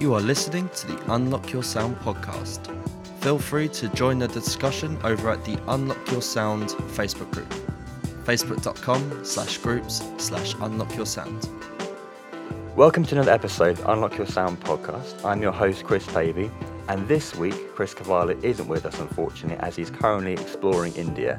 You 0.00 0.14
are 0.14 0.20
listening 0.22 0.70
to 0.76 0.86
the 0.86 1.12
Unlock 1.12 1.52
Your 1.52 1.62
Sound 1.62 1.94
podcast. 1.98 2.74
Feel 3.20 3.38
free 3.38 3.68
to 3.68 3.88
join 3.90 4.18
the 4.18 4.28
discussion 4.28 4.98
over 5.04 5.28
at 5.28 5.44
the 5.44 5.58
Unlock 5.68 6.10
Your 6.10 6.22
Sound 6.22 6.70
Facebook 6.70 7.30
group. 7.30 7.52
Facebook.com 8.24 9.26
slash 9.26 9.58
groups 9.58 10.02
slash 10.16 10.54
unlock 10.54 10.96
your 10.96 11.04
sound. 11.04 11.50
Welcome 12.76 13.04
to 13.04 13.14
another 13.14 13.30
episode 13.30 13.78
of 13.78 13.86
Unlock 13.90 14.16
Your 14.16 14.26
Sound 14.26 14.58
podcast. 14.60 15.22
I'm 15.22 15.42
your 15.42 15.52
host, 15.52 15.84
Chris 15.84 16.06
Pavey, 16.06 16.50
and 16.88 17.06
this 17.06 17.36
week, 17.36 17.74
Chris 17.74 17.92
Cavallo 17.92 18.42
isn't 18.42 18.68
with 18.68 18.86
us, 18.86 18.98
unfortunately, 19.00 19.62
as 19.62 19.76
he's 19.76 19.90
currently 19.90 20.32
exploring 20.32 20.94
India. 20.94 21.38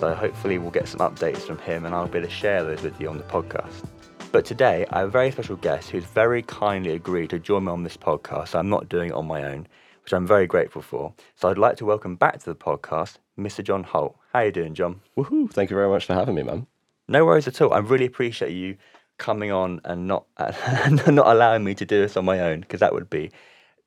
So 0.00 0.14
hopefully, 0.14 0.58
we'll 0.58 0.70
get 0.70 0.86
some 0.86 1.00
updates 1.00 1.46
from 1.46 1.56
him, 1.60 1.86
and 1.86 1.94
I'll 1.94 2.08
be 2.08 2.18
able 2.18 2.28
to 2.28 2.34
share 2.34 2.62
those 2.62 2.82
with 2.82 3.00
you 3.00 3.08
on 3.08 3.16
the 3.16 3.24
podcast. 3.24 3.86
But 4.32 4.46
today, 4.46 4.86
I 4.88 5.00
have 5.00 5.08
a 5.08 5.10
very 5.10 5.30
special 5.30 5.56
guest 5.56 5.90
who's 5.90 6.06
very 6.06 6.42
kindly 6.42 6.92
agreed 6.92 7.28
to 7.30 7.38
join 7.38 7.64
me 7.64 7.70
on 7.70 7.82
this 7.82 7.98
podcast. 7.98 8.48
So 8.48 8.58
I'm 8.58 8.70
not 8.70 8.88
doing 8.88 9.10
it 9.10 9.14
on 9.14 9.26
my 9.26 9.44
own, 9.44 9.68
which 10.02 10.14
I'm 10.14 10.26
very 10.26 10.46
grateful 10.46 10.80
for. 10.80 11.12
So 11.34 11.50
I'd 11.50 11.58
like 11.58 11.76
to 11.76 11.84
welcome 11.84 12.16
back 12.16 12.38
to 12.38 12.46
the 12.46 12.54
podcast, 12.54 13.18
Mr. 13.38 13.62
John 13.62 13.82
Holt. 13.82 14.16
How 14.32 14.40
you 14.40 14.50
doing, 14.50 14.72
John? 14.72 15.02
Woohoo! 15.18 15.52
Thank 15.52 15.68
you 15.68 15.76
very 15.76 15.90
much 15.90 16.06
for 16.06 16.14
having 16.14 16.34
me, 16.34 16.42
man. 16.44 16.66
No 17.08 17.26
worries 17.26 17.46
at 17.46 17.60
all. 17.60 17.74
I 17.74 17.80
really 17.80 18.06
appreciate 18.06 18.52
you 18.52 18.78
coming 19.18 19.52
on 19.52 19.82
and 19.84 20.08
not 20.08 20.24
not 20.38 21.26
allowing 21.26 21.62
me 21.62 21.74
to 21.74 21.84
do 21.84 22.00
this 22.00 22.16
on 22.16 22.24
my 22.24 22.40
own 22.40 22.60
because 22.60 22.80
that 22.80 22.94
would 22.94 23.10
be 23.10 23.30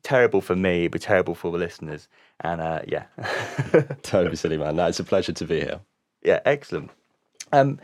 terrible 0.03 0.41
for 0.41 0.55
me. 0.55 0.81
It'd 0.81 0.91
be 0.91 0.99
terrible 0.99 1.33
for 1.33 1.51
the 1.51 1.57
listeners. 1.57 2.07
And 2.41 2.61
uh, 2.61 2.81
yeah, 2.87 3.05
Don't 4.03 4.37
silly, 4.37 4.57
man. 4.57 4.75
No, 4.75 4.85
it's 4.85 4.99
a 4.99 5.03
pleasure 5.03 5.33
to 5.33 5.45
be 5.45 5.61
here. 5.61 5.79
yeah, 6.23 6.41
excellent. 6.45 6.91
Um, 7.51 7.79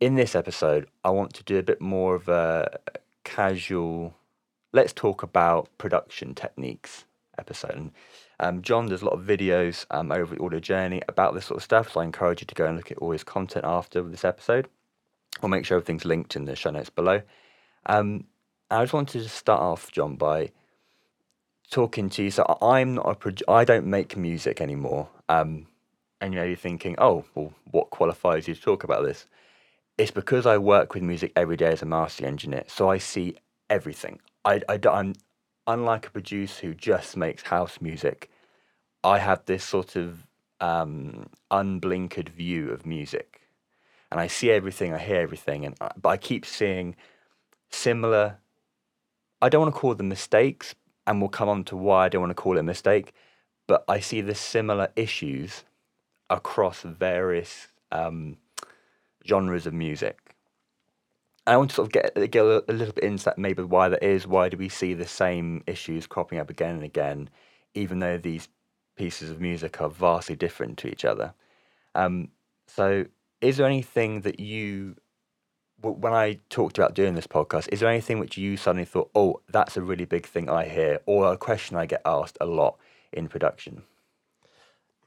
in 0.00 0.14
this 0.14 0.34
episode, 0.34 0.86
I 1.04 1.10
want 1.10 1.34
to 1.34 1.44
do 1.44 1.58
a 1.58 1.62
bit 1.62 1.80
more 1.80 2.14
of 2.14 2.28
a 2.28 2.78
casual. 3.24 4.14
Let's 4.72 4.92
talk 4.92 5.22
about 5.22 5.68
production 5.78 6.34
techniques 6.34 7.04
episode. 7.38 7.72
And, 7.76 7.92
um, 8.40 8.62
John 8.62 8.88
does 8.88 9.02
a 9.02 9.04
lot 9.04 9.14
of 9.14 9.24
videos 9.24 9.86
um, 9.90 10.10
over 10.10 10.34
the 10.34 10.42
Audio 10.42 10.58
Journey 10.58 11.02
about 11.08 11.34
this 11.34 11.46
sort 11.46 11.58
of 11.58 11.64
stuff, 11.64 11.92
so 11.92 12.00
I 12.00 12.04
encourage 12.04 12.40
you 12.40 12.46
to 12.46 12.54
go 12.54 12.66
and 12.66 12.76
look 12.76 12.90
at 12.90 12.98
all 12.98 13.12
his 13.12 13.24
content 13.24 13.64
after 13.64 14.02
this 14.02 14.24
episode. 14.24 14.68
I'll 15.42 15.48
make 15.48 15.64
sure 15.64 15.76
everything's 15.76 16.04
linked 16.04 16.36
in 16.36 16.44
the 16.44 16.56
show 16.56 16.70
notes 16.70 16.90
below. 16.90 17.22
Um, 17.86 18.24
I 18.70 18.82
just 18.82 18.92
wanted 18.92 19.22
to 19.22 19.28
start 19.28 19.60
off, 19.60 19.92
John, 19.92 20.16
by 20.16 20.50
talking 21.70 22.08
to 22.10 22.24
you. 22.24 22.30
So 22.30 22.58
I'm 22.60 22.94
not 22.94 23.08
a 23.08 23.14
pro- 23.14 23.32
I 23.54 23.64
don't 23.64 23.86
make 23.86 24.16
music 24.16 24.60
anymore. 24.60 25.08
Um, 25.28 25.66
and 26.20 26.32
you 26.32 26.40
know, 26.40 26.46
you're 26.46 26.56
thinking, 26.56 26.94
oh, 26.98 27.24
well, 27.34 27.52
what 27.70 27.90
qualifies 27.90 28.48
you 28.48 28.54
to 28.54 28.60
talk 28.60 28.84
about 28.84 29.04
this? 29.04 29.26
It's 29.96 30.10
because 30.10 30.44
I 30.44 30.58
work 30.58 30.94
with 30.94 31.04
music 31.04 31.32
every 31.36 31.56
day 31.56 31.68
as 31.68 31.82
a 31.82 31.86
mastering 31.86 32.28
engineer, 32.28 32.64
so 32.66 32.90
I 32.90 32.98
see 32.98 33.36
everything. 33.70 34.20
I, 34.44 34.60
I, 34.68 34.78
am 34.84 35.14
unlike 35.68 36.08
a 36.08 36.10
producer 36.10 36.66
who 36.66 36.74
just 36.74 37.16
makes 37.16 37.44
house 37.44 37.80
music. 37.80 38.28
I 39.04 39.18
have 39.18 39.44
this 39.44 39.62
sort 39.62 39.94
of 39.94 40.26
um, 40.60 41.26
unblinkered 41.50 42.28
view 42.28 42.70
of 42.70 42.84
music, 42.84 43.42
and 44.10 44.20
I 44.20 44.26
see 44.26 44.50
everything, 44.50 44.92
I 44.92 44.98
hear 44.98 45.20
everything, 45.20 45.64
and 45.64 45.76
I, 45.80 45.92
but 46.00 46.08
I 46.08 46.16
keep 46.16 46.44
seeing 46.44 46.96
similar. 47.70 48.38
I 49.40 49.48
don't 49.48 49.62
want 49.62 49.74
to 49.74 49.80
call 49.80 49.94
them 49.94 50.08
mistakes, 50.08 50.74
and 51.06 51.20
we'll 51.20 51.30
come 51.30 51.48
on 51.48 51.62
to 51.64 51.76
why 51.76 52.06
I 52.06 52.08
don't 52.08 52.22
want 52.22 52.30
to 52.30 52.34
call 52.34 52.56
it 52.56 52.60
a 52.60 52.64
mistake, 52.64 53.12
but 53.68 53.84
I 53.86 54.00
see 54.00 54.22
the 54.22 54.34
similar 54.34 54.88
issues 54.96 55.62
across 56.30 56.82
various 56.82 57.68
um, 57.92 58.38
genres 59.26 59.66
of 59.66 59.74
music. 59.74 60.34
I 61.46 61.56
want 61.56 61.70
to 61.70 61.76
sort 61.76 61.88
of 61.88 61.92
get, 61.92 62.30
get 62.30 62.42
a 62.42 62.72
little 62.72 62.94
bit 62.94 63.04
into 63.04 63.24
that, 63.26 63.38
maybe 63.38 63.62
why 63.62 63.88
that 63.90 64.02
is. 64.02 64.26
Why 64.26 64.48
do 64.48 64.56
we 64.56 64.68
see 64.68 64.94
the 64.94 65.06
same 65.06 65.62
issues 65.66 66.06
cropping 66.06 66.38
up 66.38 66.48
again 66.48 66.76
and 66.76 66.84
again, 66.84 67.28
even 67.74 67.98
though 67.98 68.16
these 68.16 68.48
pieces 68.96 69.28
of 69.30 69.40
music 69.40 69.80
are 69.80 69.90
vastly 69.90 70.36
different 70.36 70.78
to 70.78 70.88
each 70.88 71.04
other? 71.04 71.34
Um, 71.94 72.28
so, 72.66 73.04
is 73.42 73.58
there 73.58 73.66
anything 73.66 74.22
that 74.22 74.40
you, 74.40 74.96
when 75.82 76.14
I 76.14 76.38
talked 76.48 76.78
about 76.78 76.94
doing 76.94 77.14
this 77.14 77.26
podcast, 77.26 77.68
is 77.70 77.80
there 77.80 77.90
anything 77.90 78.18
which 78.18 78.38
you 78.38 78.56
suddenly 78.56 78.86
thought, 78.86 79.10
oh, 79.14 79.40
that's 79.50 79.76
a 79.76 79.82
really 79.82 80.06
big 80.06 80.26
thing 80.26 80.48
I 80.48 80.66
hear, 80.66 81.00
or 81.04 81.30
a 81.30 81.36
question 81.36 81.76
I 81.76 81.84
get 81.84 82.00
asked 82.06 82.38
a 82.40 82.46
lot 82.46 82.78
in 83.12 83.28
production? 83.28 83.82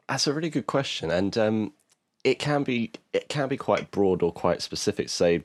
That's 0.07 0.27
a 0.27 0.33
really 0.33 0.51
good 0.51 0.67
question, 0.67 1.09
and 1.09 1.35
um, 1.35 1.73
it 2.23 2.39
can 2.39 2.63
be 2.63 2.91
it 3.13 3.29
can 3.29 3.47
be 3.47 3.57
quite 3.57 3.91
broad 3.91 4.21
or 4.21 4.31
quite 4.31 4.61
specific. 4.61 5.09
So, 5.09 5.39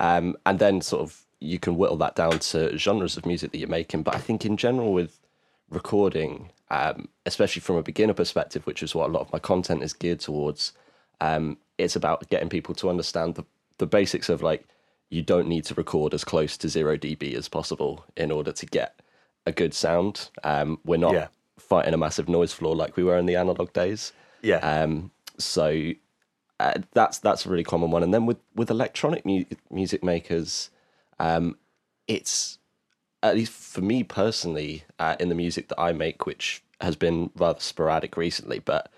um, 0.00 0.36
and 0.46 0.58
then 0.58 0.80
sort 0.80 1.02
of 1.02 1.22
you 1.40 1.58
can 1.58 1.76
whittle 1.76 1.96
that 1.96 2.14
down 2.14 2.38
to 2.38 2.76
genres 2.78 3.16
of 3.16 3.26
music 3.26 3.50
that 3.52 3.58
you're 3.58 3.68
making. 3.68 4.02
But 4.04 4.14
I 4.14 4.18
think 4.18 4.44
in 4.46 4.56
general 4.56 4.92
with 4.92 5.18
recording, 5.70 6.50
um, 6.70 7.08
especially 7.26 7.60
from 7.60 7.76
a 7.76 7.82
beginner 7.82 8.14
perspective, 8.14 8.64
which 8.66 8.82
is 8.82 8.94
what 8.94 9.08
a 9.08 9.12
lot 9.12 9.20
of 9.22 9.32
my 9.32 9.38
content 9.38 9.82
is 9.82 9.92
geared 9.92 10.20
towards, 10.20 10.72
um, 11.20 11.56
it's 11.78 11.96
about 11.96 12.28
getting 12.30 12.48
people 12.48 12.74
to 12.76 12.88
understand 12.90 13.34
the 13.34 13.44
the 13.78 13.86
basics 13.86 14.28
of 14.28 14.42
like 14.42 14.64
you 15.10 15.22
don't 15.22 15.48
need 15.48 15.64
to 15.64 15.74
record 15.74 16.14
as 16.14 16.24
close 16.24 16.56
to 16.56 16.68
zero 16.68 16.96
dB 16.96 17.34
as 17.34 17.48
possible 17.48 18.04
in 18.16 18.30
order 18.30 18.52
to 18.52 18.64
get 18.66 19.00
a 19.46 19.52
good 19.52 19.74
sound. 19.74 20.28
Um, 20.44 20.78
we're 20.84 20.96
not 20.98 21.14
Yeah. 21.14 21.26
fighting 21.58 21.92
a 21.94 21.96
massive 21.98 22.28
noise 22.28 22.52
floor 22.52 22.76
like 22.76 22.96
we 22.96 23.02
were 23.02 23.18
in 23.18 23.26
the 23.26 23.34
analog 23.36 23.72
days. 23.72 24.12
Yeah. 24.42 24.58
Um, 24.58 25.10
so 25.44 25.92
uh, 26.60 26.74
that's 26.92 27.18
that's 27.18 27.46
a 27.46 27.48
really 27.50 27.64
common 27.64 27.90
one. 27.90 28.02
And 28.02 28.12
then 28.12 28.26
with 28.26 28.38
with 28.54 28.70
electronic 28.70 29.24
mu- 29.26 29.44
music 29.70 30.02
makers, 30.04 30.70
um, 31.18 31.56
it's 32.06 32.58
at 33.22 33.36
least 33.36 33.52
for 33.52 33.80
me 33.80 34.02
personally 34.02 34.84
uh, 34.98 35.16
in 35.20 35.28
the 35.28 35.34
music 35.34 35.68
that 35.68 35.80
I 35.80 35.92
make, 35.92 36.26
which 36.26 36.62
has 36.80 36.96
been 36.96 37.30
rather 37.36 37.60
sporadic 37.60 38.16
recently, 38.16 38.58
but. 38.58 38.90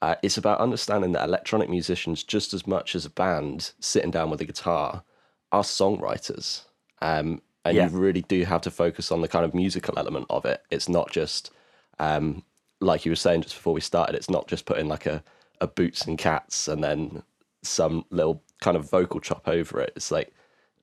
Uh, 0.00 0.14
it's 0.22 0.36
about 0.36 0.60
understanding 0.60 1.10
that 1.10 1.24
electronic 1.24 1.68
musicians, 1.68 2.22
just 2.22 2.54
as 2.54 2.68
much 2.68 2.94
as 2.94 3.04
a 3.04 3.10
band 3.10 3.72
sitting 3.80 4.12
down 4.12 4.30
with 4.30 4.40
a 4.40 4.44
guitar, 4.44 5.02
are 5.50 5.64
songwriters. 5.64 6.62
Um, 7.02 7.42
and 7.64 7.76
Yeah. 7.76 7.88
you 7.90 7.98
really 7.98 8.22
do 8.22 8.44
have 8.44 8.60
to 8.60 8.70
focus 8.70 9.10
on 9.10 9.22
the 9.22 9.28
kind 9.28 9.44
of 9.44 9.54
musical 9.54 9.98
element 9.98 10.26
of 10.30 10.44
it. 10.44 10.62
It's 10.70 10.88
not 10.88 11.10
just 11.10 11.50
um, 11.98 12.44
like 12.80 13.04
you 13.04 13.10
were 13.12 13.16
saying 13.16 13.42
just 13.42 13.56
before 13.56 13.74
we 13.74 13.80
started, 13.80 14.14
it's 14.14 14.30
not 14.30 14.46
just 14.46 14.66
putting 14.66 14.88
like 14.88 15.06
a, 15.06 15.22
a 15.60 15.66
boots 15.66 16.06
and 16.06 16.18
cats 16.18 16.68
and 16.68 16.82
then 16.82 17.22
some 17.62 18.04
little 18.10 18.42
kind 18.60 18.76
of 18.76 18.88
vocal 18.90 19.20
chop 19.20 19.48
over 19.48 19.80
it. 19.80 19.92
It's 19.96 20.10
like 20.10 20.32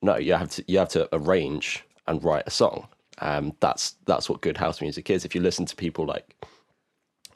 no, 0.02 0.16
you 0.16 0.34
have 0.34 0.50
to 0.50 0.64
you 0.68 0.78
have 0.78 0.90
to 0.90 1.08
arrange 1.12 1.84
and 2.06 2.22
write 2.22 2.44
a 2.46 2.50
song. 2.50 2.88
Um, 3.18 3.54
that's 3.60 3.96
that's 4.04 4.28
what 4.28 4.40
good 4.40 4.56
house 4.56 4.80
music 4.80 5.10
is. 5.10 5.24
If 5.24 5.34
you 5.34 5.40
listen 5.40 5.66
to 5.66 5.76
people 5.76 6.06
like 6.06 6.46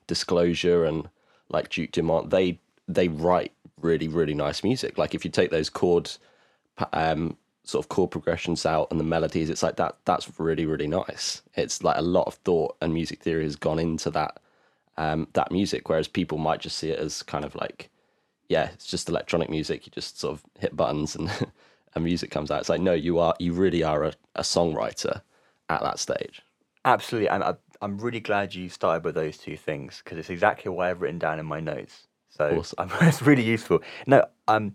Disclosure 0.06 0.84
and 0.84 1.08
like 1.48 1.70
Duke 1.70 1.92
Dumont, 1.92 2.30
they 2.30 2.58
they 2.86 3.08
write 3.08 3.52
really 3.80 4.08
really 4.08 4.34
nice 4.34 4.62
music. 4.62 4.98
Like 4.98 5.14
if 5.14 5.24
you 5.24 5.30
take 5.30 5.50
those 5.50 5.70
chords, 5.70 6.18
um, 6.92 7.36
sort 7.64 7.84
of 7.84 7.88
chord 7.88 8.10
progressions 8.10 8.66
out 8.66 8.88
and 8.90 9.00
the 9.00 9.04
melodies, 9.04 9.50
it's 9.50 9.62
like 9.62 9.76
that. 9.76 9.96
That's 10.04 10.38
really 10.38 10.66
really 10.66 10.88
nice. 10.88 11.42
It's 11.54 11.82
like 11.82 11.96
a 11.96 12.02
lot 12.02 12.26
of 12.26 12.34
thought 12.34 12.76
and 12.80 12.92
music 12.92 13.22
theory 13.22 13.44
has 13.44 13.56
gone 13.56 13.78
into 13.78 14.10
that 14.10 14.40
um, 14.96 15.28
that 15.32 15.50
music. 15.50 15.88
Whereas 15.88 16.08
people 16.08 16.38
might 16.38 16.60
just 16.60 16.78
see 16.78 16.90
it 16.90 16.98
as 16.98 17.22
kind 17.22 17.44
of 17.44 17.54
like, 17.54 17.90
yeah, 18.48 18.70
it's 18.72 18.86
just 18.86 19.08
electronic 19.08 19.50
music. 19.50 19.86
You 19.86 19.92
just 19.92 20.20
sort 20.20 20.34
of 20.34 20.44
hit 20.58 20.76
buttons 20.76 21.16
and 21.16 21.30
and 21.94 22.04
music 22.04 22.30
comes 22.30 22.50
out. 22.50 22.60
It's 22.60 22.68
like 22.68 22.80
no, 22.80 22.92
you 22.92 23.18
are 23.18 23.34
you 23.38 23.52
really 23.52 23.82
are 23.82 24.04
a, 24.04 24.12
a 24.36 24.42
songwriter 24.42 25.22
at 25.68 25.82
that 25.82 25.98
stage. 25.98 26.42
Absolutely, 26.84 27.28
and 27.28 27.44
I, 27.44 27.54
I'm 27.82 27.98
really 27.98 28.20
glad 28.20 28.54
you 28.54 28.68
started 28.68 29.04
with 29.04 29.14
those 29.14 29.38
two 29.38 29.56
things 29.56 30.00
because 30.02 30.18
it's 30.18 30.30
exactly 30.30 30.70
what 30.70 30.86
I've 30.86 31.00
written 31.00 31.18
down 31.18 31.38
in 31.38 31.46
my 31.46 31.60
notes. 31.60 32.06
So 32.30 32.58
Awesome. 32.58 32.76
I'm, 32.78 32.90
it's 33.08 33.22
really 33.22 33.44
useful. 33.44 33.82
No, 34.06 34.24
um, 34.48 34.74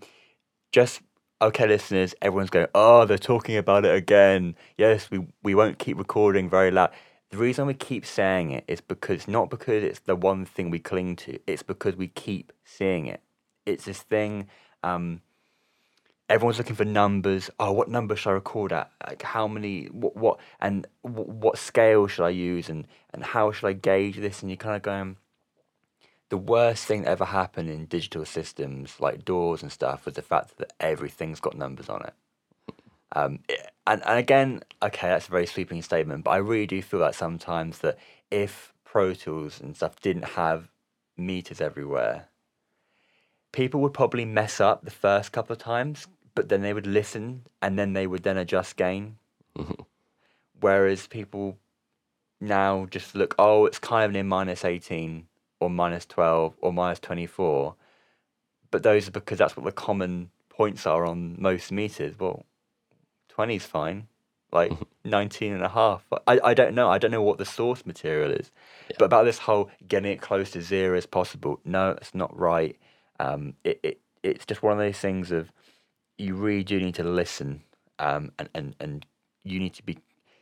just 0.71 1.01
okay, 1.41 1.67
listeners. 1.67 2.13
Everyone's 2.21 2.49
going, 2.49 2.67
oh, 2.75 3.05
they're 3.05 3.17
talking 3.17 3.57
about 3.57 3.85
it 3.85 3.95
again. 3.95 4.55
Yes, 4.77 5.09
we 5.09 5.25
we 5.43 5.55
won't 5.55 5.79
keep 5.79 5.97
recording 5.97 6.49
very 6.49 6.71
loud. 6.71 6.91
The 7.35 7.41
reason 7.41 7.67
we 7.67 7.73
keep 7.73 8.05
saying 8.05 8.51
it 8.51 8.63
is 8.65 8.79
because 8.79 9.27
not 9.27 9.49
because 9.49 9.83
it's 9.83 9.99
the 9.99 10.15
one 10.15 10.45
thing 10.45 10.69
we 10.69 10.79
cling 10.79 11.17
to. 11.17 11.37
It's 11.45 11.63
because 11.63 11.97
we 11.97 12.07
keep 12.07 12.53
seeing 12.63 13.07
it. 13.07 13.21
It's 13.65 13.83
this 13.83 14.01
thing. 14.01 14.47
Um, 14.83 15.19
everyone's 16.29 16.59
looking 16.59 16.77
for 16.77 16.85
numbers. 16.85 17.49
Oh, 17.59 17.73
what 17.73 17.89
number 17.89 18.15
should 18.15 18.29
I 18.29 18.33
record 18.35 18.71
at? 18.71 18.89
Like 19.05 19.21
how 19.21 19.49
many? 19.49 19.87
What? 19.87 20.15
What? 20.15 20.39
And 20.61 20.87
what, 21.01 21.27
what 21.27 21.57
scale 21.57 22.07
should 22.07 22.23
I 22.23 22.29
use? 22.29 22.69
And 22.69 22.87
and 23.13 23.21
how 23.21 23.51
should 23.51 23.67
I 23.67 23.73
gauge 23.73 24.15
this? 24.15 24.41
And 24.41 24.49
you're 24.49 24.55
kind 24.55 24.77
of 24.77 24.81
going. 24.81 25.17
The 26.29 26.37
worst 26.37 26.85
thing 26.85 27.01
that 27.01 27.09
ever 27.09 27.25
happened 27.25 27.69
in 27.69 27.85
digital 27.87 28.23
systems 28.23 28.95
like 29.01 29.25
DAWs 29.25 29.61
and 29.61 29.73
stuff 29.73 30.05
was 30.05 30.13
the 30.13 30.21
fact 30.21 30.57
that 30.59 30.71
everything's 30.79 31.41
got 31.41 31.57
numbers 31.57 31.89
on 31.89 32.01
it. 32.05 32.13
Um, 33.11 33.39
and, 33.87 34.03
and 34.05 34.19
again, 34.19 34.61
okay, 34.81 35.07
that's 35.07 35.27
a 35.27 35.31
very 35.31 35.45
sweeping 35.45 35.81
statement, 35.81 36.23
but 36.23 36.31
I 36.31 36.37
really 36.37 36.67
do 36.67 36.81
feel 36.81 36.99
like 36.99 37.13
sometimes 37.13 37.79
that 37.79 37.97
if 38.31 38.73
Pro 38.83 39.13
Tools 39.13 39.61
and 39.61 39.75
stuff 39.75 39.99
didn't 40.01 40.25
have 40.25 40.69
meters 41.17 41.61
everywhere, 41.61 42.27
people 43.51 43.79
would 43.81 43.93
probably 43.93 44.25
mess 44.25 44.59
up 44.59 44.83
the 44.83 44.91
first 44.91 45.31
couple 45.31 45.53
of 45.53 45.59
times, 45.59 46.07
but 46.33 46.49
then 46.49 46.61
they 46.61 46.73
would 46.73 46.87
listen 46.87 47.43
and 47.61 47.79
then 47.79 47.93
they 47.93 48.07
would 48.07 48.23
then 48.23 48.37
adjust 48.37 48.75
gain. 48.75 49.17
Whereas 50.59 51.07
people 51.07 51.57
now 52.41 52.85
just 52.89 53.15
look, 53.15 53.35
oh, 53.39 53.65
it's 53.65 53.79
kind 53.79 54.05
of 54.05 54.11
near 54.11 54.23
minus 54.23 54.65
18 54.65 55.27
or 55.59 55.69
minus 55.69 56.05
12 56.05 56.55
or 56.59 56.73
minus 56.73 56.99
24. 56.99 57.75
But 58.71 58.83
those 58.83 59.07
are 59.07 59.11
because 59.11 59.37
that's 59.37 59.55
what 59.55 59.65
the 59.65 59.71
common 59.71 60.31
points 60.49 60.85
are 60.85 61.05
on 61.05 61.35
most 61.39 61.71
meters. 61.71 62.19
Well, 62.19 62.45
20 63.35 63.55
is 63.57 63.65
fine. 63.65 64.07
Like 64.53 64.71
19 65.03 65.51
and 65.51 65.63
a 65.63 65.67
half. 65.67 66.05
I, 66.25 66.39
I 66.41 66.53
don't 66.53 66.73
know. 66.73 66.89
I 66.89 66.97
don't 66.97 67.11
know 67.11 67.21
what 67.21 67.37
the 67.37 67.43
source 67.45 67.85
material 67.85 68.31
is. 68.31 68.49
Yeah. 68.89 68.95
But 68.97 69.05
about 69.05 69.25
this 69.25 69.39
whole 69.39 69.69
getting 69.85 70.09
it 70.09 70.21
close 70.21 70.51
to 70.51 70.61
zero 70.61 70.97
as 70.97 71.05
possible, 71.05 71.59
no, 71.65 71.91
it's 71.91 72.15
not 72.15 72.37
right. 72.37 72.77
Um, 73.19 73.55
it, 73.65 73.81
it, 73.83 73.99
it's 74.23 74.45
just 74.45 74.63
one 74.63 74.71
of 74.71 74.79
those 74.79 74.97
things 74.97 75.31
of 75.31 75.51
you 76.17 76.35
really 76.35 76.63
do 76.63 76.79
need 76.79 76.95
to 76.95 77.03
listen 77.03 77.63
um, 77.99 78.31
and, 78.39 78.49
and, 78.55 78.75
and 78.79 79.05
you 79.43 79.59
need 79.59 79.73
to 79.73 79.83
be 79.83 79.97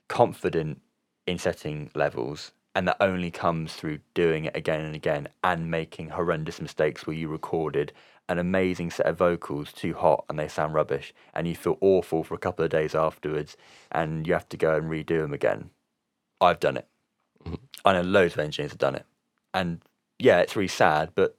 confident 0.08 0.80
in 1.26 1.40
setting 1.40 1.90
levels 1.96 2.52
and 2.76 2.88
that 2.88 2.98
only 3.00 3.32
comes 3.32 3.74
through 3.74 4.00
doing 4.14 4.46
it 4.46 4.56
again 4.56 4.82
and 4.82 4.96
again 4.96 5.28
and 5.44 5.72
making 5.72 6.10
horrendous 6.10 6.62
mistakes 6.62 7.08
where 7.08 7.16
you 7.16 7.28
recorded 7.28 7.92
an 8.30 8.40
amazing 8.40 8.90
set 8.90 9.06
of 9.06 9.18
vocals 9.18 9.74
too 9.74 9.94
hot 9.94 10.26
and 10.30 10.40
they 10.40 10.48
sound 10.48 10.74
rubbish 10.74 11.14
and 11.34 11.48
you 11.48 11.56
feel 11.56 11.78
awful 11.82 12.24
for 12.24 12.34
a 12.34 12.40
couple 12.40 12.64
of 12.64 12.72
days 12.72 12.96
afterwards 12.96 13.58
and 13.92 14.26
you 14.26 14.34
have 14.34 14.48
to 14.50 14.58
go 14.58 14.76
and 14.76 14.90
redo 14.90 15.22
them 15.22 15.34
again. 15.34 15.70
I've 16.40 16.60
done 16.60 16.78
it. 16.78 16.88
Mm-hmm. 17.44 17.56
I 17.86 17.94
know 17.94 18.02
loads 18.02 18.34
of 18.34 18.40
engineers 18.40 18.72
have 18.72 18.80
done 18.80 18.96
it. 18.96 19.06
And 19.54 19.82
yeah 20.20 20.40
it's 20.40 20.56
really 20.56 20.68
sad 20.68 21.12
but 21.16 21.36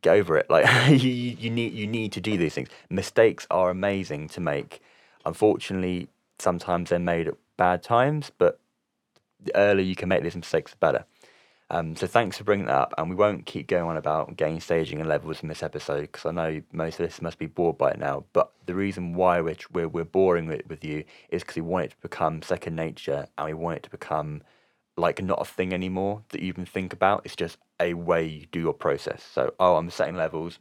get 0.00 0.16
over 0.16 0.36
it. 0.38 0.46
Like 0.50 0.66
you, 0.90 1.10
you 1.10 1.50
need 1.50 1.74
you 1.74 1.86
need 1.86 2.12
to 2.12 2.20
do 2.20 2.36
these 2.36 2.54
things. 2.54 2.68
Mistakes 2.88 3.46
are 3.50 3.70
amazing 3.70 4.28
to 4.30 4.40
make. 4.40 4.80
Unfortunately 5.26 6.08
sometimes 6.38 6.90
they're 6.90 6.98
made 6.98 7.28
at 7.28 7.34
bad 7.58 7.82
times 7.82 8.32
but 8.38 8.58
the 9.42 9.54
earlier 9.56 9.84
you 9.84 9.96
can 9.96 10.08
make 10.08 10.22
these 10.22 10.36
mistakes, 10.36 10.72
the 10.72 10.78
better. 10.78 11.04
Um, 11.72 11.94
so 11.94 12.08
thanks 12.08 12.36
for 12.36 12.42
bringing 12.42 12.66
that 12.66 12.74
up, 12.74 12.94
and 12.98 13.08
we 13.08 13.14
won't 13.14 13.46
keep 13.46 13.68
going 13.68 13.84
on 13.84 13.96
about 13.96 14.36
gain 14.36 14.60
staging 14.60 14.98
and 14.98 15.08
levels 15.08 15.40
in 15.40 15.48
this 15.48 15.62
episode 15.62 16.02
because 16.02 16.26
I 16.26 16.32
know 16.32 16.62
most 16.72 16.98
of 16.98 17.06
this 17.06 17.22
must 17.22 17.38
be 17.38 17.46
bored 17.46 17.78
by 17.78 17.92
it 17.92 17.98
now. 17.98 18.24
But 18.32 18.50
the 18.66 18.74
reason 18.74 19.14
why 19.14 19.40
we're 19.40 19.56
we're, 19.72 19.88
we're 19.88 20.04
boring 20.04 20.50
it 20.50 20.68
with 20.68 20.84
you 20.84 21.04
is 21.28 21.42
because 21.42 21.54
we 21.54 21.62
want 21.62 21.84
it 21.84 21.90
to 21.92 21.96
become 21.98 22.42
second 22.42 22.74
nature, 22.74 23.28
and 23.38 23.46
we 23.46 23.54
want 23.54 23.78
it 23.78 23.82
to 23.84 23.90
become 23.90 24.42
like 24.96 25.22
not 25.22 25.40
a 25.40 25.44
thing 25.44 25.72
anymore 25.72 26.22
that 26.30 26.42
you 26.42 26.48
even 26.48 26.66
think 26.66 26.92
about. 26.92 27.22
It's 27.24 27.36
just 27.36 27.56
a 27.78 27.94
way 27.94 28.26
you 28.26 28.46
do 28.46 28.60
your 28.60 28.74
process. 28.74 29.22
So 29.22 29.54
oh, 29.60 29.76
I'm 29.76 29.90
setting 29.90 30.16
levels. 30.16 30.58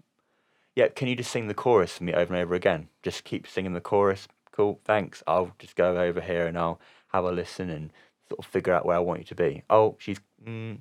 Yeah, 0.76 0.90
can 0.90 1.08
you 1.08 1.16
just 1.16 1.32
sing 1.32 1.48
the 1.48 1.56
chorus 1.56 1.98
for 1.98 2.04
me 2.04 2.14
over 2.14 2.34
and 2.36 2.44
over 2.44 2.54
again? 2.54 2.88
Just 3.02 3.24
keep 3.24 3.48
singing 3.48 3.74
the 3.74 3.82
chorus. 3.82 4.28
Cool, 4.52 4.80
thanks. 4.86 5.24
I'll 5.26 5.54
just 5.58 5.76
go 5.76 5.98
over 5.98 6.22
here 6.22 6.46
and 6.46 6.58
I'll 6.58 6.80
have 7.08 7.24
a 7.24 7.32
listen 7.32 7.72
and 7.72 7.92
sort 8.30 8.40
of 8.40 8.46
figure 8.46 8.74
out 8.74 8.86
where 8.86 8.98
I 8.98 9.00
want 9.00 9.22
you 9.22 9.26
to 9.26 9.36
be. 9.36 9.64
Oh, 9.70 9.96
she's 10.00 10.20
mm, 10.46 10.78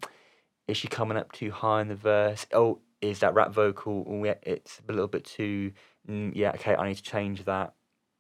is 0.69 0.77
she 0.77 0.87
coming 0.87 1.17
up 1.17 1.33
too 1.33 1.51
high 1.51 1.81
in 1.81 1.89
the 1.89 1.97
verse? 1.97 2.47
Oh, 2.53 2.79
is 3.01 3.21
that 3.21 3.35
rap 3.35 3.53
vocal? 3.53 4.05
Oh, 4.09 4.25
yeah, 4.25 4.35
it's 4.43 4.81
a 4.89 4.93
little 4.93 5.09
bit 5.09 5.25
too. 5.25 5.73
Mm, 6.09 6.33
yeah, 6.35 6.51
okay, 6.51 6.77
I 6.77 6.87
need 6.87 6.97
to 6.97 7.03
change 7.03 7.45
that. 7.47 7.75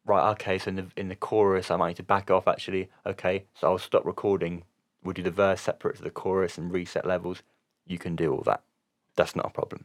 Right, 0.06 0.30
okay. 0.30 0.58
So 0.58 0.70
in 0.70 0.76
the 0.76 0.86
in 0.96 1.08
the 1.08 1.16
chorus, 1.16 1.70
I 1.70 1.76
might 1.76 1.88
need 1.88 1.96
to 1.98 2.02
back 2.02 2.30
off. 2.30 2.48
Actually, 2.48 2.88
okay. 3.04 3.44
So 3.54 3.68
I'll 3.68 3.78
stop 3.78 4.06
recording. 4.06 4.64
We'll 5.04 5.12
do 5.12 5.22
the 5.22 5.30
verse 5.30 5.60
separate 5.60 5.96
to 5.96 6.02
the 6.02 6.10
chorus 6.10 6.56
and 6.56 6.72
reset 6.72 7.06
levels. 7.06 7.42
You 7.86 7.98
can 7.98 8.16
do 8.16 8.32
all 8.32 8.42
that. 8.46 8.62
That's 9.16 9.36
not 9.36 9.46
a 9.46 9.50
problem. 9.50 9.84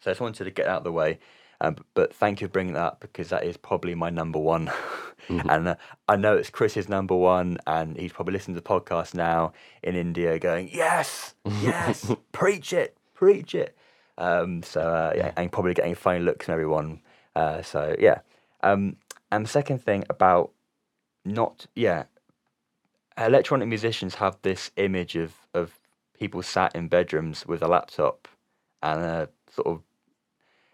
So 0.00 0.10
I 0.10 0.12
just 0.12 0.20
wanted 0.20 0.44
to 0.44 0.50
get 0.50 0.68
out 0.68 0.78
of 0.78 0.84
the 0.84 0.92
way. 0.92 1.18
Um, 1.60 1.76
but 1.94 2.14
thank 2.14 2.40
you 2.40 2.48
for 2.48 2.52
bringing 2.52 2.74
that 2.74 2.82
up 2.82 3.00
because 3.00 3.28
that 3.30 3.44
is 3.44 3.56
probably 3.56 3.94
my 3.94 4.10
number 4.10 4.38
one. 4.38 4.70
and 5.28 5.68
uh, 5.68 5.76
I 6.08 6.16
know 6.16 6.36
it's 6.36 6.50
Chris's 6.50 6.88
number 6.88 7.16
one, 7.16 7.58
and 7.66 7.96
he's 7.96 8.12
probably 8.12 8.32
listening 8.32 8.56
to 8.56 8.60
the 8.60 8.68
podcast 8.68 9.14
now 9.14 9.52
in 9.82 9.96
India 9.96 10.38
going, 10.38 10.70
Yes, 10.72 11.34
yes, 11.60 12.10
preach 12.32 12.72
it, 12.72 12.96
preach 13.14 13.54
it. 13.54 13.76
Um, 14.18 14.62
so, 14.62 14.80
uh, 14.80 15.12
yeah, 15.16 15.32
and 15.36 15.50
probably 15.50 15.74
getting 15.74 15.94
funny 15.94 16.20
looks 16.20 16.46
from 16.46 16.52
everyone. 16.52 17.00
Uh, 17.34 17.62
so, 17.62 17.96
yeah. 17.98 18.20
Um, 18.62 18.96
and 19.32 19.44
the 19.44 19.50
second 19.50 19.78
thing 19.78 20.04
about 20.08 20.52
not, 21.24 21.66
yeah, 21.74 22.04
electronic 23.18 23.68
musicians 23.68 24.16
have 24.16 24.36
this 24.42 24.70
image 24.76 25.16
of, 25.16 25.34
of 25.52 25.78
people 26.18 26.42
sat 26.42 26.74
in 26.76 26.88
bedrooms 26.88 27.46
with 27.46 27.62
a 27.62 27.68
laptop 27.68 28.28
and 28.82 29.02
a 29.02 29.28
sort 29.54 29.66
of 29.66 29.82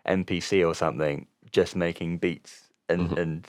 MPC 0.07 0.67
or 0.67 0.75
something, 0.75 1.27
just 1.53 1.77
making 1.77 2.19
beats, 2.19 2.71
and 2.89 3.19
and 3.19 3.47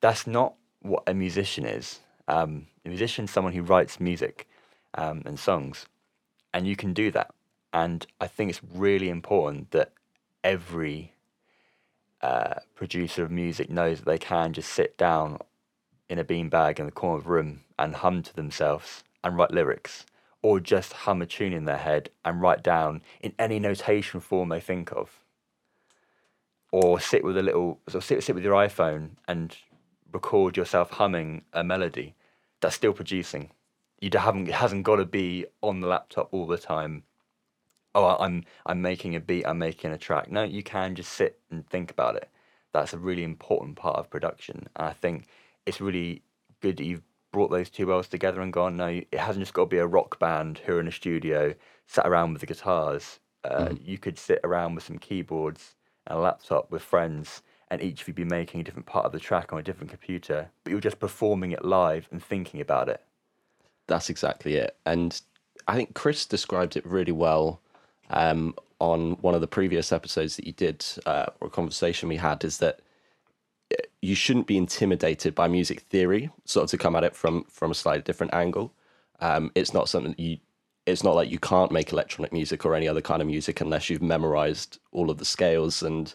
that's 0.00 0.26
not 0.26 0.54
what 0.80 1.02
a 1.06 1.14
musician 1.14 1.64
is. 1.64 2.00
Um, 2.26 2.66
a 2.84 2.88
musician 2.88 3.24
is 3.24 3.30
someone 3.30 3.52
who 3.52 3.62
writes 3.62 4.00
music 4.00 4.48
um, 4.94 5.22
and 5.24 5.38
songs, 5.38 5.86
and 6.52 6.66
you 6.66 6.76
can 6.76 6.92
do 6.92 7.10
that. 7.12 7.32
And 7.72 8.06
I 8.20 8.26
think 8.26 8.50
it's 8.50 8.62
really 8.74 9.08
important 9.08 9.70
that 9.72 9.92
every 10.42 11.12
uh, 12.22 12.54
producer 12.74 13.22
of 13.24 13.30
music 13.30 13.70
knows 13.70 13.98
that 13.98 14.06
they 14.06 14.18
can 14.18 14.52
just 14.52 14.70
sit 14.70 14.96
down 14.96 15.38
in 16.08 16.18
a 16.18 16.24
beanbag 16.24 16.78
in 16.78 16.86
the 16.86 16.92
corner 16.92 17.18
of 17.18 17.26
a 17.26 17.30
room 17.30 17.60
and 17.78 17.96
hum 17.96 18.22
to 18.22 18.34
themselves 18.34 19.04
and 19.22 19.36
write 19.36 19.50
lyrics, 19.50 20.06
or 20.42 20.60
just 20.60 20.92
hum 20.92 21.20
a 21.20 21.26
tune 21.26 21.52
in 21.52 21.64
their 21.64 21.76
head 21.76 22.10
and 22.24 22.40
write 22.40 22.62
down 22.62 23.02
in 23.20 23.34
any 23.38 23.58
notation 23.58 24.20
form 24.20 24.48
they 24.48 24.60
think 24.60 24.92
of 24.92 25.20
or 26.72 27.00
sit 27.00 27.24
with 27.24 27.36
a 27.36 27.42
little 27.42 27.80
or 27.92 28.00
sit 28.00 28.22
sit 28.22 28.34
with 28.34 28.44
your 28.44 28.54
iPhone 28.54 29.10
and 29.26 29.56
record 30.12 30.56
yourself 30.56 30.90
humming 30.92 31.44
a 31.52 31.64
melody 31.64 32.14
that's 32.60 32.74
still 32.74 32.92
producing. 32.92 33.50
You 34.00 34.10
haven't 34.14 34.48
it 34.48 34.54
hasn't 34.54 34.84
got 34.84 34.96
to 34.96 35.04
be 35.04 35.46
on 35.62 35.80
the 35.80 35.88
laptop 35.88 36.28
all 36.32 36.46
the 36.46 36.58
time. 36.58 37.04
Oh, 37.94 38.16
I'm 38.20 38.44
I'm 38.66 38.82
making 38.82 39.16
a 39.16 39.20
beat. 39.20 39.46
I'm 39.46 39.58
making 39.58 39.92
a 39.92 39.98
track. 39.98 40.30
No, 40.30 40.44
you 40.44 40.62
can 40.62 40.94
just 40.94 41.12
sit 41.12 41.40
and 41.50 41.66
think 41.68 41.90
about 41.90 42.16
it. 42.16 42.28
That's 42.72 42.92
a 42.92 42.98
really 42.98 43.24
important 43.24 43.76
part 43.76 43.96
of 43.96 44.10
production, 44.10 44.68
and 44.76 44.86
I 44.88 44.92
think 44.92 45.26
it's 45.66 45.80
really 45.80 46.22
good 46.60 46.76
that 46.76 46.84
you've 46.84 47.02
brought 47.32 47.50
those 47.50 47.70
two 47.70 47.86
worlds 47.86 48.08
together 48.08 48.40
and 48.40 48.52
gone. 48.52 48.76
No, 48.76 48.86
it 48.88 49.18
hasn't 49.18 49.42
just 49.42 49.54
got 49.54 49.64
to 49.64 49.68
be 49.68 49.78
a 49.78 49.86
rock 49.86 50.18
band 50.18 50.58
who 50.58 50.74
are 50.74 50.80
in 50.80 50.88
a 50.88 50.92
studio, 50.92 51.54
sat 51.86 52.06
around 52.06 52.32
with 52.32 52.40
the 52.40 52.46
guitars. 52.46 53.20
Uh, 53.44 53.74
You 53.80 53.98
could 53.98 54.18
sit 54.18 54.40
around 54.44 54.74
with 54.74 54.84
some 54.84 54.98
keyboards 54.98 55.74
a 56.08 56.18
laptop 56.18 56.70
with 56.70 56.82
friends, 56.82 57.42
and 57.70 57.80
each 57.82 58.02
of 58.02 58.08
you 58.08 58.14
be 58.14 58.24
making 58.24 58.60
a 58.60 58.64
different 58.64 58.86
part 58.86 59.04
of 59.04 59.12
the 59.12 59.20
track 59.20 59.52
on 59.52 59.58
a 59.58 59.62
different 59.62 59.90
computer, 59.90 60.50
but 60.64 60.70
you're 60.70 60.80
just 60.80 60.98
performing 60.98 61.52
it 61.52 61.64
live 61.64 62.08
and 62.10 62.22
thinking 62.22 62.60
about 62.60 62.88
it. 62.88 63.02
That's 63.86 64.10
exactly 64.10 64.56
it. 64.56 64.76
And 64.84 65.20
I 65.66 65.76
think 65.76 65.94
Chris 65.94 66.26
described 66.26 66.76
it 66.76 66.86
really 66.86 67.12
well 67.12 67.60
um, 68.10 68.54
on 68.78 69.12
one 69.20 69.34
of 69.34 69.40
the 69.40 69.46
previous 69.46 69.92
episodes 69.92 70.36
that 70.36 70.46
you 70.46 70.52
did, 70.52 70.84
uh, 71.04 71.26
or 71.40 71.48
a 71.48 71.50
conversation 71.50 72.08
we 72.08 72.16
had, 72.16 72.44
is 72.44 72.58
that 72.58 72.80
uh, 73.72 73.82
you 74.00 74.14
shouldn't 74.14 74.46
be 74.46 74.56
intimidated 74.56 75.34
by 75.34 75.48
music 75.48 75.80
theory, 75.80 76.30
sort 76.44 76.64
of 76.64 76.70
to 76.70 76.78
come 76.78 76.96
at 76.96 77.04
it 77.04 77.14
from 77.14 77.44
from 77.44 77.70
a 77.70 77.74
slightly 77.74 78.02
different 78.02 78.32
angle. 78.32 78.72
Um, 79.20 79.50
it's 79.54 79.74
not 79.74 79.88
something 79.88 80.14
you. 80.16 80.38
It's 80.88 81.04
not 81.04 81.14
like 81.14 81.30
you 81.30 81.38
can't 81.38 81.70
make 81.70 81.92
electronic 81.92 82.32
music 82.32 82.64
or 82.64 82.74
any 82.74 82.88
other 82.88 83.00
kind 83.00 83.20
of 83.22 83.28
music 83.28 83.60
unless 83.60 83.88
you've 83.90 84.02
memorized 84.02 84.78
all 84.92 85.10
of 85.10 85.18
the 85.18 85.24
scales 85.24 85.82
and 85.82 86.12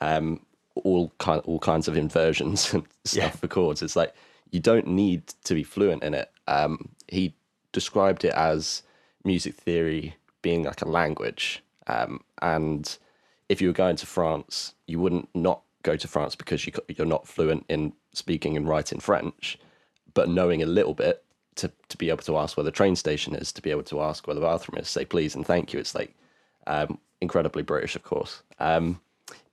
um, 0.00 0.40
all 0.76 1.12
kind 1.18 1.40
all 1.44 1.58
kinds 1.58 1.88
of 1.88 1.96
inversions 1.96 2.60
and 2.74 2.84
stuff 3.04 3.22
Yeah. 3.22 3.30
for 3.30 3.48
chords. 3.48 3.82
It's 3.82 3.96
like 3.96 4.14
you 4.50 4.60
don't 4.60 4.86
need 4.86 5.28
to 5.44 5.54
be 5.54 5.62
fluent 5.62 6.02
in 6.02 6.14
it. 6.14 6.30
Um, 6.48 6.88
he 7.08 7.34
described 7.72 8.24
it 8.24 8.32
as 8.34 8.82
music 9.24 9.54
theory 9.54 10.14
being 10.42 10.62
like 10.64 10.82
a 10.82 10.88
language, 10.88 11.62
um, 11.86 12.20
and 12.42 12.96
if 13.48 13.60
you 13.60 13.68
were 13.68 13.74
going 13.74 13.96
to 13.96 14.06
France, 14.06 14.74
you 14.86 14.98
wouldn't 14.98 15.28
not 15.34 15.62
go 15.82 15.96
to 15.96 16.08
France 16.08 16.34
because 16.34 16.66
you, 16.66 16.72
you're 16.88 17.06
not 17.06 17.26
fluent 17.28 17.64
in 17.68 17.92
speaking 18.12 18.56
and 18.56 18.66
writing 18.68 19.00
French, 19.00 19.58
but 20.14 20.28
knowing 20.28 20.62
a 20.62 20.66
little 20.66 20.94
bit 20.94 21.22
to, 21.56 21.70
to 21.88 21.96
be 21.96 22.10
able 22.10 22.22
to 22.24 22.36
ask 22.36 22.56
where 22.56 22.64
the 22.64 22.70
train 22.70 22.96
station 22.96 23.34
is, 23.34 23.52
to 23.52 23.62
be 23.62 23.70
able 23.70 23.82
to 23.84 24.00
ask 24.00 24.26
where 24.26 24.34
the 24.34 24.40
bathroom 24.40 24.78
is, 24.80 24.88
say 24.88 25.04
please 25.04 25.34
and 25.34 25.46
thank 25.46 25.72
you. 25.72 25.80
It's 25.80 25.94
like 25.94 26.14
um, 26.66 26.98
incredibly 27.20 27.62
British, 27.62 27.96
of 27.96 28.02
course. 28.02 28.42
Um, 28.58 29.00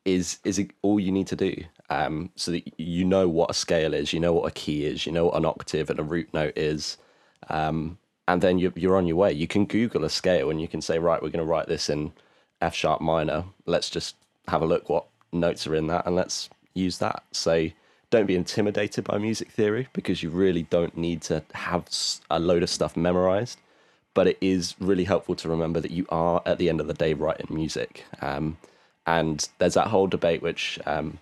is 0.04 0.40
is 0.44 0.58
it 0.58 0.72
all 0.82 1.00
you 1.00 1.12
need 1.12 1.28
to 1.28 1.36
do 1.36 1.56
um, 1.92 2.32
so 2.36 2.52
that 2.52 2.80
you 2.80 3.06
know 3.06 3.28
what 3.28 3.52
a 3.52 3.54
scale 3.54 3.94
is, 3.94 4.14
you 4.14 4.20
know 4.20 4.34
what 4.34 4.48
a 4.48 4.52
key 4.52 4.86
is, 4.86 5.06
you 5.06 5.12
know 5.12 5.26
what 5.26 5.36
an 5.36 5.46
octave 5.46 5.90
and 5.90 6.00
a 6.00 6.04
root 6.04 6.34
note 6.34 6.58
is, 6.58 6.98
um, 7.50 7.98
and 8.28 8.42
then 8.42 8.58
you're, 8.58 8.74
you're 8.76 8.98
on 8.98 9.08
your 9.08 9.18
way. 9.18 9.32
You 9.32 9.48
can 9.48 9.66
Google 9.66 10.04
a 10.04 10.10
scale 10.10 10.50
and 10.50 10.62
you 10.62 10.68
can 10.68 10.82
say, 10.82 10.98
right, 11.00 11.22
we're 11.22 11.30
going 11.30 11.46
to 11.46 11.52
write 11.52 11.68
this 11.68 11.90
in 11.90 12.14
F 12.62 12.74
sharp 12.74 13.02
minor. 13.02 13.44
Let's 13.66 13.90
just 13.90 14.16
have 14.48 14.62
a 14.62 14.66
look 14.66 14.90
what 14.90 15.06
notes 15.32 15.68
are 15.68 15.76
in 15.76 15.88
that 15.88 16.06
and 16.06 16.16
let's 16.16 16.50
use 16.74 16.98
that. 17.00 17.24
So 17.32 17.70
don't 18.12 18.28
be 18.28 18.36
intimidated 18.36 19.06
by 19.06 19.18
music 19.18 19.50
theory 19.50 19.88
because 19.94 20.22
you 20.22 20.30
really 20.30 20.64
don't 20.64 20.96
need 20.96 21.22
to 21.24 21.44
have 21.54 21.88
a 22.30 22.40
load 22.40 22.62
of 22.62 22.70
stuff 22.70 22.96
memorized. 22.96 23.58
But 24.14 24.28
it 24.28 24.38
is 24.42 24.76
really 24.80 25.06
helpful 25.06 25.36
to 25.36 25.50
remember 25.50 25.80
that 25.80 25.92
you 25.92 26.06
are, 26.10 26.42
at 26.46 26.58
the 26.58 26.68
end 26.68 26.82
of 26.82 26.88
the 26.88 26.94
day, 26.94 27.14
writing 27.14 27.48
music. 27.50 28.04
Um, 28.22 28.58
and 29.08 29.48
there's 29.58 29.76
that 29.76 29.88
whole 29.88 30.08
debate 30.08 30.42
which 30.42 30.78
um, 30.86 31.18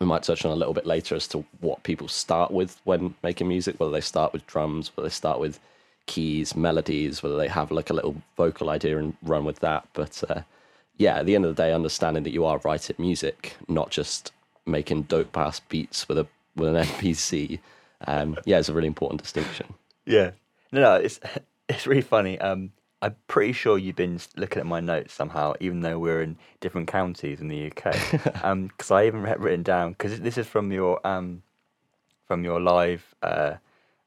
we 0.00 0.06
might 0.06 0.22
touch 0.22 0.44
on 0.44 0.50
a 0.50 0.56
little 0.56 0.72
bit 0.72 0.86
later 0.86 1.14
as 1.14 1.28
to 1.28 1.44
what 1.60 1.82
people 1.82 2.08
start 2.08 2.50
with 2.50 2.80
when 2.84 3.14
making 3.22 3.46
music, 3.46 3.78
whether 3.78 3.92
they 3.92 4.00
start 4.00 4.32
with 4.32 4.46
drums, 4.46 4.90
whether 4.96 5.08
they 5.08 5.12
start 5.12 5.38
with 5.38 5.60
keys, 6.06 6.56
melodies, 6.56 7.22
whether 7.22 7.36
they 7.36 7.48
have 7.48 7.70
like 7.70 7.90
a 7.90 7.94
little 7.94 8.16
vocal 8.38 8.70
idea 8.70 8.98
and 8.98 9.14
run 9.22 9.44
with 9.44 9.60
that. 9.60 9.86
But 9.92 10.24
uh, 10.30 10.40
yeah, 10.96 11.18
at 11.18 11.26
the 11.26 11.34
end 11.34 11.44
of 11.44 11.54
the 11.54 11.62
day, 11.62 11.74
understanding 11.74 12.22
that 12.22 12.32
you 12.32 12.46
are 12.46 12.58
writing 12.64 12.96
music, 12.98 13.54
not 13.68 13.90
just 13.90 14.32
making 14.68 15.02
dope 15.02 15.36
ass 15.36 15.60
beats 15.60 16.08
with 16.08 16.18
a 16.18 16.26
with 16.56 16.74
an 16.74 16.84
MPC, 16.84 17.60
um, 18.06 18.36
yeah, 18.44 18.58
it's 18.58 18.68
a 18.68 18.74
really 18.74 18.88
important 18.88 19.22
distinction. 19.22 19.74
Yeah. 20.04 20.32
No, 20.72 20.80
no, 20.80 20.94
it's 20.96 21.20
it's 21.68 21.86
really 21.86 22.02
funny. 22.02 22.38
Um, 22.38 22.72
I'm 23.00 23.14
pretty 23.28 23.52
sure 23.52 23.78
you've 23.78 23.96
been 23.96 24.18
looking 24.36 24.58
at 24.58 24.66
my 24.66 24.80
notes 24.80 25.14
somehow, 25.14 25.54
even 25.60 25.80
though 25.80 25.98
we're 25.98 26.22
in 26.22 26.36
different 26.60 26.88
counties 26.88 27.40
in 27.40 27.48
the 27.48 27.70
UK. 27.70 28.44
um, 28.44 28.66
because 28.66 28.90
I 28.90 29.06
even 29.06 29.24
had 29.24 29.40
written 29.40 29.62
down 29.62 29.92
because 29.92 30.20
this 30.20 30.36
is 30.36 30.46
from 30.46 30.72
your 30.72 31.04
um, 31.06 31.42
from 32.26 32.44
your 32.44 32.60
live 32.60 33.14
uh, 33.22 33.54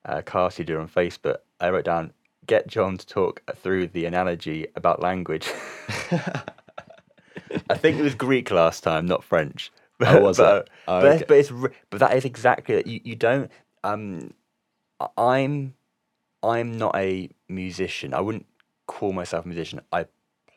uh, 0.06 0.22
cast 0.26 0.60
you 0.60 0.66
do 0.66 0.80
on 0.80 0.88
Facebook. 0.88 1.38
I 1.60 1.70
wrote 1.70 1.86
down 1.86 2.14
get 2.48 2.68
John 2.68 2.98
to 2.98 3.06
talk 3.06 3.42
through 3.56 3.88
the 3.88 4.06
analogy 4.06 4.68
about 4.76 5.02
language. 5.02 5.50
I 7.70 7.76
think 7.76 7.98
it 7.98 8.04
was 8.04 8.16
Greek 8.16 8.52
last 8.52 8.84
time, 8.84 9.06
not 9.06 9.24
French. 9.24 9.72
Oh, 10.08 10.22
was 10.28 10.40
it? 10.40 10.44
but, 10.44 10.70
Oh, 10.88 11.02
but, 11.02 11.12
okay. 11.16 11.26
but 11.28 11.38
it's 11.38 11.52
but 11.90 12.00
that 12.00 12.16
is 12.16 12.26
exactly 12.26 12.76
it. 12.76 12.88
You 12.88 13.02
you 13.04 13.16
don't. 13.16 13.52
Um, 13.84 14.34
I'm 15.18 15.74
I'm 16.44 16.78
not 16.78 16.96
a 16.96 17.30
musician. 17.50 18.14
I 18.14 18.22
wouldn't 18.22 18.46
call 18.88 19.14
myself 19.14 19.46
a 19.46 19.48
musician. 19.48 19.82
I 19.92 20.06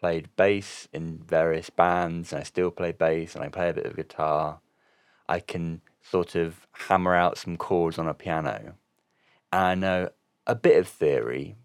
played 0.00 0.28
bass 0.36 0.88
in 0.92 1.18
various 1.26 1.70
bands, 1.70 2.32
and 2.32 2.40
I 2.40 2.44
still 2.44 2.70
play 2.70 2.92
bass, 2.92 3.34
and 3.34 3.44
I 3.44 3.48
play 3.48 3.70
a 3.70 3.74
bit 3.74 3.86
of 3.86 3.96
guitar. 3.96 4.60
I 5.28 5.40
can 5.40 5.80
sort 6.02 6.34
of 6.34 6.66
hammer 6.72 7.14
out 7.14 7.38
some 7.38 7.56
chords 7.56 7.98
on 7.98 8.06
a 8.06 8.14
piano, 8.14 8.74
and 9.52 9.62
I 9.62 9.74
know 9.74 10.08
a 10.46 10.54
bit 10.54 10.78
of 10.78 10.86
theory, 10.86 11.56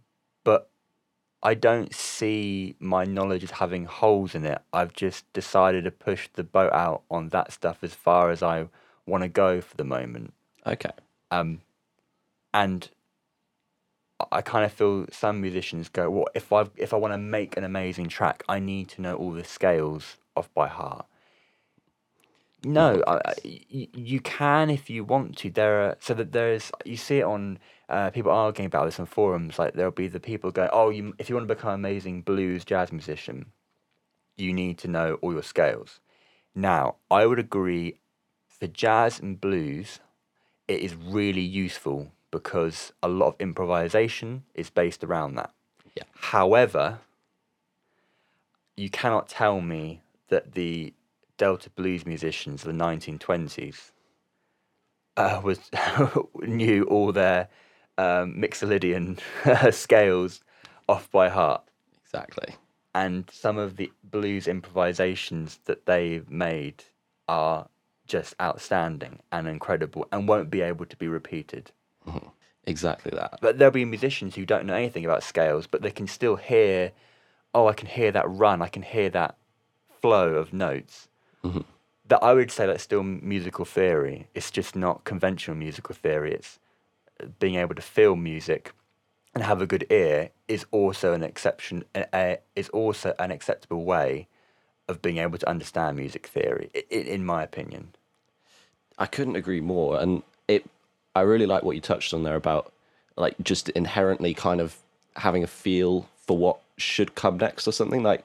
I 1.41 1.53
don't 1.53 1.93
see 1.93 2.75
my 2.79 3.05
knowledge 3.05 3.43
as 3.43 3.51
having 3.51 3.85
holes 3.85 4.35
in 4.35 4.45
it. 4.45 4.61
I've 4.73 4.93
just 4.93 5.31
decided 5.33 5.85
to 5.85 5.91
push 5.91 6.27
the 6.33 6.43
boat 6.43 6.73
out 6.73 7.03
on 7.09 7.29
that 7.29 7.53
stuff 7.53 7.77
as 7.81 7.93
far 7.93 8.29
as 8.29 8.43
I 8.43 8.67
want 9.05 9.23
to 9.23 9.29
go 9.29 9.61
for 9.61 9.77
the 9.77 9.85
moment. 9.85 10.33
Okay. 10.67 10.91
Um, 11.31 11.61
and 12.53 12.89
I- 14.31 14.41
kind 14.41 14.65
of 14.65 14.73
feel 14.73 15.05
some 15.11 15.39
musicians 15.39 15.87
go, 15.87 16.09
"Well, 16.09 16.27
if 16.35 16.51
I 16.51 16.67
if 16.75 16.93
I 16.93 16.97
want 16.97 17.13
to 17.13 17.17
make 17.17 17.55
an 17.55 17.63
amazing 17.63 18.09
track, 18.09 18.43
I 18.49 18.59
need 18.59 18.89
to 18.89 19.01
know 19.01 19.15
all 19.15 19.31
the 19.31 19.45
scales 19.45 20.17
off 20.35 20.53
by 20.53 20.67
heart." 20.67 21.05
No, 22.65 23.01
I, 23.07 23.13
I- 23.13 23.33
y- 23.45 23.87
you 23.93 24.19
can 24.19 24.69
if 24.69 24.89
you 24.89 25.05
want 25.05 25.37
to. 25.37 25.49
There 25.49 25.81
are 25.81 25.97
so 26.01 26.13
that 26.15 26.33
there's 26.33 26.71
you 26.83 26.97
see 26.97 27.19
it 27.19 27.23
on 27.23 27.59
uh, 27.89 28.09
people 28.11 28.31
arguing 28.31 28.67
about 28.67 28.85
this 28.85 28.99
on 28.99 29.05
forums. 29.05 29.59
Like 29.59 29.73
there'll 29.73 29.91
be 29.91 30.07
the 30.07 30.19
people 30.19 30.51
going, 30.51 30.69
"Oh, 30.71 30.89
you 30.89 31.13
if 31.17 31.29
you 31.29 31.35
want 31.35 31.47
to 31.47 31.55
become 31.55 31.71
an 31.71 31.75
amazing 31.75 32.21
blues 32.21 32.63
jazz 32.63 32.91
musician, 32.91 33.47
you 34.37 34.53
need 34.53 34.77
to 34.79 34.87
know 34.87 35.15
all 35.21 35.33
your 35.33 35.43
scales." 35.43 35.99
Now, 36.55 36.95
I 37.09 37.25
would 37.25 37.39
agree 37.39 37.99
for 38.47 38.67
jazz 38.67 39.19
and 39.19 39.39
blues, 39.39 39.99
it 40.67 40.81
is 40.81 40.95
really 40.95 41.41
useful 41.41 42.11
because 42.31 42.93
a 43.01 43.07
lot 43.07 43.27
of 43.27 43.35
improvisation 43.39 44.43
is 44.53 44.69
based 44.69 45.03
around 45.03 45.35
that. 45.35 45.51
Yeah. 45.95 46.03
However, 46.15 46.99
you 48.75 48.89
cannot 48.89 49.29
tell 49.29 49.61
me 49.61 50.01
that 50.27 50.53
the 50.53 50.93
Delta 51.37 51.69
blues 51.69 52.05
musicians 52.05 52.65
of 52.65 52.67
the 52.67 52.83
1920s 52.83 53.91
uh, 55.17 55.41
was 55.43 55.59
knew 56.41 56.83
all 56.83 57.11
their 57.11 57.47
um, 57.99 58.33
Mixolydian 58.35 59.19
scales 59.73 60.41
off 60.87 61.11
by 61.11 61.29
heart 61.29 61.61
Exactly. 62.05 62.55
and 62.95 63.29
some 63.31 63.57
of 63.57 63.75
the 63.75 63.91
blues 64.03 64.47
improvisations 64.47 65.59
that 65.65 65.85
they've 65.85 66.29
made 66.29 66.83
are 67.27 67.67
just 68.07 68.33
outstanding 68.41 69.19
and 69.31 69.47
incredible 69.47 70.07
and 70.11 70.27
won't 70.27 70.49
be 70.49 70.61
able 70.61 70.85
to 70.85 70.97
be 70.97 71.07
repeated. 71.07 71.71
Exactly 72.65 73.11
that. 73.15 73.37
But 73.41 73.57
there'll 73.57 73.71
be 73.71 73.85
musicians 73.85 74.33
who 74.35 74.45
don't 74.45 74.65
know 74.65 74.73
anything 74.73 75.05
about 75.05 75.21
scales, 75.23 75.67
but 75.67 75.81
they 75.83 75.91
can 75.91 76.07
still 76.07 76.35
hear, 76.35 76.91
oh, 77.53 77.67
I 77.67 77.73
can 77.73 77.87
hear 77.87 78.11
that 78.11 78.29
run, 78.29 78.61
I 78.61 78.67
can 78.67 78.81
hear 78.81 79.09
that 79.11 79.35
flow 80.01 80.33
of 80.35 80.53
notes. 80.53 81.07
That 82.07 82.23
I 82.23 82.33
would 82.33 82.49
say 82.51 82.65
that's 82.65 82.81
still 82.83 83.03
musical 83.03 83.65
theory. 83.65 84.27
It's 84.33 84.49
just 84.49 84.75
not 84.75 85.03
conventional 85.03 85.55
musical 85.55 85.93
theory. 85.93 86.33
It's 86.33 86.57
being 87.39 87.55
able 87.55 87.75
to 87.75 87.81
feel 87.81 88.15
music 88.15 88.73
and 89.33 89.43
have 89.43 89.61
a 89.61 89.67
good 89.67 89.85
ear 89.89 90.31
is 90.47 90.65
also 90.71 91.13
an 91.13 91.23
exception. 91.23 91.83
Uh, 91.95 92.35
is 92.55 92.69
also 92.69 93.13
an 93.19 93.31
acceptable 93.31 93.83
way 93.83 94.27
of 94.87 95.01
being 95.01 95.17
able 95.17 95.37
to 95.37 95.47
understand 95.49 95.97
music 95.97 96.27
theory, 96.27 96.69
i- 96.75 96.83
i- 96.91 96.95
in 96.95 97.23
my 97.25 97.43
opinion. 97.43 97.93
I 98.97 99.05
couldn't 99.05 99.35
agree 99.35 99.61
more. 99.61 99.99
And 99.99 100.23
it, 100.47 100.65
I 101.15 101.21
really 101.21 101.45
like 101.45 101.63
what 101.63 101.75
you 101.75 101.81
touched 101.81 102.13
on 102.13 102.23
there 102.23 102.35
about 102.35 102.73
like 103.15 103.35
just 103.43 103.69
inherently 103.69 104.33
kind 104.33 104.61
of 104.61 104.77
having 105.15 105.43
a 105.43 105.47
feel 105.47 106.07
for 106.25 106.37
what 106.37 106.59
should 106.77 107.15
come 107.15 107.37
next 107.37 107.67
or 107.67 107.71
something. 107.71 108.01
Like, 108.03 108.23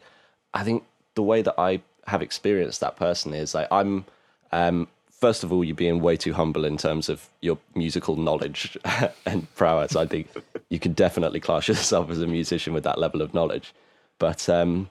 I 0.55 0.65
think 0.65 0.85
the 1.15 1.23
way 1.23 1.43
that 1.43 1.55
I 1.59 1.81
have 2.07 2.23
experienced 2.23 2.81
that 2.81 2.97
person 2.97 3.35
is 3.35 3.55
like 3.55 3.69
I'm, 3.71 4.05
um, 4.53 4.89
first 5.25 5.43
of 5.43 5.51
all, 5.51 5.65
you're 5.65 5.75
being 5.75 6.03
way 6.03 6.19
too 6.19 6.35
humble 6.35 6.67
in 6.67 6.77
terms 6.77 7.09
of 7.09 7.31
your 7.41 7.57
musical 7.75 8.15
knowledge 8.15 8.77
and 9.27 9.53
prowess. 9.55 9.97
I 9.97 10.05
think 10.07 10.29
you 10.69 10.79
can 10.79 10.93
definitely 10.93 11.41
class 11.41 11.67
yourself 11.67 12.11
as 12.11 12.21
a 12.21 12.27
musician 12.27 12.75
with 12.75 12.85
that 12.85 12.99
level 12.99 13.23
of 13.23 13.33
knowledge, 13.33 13.73
but 14.19 14.47
um, 14.51 14.91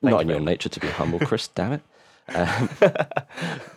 not 0.00 0.14
you 0.14 0.20
in 0.20 0.28
your 0.30 0.40
nature 0.40 0.70
to 0.70 0.80
be 0.80 0.86
humble, 0.86 1.18
Chris. 1.18 1.48
damn 1.54 1.74
it. 1.74 1.82
Um, 2.34 2.70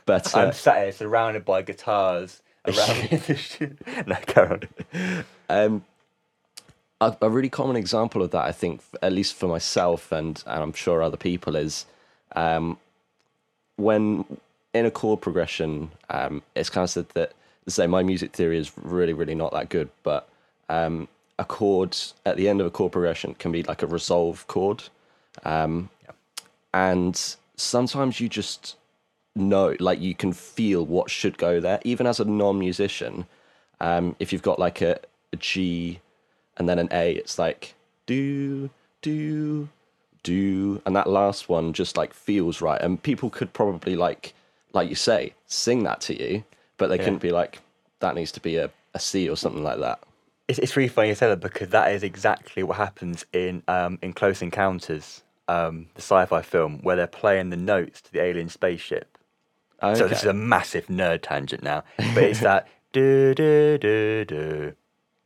but 0.05 0.33
uh, 0.33 0.39
I'm 0.39 0.53
sat 0.53 0.77
here 0.77 0.91
surrounded 0.93 1.43
by 1.43 1.61
guitars 1.63 2.41
around 2.65 3.11
me. 3.11 3.71
no, 4.07 4.15
carry 4.25 4.49
on. 4.49 5.25
Um, 5.49 5.85
a, 7.01 7.15
a 7.21 7.29
really 7.29 7.49
common 7.49 7.75
example 7.75 8.23
of 8.23 8.31
that, 8.31 8.45
I 8.45 8.53
think, 8.53 8.81
at 9.01 9.11
least 9.11 9.35
for 9.35 9.47
myself 9.47 10.13
and, 10.13 10.41
and 10.47 10.63
I'm 10.63 10.73
sure 10.73 11.03
other 11.03 11.17
people, 11.17 11.57
is 11.57 11.85
um, 12.35 12.77
when 13.75 14.25
in 14.73 14.85
a 14.85 14.91
chord 14.91 15.21
progression, 15.21 15.91
um, 16.09 16.41
it's 16.55 16.69
kind 16.69 16.83
of 16.83 16.89
said 16.89 17.09
that, 17.09 17.33
say, 17.67 17.87
my 17.87 18.03
music 18.03 18.33
theory 18.33 18.57
is 18.57 18.71
really, 18.77 19.13
really 19.13 19.35
not 19.35 19.51
that 19.51 19.69
good, 19.69 19.89
but 20.03 20.27
um, 20.69 21.07
a 21.37 21.45
chord 21.45 21.97
at 22.25 22.37
the 22.37 22.49
end 22.49 22.61
of 22.61 22.67
a 22.67 22.71
chord 22.71 22.91
progression 22.91 23.35
can 23.35 23.51
be 23.51 23.63
like 23.63 23.81
a 23.83 23.87
resolve 23.87 24.45
chord. 24.47 24.83
Um, 25.43 25.89
And 26.73 27.19
sometimes 27.55 28.19
you 28.19 28.29
just 28.29 28.75
know, 29.35 29.75
like, 29.79 29.99
you 29.99 30.13
can 30.13 30.33
feel 30.33 30.85
what 30.85 31.09
should 31.09 31.37
go 31.37 31.59
there, 31.59 31.79
even 31.83 32.05
as 32.05 32.19
a 32.19 32.25
non 32.25 32.59
musician. 32.59 33.25
Um, 33.81 34.15
if 34.19 34.31
you've 34.31 34.43
got 34.43 34.59
like 34.59 34.81
a, 34.81 34.99
a 35.33 35.37
G 35.37 35.99
and 36.57 36.67
then 36.67 36.79
an 36.79 36.89
A, 36.91 37.13
it's 37.13 37.39
like 37.39 37.73
do, 38.05 38.69
do, 39.01 39.69
do. 40.21 40.81
And 40.85 40.95
that 40.95 41.07
last 41.07 41.49
one 41.49 41.73
just 41.73 41.97
like 41.97 42.13
feels 42.13 42.61
right. 42.61 42.81
And 42.81 43.01
people 43.01 43.29
could 43.29 43.51
probably, 43.53 43.95
like, 43.95 44.33
like 44.73 44.89
you 44.89 44.95
say, 44.95 45.33
sing 45.45 45.83
that 45.83 46.01
to 46.01 46.19
you, 46.19 46.43
but 46.77 46.87
they 46.87 46.97
couldn't 46.97 47.21
be 47.21 47.31
like, 47.31 47.59
that 47.99 48.15
needs 48.15 48.31
to 48.33 48.39
be 48.39 48.57
a, 48.57 48.69
a 48.93 48.99
C 48.99 49.29
or 49.29 49.35
something 49.35 49.63
like 49.63 49.79
that. 49.79 49.99
It's, 50.47 50.59
it's 50.59 50.75
really 50.75 50.89
funny 50.89 51.09
you 51.09 51.15
say 51.15 51.27
that 51.27 51.39
because 51.39 51.69
that 51.69 51.91
is 51.91 52.01
exactly 52.01 52.63
what 52.63 52.77
happens 52.77 53.25
in 53.33 53.61
um, 53.67 53.99
in 54.01 54.13
Close 54.13 54.41
Encounters, 54.41 55.23
um, 55.47 55.87
the 55.93 56.01
sci-fi 56.01 56.41
film, 56.41 56.79
where 56.81 56.95
they're 56.95 57.07
playing 57.07 57.51
the 57.51 57.57
notes 57.57 58.01
to 58.01 58.11
the 58.11 58.21
alien 58.21 58.49
spaceship. 58.49 59.17
So 59.81 60.07
this 60.07 60.19
is 60.19 60.25
a 60.25 60.33
massive 60.33 60.87
nerd 60.87 61.21
tangent 61.21 61.63
now, 61.63 61.83
but 61.97 62.23
it's 62.23 62.39
that 62.41 62.67
do 62.91 63.33
do 63.33 63.77
do 63.77 64.25
do, 64.25 64.73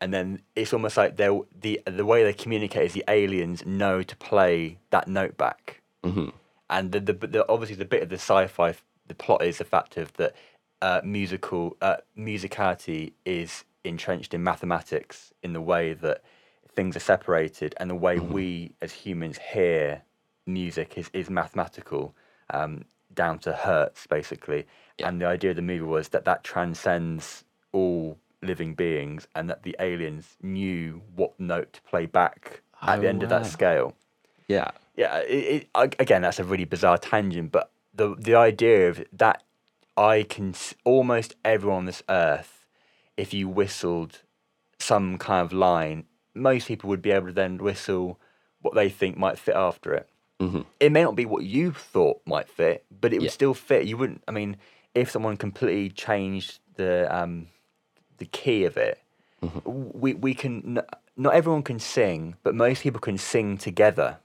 and 0.02 0.14
then 0.14 0.42
it's 0.56 0.74
almost 0.74 0.98
like 0.98 1.16
they 1.16 1.30
the 1.60 1.82
the 1.86 2.06
way 2.06 2.24
they 2.24 2.34
communicate 2.34 2.86
is 2.86 2.94
the 2.94 3.06
aliens 3.08 3.66
know 3.66 4.04
to 4.04 4.16
play 4.18 4.78
that 4.92 5.08
note 5.08 5.38
back, 5.38 5.82
mm-hmm. 6.04 6.30
and 6.70 6.92
the, 6.92 7.00
the 7.00 7.14
the 7.14 7.50
obviously 7.50 7.76
the 7.76 7.86
bit 7.86 8.04
of 8.04 8.10
the 8.10 8.16
sci-fi 8.16 8.76
the 9.08 9.16
plot 9.16 9.44
is 9.44 9.58
the 9.58 9.66
fact 9.66 9.98
of 9.98 10.14
that 10.14 10.36
uh, 10.82 11.02
musical 11.04 11.78
uh, 11.82 11.98
musicality 12.18 13.14
is 13.26 13.64
entrenched 13.84 14.34
in 14.34 14.44
mathematics 14.44 15.34
in 15.44 15.54
the 15.54 15.62
way 15.62 15.94
that 15.94 16.22
things 16.76 16.96
are 16.96 17.02
separated 17.02 17.76
and 17.78 17.90
the 17.90 17.96
way 17.96 18.20
we 18.20 18.74
as 18.82 18.92
humans 18.92 19.38
hear 19.54 20.02
music 20.46 20.98
is, 20.98 21.10
is 21.14 21.30
mathematical 21.30 22.16
um, 22.50 22.84
down 23.14 23.40
to 23.40 23.54
hertz 23.54 24.08
basically. 24.08 24.66
And 25.00 25.22
the 25.22 25.26
idea 25.26 25.52
of 25.52 25.56
the 25.56 25.62
movie 25.62 25.82
was 25.82 26.10
that 26.10 26.26
that 26.26 26.44
transcends 26.44 27.44
all 27.72 28.18
living 28.42 28.74
beings 28.74 29.28
and 29.36 29.50
that 29.50 29.64
the 29.64 29.76
aliens 29.80 30.38
knew 30.42 31.02
what 31.16 31.40
note 31.40 31.74
to 31.74 31.82
play 31.84 32.06
back 32.06 32.62
at 32.82 33.00
the 33.00 33.06
Oh, 33.06 33.10
end 33.10 33.24
of 33.24 33.30
that 33.30 33.46
scale. 33.46 33.96
Yeah. 34.48 34.72
yeah, 34.96 35.20
it, 35.20 35.68
it, 35.76 35.96
again, 36.00 36.22
that's 36.24 36.40
a 36.40 36.44
really 36.44 36.66
bizarre 36.66 36.98
tangent, 36.98 37.52
but 37.52 37.72
the 37.94 38.16
the 38.18 38.36
idea 38.36 38.90
of 38.90 39.04
that 39.14 39.44
I 39.96 40.24
can 40.24 40.56
almost 40.84 41.36
everyone 41.46 41.78
on 41.80 41.86
this 41.86 42.04
earth, 42.10 42.66
if 43.18 43.34
you 43.34 43.48
whistled 43.48 44.22
some 44.80 45.18
kind 45.18 45.46
of 45.46 45.54
line, 45.54 46.06
most 46.34 46.68
people 46.68 46.90
would 46.90 47.02
be 47.02 47.12
able 47.12 47.28
to 47.28 47.34
then 47.34 47.58
whistle 47.58 48.20
what 48.62 48.74
they 48.74 48.90
think 48.90 49.18
might 49.18 49.38
fit 49.38 49.56
after 49.56 49.94
it. 49.94 50.10
Mm-hmm. 50.40 50.62
It 50.80 50.92
may 50.92 51.04
not 51.04 51.16
be 51.16 51.26
what 51.26 51.44
you 51.44 51.72
thought 51.72 52.22
might 52.26 52.50
fit, 52.50 52.86
but 52.90 53.14
it 53.14 53.20
would 53.20 53.26
Yeah. 53.26 53.32
still 53.32 53.54
fit. 53.54 53.86
You 53.86 53.98
wouldn't. 53.98 54.24
I 54.28 54.32
mean, 54.32 54.58
if 54.96 55.12
someone 55.12 55.38
completely 55.38 55.90
changed 55.90 56.60
the 56.76 57.08
um, 57.16 57.48
the 58.18 58.26
key 58.26 58.66
of 58.66 58.78
it, 58.78 59.00
Mm-hmm. 59.44 60.00
we 60.00 60.14
we 60.14 60.34
can. 60.34 60.82
Not 61.16 61.36
everyone 61.36 61.62
can 61.64 61.78
sing, 61.78 62.36
but 62.44 62.56
most 62.56 62.82
people 62.82 63.00
can 63.00 63.18
sing 63.20 63.58
together 63.58 64.18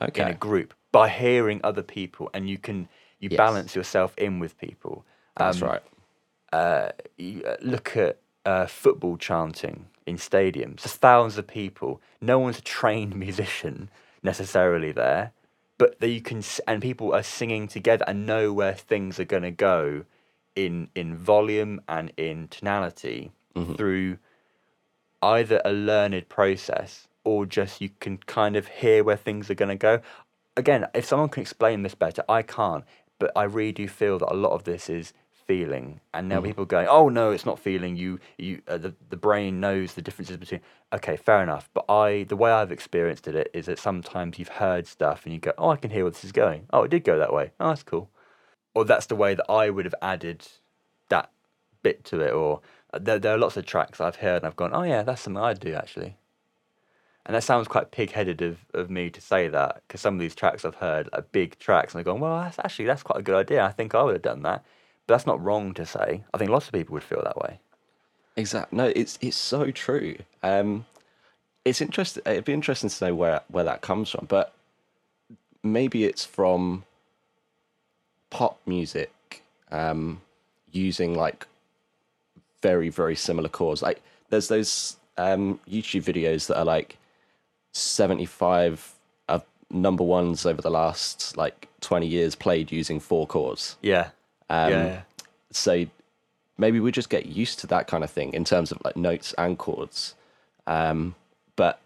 Okay. 0.00 0.22
in 0.22 0.28
a 0.28 0.34
group 0.34 0.72
by 0.92 1.08
hearing 1.08 1.60
other 1.64 1.82
people, 1.82 2.30
and 2.34 2.48
you 2.48 2.58
can 2.58 2.88
you 3.20 3.30
Yes. 3.30 3.38
balance 3.38 3.76
yourself 3.76 4.14
in 4.18 4.38
with 4.40 4.58
people. 4.58 5.04
That's 5.36 5.62
Um, 5.62 5.68
right. 5.68 5.82
uh, 6.52 6.90
you 7.18 7.42
uh, 7.44 7.56
look 7.62 7.96
at 7.96 8.18
uh, 8.46 8.66
football 8.66 9.16
chanting 9.18 9.86
in 10.06 10.16
stadiums. 10.16 10.82
There's 10.82 10.96
thousands 10.96 11.38
of 11.38 11.46
people. 11.48 12.00
No 12.20 12.38
one's 12.38 12.58
a 12.58 12.62
trained 12.62 13.16
musician 13.26 13.90
necessarily 14.22 14.92
there, 14.92 15.32
but 15.78 16.00
that 16.00 16.08
you 16.10 16.22
can 16.22 16.42
and 16.68 16.82
people 16.82 17.14
are 17.14 17.22
singing 17.24 17.68
together 17.68 18.04
and 18.08 18.26
know 18.26 18.52
where 18.52 18.74
things 18.74 19.20
are 19.20 19.24
going 19.26 19.44
to 19.44 19.52
go 19.52 20.04
in 20.56 20.90
in 20.94 21.16
volume 21.16 21.80
and 21.88 22.12
in 22.18 22.48
tonality 22.48 23.32
through 23.76 24.18
either 25.22 25.60
a 25.64 25.72
learned 25.72 26.28
process 26.28 27.08
or 27.24 27.46
just 27.46 27.80
you 27.80 27.90
can 28.00 28.18
kind 28.18 28.56
of 28.56 28.68
hear 28.68 29.04
where 29.04 29.16
things 29.16 29.50
are 29.50 29.54
going 29.54 29.70
to 29.70 29.76
go. 29.76 30.00
Again, 30.58 30.86
if 30.92 31.04
someone 31.04 31.28
can 31.28 31.42
explain 31.42 31.82
this 31.82 31.94
better, 31.94 32.24
I 32.28 32.42
can't, 32.42 32.84
but 33.20 33.30
I 33.36 33.44
really 33.44 33.72
do 33.72 33.86
feel 33.86 34.18
that 34.18 34.32
a 34.32 34.34
lot 34.34 34.52
of 34.52 34.64
this 34.64 34.90
is 34.90 35.12
feeling. 35.30 36.00
And 36.12 36.28
now 36.28 36.40
people 36.40 36.64
going, 36.64 36.88
"Oh 36.88 37.08
no, 37.08 37.30
it's 37.30 37.46
not 37.46 37.60
feeling. 37.60 37.96
You 37.96 38.18
you 38.38 38.60
uh, 38.66 38.76
the 38.78 38.94
the 39.08 39.16
brain 39.16 39.60
knows 39.60 39.94
the 39.94 40.02
differences 40.02 40.36
between." 40.36 40.60
Okay, 40.92 41.16
fair 41.16 41.42
enough, 41.42 41.70
but 41.72 41.84
I 41.88 42.24
the 42.24 42.36
way 42.36 42.50
I've 42.50 42.72
experienced 42.72 43.28
it 43.28 43.50
is 43.54 43.66
that 43.66 43.78
sometimes 43.78 44.38
you've 44.38 44.48
heard 44.64 44.88
stuff 44.88 45.24
and 45.24 45.32
you 45.32 45.38
go, 45.38 45.52
"Oh, 45.56 45.70
I 45.70 45.76
can 45.76 45.90
hear 45.90 46.02
where 46.02 46.10
this 46.10 46.24
is 46.24 46.32
going. 46.32 46.66
Oh, 46.72 46.82
it 46.82 46.90
did 46.90 47.04
go 47.04 47.18
that 47.18 47.32
way. 47.32 47.52
Oh, 47.60 47.68
that's 47.68 47.84
cool." 47.84 48.10
Or 48.74 48.84
that's 48.84 49.06
the 49.06 49.16
way 49.16 49.34
that 49.34 49.50
I 49.50 49.70
would 49.70 49.84
have 49.84 49.94
added 50.02 50.46
that 51.08 51.30
bit 51.82 52.04
to 52.04 52.20
it 52.20 52.32
or 52.32 52.60
uh, 52.92 52.98
there, 53.00 53.18
there 53.18 53.34
are 53.34 53.38
lots 53.38 53.56
of 53.56 53.66
tracks 53.66 54.00
I've 54.00 54.16
heard 54.16 54.38
and 54.38 54.46
I've 54.46 54.56
gone, 54.56 54.70
oh 54.74 54.82
yeah, 54.82 55.02
that's 55.02 55.22
something 55.22 55.42
I'd 55.42 55.60
do 55.60 55.74
actually. 55.74 56.16
And 57.28 57.34
that 57.34 57.44
sounds 57.44 57.68
quite 57.68 57.90
pig-headed 57.90 58.40
of, 58.40 58.56
of 58.72 58.88
me 58.88 59.10
to 59.10 59.20
say 59.20 59.48
that 59.48 59.82
because 59.86 60.00
some 60.00 60.14
of 60.14 60.20
these 60.20 60.34
tracks 60.34 60.64
I've 60.64 60.76
heard 60.76 61.10
are 61.12 61.20
big 61.20 61.58
tracks 61.58 61.92
and 61.92 62.00
I've 62.00 62.06
gone, 62.06 62.20
well, 62.20 62.40
that's 62.40 62.58
actually 62.58 62.86
that's 62.86 63.02
quite 63.02 63.20
a 63.20 63.22
good 63.22 63.36
idea. 63.36 63.62
I 63.62 63.70
think 63.70 63.94
I 63.94 64.02
would 64.02 64.14
have 64.14 64.22
done 64.22 64.42
that, 64.42 64.64
but 65.06 65.14
that's 65.14 65.26
not 65.26 65.44
wrong 65.44 65.74
to 65.74 65.84
say. 65.84 66.24
I 66.32 66.38
think 66.38 66.50
lots 66.50 66.68
of 66.68 66.72
people 66.72 66.94
would 66.94 67.02
feel 67.02 67.22
that 67.22 67.36
way. 67.36 67.60
Exactly. 68.36 68.76
No, 68.76 68.92
it's 68.96 69.18
it's 69.20 69.36
so 69.36 69.70
true. 69.70 70.16
Um, 70.42 70.86
it's 71.66 71.82
interesting. 71.82 72.22
It'd 72.24 72.46
be 72.46 72.54
interesting 72.54 72.88
to 72.88 73.04
know 73.04 73.14
where 73.14 73.42
where 73.48 73.64
that 73.64 73.82
comes 73.82 74.08
from, 74.10 74.26
but 74.26 74.54
maybe 75.62 76.04
it's 76.04 76.24
from 76.24 76.84
pop 78.30 78.58
music 78.64 79.42
um, 79.70 80.22
using 80.72 81.14
like 81.14 81.46
very 82.62 82.88
very 82.88 83.16
similar 83.16 83.50
chords. 83.50 83.82
Like 83.82 84.00
there's 84.30 84.48
those 84.48 84.96
um, 85.18 85.60
YouTube 85.68 86.04
videos 86.04 86.46
that 86.46 86.58
are 86.58 86.64
like 86.64 86.97
seventy 87.78 88.26
five 88.26 88.94
of 89.28 89.44
number 89.70 90.04
ones 90.04 90.44
over 90.46 90.60
the 90.62 90.70
last 90.70 91.36
like 91.36 91.68
twenty 91.80 92.06
years 92.06 92.34
played 92.34 92.72
using 92.72 93.00
four 93.00 93.26
chords. 93.26 93.76
Yeah. 93.82 94.10
Um, 94.50 94.70
yeah. 94.72 95.00
so 95.50 95.84
maybe 96.56 96.80
we 96.80 96.90
just 96.90 97.10
get 97.10 97.26
used 97.26 97.58
to 97.60 97.66
that 97.68 97.86
kind 97.86 98.02
of 98.02 98.10
thing 98.10 98.32
in 98.32 98.44
terms 98.44 98.72
of 98.72 98.78
like 98.84 98.96
notes 98.96 99.34
and 99.36 99.58
chords. 99.58 100.14
Um, 100.66 101.14
but 101.56 101.80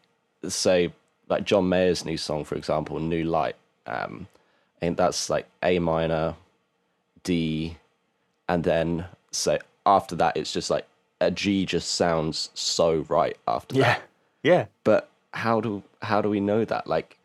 say 0.48 0.92
like 1.28 1.44
John 1.44 1.68
Mayer's 1.68 2.04
new 2.04 2.16
song, 2.16 2.44
for 2.44 2.54
example, 2.56 2.98
"New 3.00 3.24
Light," 3.24 3.56
um, 3.86 4.26
and 4.80 4.96
that's 4.96 5.28
like 5.30 5.46
A 5.62 5.78
minor, 5.78 6.34
D, 7.24 7.76
and 8.48 8.64
then 8.64 9.06
so 9.30 9.58
after 9.86 10.14
that 10.16 10.36
it's 10.36 10.52
just 10.52 10.70
like 10.70 10.86
a 11.20 11.30
G 11.30 11.64
just 11.66 11.92
sounds 11.92 12.50
so 12.54 13.04
right 13.08 13.36
after 13.46 13.76
Yeah. 13.76 13.82
that. 13.84 14.02
Yeah. 14.42 14.66
But 14.84 15.08
how 15.32 15.60
do 15.60 15.82
how 16.02 16.22
do 16.22 16.28
we 16.28 16.40
know 16.40 16.64
that? 16.64 16.86
Like 16.86 17.18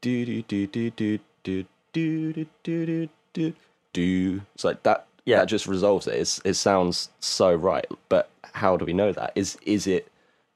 do 0.00 0.24
do 0.24 0.42
do 0.42 0.66
do 0.66 0.90
do 0.90 1.18
do 1.42 1.64
do 1.92 2.32
do 2.32 2.46
do 2.62 2.86
do 2.86 3.08
do 3.32 3.54
do. 3.92 4.40
It's 4.54 4.64
like 4.64 4.82
that. 4.84 5.06
Yeah. 5.24 5.40
that 5.40 5.46
just 5.46 5.66
resolves 5.66 6.06
it. 6.06 6.14
It's, 6.14 6.40
it 6.42 6.54
sounds 6.54 7.10
so 7.20 7.54
right. 7.54 7.84
But 8.08 8.30
how 8.54 8.78
do 8.78 8.86
we 8.86 8.94
know 8.94 9.12
that? 9.12 9.32
Is 9.34 9.58
is 9.66 9.86
it 9.86 10.10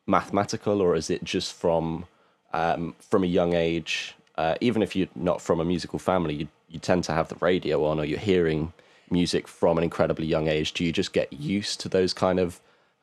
mathematical 0.06 0.80
or 0.80 0.96
is 0.96 1.10
it 1.10 1.22
just 1.24 1.52
from 1.52 2.06
um, 2.52 2.94
from 3.00 3.24
a 3.24 3.26
young 3.26 3.54
age? 3.54 4.14
Uh, 4.36 4.54
even 4.60 4.82
if 4.82 4.96
you're 4.96 5.08
not 5.14 5.42
from 5.42 5.60
a 5.60 5.64
musical 5.64 5.98
family, 5.98 6.34
you 6.34 6.48
you 6.68 6.78
tend 6.78 7.04
to 7.04 7.12
have 7.12 7.28
the 7.28 7.36
radio 7.36 7.84
on 7.84 8.00
or 8.00 8.04
you're 8.04 8.18
hearing 8.18 8.72
music 9.10 9.46
from 9.46 9.76
an 9.76 9.84
incredibly 9.84 10.26
young 10.26 10.48
age. 10.48 10.72
Do 10.72 10.84
you 10.84 10.92
just 10.92 11.12
get 11.12 11.32
used 11.32 11.80
to 11.80 11.88
those 11.88 12.14
kind 12.14 12.40
of 12.40 12.60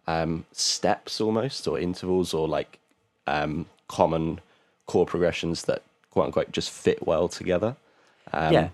um, 0.07 0.45
steps 0.51 1.21
almost 1.21 1.67
or 1.67 1.77
intervals 1.77 2.33
or 2.33 2.47
like 2.47 2.79
um, 3.27 3.67
common 3.89 4.39
chord 4.85 5.09
progressions 5.09 5.63
that 5.63 5.83
quote 6.11 6.27
unquote 6.27 6.51
just 6.53 6.69
fit 6.69 7.05
well 7.05 7.27
together. 7.27 7.75
Um, 8.31 8.53
yeah, 8.53 8.69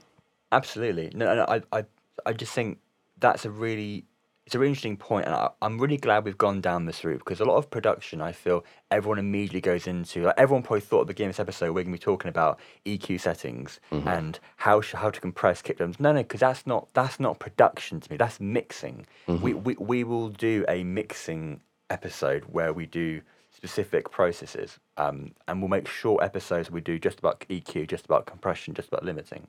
absolutely. 0.51 1.11
No, 1.15 1.33
no, 1.33 1.45
I, 1.47 1.61
I, 1.71 1.85
I 2.25 2.33
just 2.33 2.53
think 2.53 2.77
that's 3.19 3.45
a 3.45 3.49
really, 3.49 4.05
it's 4.45 4.53
a 4.53 4.59
really 4.59 4.69
interesting 4.69 4.97
point, 4.97 5.25
and 5.25 5.33
I, 5.33 5.49
I'm 5.61 5.79
really 5.79 5.97
glad 5.97 6.25
we've 6.25 6.37
gone 6.37 6.61
down 6.61 6.85
this 6.85 7.03
route 7.03 7.19
because 7.19 7.39
a 7.39 7.45
lot 7.45 7.55
of 7.55 7.69
production, 7.69 8.21
I 8.21 8.31
feel, 8.33 8.63
everyone 8.91 9.17
immediately 9.17 9.61
goes 9.61 9.87
into. 9.87 10.23
Like 10.23 10.35
everyone 10.37 10.63
probably 10.63 10.81
thought 10.81 11.01
at 11.01 11.07
the 11.07 11.13
beginning 11.13 11.29
of 11.31 11.35
this 11.37 11.39
episode 11.41 11.67
we're 11.67 11.83
going 11.83 11.93
to 11.93 11.99
be 11.99 11.99
talking 11.99 12.29
about 12.29 12.59
EQ 12.85 13.19
settings 13.21 13.79
and 13.91 14.39
how 14.57 14.81
sh- 14.81 14.93
how 14.93 15.09
to 15.09 15.19
compress 15.21 15.61
kick 15.61 15.77
drums. 15.77 15.99
No, 15.99 16.11
no, 16.11 16.21
because 16.21 16.41
that's 16.41 16.67
not 16.67 16.87
that's 16.93 17.19
not 17.19 17.39
production 17.39 17.99
to 18.01 18.11
me. 18.11 18.17
That's 18.17 18.39
mixing. 18.39 19.07
We, 19.27 19.53
we 19.53 19.75
we 19.79 20.03
will 20.03 20.29
do 20.29 20.65
a 20.67 20.83
mixing 20.83 21.61
episode 21.89 22.43
where 22.45 22.73
we 22.73 22.85
do 22.85 23.21
specific 23.55 24.11
processes, 24.11 24.79
um, 24.97 25.31
and 25.47 25.61
we'll 25.61 25.69
make 25.69 25.87
short 25.87 26.23
episodes 26.23 26.69
we 26.69 26.81
do 26.81 26.99
just 26.99 27.19
about 27.19 27.39
EQ, 27.49 27.87
just 27.87 28.05
about 28.05 28.25
compression, 28.25 28.73
just 28.73 28.89
about 28.89 29.03
limiting. 29.03 29.47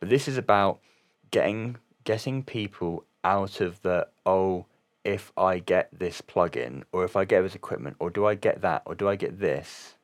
But 0.00 0.08
this 0.08 0.28
is 0.28 0.36
about 0.38 0.80
getting 1.30 1.76
getting 2.04 2.42
people 2.42 3.04
out 3.24 3.60
of 3.60 3.82
the 3.82 4.08
oh, 4.24 4.66
if 5.04 5.32
I 5.36 5.58
get 5.58 5.88
this 5.92 6.22
plugin, 6.22 6.82
or 6.92 7.04
if 7.04 7.16
I 7.16 7.24
get 7.24 7.42
this 7.42 7.54
equipment, 7.54 7.96
or 7.98 8.10
do 8.10 8.26
I 8.26 8.34
get 8.34 8.62
that, 8.62 8.82
or 8.86 8.94
do 8.94 9.08
I 9.08 9.16
get 9.16 9.38
this, 9.38 9.94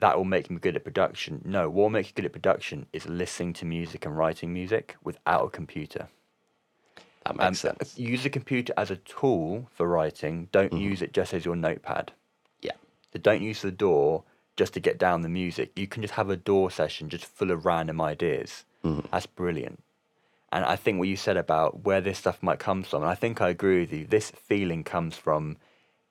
that 0.00 0.16
will 0.16 0.24
make 0.24 0.50
me 0.50 0.58
good 0.58 0.76
at 0.76 0.84
production. 0.84 1.42
No, 1.44 1.68
what 1.68 1.82
will 1.84 1.90
make 1.90 2.08
you 2.08 2.12
good 2.14 2.26
at 2.26 2.32
production 2.32 2.86
is 2.92 3.08
listening 3.08 3.52
to 3.54 3.64
music 3.64 4.04
and 4.04 4.16
writing 4.16 4.52
music 4.52 4.96
without 5.02 5.46
a 5.46 5.50
computer. 5.50 6.08
That 7.34 7.46
Um, 7.48 7.54
sense. 7.54 7.98
Use 7.98 8.22
the 8.22 8.30
computer 8.30 8.72
as 8.76 8.90
a 8.90 8.96
tool 8.96 9.68
for 9.74 9.86
writing. 9.88 10.48
Don't 10.52 10.72
use 10.72 11.02
it 11.02 11.12
just 11.12 11.34
as 11.34 11.44
your 11.44 11.56
notepad. 11.56 12.12
Yeah, 12.60 12.72
So 13.12 13.18
don't 13.18 13.42
use 13.42 13.62
the 13.62 13.70
DAW 13.70 14.22
just 14.56 14.74
to 14.74 14.80
get 14.80 14.98
down 14.98 15.22
the 15.22 15.28
music. 15.28 15.72
You 15.76 15.86
can 15.86 16.02
just 16.02 16.14
have 16.14 16.30
a 16.30 16.36
DAW 16.36 16.68
session 16.68 17.08
just 17.08 17.24
full 17.24 17.50
of 17.50 17.64
random 17.66 18.00
ideas. 18.00 18.64
That's 19.10 19.26
brilliant. 19.26 19.82
And 20.52 20.64
I 20.64 20.76
think 20.76 20.98
what 20.98 21.08
you 21.08 21.16
said 21.16 21.36
about 21.36 21.84
where 21.84 22.00
this 22.00 22.18
stuff 22.18 22.42
might 22.42 22.60
come 22.60 22.82
from, 22.84 23.02
and 23.02 23.10
I 23.10 23.16
think 23.16 23.40
I 23.40 23.48
agree 23.48 23.80
with 23.80 23.92
you. 23.92 24.06
This 24.06 24.30
feeling 24.30 24.84
comes 24.84 25.16
from 25.16 25.56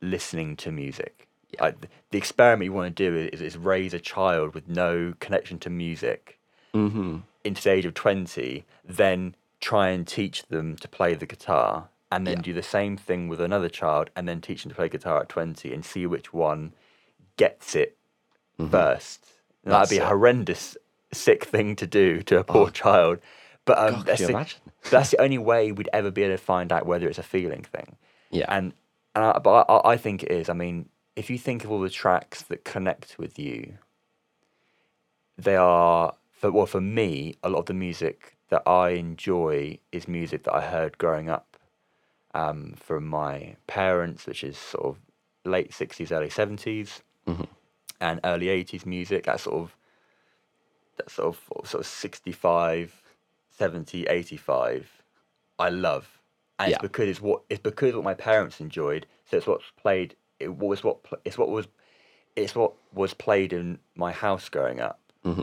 listening 0.02 0.58
to 0.58 0.72
music. 0.72 1.28
Yeah. 1.52 1.64
Like, 1.64 1.88
the 2.12 2.18
experiment 2.18 2.66
you 2.66 2.74
want 2.74 2.96
to 2.96 3.12
do 3.12 3.16
is, 3.16 3.40
is 3.42 3.58
raise 3.58 3.94
a 3.94 4.00
child 4.00 4.54
with 4.54 4.68
no 4.68 5.14
connection 5.20 5.58
to 5.60 5.70
music 5.70 6.40
hmm 6.74 7.20
into 7.46 7.62
the 7.62 7.70
age 7.70 7.86
of 7.86 7.94
20, 7.94 8.66
then 8.84 9.36
try 9.66 9.90
and 9.90 10.06
teach 10.08 10.44
them 10.54 10.76
to 10.76 10.88
play 10.88 11.16
the 11.16 11.26
guitar, 11.26 11.90
and 12.12 12.28
then 12.28 12.36
Yeah. 12.38 12.42
do 12.50 12.54
the 12.54 12.62
same 12.78 12.96
thing 12.98 13.28
with 13.28 13.42
another 13.42 13.68
child, 13.68 14.12
and 14.16 14.28
then 14.30 14.40
teach 14.40 14.62
them 14.62 14.70
to 14.70 14.76
play 14.76 14.88
guitar 14.90 15.22
at 15.22 15.28
20 15.28 15.74
and 15.74 15.84
see 15.84 16.06
which 16.06 16.32
one 16.32 16.74
gets 17.36 17.76
it 17.76 17.98
first. 18.70 19.26
And 19.64 19.74
that'd 19.74 19.90
be 19.90 19.98
a 19.98 20.02
Mm-hmm. 20.02 20.10
Horrendous, 20.10 20.78
sick 21.12 21.46
thing 21.46 21.76
to 21.78 21.88
do 21.88 22.22
to 22.22 22.38
a 22.38 22.44
poor 22.44 22.70
child. 22.70 23.18
But 23.66 23.80
um, 23.80 23.94
God, 23.96 24.06
that's, 24.06 24.22
the, 24.28 24.46
that's 24.92 25.10
the 25.10 25.20
only 25.22 25.40
way 25.40 25.72
we'd 25.72 25.90
ever 25.92 26.12
be 26.12 26.22
able 26.22 26.38
to 26.38 26.44
find 26.44 26.72
out 26.72 26.86
whether 26.86 27.10
it's 27.10 27.18
a 27.18 27.24
feeling 27.24 27.64
thing. 27.64 27.96
yeah, 28.30 28.46
And, 28.48 28.74
and 29.16 29.26
I, 29.26 29.40
but 29.40 29.66
I, 29.68 29.94
I 29.94 29.98
think 29.98 30.22
it 30.22 30.32
is. 30.32 30.48
I 30.48 30.54
mean, 30.54 30.90
if 31.16 31.32
you 31.32 31.40
think 31.40 31.64
of 31.64 31.72
all 31.72 31.80
the 31.80 31.90
tracks 31.90 32.44
that 32.44 32.64
connect 32.66 33.18
with 33.18 33.40
you, 33.40 33.80
they 35.40 35.56
are 35.56 36.14
for 36.32 36.52
well 36.52 36.68
for 36.68 36.82
me 36.82 37.36
a 37.42 37.50
lot 37.50 37.60
of 37.60 37.66
the 37.66 37.74
music 37.74 38.35
that 38.50 38.64
I 38.68 38.90
enjoy 38.92 39.80
is 39.92 40.08
music 40.08 40.44
that 40.44 40.54
I 40.54 40.62
heard 40.62 40.98
growing 40.98 41.30
up 41.30 41.58
um, 42.34 42.76
from 42.78 43.06
my 43.06 43.56
parents, 43.68 44.26
which 44.28 44.44
is 44.44 44.58
sort 44.58 44.86
of 44.86 44.98
late 45.44 45.74
sixties, 45.74 46.12
early 46.12 46.30
70s 46.30 47.02
and 48.02 48.20
early 48.24 48.50
eighties 48.50 48.86
music. 48.86 49.26
That 49.26 49.40
sort 49.40 49.56
of 49.56 49.76
that 50.98 51.10
sort 51.10 51.36
of 51.36 51.68
sort 51.68 51.82
of 51.82 51.88
65, 51.88 53.02
70, 53.50 54.04
85 54.08 55.02
I 55.58 55.70
love, 55.70 56.22
and 56.60 56.70
Yeah. 56.70 56.76
it's 56.76 56.82
because 56.82 57.08
it's 57.10 57.22
what 57.22 57.44
it's 57.50 57.62
because 57.62 57.94
what 57.96 58.04
my 58.04 58.14
parents 58.14 58.60
enjoyed. 58.60 59.06
So 59.26 59.38
it's 59.38 59.48
what's 59.48 59.72
played. 59.78 60.16
It 60.40 60.56
was 60.56 60.84
what 60.84 60.98
it's 61.24 61.38
what 61.38 61.50
was 61.50 61.68
it's 62.36 62.54
what 62.54 62.74
was 62.94 63.14
played 63.14 63.54
in 63.54 63.80
my 63.96 64.12
house 64.12 64.50
growing 64.50 64.82
up 64.82 65.00
hmm 65.24 65.42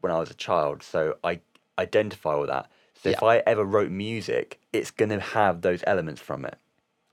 when 0.00 0.10
I 0.10 0.18
was 0.18 0.30
a 0.30 0.34
child. 0.34 0.82
So 0.82 1.18
I 1.22 1.40
identify 1.80 2.34
all 2.34 2.46
that. 2.46 2.70
So 3.02 3.08
if 3.10 3.22
I 3.22 3.38
ever 3.46 3.64
wrote 3.64 3.90
music, 3.90 4.60
it's 4.72 4.90
gonna 4.90 5.20
have 5.20 5.62
those 5.62 5.82
elements 5.86 6.20
from 6.20 6.44
it. 6.44 6.56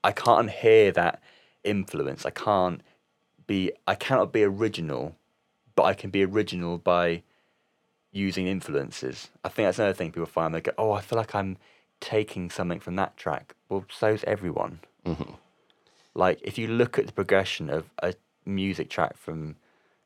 I 0.03 0.11
can't 0.11 0.49
hear 0.49 0.91
that 0.91 1.21
influence. 1.63 2.25
I 2.25 2.29
can't 2.31 2.81
be. 3.47 3.71
I 3.87 3.95
cannot 3.95 4.31
be 4.33 4.43
original, 4.43 5.15
but 5.75 5.83
I 5.83 5.93
can 5.93 6.09
be 6.09 6.23
original 6.23 6.77
by 6.77 7.23
using 8.11 8.47
influences. 8.47 9.29
I 9.43 9.49
think 9.49 9.67
that's 9.67 9.79
another 9.79 9.93
thing 9.93 10.11
people 10.11 10.25
find. 10.25 10.53
They 10.53 10.61
go, 10.61 10.71
"Oh, 10.77 10.91
I 10.91 11.01
feel 11.01 11.17
like 11.17 11.35
I'm 11.35 11.57
taking 11.99 12.49
something 12.49 12.79
from 12.79 12.95
that 12.97 13.17
track." 13.17 13.55
Well, 13.69 13.85
so's 13.89 14.23
everyone. 14.25 14.79
hmm 15.05 15.33
Like 16.13 16.39
if 16.41 16.57
you 16.57 16.67
look 16.67 16.97
at 16.99 17.05
the 17.07 17.13
progression 17.13 17.69
of 17.69 17.89
a 18.01 18.13
music 18.45 18.89
track 18.89 19.15
from 19.17 19.55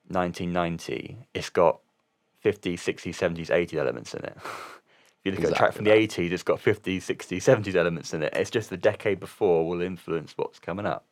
1990, 0.09 1.17
it's 1.33 1.49
got 1.49 1.79
50s, 2.43 2.73
60s, 2.75 3.15
70s, 3.15 3.47
80s 3.49 3.73
elements 3.75 4.13
in 4.13 4.23
it. 4.25 4.37
if 4.37 4.81
you 5.23 5.31
look 5.31 5.43
at 5.43 5.51
a 5.51 5.55
track 5.55 5.73
from 5.73 5.85
the 5.85 5.91
80s, 5.91 6.31
it's 6.31 6.43
got 6.43 6.59
50s, 6.59 6.97
60s, 6.97 7.37
70s 7.37 7.75
elements 7.75 8.13
in 8.13 8.23
it. 8.23 8.33
It's 8.35 8.49
just 8.49 8.69
the 8.69 8.77
decade 8.77 9.19
before 9.19 9.67
will 9.67 9.81
influence 9.81 10.33
what's 10.37 10.59
coming 10.59 10.85
up. 10.85 11.05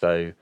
So 0.00 0.32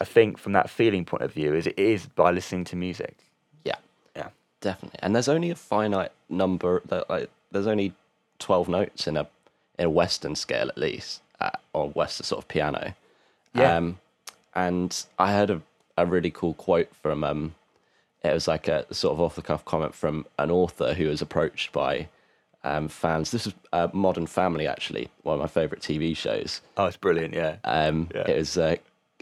I 0.00 0.04
think 0.04 0.38
from 0.38 0.52
that 0.52 0.70
feeling 0.70 1.04
point 1.04 1.22
of 1.22 1.32
view, 1.32 1.54
is 1.54 1.66
it 1.66 1.78
is 1.78 2.06
by 2.06 2.30
listening 2.30 2.64
to 2.64 2.76
music. 2.76 3.16
Yeah, 3.64 3.76
Yeah. 4.14 4.28
definitely. 4.60 4.98
And 5.02 5.14
there's 5.14 5.28
only 5.28 5.50
a 5.50 5.56
finite 5.56 6.12
number. 6.28 6.82
That, 6.86 7.08
like, 7.10 7.30
there's 7.50 7.66
only 7.66 7.92
twelve 8.38 8.68
notes 8.68 9.06
in 9.06 9.16
a 9.16 9.26
in 9.78 9.86
a 9.86 9.90
Western 9.90 10.36
scale 10.36 10.68
at 10.68 10.78
least, 10.78 11.22
uh, 11.40 11.50
or 11.72 11.88
Western 11.90 12.24
sort 12.24 12.42
of 12.44 12.48
piano. 12.48 12.94
Yeah. 13.54 13.76
Um, 13.76 13.98
and 14.54 15.04
I 15.18 15.32
heard 15.32 15.50
a, 15.50 15.62
a 15.96 16.06
really 16.06 16.30
cool 16.30 16.54
quote 16.54 16.94
from 17.02 17.24
um, 17.24 17.54
it 18.22 18.32
was 18.32 18.46
like 18.48 18.68
a 18.68 18.86
sort 18.92 19.12
of 19.14 19.20
off 19.20 19.34
the 19.36 19.42
cuff 19.42 19.64
comment 19.64 19.94
from 19.94 20.26
an 20.38 20.50
author 20.50 20.94
who 20.94 21.06
was 21.08 21.22
approached 21.22 21.72
by 21.72 22.08
um, 22.64 22.88
fans. 22.88 23.30
This 23.30 23.46
is 23.46 23.54
uh, 23.72 23.88
Modern 23.92 24.26
Family, 24.26 24.66
actually, 24.66 25.08
one 25.22 25.34
of 25.34 25.40
my 25.40 25.46
favorite 25.46 25.80
TV 25.80 26.16
shows. 26.16 26.60
Oh, 26.76 26.86
it's 26.86 26.96
brilliant. 26.96 27.34
Yeah. 27.34 27.56
Um, 27.64 28.08
Yeah. 28.14 28.28
It 28.30 28.36
was, 28.36 28.58
uh, 28.58 28.76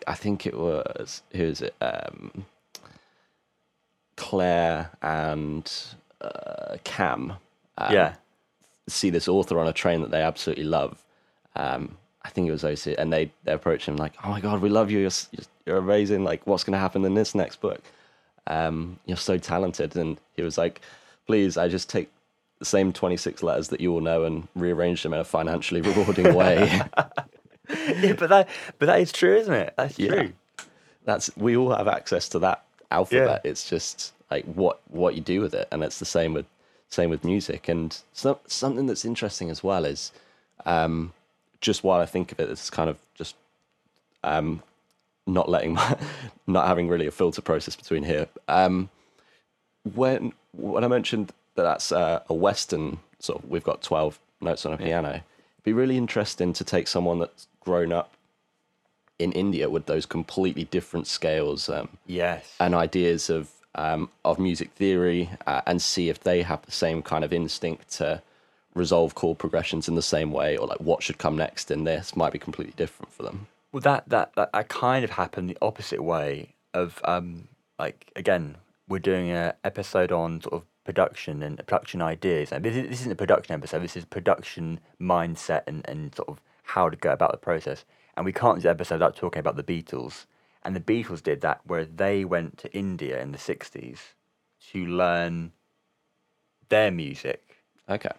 I 0.07 0.15
think 0.15 0.47
it 0.47 0.57
was, 0.59 1.23
who 1.33 1.45
is 1.45 1.61
it? 1.63 1.75
Um, 1.81 2.45
Claire 4.17 4.91
and 5.03 5.71
uh, 6.21 6.77
Cam. 6.85 7.35
Um, 7.79 7.93
yeah. 7.93 8.15
See 8.89 9.11
this 9.11 9.29
author 9.29 9.59
on 9.61 9.69
a 9.69 9.73
train 9.73 10.01
that 10.01 10.11
they 10.11 10.23
absolutely 10.23 10.65
love. 10.65 11.05
Um, 11.55 11.97
I 12.23 12.31
think 12.31 12.49
it 12.49 12.53
was 12.53 12.63
those, 12.63 12.83
two, 12.83 12.95
and 12.99 13.13
they 13.13 13.31
they 13.45 13.53
approach 13.53 13.87
him 13.87 13.97
like, 13.97 14.13
"Oh 14.25 14.29
my 14.29 14.41
god, 14.41 14.61
we 14.61 14.69
love 14.69 14.91
you! 14.91 14.99
You're 15.01 15.11
you're 15.67 15.77
amazing! 15.77 16.25
Like, 16.25 16.47
what's 16.47 16.65
going 16.65 16.73
to 16.73 16.79
happen 16.79 17.05
in 17.05 17.15
this 17.15 17.35
next 17.35 17.61
book? 17.61 17.81
Um, 18.49 18.99
you're 19.07 19.17
so 19.17 19.39
talented." 19.39 19.95
And 19.97 20.19
he 20.37 20.43
was 20.43 20.59
like, 20.59 20.81
"Please, 21.27 21.57
I 21.57 21.69
just 21.69 21.89
take 21.89 22.11
the 22.59 22.65
same 22.65 22.93
26 22.93 23.43
letters 23.45 23.69
that 23.69 23.81
you 23.81 23.93
all 23.93 24.01
know 24.01 24.25
and 24.25 24.49
rearrange 24.57 25.05
them 25.05 25.15
in 25.15 25.21
a 25.21 25.25
financially 25.25 25.81
rewarding 25.81 26.35
way." 26.35 26.67
yeah, 27.69 28.15
but 28.15 28.29
that 28.31 28.49
but 28.79 28.87
that 28.87 29.01
is 29.01 29.13
true, 29.13 29.37
isn't 29.37 29.55
it? 29.55 29.75
That's 29.77 29.99
Yeah. 29.99 30.09
true. 30.09 30.33
that's 31.05 31.31
we 31.37 31.57
all 31.57 31.75
have 31.75 31.89
access 31.89 32.29
to 32.31 32.39
that 32.41 32.65
alphabet. 32.91 33.43
It's 33.45 33.69
just 33.69 34.13
like 34.31 34.45
what 34.47 34.81
what 34.89 35.15
you 35.15 35.21
do 35.21 35.41
with 35.41 35.55
it, 35.55 35.69
and 35.71 35.83
it's 35.85 35.99
the 35.99 36.05
same 36.07 36.35
with 36.35 36.47
same 36.91 37.11
with 37.11 37.25
music. 37.25 37.69
And 37.69 37.97
so, 38.13 38.41
something 38.47 38.87
that's 38.87 39.05
interesting 39.05 39.51
as 39.51 39.63
well 39.63 39.85
is 39.85 40.13
um, 40.65 41.13
just 41.61 41.85
while 41.85 42.01
I 42.01 42.07
think 42.07 42.33
of 42.33 42.41
it, 42.41 42.49
it's 42.51 42.71
kind 42.71 42.89
of 42.91 42.99
just 43.15 43.37
um, 44.25 44.63
not 45.29 45.49
letting 45.49 45.75
my, 45.75 45.97
not 46.47 46.67
having 46.67 46.89
really 46.89 47.07
a 47.07 47.11
filter 47.11 47.43
process 47.43 47.77
between 47.77 48.03
here. 48.05 48.27
Um, 48.49 48.91
when 49.95 50.33
when 50.53 50.85
I 50.85 50.89
mentioned 50.89 51.33
that 51.55 51.63
that's 51.63 51.93
uh, 51.93 52.23
a 52.29 52.35
Western 52.35 52.99
sort 53.19 53.43
of, 53.43 53.51
we've 53.51 53.65
got 53.65 53.83
twelve 53.83 54.19
notes 54.41 54.65
on 54.67 54.73
a 54.73 54.79
piano. 54.79 55.11
It'd 55.11 55.65
be 55.65 55.73
really 55.73 55.97
interesting 55.97 56.53
to 56.55 56.65
take 56.65 56.89
someone 56.89 57.19
that's 57.19 57.47
grown 57.61 57.93
up 57.93 58.15
in 59.19 59.33
India 59.33 59.69
with 59.69 59.87
those 59.87 60.07
completely 60.07 60.65
different 60.65 61.07
scales 61.07 61.69
um, 61.69 61.89
Yes. 62.07 62.55
and 62.61 62.75
ideas 62.75 63.29
of 63.31 63.51
um, 63.75 64.09
of 64.25 64.39
music 64.39 64.71
theory, 64.73 65.31
uh, 65.47 65.61
and 65.67 65.81
see 65.81 66.09
if 66.09 66.21
they 66.21 66.43
have 66.43 66.63
the 66.63 66.73
same 66.73 67.03
kind 67.03 67.25
of 67.25 67.33
instinct 67.33 67.91
to 67.99 68.23
resolve 68.75 69.15
chord 69.15 69.39
progressions 69.39 69.89
in 69.89 69.95
the 69.95 70.03
same 70.03 70.33
way, 70.33 70.57
or 70.57 70.67
like 70.67 70.81
what 70.81 71.03
should 71.03 71.19
come 71.19 71.37
next 71.37 71.71
in 71.71 71.85
this 71.85 72.17
might 72.17 72.33
be 72.33 72.39
completely 72.39 72.75
different 72.77 73.13
for 73.13 73.23
them. 73.25 73.47
Well, 73.73 73.81
that, 73.83 74.09
that 74.09 74.35
that 74.35 74.53
that 74.53 74.69
kind 74.69 75.05
of 75.05 75.11
happened 75.11 75.51
the 75.51 75.59
opposite 75.61 76.03
way 76.03 76.55
of 76.75 77.01
um 77.05 77.49
like 77.79 78.11
again 78.17 78.57
we're 78.89 78.99
doing 78.99 79.31
a 79.31 79.55
episode 79.65 80.11
on 80.13 80.41
sort 80.41 80.55
of 80.55 80.63
production 80.85 81.43
and 81.43 81.59
production 81.59 82.01
ideas. 82.01 82.51
And 82.51 82.65
this, 82.65 82.75
is, 82.75 82.89
this 82.89 83.01
isn't 83.01 83.13
a 83.13 83.17
production 83.17 83.55
episode 83.55 83.83
this 83.83 83.97
is 83.97 84.05
production 84.07 84.81
mindset 85.01 85.63
and, 85.67 85.87
and 85.89 86.15
sort 86.15 86.31
of 86.31 86.41
how 86.63 86.89
to 86.89 86.97
go 86.97 87.13
about 87.13 87.33
the 87.33 87.39
process. 87.39 87.85
And 88.17 88.25
we 88.25 88.33
can't 88.33 88.57
do 88.57 88.63
the 88.63 88.71
episode 88.71 88.97
without 88.97 89.17
talking 89.17 89.41
about 89.41 89.57
the 89.57 89.63
Beatles. 89.63 90.25
And 90.63 90.75
the 90.75 90.81
Beatles 90.81 91.23
did 91.23 91.41
that 91.43 91.61
where 91.65 91.85
they 91.85 92.25
went 92.25 92.59
to 92.59 92.73
India 92.75 93.21
in 93.21 93.33
the 93.33 93.39
60s 93.39 93.99
to 94.73 94.87
learn 94.87 95.53
their 96.69 96.91
music 96.91 97.63
Okay. 97.89 98.11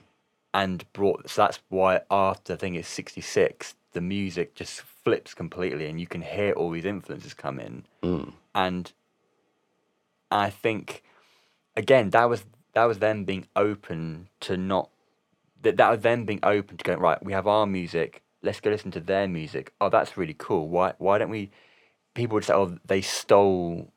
and 0.54 0.84
brought 0.94 1.30
so 1.30 1.44
that's 1.44 1.60
why 1.70 2.02
after 2.10 2.54
I 2.54 2.56
think 2.56 2.76
it's 2.76 2.88
66 2.88 3.76
the 3.94 4.02
music 4.02 4.56
just 4.56 4.82
flips 4.82 5.34
completely 5.34 5.88
and 5.88 6.00
you 6.00 6.08
can 6.08 6.22
hear 6.22 6.54
all 6.54 6.72
these 6.72 6.86
influences 6.86 7.34
come 7.34 7.60
in. 7.60 7.86
Mm. 8.04 8.34
and 8.56 8.94
I 10.32 10.50
think 10.50 11.04
again 11.76 12.12
that 12.12 12.30
was 12.30 12.46
that 12.74 12.86
was 12.86 13.00
them 13.00 13.26
being 13.26 13.48
open 13.56 14.30
to 14.42 14.58
not 14.58 14.90
that 15.62 15.78
that 15.78 15.90
was 15.90 16.02
them 16.02 16.26
being 16.26 16.40
open 16.44 16.78
to 16.78 16.84
going 16.84 17.00
right 17.00 17.24
we 17.24 17.34
have 17.34 17.48
our 17.48 17.66
music 17.66 18.22
let's 18.42 18.60
go 18.60 18.70
listen 18.70 18.92
to 18.92 19.00
their 19.00 19.28
music. 19.28 19.74
Oh 19.82 19.90
that's 19.90 20.18
really 20.18 20.36
cool. 20.38 20.68
Why 20.70 20.94
why 20.98 21.18
don't 21.18 21.30
we 21.30 21.52
people 22.14 22.36
would 22.36 22.46
say 22.46 22.54
oh 22.54 22.78
they 22.86 23.02
stole 23.02 23.92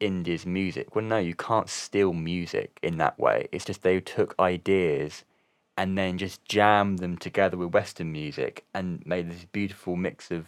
India's 0.00 0.46
music. 0.46 0.94
Well 0.94 1.04
no 1.04 1.18
you 1.18 1.34
can't 1.34 1.68
steal 1.68 2.12
music 2.12 2.78
in 2.82 2.98
that 2.98 3.18
way. 3.18 3.48
It's 3.52 3.64
just 3.64 3.82
they 3.82 4.00
took 4.00 4.34
ideas 4.38 5.24
and 5.76 5.98
then 5.98 6.18
just 6.18 6.44
jammed 6.44 7.00
them 7.00 7.16
together 7.16 7.56
with 7.56 7.74
Western 7.74 8.12
music 8.12 8.64
and 8.72 9.04
made 9.06 9.30
this 9.30 9.44
beautiful 9.46 9.96
mix 9.96 10.30
of, 10.30 10.46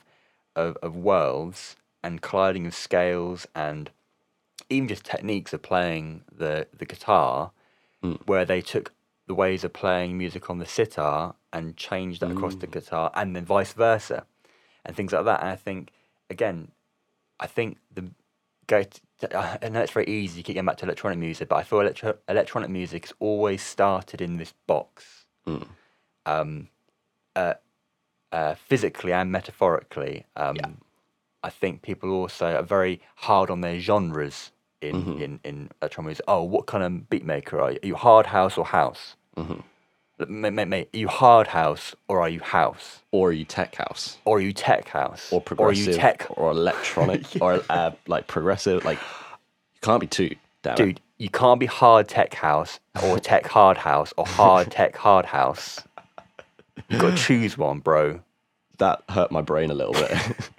of, 0.55 0.77
of 0.83 0.97
worlds 0.97 1.77
and 2.03 2.23
colliding 2.23 2.67
of 2.67 2.75
scales 2.75 3.47
and 3.55 3.91
even 4.71 4.89
just 4.89 5.05
techniques 5.05 5.53
of 5.53 5.63
playing 5.63 6.23
the, 6.33 6.67
the 6.77 6.87
guitar, 6.87 7.51
mm. 8.03 8.19
where 8.27 8.45
they 8.45 8.61
took 8.61 8.93
the 9.27 9.35
ways 9.35 9.65
of 9.65 9.73
playing 9.73 10.17
music 10.17 10.49
on 10.49 10.59
the 10.59 10.67
sitar 10.67 11.35
and 11.53 11.77
changed 11.77 12.21
that 12.21 12.31
across 12.31 12.55
the 12.57 12.67
mm. 12.67 12.73
guitar, 12.73 13.11
and 13.15 13.35
then 13.35 13.45
vice 13.45 13.73
versa, 13.73 14.25
and 14.85 14.95
things 14.95 15.13
like 15.13 15.25
that. 15.25 15.41
And 15.41 15.51
I 15.51 15.57
think, 15.57 15.91
again, 16.31 16.71
I 17.41 17.47
think 17.47 17.79
the 17.93 18.11
go. 18.67 18.83
To, 18.83 19.61
I 19.63 19.69
know 19.69 19.81
it's 19.81 19.93
very 19.93 20.07
easy 20.07 20.43
to 20.43 20.47
keep 20.47 20.57
going 20.57 20.67
back 20.67 20.77
to 20.79 20.85
electronic 20.85 21.19
music, 21.19 21.49
but 21.49 21.57
I 21.57 21.63
feel 21.63 21.81
electro- 21.81 22.19
electronic 22.29 22.71
music 22.71 23.07
has 23.07 23.15
always 23.19 23.63
started 23.63 24.21
in 24.21 24.37
this 24.37 24.53
box, 24.67 25.27
um, 26.27 26.69
uh, 27.35 27.55
uh, 28.33 28.55
physically 28.55 29.13
and 29.13 29.31
metaphorically. 29.33 30.25
Um, 30.37 30.57
I 31.43 31.51
think 31.51 31.83
people 31.83 32.11
also 32.11 32.57
are 32.57 32.63
very 32.63 33.01
hard 33.15 33.51
on 33.51 33.61
their 33.61 33.79
genres 33.79 34.51
in 34.83 34.95
in 35.21 35.41
in 35.45 35.71
electronic 35.81 36.07
music. 36.07 36.25
Oh, 36.29 36.43
what 36.43 36.67
kind 36.67 36.83
of 36.85 37.09
beat 37.09 37.25
maker 37.25 37.61
are 37.61 37.73
you? 37.73 37.79
Are 37.83 37.87
you 37.87 37.95
hard 37.95 38.27
house 38.27 38.59
or 38.59 38.65
house? 38.65 39.17
Mate, 40.19 40.53
mate, 40.55 40.69
mate, 40.69 40.89
are 40.95 40.99
you 40.99 41.09
hard 41.09 41.47
house 41.49 41.95
or 42.09 42.21
are 42.23 42.29
you 42.29 42.41
house? 42.41 43.03
Or 43.13 43.29
are 43.29 43.33
you 43.33 43.45
tech 43.45 43.75
house? 43.75 44.17
Or 44.25 44.39
are 44.39 44.41
you 44.41 44.53
tech 44.55 44.89
house? 44.89 45.31
Or 45.31 45.37
Or 45.37 45.41
are 45.41 45.45
progressive? 45.45 45.87
you 45.89 45.93
tech? 45.95 46.27
Or 46.31 46.51
electronic? 46.51 47.23
Or 47.43 47.61
uh, 47.69 47.91
like 48.07 48.27
progressive? 48.27 48.85
Like 48.85 48.99
you 48.99 49.81
can't 49.83 50.01
be 50.01 50.07
two. 50.07 50.35
Damn 50.63 50.73
it. 50.75 50.77
Dude, 50.77 51.01
you 51.19 51.29
can't 51.29 51.61
be 51.61 51.67
hard 51.67 52.09
tech 52.09 52.33
house 52.35 52.81
or 53.05 53.19
tech 53.31 53.47
hard 53.47 53.77
house 53.77 54.15
or 54.17 54.27
hard 54.27 54.71
tech 54.71 54.97
hard 54.97 55.27
house. 55.27 55.81
You've 56.89 57.01
got 57.01 57.11
to 57.11 57.23
choose 57.23 57.59
one, 57.59 57.81
bro. 57.81 58.21
that 58.79 59.03
hurt 59.09 59.31
my 59.31 59.43
brain 59.43 59.71
a 59.71 59.75
little 59.75 59.95
bit. 59.95 60.13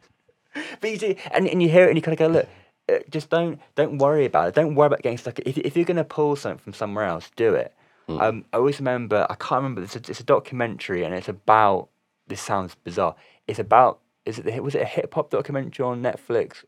But 0.82 0.90
you 0.90 0.98
do, 0.98 1.16
and, 1.32 1.48
and 1.48 1.62
you 1.62 1.70
hear 1.70 1.86
it 1.86 1.90
and 1.90 1.98
you 1.98 2.02
kind 2.02 2.14
of 2.14 2.18
go, 2.20 2.28
look, 2.28 2.48
uh, 2.92 2.98
just 3.12 3.30
don't 3.30 3.60
don't 3.76 4.00
worry 4.00 4.26
about 4.26 4.48
it. 4.48 4.56
Don't 4.56 4.74
worry 4.74 4.88
about 4.88 5.04
getting 5.04 5.20
stuck. 5.20 5.38
If, 5.40 5.56
if 5.60 5.76
you're 5.76 5.86
going 5.86 5.98
to 5.98 6.04
pull 6.04 6.36
something 6.36 6.58
from 6.58 6.74
somewhere 6.74 7.06
else, 7.06 7.30
do 7.36 7.54
it. 7.54 7.74
Um, 8.10 8.46
I 8.54 8.58
always 8.58 8.80
remember, 8.80 9.28
I 9.30 9.36
can't 9.36 9.64
remember, 9.64 9.84
it's 9.84 9.96
a, 9.96 10.00
it's 10.00 10.20
a 10.20 10.24
documentary 10.24 11.04
and 11.04 11.14
it's 11.14 11.30
about, 11.30 11.90
this 12.28 12.42
sounds 12.42 12.76
bizarre, 12.76 13.16
it's 13.48 13.60
about, 13.60 14.00
is 14.26 14.40
it, 14.40 14.64
was 14.64 14.76
it 14.76 14.82
a 14.82 14.86
hip 14.86 15.14
hop 15.14 15.30
documentary 15.30 15.86
on 15.86 16.02
Netflix 16.02 16.64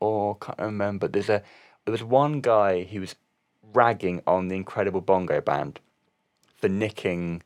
or 0.00 0.36
can't 0.36 0.58
remember. 0.58 1.08
There's 1.08 1.28
a, 1.28 1.42
there 1.84 1.92
was 1.92 2.02
one 2.04 2.40
guy 2.40 2.84
who 2.84 3.00
was 3.00 3.16
ragging 3.72 4.22
on 4.26 4.48
the 4.48 4.56
Incredible 4.56 5.00
Bongo 5.00 5.40
Band 5.40 5.80
for 6.56 6.68
nicking 6.68 7.42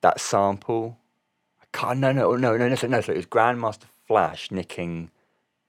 that 0.00 0.20
sample. 0.20 0.98
I 1.60 1.64
can't. 1.72 2.00
No, 2.00 2.12
no, 2.12 2.36
no, 2.36 2.56
no, 2.56 2.68
no. 2.68 2.74
So, 2.74 2.86
no, 2.86 3.00
so 3.00 3.12
it 3.12 3.16
was 3.16 3.26
Grandmaster 3.26 3.84
Flash 4.06 4.50
nicking 4.50 5.10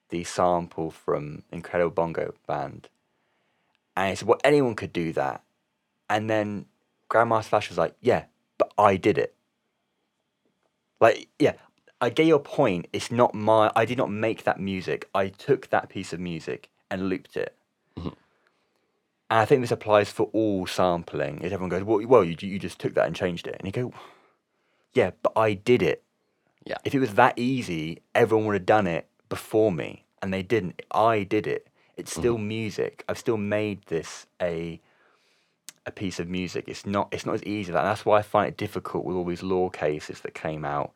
the 0.09 0.23
sample 0.23 0.91
from 0.91 1.43
Incredible 1.51 1.91
Bongo 1.91 2.33
Band, 2.47 2.89
and 3.95 4.09
he 4.09 4.15
said, 4.15 4.27
"Well, 4.27 4.39
anyone 4.43 4.75
could 4.75 4.93
do 4.93 5.13
that." 5.13 5.43
And 6.09 6.29
then 6.29 6.65
Grandmaster 7.11 7.45
Flash 7.45 7.69
was 7.69 7.77
like, 7.77 7.95
"Yeah, 8.01 8.25
but 8.57 8.71
I 8.77 8.95
did 8.95 9.17
it." 9.17 9.35
Like, 10.99 11.27
yeah, 11.39 11.53
I 11.99 12.09
get 12.09 12.25
your 12.25 12.39
point. 12.39 12.87
It's 12.93 13.11
not 13.11 13.35
my. 13.35 13.71
I 13.75 13.85
did 13.85 13.97
not 13.97 14.09
make 14.09 14.43
that 14.43 14.59
music. 14.59 15.09
I 15.13 15.27
took 15.27 15.69
that 15.69 15.89
piece 15.89 16.13
of 16.13 16.19
music 16.19 16.69
and 16.89 17.09
looped 17.09 17.35
it. 17.35 17.55
Mm-hmm. 17.97 18.07
And 19.29 19.39
I 19.39 19.45
think 19.45 19.61
this 19.61 19.71
applies 19.71 20.09
for 20.11 20.29
all 20.33 20.65
sampling. 20.65 21.41
Is 21.41 21.51
everyone 21.51 21.69
goes, 21.69 21.83
well, 21.83 22.05
well, 22.07 22.23
you 22.23 22.35
you 22.39 22.59
just 22.59 22.79
took 22.79 22.93
that 22.93 23.07
and 23.07 23.15
changed 23.15 23.47
it, 23.47 23.55
and 23.59 23.65
you 23.65 23.71
go, 23.71 23.93
yeah, 24.93 25.11
but 25.21 25.33
I 25.35 25.53
did 25.53 25.81
it. 25.81 26.03
Yeah. 26.65 26.77
If 26.83 26.93
it 26.93 26.99
was 26.99 27.15
that 27.15 27.37
easy, 27.37 28.01
everyone 28.13 28.45
would 28.47 28.53
have 28.53 28.65
done 28.65 28.87
it 28.87 29.07
before 29.29 29.71
me, 29.71 30.05
and 30.21 30.33
they 30.33 30.43
didn't. 30.43 30.81
I 30.91 31.23
did 31.23 31.47
it. 31.47 31.67
It's 31.97 32.11
mm-hmm. 32.11 32.21
still 32.21 32.37
music. 32.37 33.03
I've 33.09 33.17
still 33.17 33.37
made 33.37 33.83
this 33.87 34.27
a 34.41 34.79
a 35.85 35.91
piece 35.91 36.19
of 36.19 36.27
music. 36.27 36.65
It's 36.67 36.85
not. 36.85 37.09
It's 37.11 37.25
not 37.25 37.35
as 37.35 37.43
easy 37.43 37.71
that. 37.71 37.79
And 37.79 37.87
that's 37.87 38.05
why 38.05 38.19
I 38.19 38.21
find 38.21 38.47
it 38.47 38.57
difficult 38.57 39.05
with 39.05 39.15
all 39.15 39.25
these 39.25 39.43
law 39.43 39.69
cases 39.69 40.21
that 40.21 40.33
came 40.33 40.65
out. 40.65 40.93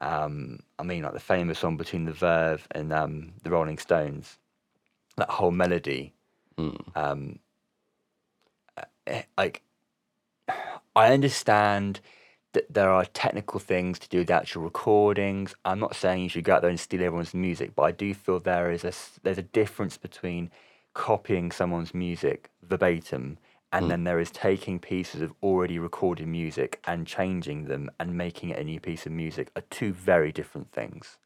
Um, 0.00 0.60
I 0.78 0.82
mean, 0.82 1.02
like 1.02 1.14
the 1.14 1.20
famous 1.20 1.62
one 1.62 1.76
between 1.76 2.04
the 2.04 2.12
Verve 2.12 2.66
and 2.70 2.92
um, 2.92 3.32
the 3.42 3.50
Rolling 3.50 3.78
Stones. 3.78 4.38
That 5.16 5.30
whole 5.30 5.50
melody. 5.50 6.12
Um, 6.94 7.38
eh, 9.06 9.22
like, 9.38 9.62
I 10.94 11.12
understand 11.12 12.00
that 12.52 12.72
there 12.72 12.90
are 12.90 13.04
technical 13.04 13.60
things 13.60 13.98
to 13.98 14.08
do 14.08 14.18
with 14.18 14.28
the 14.28 14.34
actual 14.34 14.62
recordings. 14.62 15.54
I'm 15.64 15.78
not 15.78 15.94
saying 15.94 16.22
you 16.22 16.28
should 16.28 16.44
go 16.44 16.54
out 16.54 16.62
there 16.62 16.70
and 16.70 16.80
steal 16.80 17.02
everyone's 17.02 17.34
music, 17.34 17.74
but 17.74 17.82
I 17.82 17.92
do 17.92 18.14
feel 18.14 18.40
there 18.40 18.70
is 18.70 18.84
a 18.84 18.92
there's 19.22 19.38
a 19.38 19.42
difference 19.42 19.96
between 19.98 20.50
copying 20.94 21.52
someone's 21.52 21.94
music 21.94 22.50
verbatim 22.62 23.36
and 23.76 23.84
hmm. 23.84 23.90
then 23.90 24.04
there 24.04 24.18
is 24.18 24.30
taking 24.30 24.78
pieces 24.78 25.20
of 25.20 25.34
already 25.42 25.78
recorded 25.78 26.26
music 26.26 26.80
and 26.86 27.06
changing 27.06 27.66
them 27.66 27.90
and 28.00 28.16
making 28.16 28.48
it 28.48 28.58
a 28.58 28.64
new 28.64 28.80
piece 28.80 29.04
of 29.04 29.12
music 29.12 29.50
are 29.54 29.62
two 29.68 29.92
very 29.92 30.32
different 30.32 30.72
things. 30.72 31.18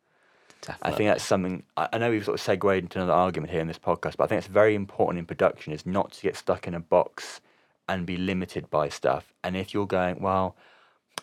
Definitely. 0.61 0.93
I 0.93 0.97
think 0.97 1.09
that's 1.11 1.25
something 1.25 1.63
I 1.77 1.97
know 1.97 2.11
we've 2.11 2.25
sort 2.25 2.35
of 2.35 2.45
segued 2.45 2.83
into 2.83 2.99
another 2.99 3.13
argument 3.13 3.53
here 3.53 3.61
in 3.61 3.69
this 3.69 3.79
podcast, 3.79 4.17
but 4.17 4.25
I 4.25 4.27
think 4.27 4.41
it's 4.41 4.49
very 4.49 4.75
important 4.75 5.21
in 5.21 5.27
production 5.27 5.73
is 5.73 5.87
not 5.87 6.11
to 6.13 6.23
get 6.23 6.37
stuck 6.37 6.67
in 6.67 6.75
a 6.75 6.81
box 6.81 7.41
and 7.89 8.05
be 8.05 8.17
limited 8.17 8.69
by 8.69 8.89
stuff. 8.89 9.33
And 9.45 9.57
if 9.57 9.73
you're 9.73 9.87
going, 9.87 10.21
well, 10.21 10.57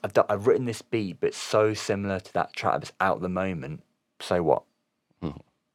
I've 0.03 0.13
done, 0.13 0.25
I've 0.29 0.47
written 0.47 0.65
this 0.65 0.81
beat, 0.81 1.19
but 1.19 1.27
it's 1.27 1.37
so 1.37 1.73
similar 1.73 2.21
to 2.21 2.33
that 2.33 2.53
track 2.53 2.79
that's 2.79 2.93
out 3.01 3.17
at 3.17 3.21
the 3.21 3.29
moment. 3.29 3.83
So 4.21 4.41
what? 4.41 4.63
Hmm. 5.21 5.31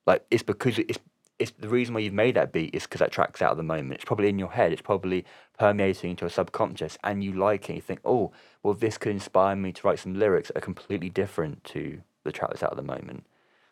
Like 0.07 0.25
it's 0.31 0.43
because 0.43 0.79
it's 0.79 0.99
it's 1.38 1.53
the 1.59 1.68
reason 1.68 1.95
why 1.95 2.01
you've 2.01 2.12
made 2.12 2.37
that 2.37 2.53
beat 2.53 2.75
is 2.75 2.85
because 2.85 3.01
that 3.01 3.11
track's 3.11 3.42
out 3.42 3.53
at 3.53 3.57
the 3.57 3.62
moment. 3.62 3.95
It's 3.95 4.05
probably 4.05 4.29
in 4.29 4.38
your 4.38 4.53
head. 4.53 4.73
It's 4.73 4.83
probably 4.83 5.25
permeating 5.59 6.11
into 6.11 6.23
your 6.23 6.31
subconscious, 6.31 6.99
and 7.03 7.25
you 7.25 7.33
like 7.33 7.68
it. 7.68 7.75
You 7.75 7.81
think, 7.81 8.01
oh, 8.05 8.33
well, 8.62 8.75
this 8.75 8.99
could 8.99 9.12
inspire 9.12 9.57
me 9.57 9.73
to 9.73 9.87
write 9.87 9.99
some 9.99 10.14
lyrics 10.14 10.49
that 10.49 10.59
are 10.59 10.61
completely 10.61 11.11
different 11.11 11.64
to 11.64 12.03
the 12.25 12.33
track 12.33 12.51
that's 12.51 12.62
out 12.62 12.71
at 12.71 12.77
the 12.77 12.83
moment. 12.83 13.25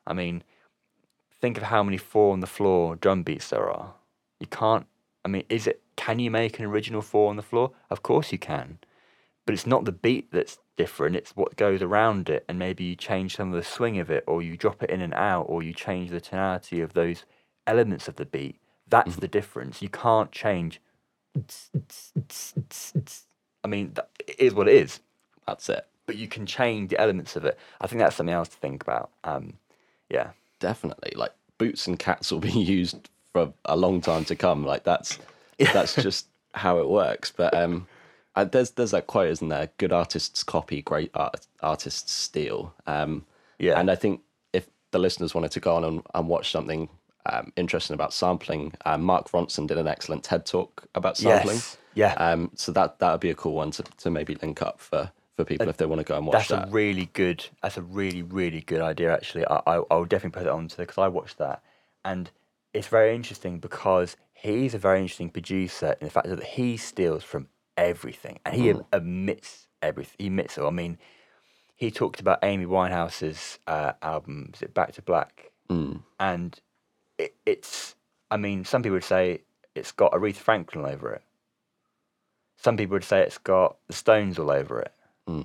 I 0.07 0.13
mean, 0.13 0.43
think 1.41 1.57
of 1.57 1.65
how 1.65 1.83
many 1.83 1.97
four 1.97 2.33
on 2.33 2.41
the 2.41 2.47
floor 2.47 2.97
drum 2.97 3.23
beats 3.23 3.51
there 3.51 3.71
are. 3.71 3.95
You 4.39 4.47
can't. 4.47 4.87
I 5.25 5.29
mean, 5.29 5.45
is 5.49 5.67
it? 5.67 5.83
Can 5.97 6.19
you 6.19 6.31
make 6.31 6.59
an 6.59 6.65
original 6.65 7.03
four 7.03 7.31
on 7.31 7.37
the 7.37 7.43
floor? 7.43 7.73
Of 7.91 8.03
course 8.03 8.33
you 8.33 8.39
can, 8.39 8.79
but 9.45 9.55
it's 9.55 9.67
not 9.67 9.85
the 9.85 9.93
beat 9.93 10.33
that's 10.33 10.59
different. 10.77 11.15
It's 11.15 11.37
what 11.37 11.57
goes 11.57 11.83
around 11.83 12.31
it, 12.31 12.45
and 12.49 12.59
maybe 12.59 12.85
you 12.85 12.97
change 12.97 13.37
some 13.37 13.53
of 13.53 13.55
the 13.55 13.69
swing 13.69 13.99
of 13.99 14.11
it, 14.11 14.25
or 14.27 14.43
you 14.43 14.57
drop 14.57 14.83
it 14.83 14.91
in 14.91 15.03
and 15.03 15.15
out, 15.15 15.43
or 15.43 15.63
you 15.63 15.75
change 15.75 16.11
the 16.11 16.21
tonality 16.21 16.81
of 16.81 16.95
those 16.95 17.25
elements 17.71 18.09
of 18.09 18.17
the 18.17 18.27
beat. 18.27 18.57
That's 18.89 19.17
the 19.17 19.29
difference. 19.29 19.81
You 19.83 19.89
can't 19.89 20.33
change. 20.33 20.81
I 23.65 23.69
mean, 23.69 23.93
that, 23.95 24.09
it 24.27 24.37
is 24.41 24.55
what 24.55 24.69
it 24.69 24.75
is 24.75 25.01
That's 25.47 25.69
it. 25.69 25.87
but 26.07 26.17
you 26.17 26.27
can 26.27 26.45
change 26.47 26.91
the 26.91 27.01
elements 27.01 27.37
of 27.37 27.45
it. 27.45 27.57
I 27.81 27.87
think 27.87 28.01
that's 28.01 28.17
something 28.17 28.35
else 28.35 28.49
to 28.49 28.57
think 28.57 28.83
about. 28.83 29.11
Um, 29.25 29.55
yeah, 30.09 30.31
Definitely. 30.59 31.13
Like 31.17 31.33
boots 31.57 31.87
and 31.87 31.99
cats 31.99 32.31
will 32.33 32.41
be 32.41 32.51
used 32.79 33.09
for 33.33 33.53
a 33.65 33.77
long 33.77 34.01
time 34.01 34.25
to 34.27 34.37
come. 34.37 34.65
Like 34.65 34.85
that's 34.85 35.19
that's 35.73 35.95
just 35.95 36.27
how 36.53 36.79
it 36.81 36.89
works. 36.89 37.33
But 37.35 37.55
um, 37.55 37.87
there's 38.51 38.73
there's 38.73 38.91
that 38.91 39.07
quote, 39.07 39.31
isn't 39.31 39.49
there? 39.49 39.71
Good 39.79 39.93
artists 39.93 40.43
copy, 40.43 40.83
great 40.83 41.11
art, 41.15 41.47
artists 41.63 42.13
steal. 42.13 42.75
Um, 42.87 43.25
Yeah. 43.59 43.79
And 43.81 43.91
I 43.91 43.95
think 43.95 44.21
if 44.53 44.67
the 44.91 44.99
listeners 44.99 45.35
wanted 45.35 45.53
to 45.53 45.61
go 45.61 45.77
on 45.77 45.85
and, 45.85 46.03
and 46.15 46.29
watch 46.29 46.51
something 46.51 46.89
um, 47.27 47.53
interesting 47.57 47.95
about 47.95 48.13
sampling, 48.13 48.73
um, 48.85 49.03
Mark 49.03 49.31
Ronson 49.33 49.67
did 49.67 49.79
an 49.79 49.89
excellent 49.89 50.25
TED 50.25 50.47
talk 50.47 50.85
about 50.95 51.17
sampling. 51.17 51.57
Yes. 51.57 51.77
Yeah. 51.95 52.13
Um, 52.15 52.51
so 52.55 52.73
that 52.73 52.99
that 53.01 53.11
would 53.13 53.21
be 53.21 53.31
a 53.31 53.35
cool 53.35 53.55
one 53.55 53.71
to, 53.73 53.83
to 53.99 54.11
maybe 54.11 54.37
link 54.37 54.63
up 54.63 54.81
for, 54.81 55.11
for 55.37 55.45
people 55.45 55.69
if 55.69 55.77
they 55.77 55.87
want 55.87 56.01
to 56.01 56.05
go 56.05 56.17
and 56.17 56.27
watch 56.27 56.35
that's 56.35 56.49
that. 56.49 56.69
a 56.69 56.71
really 56.71 57.07
good. 57.13 57.45
That's 57.63 57.77
a 57.77 57.83
really 57.83 58.23
really 58.23 58.61
good 58.61 58.81
idea. 58.81 59.13
Actually, 59.13 59.47
I 59.47 59.57
I, 59.67 59.75
I 59.91 59.95
will 59.97 60.05
definitely 60.05 60.39
put 60.41 60.47
it 60.47 60.53
on 60.53 60.69
to 60.69 60.77
because 60.77 60.99
I 60.99 61.09
watched 61.09 61.39
that, 61.39 61.63
and 62.05 62.31
it's 62.73 62.87
very 62.87 63.15
interesting 63.17 63.59
because 63.59 64.17
he's 64.33 64.73
a 64.75 64.79
very 64.79 65.01
interesting 65.01 65.29
producer 65.31 65.97
in 66.01 66.07
the 66.07 66.11
fact 66.11 66.29
that 66.29 66.43
he 66.43 66.77
steals 66.77 67.25
from 67.25 67.49
everything 67.77 68.39
and 68.47 68.55
he 68.55 68.73
Mm. 68.73 68.85
admits 68.93 69.67
everything. 69.83 70.15
He 70.19 70.27
admits 70.29 70.57
it. 70.57 70.63
I 70.63 70.71
mean, 70.71 70.97
he 71.75 71.91
talked 71.91 72.21
about 72.21 72.39
Amy 72.43 72.67
Winehouse's 72.67 73.59
uh, 73.67 73.93
album. 74.03 74.51
Is 74.55 74.63
it 74.63 74.73
Back 74.75 74.93
to 74.93 75.03
Black? 75.03 75.51
Mm. 75.69 76.03
and 76.19 76.59
it, 77.21 77.35
it's 77.47 77.95
I 78.31 78.37
mean, 78.37 78.65
some 78.65 78.83
people 78.83 78.95
would 78.95 79.05
say 79.05 79.43
it's 79.75 79.93
got 79.93 80.13
Aretha 80.13 80.37
Franklin 80.37 80.85
over 80.85 81.13
it. 81.13 81.23
Some 82.57 82.77
people 82.77 82.95
would 82.95 83.05
say 83.05 83.21
it's 83.21 83.39
got 83.39 83.77
the 83.87 83.93
Stones 83.93 84.39
all 84.39 84.51
over 84.51 84.81
it. 84.81 84.93
Hmm. 85.27 85.43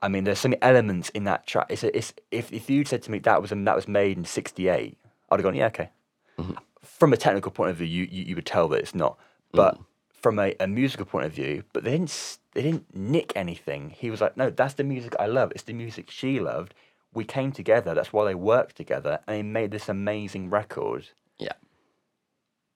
I 0.00 0.08
mean, 0.08 0.24
there's 0.24 0.38
some 0.38 0.54
elements 0.62 1.08
in 1.10 1.24
that 1.24 1.46
track. 1.46 1.66
It's, 1.70 1.82
it's 1.82 2.12
if 2.30 2.52
if 2.52 2.70
you'd 2.70 2.88
said 2.88 3.02
to 3.02 3.10
me 3.10 3.18
that 3.20 3.40
was 3.40 3.50
that 3.50 3.76
was 3.76 3.88
made 3.88 4.16
in 4.16 4.24
'68, 4.24 4.96
I'd 5.30 5.36
have 5.36 5.42
gone, 5.42 5.54
yeah, 5.54 5.66
okay. 5.66 5.90
Mm-hmm. 6.38 6.54
From 6.82 7.12
a 7.12 7.16
technical 7.16 7.50
point 7.50 7.70
of 7.70 7.76
view, 7.76 7.86
you, 7.86 8.08
you, 8.10 8.24
you 8.26 8.34
would 8.36 8.46
tell 8.46 8.68
that 8.68 8.80
it's 8.80 8.94
not, 8.94 9.18
but 9.52 9.76
mm. 9.76 9.84
from 10.12 10.38
a, 10.38 10.54
a 10.60 10.68
musical 10.68 11.04
point 11.04 11.26
of 11.26 11.32
view, 11.32 11.64
but 11.72 11.82
they 11.82 11.90
didn't 11.90 12.38
they 12.54 12.62
didn't 12.62 12.94
nick 12.94 13.32
anything. 13.34 13.90
He 13.90 14.10
was 14.10 14.20
like, 14.20 14.36
no, 14.36 14.50
that's 14.50 14.74
the 14.74 14.84
music 14.84 15.14
I 15.18 15.26
love. 15.26 15.50
It's 15.52 15.64
the 15.64 15.72
music 15.72 16.10
she 16.10 16.38
loved. 16.38 16.74
We 17.14 17.24
came 17.24 17.52
together. 17.52 17.94
That's 17.94 18.12
why 18.12 18.24
they 18.26 18.34
worked 18.34 18.76
together, 18.76 19.20
and 19.26 19.36
they 19.36 19.42
made 19.42 19.70
this 19.70 19.88
amazing 19.88 20.50
record 20.50 21.08
Yeah. 21.38 21.52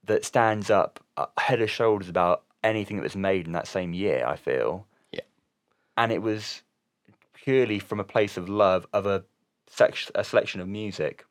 that 0.04 0.24
stands 0.24 0.70
up 0.70 1.00
uh, 1.16 1.26
head 1.38 1.60
and 1.60 1.68
shoulders 1.70 2.08
about 2.08 2.42
anything 2.64 2.96
that 2.96 3.02
was 3.02 3.16
made 3.16 3.46
in 3.46 3.52
that 3.52 3.66
same 3.68 3.92
year. 3.92 4.24
I 4.26 4.36
feel, 4.36 4.86
Yeah. 5.12 5.20
and 5.96 6.10
it 6.12 6.22
was 6.22 6.62
purely 7.34 7.78
from 7.78 8.00
a 8.00 8.04
place 8.04 8.36
of 8.36 8.48
love 8.48 8.86
of 8.92 9.04
a, 9.06 9.24
sec- 9.68 10.10
a 10.14 10.24
selection 10.24 10.60
of 10.60 10.68
music, 10.68 11.24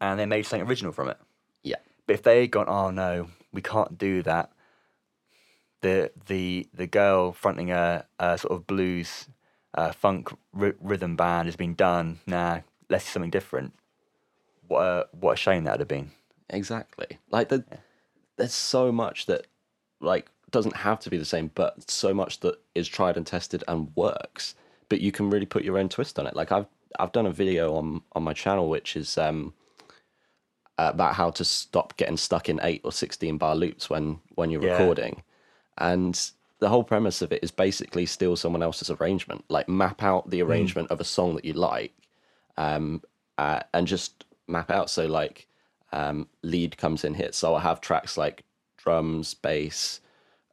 and 0.00 0.18
they 0.20 0.26
made 0.26 0.42
something 0.46 0.68
original 0.68 0.92
from 0.92 1.08
it. 1.08 1.18
Yeah. 1.62 1.76
But 2.06 2.14
if 2.14 2.22
they 2.22 2.42
had 2.42 2.50
gone, 2.52 2.68
oh 2.68 2.90
no, 2.90 3.28
we 3.52 3.60
can't 3.60 3.98
do 3.98 4.22
that. 4.22 4.52
The 5.80 6.10
the 6.26 6.68
the 6.74 6.86
girl 6.86 7.32
fronting 7.32 7.70
a, 7.70 8.04
a 8.18 8.36
sort 8.38 8.52
of 8.52 8.66
blues, 8.66 9.28
uh, 9.74 9.92
funk 9.92 10.30
ry- 10.52 10.72
rhythm 10.80 11.16
band 11.16 11.46
has 11.46 11.56
been 11.56 11.74
done. 11.74 12.20
Nah, 12.26 12.60
let's 12.88 13.04
do 13.04 13.10
something 13.10 13.30
different. 13.30 13.74
What 14.66 14.80
a 14.82 15.06
what 15.12 15.32
a 15.32 15.36
shame 15.36 15.64
that 15.64 15.72
would 15.72 15.80
have 15.80 15.88
been. 15.88 16.10
Exactly. 16.50 17.18
Like 17.30 17.48
the, 17.48 17.64
there's 18.36 18.54
so 18.54 18.90
much 18.92 19.26
that 19.26 19.46
like 20.00 20.30
doesn't 20.50 20.76
have 20.76 21.00
to 21.00 21.10
be 21.10 21.18
the 21.18 21.24
same, 21.24 21.50
but 21.54 21.90
so 21.90 22.14
much 22.14 22.40
that 22.40 22.58
is 22.74 22.88
tried 22.88 23.16
and 23.16 23.26
tested 23.26 23.64
and 23.68 23.90
works. 23.94 24.54
But 24.88 25.00
you 25.00 25.12
can 25.12 25.28
really 25.30 25.46
put 25.46 25.64
your 25.64 25.78
own 25.78 25.88
twist 25.88 26.18
on 26.18 26.26
it. 26.26 26.34
Like 26.36 26.52
I've 26.52 26.66
I've 26.98 27.12
done 27.12 27.26
a 27.26 27.32
video 27.32 27.74
on 27.74 28.02
on 28.12 28.22
my 28.22 28.32
channel 28.32 28.68
which 28.68 28.96
is 28.96 29.18
um 29.18 29.52
about 30.78 31.14
how 31.14 31.30
to 31.30 31.44
stop 31.44 31.96
getting 31.96 32.16
stuck 32.16 32.48
in 32.48 32.60
eight 32.62 32.80
or 32.84 32.92
sixteen 32.92 33.36
bar 33.36 33.54
loops 33.56 33.90
when 33.90 34.20
when 34.36 34.50
you're 34.50 34.62
Yeah. 34.62 34.72
recording, 34.78 35.22
and 35.76 36.30
the 36.60 36.68
whole 36.68 36.84
premise 36.84 37.22
of 37.22 37.32
it 37.32 37.42
is 37.42 37.50
basically 37.50 38.06
steal 38.06 38.36
someone 38.36 38.62
else's 38.62 38.90
arrangement. 38.90 39.44
Like 39.48 39.68
map 39.68 40.02
out 40.02 40.30
the 40.30 40.42
arrangement 40.42 40.90
of 40.90 41.00
a 41.00 41.04
song 41.04 41.36
that 41.36 41.44
you 41.44 41.52
like, 41.52 41.92
um, 42.56 43.02
uh, 43.36 43.60
and 43.72 43.86
just 43.86 44.24
map 44.48 44.70
out. 44.70 44.90
So 44.90 45.06
like 45.06 45.46
um, 45.92 46.28
lead 46.42 46.76
comes 46.76 47.04
in 47.04 47.14
here. 47.14 47.32
So 47.32 47.54
I 47.54 47.60
have 47.60 47.80
tracks 47.80 48.16
like 48.16 48.44
drums, 48.76 49.34
bass, 49.34 50.00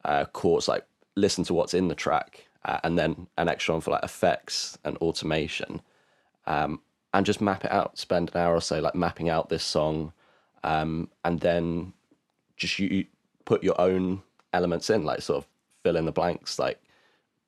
uh, 0.04 0.26
chords. 0.26 0.68
Like 0.68 0.86
listen 1.16 1.44
to 1.46 1.54
what's 1.54 1.74
in 1.74 1.88
the 1.88 1.96
track, 1.96 2.48
uh, 2.66 2.80
and 2.84 2.98
then 2.98 3.28
an 3.38 3.50
extra 3.50 3.74
one 3.74 3.82
for 3.82 3.92
like 3.92 4.04
effects 4.04 4.78
and 4.84 4.98
automation, 4.98 5.82
um, 6.46 6.82
and 7.14 7.26
just 7.26 7.42
map 7.42 7.66
it 7.66 7.72
out. 7.72 7.98
Spend 7.98 8.30
an 8.34 8.42
hour 8.42 8.56
or 8.56 8.62
so 8.62 8.80
like 8.80 8.96
mapping 8.96 9.30
out 9.30 9.50
this 9.50 9.64
song, 9.64 10.14
um, 10.64 11.10
and 11.24 11.40
then 11.40 11.94
just 12.58 12.78
you 12.78 13.06
put 13.44 13.64
your 13.64 13.80
own 13.82 14.22
elements 14.54 14.90
in, 14.92 15.04
like 15.04 15.22
sort 15.22 15.44
of 15.44 15.48
fill 15.86 15.98
in 15.98 16.06
the 16.06 16.12
blanks, 16.12 16.58
like 16.58 16.80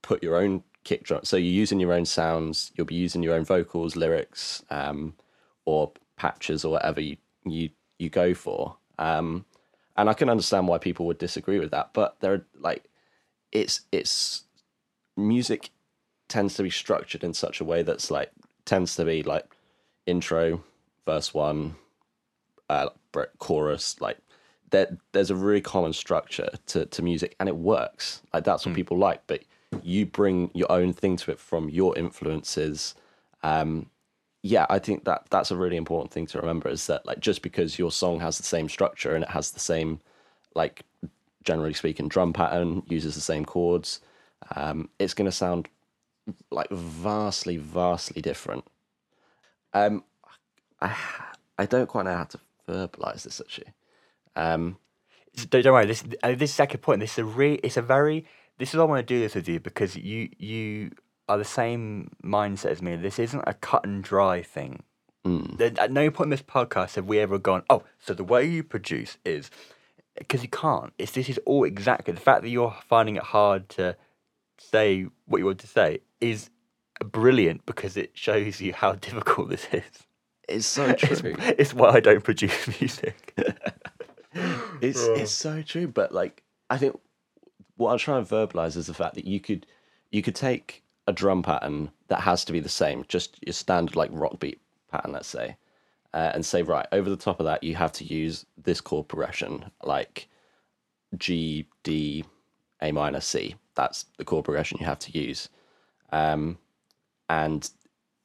put 0.04 0.22
your 0.22 0.36
own 0.36 0.64
kick 0.84 1.04
drum. 1.04 1.22
So 1.24 1.38
you're 1.38 1.62
using 1.64 1.80
your 1.80 1.92
own 1.92 2.06
sounds. 2.06 2.72
You'll 2.76 2.86
be 2.86 2.94
using 2.94 3.24
your 3.24 3.34
own 3.34 3.44
vocals, 3.44 3.96
lyrics, 3.96 4.64
um, 4.70 5.16
or 5.66 5.92
patches 6.18 6.64
or 6.64 6.74
whatever 6.74 7.02
you 7.02 7.18
you 7.46 7.72
you 7.98 8.10
go 8.10 8.36
for. 8.36 8.78
Um, 9.00 9.46
and 9.96 10.08
I 10.08 10.14
can 10.14 10.30
understand 10.30 10.68
why 10.68 10.78
people 10.78 11.08
would 11.08 11.18
disagree 11.18 11.58
with 11.58 11.72
that, 11.72 11.90
but 11.94 12.18
there 12.20 12.34
are 12.34 12.46
like 12.60 12.84
it's 13.52 13.82
it's 13.92 14.44
music 15.16 15.72
tends 16.28 16.54
to 16.56 16.64
be 16.64 16.70
structured 16.70 17.24
in 17.24 17.34
such 17.34 17.60
a 17.60 17.66
way 17.66 17.82
that's 17.82 18.12
like 18.12 18.32
tends 18.66 18.96
to 18.98 19.06
be 19.06 19.24
like 19.24 19.46
intro, 20.06 20.64
verse 21.08 21.34
one, 21.34 21.76
uh, 22.70 22.90
chorus, 23.40 24.00
like 24.00 24.20
there, 24.72 24.98
there's 25.12 25.32
a 25.32 25.36
really 25.36 25.62
common 25.62 25.94
structure 25.94 26.50
to, 26.68 26.86
to 26.86 27.02
music 27.02 27.36
and 27.40 27.48
it 27.48 27.56
works. 27.56 28.22
Like 28.34 28.44
that's 28.44 28.66
what 28.66 28.74
mm. 28.74 28.76
people 28.76 28.98
like, 28.98 29.22
but 29.28 29.44
you 29.84 30.06
bring 30.06 30.52
your 30.54 30.72
own 30.72 30.94
thing 30.94 31.18
to 31.18 31.32
it 31.32 31.40
from 31.40 31.70
your 31.70 31.98
influences. 31.98 32.96
Um, 33.44 33.90
yeah, 34.44 34.66
I 34.70 34.80
think 34.80 35.06
that 35.06 35.26
that's 35.30 35.52
a 35.52 35.56
really 35.56 35.78
important 35.78 36.12
thing 36.12 36.26
to 36.28 36.40
remember 36.40 36.70
is 36.70 36.88
that 36.88 37.06
like 37.06 37.20
just 37.20 37.42
because 37.42 37.80
your 37.80 37.92
song 37.92 38.20
has 38.20 38.38
the 38.38 38.44
same 38.44 38.70
structure 38.70 39.16
and 39.16 39.24
it 39.24 39.30
has 39.30 39.52
the 39.52 39.60
same 39.60 40.00
like 40.56 40.84
generally 41.44 41.74
speaking 41.74 42.08
drum 42.08 42.34
pattern, 42.34 42.84
uses 42.88 43.16
the 43.16 43.22
same 43.22 43.46
chords, 43.46 44.02
um, 44.56 44.90
it's 45.00 45.14
going 45.14 45.26
to 45.26 45.32
sound 45.32 45.68
like 46.52 46.70
vastly, 46.70 47.58
vastly 47.58 48.22
different. 48.22 48.66
Um, 49.74 50.04
I 50.82 50.96
I 51.58 51.66
don't 51.66 51.88
quite 51.88 52.06
know 52.06 52.16
how 52.16 52.26
to 52.26 52.40
verbalize 52.68 53.24
this 53.24 53.42
actually. 53.42 53.74
Um, 54.38 54.78
don't, 55.50 55.64
don't 55.64 55.74
worry. 55.74 55.86
This 55.86 56.04
uh, 56.24 56.36
this 56.36 56.54
second 56.54 56.82
point. 56.82 57.00
This 57.00 57.14
is 57.14 57.20
a 57.20 57.26
re, 57.26 57.56
It's 57.64 57.78
a 57.78 57.82
very. 57.82 58.26
This 58.58 58.70
is 58.70 58.76
why 58.76 58.84
I 58.84 58.86
want 58.86 59.08
to 59.08 59.14
do 59.14 59.20
this 59.20 59.36
with 59.36 59.48
you 59.48 59.60
because 59.60 59.96
you 59.96 60.30
you 60.38 60.92
are 61.28 61.38
the 61.38 61.46
same 61.46 62.12
mindset 62.24 62.72
as 62.72 62.82
me. 62.82 62.96
This 62.96 63.20
isn't 63.20 63.44
a 63.46 63.54
cut 63.54 63.86
and 63.86 64.04
dry 64.04 64.42
thing. 64.42 64.84
Mm. 65.26 65.80
At 65.80 65.92
no 65.92 66.10
point 66.10 66.28
in 66.28 66.30
this 66.32 66.42
podcast 66.42 66.96
have 66.96 67.06
we 67.06 67.20
ever 67.20 67.38
gone, 67.38 67.64
oh, 67.70 67.84
so 68.00 68.14
the 68.14 68.24
way 68.24 68.46
you 68.46 68.64
produce 68.64 69.18
is 69.26 69.52
because 70.18 70.42
you 70.42 70.50
can't. 70.50 70.94
It's 70.98 71.12
this 71.12 71.30
is 71.30 71.40
all 71.46 71.64
exactly 71.64 72.14
the 72.14 72.20
fact 72.20 72.44
that 72.44 72.50
you're 72.50 72.76
finding 72.88 73.18
it 73.18 73.24
hard 73.24 73.68
to 73.70 73.96
say 74.58 75.06
what 75.26 75.40
you 75.40 75.46
want 75.46 75.60
to 75.60 75.68
say 75.68 76.00
is 76.22 76.50
brilliant 77.04 77.66
because 77.66 77.98
it 77.98 78.12
shows 78.14 78.62
you 78.62 78.74
how 78.74 78.94
difficult 79.08 79.50
this 79.50 79.68
is. 79.72 79.84
It's 80.48 80.66
so 80.66 80.94
true. 80.98 81.36
It's, 81.40 81.60
it's 81.60 81.74
why 81.74 81.90
I 81.90 82.00
don't 82.00 82.24
produce 82.24 82.68
music. 82.82 83.38
it's 84.82 85.04
it's 85.04 85.32
so 85.32 85.62
true. 85.62 85.88
But 85.88 86.12
like, 86.12 86.44
I 86.70 86.78
think 86.78 87.00
what 87.78 87.92
I'm 87.92 87.98
trying 87.98 88.26
to 88.26 88.36
verbalize 88.36 88.76
is 88.76 88.88
the 88.88 88.94
fact 88.94 89.16
that 89.16 89.26
you 89.26 89.40
could 89.40 89.66
you 90.12 90.22
could 90.22 90.36
take 90.36 90.84
a 91.08 91.14
drum 91.14 91.42
pattern 91.44 91.92
that 92.08 92.22
has 92.22 92.44
to 92.46 92.54
be 92.54 92.60
the 92.60 92.70
same, 92.70 93.06
just 93.08 93.38
your 93.46 93.54
standard 93.54 93.96
like 93.96 94.10
rock 94.12 94.40
beat 94.40 94.60
pattern, 94.92 95.12
let's 95.12 95.28
say, 95.28 95.56
uh, 96.14 96.32
and 96.34 96.46
say 96.46 96.62
right 96.62 96.88
over 96.92 97.10
the 97.10 97.16
top 97.16 97.40
of 97.40 97.46
that 97.46 97.64
you 97.64 97.76
have 97.76 97.92
to 97.94 98.04
use 98.04 98.46
this 98.58 98.82
chord 98.82 99.08
progression 99.08 99.72
like 99.84 100.28
G 101.18 101.68
D 101.84 102.26
A 102.82 102.92
minor 102.92 103.22
C. 103.22 103.56
That's 103.76 104.06
the 104.18 104.26
chord 104.26 104.46
progression 104.46 104.80
you 104.80 104.86
have 104.86 105.00
to 105.00 105.18
use, 105.18 105.50
um, 106.12 106.58
and 107.30 107.70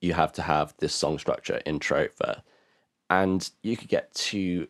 you 0.00 0.14
have 0.14 0.32
to 0.32 0.42
have 0.42 0.74
this 0.78 0.94
song 0.94 1.18
structure 1.18 1.60
intro 1.66 2.08
for, 2.08 2.42
and 3.10 3.48
you 3.62 3.76
could 3.76 3.88
get 3.88 4.12
to 4.14 4.66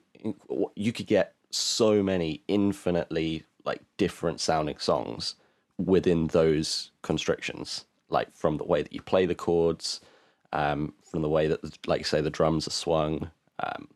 you 0.74 0.92
could 0.92 1.06
get 1.06 1.35
so 1.50 2.02
many 2.02 2.42
infinitely 2.48 3.44
like 3.64 3.80
different 3.96 4.40
sounding 4.40 4.78
songs 4.78 5.35
within 5.78 6.28
those 6.28 6.90
constrictions 7.02 7.85
like 8.08 8.35
from 8.35 8.56
the 8.56 8.64
way 8.64 8.82
that 8.82 8.92
you 8.92 9.02
play 9.02 9.26
the 9.26 9.35
chords 9.35 10.00
um, 10.52 10.92
from 11.11 11.22
the 11.22 11.28
way 11.28 11.46
that 11.46 11.61
like 11.87 12.06
say 12.06 12.20
the 12.20 12.30
drums 12.30 12.66
are 12.66 12.72
swung 12.72 13.30
um, 13.61 13.88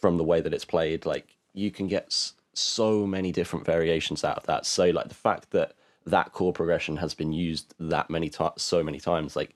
from 0.00 0.16
the 0.16 0.24
way 0.24 0.40
that 0.40 0.54
it's 0.54 0.64
played 0.64 1.04
like 1.06 1.36
you 1.52 1.70
can 1.70 1.86
get 1.86 2.32
so 2.54 3.06
many 3.06 3.32
different 3.32 3.64
variations 3.64 4.24
out 4.24 4.36
of 4.36 4.46
that. 4.46 4.66
So 4.66 4.90
like 4.90 5.08
the 5.08 5.14
fact 5.14 5.50
that 5.50 5.74
that 6.06 6.32
chord 6.32 6.54
progression 6.54 6.96
has 6.96 7.14
been 7.14 7.32
used 7.32 7.74
that 7.78 8.10
many 8.10 8.28
times 8.28 8.62
so 8.62 8.82
many 8.82 8.98
times 8.98 9.36
like 9.36 9.54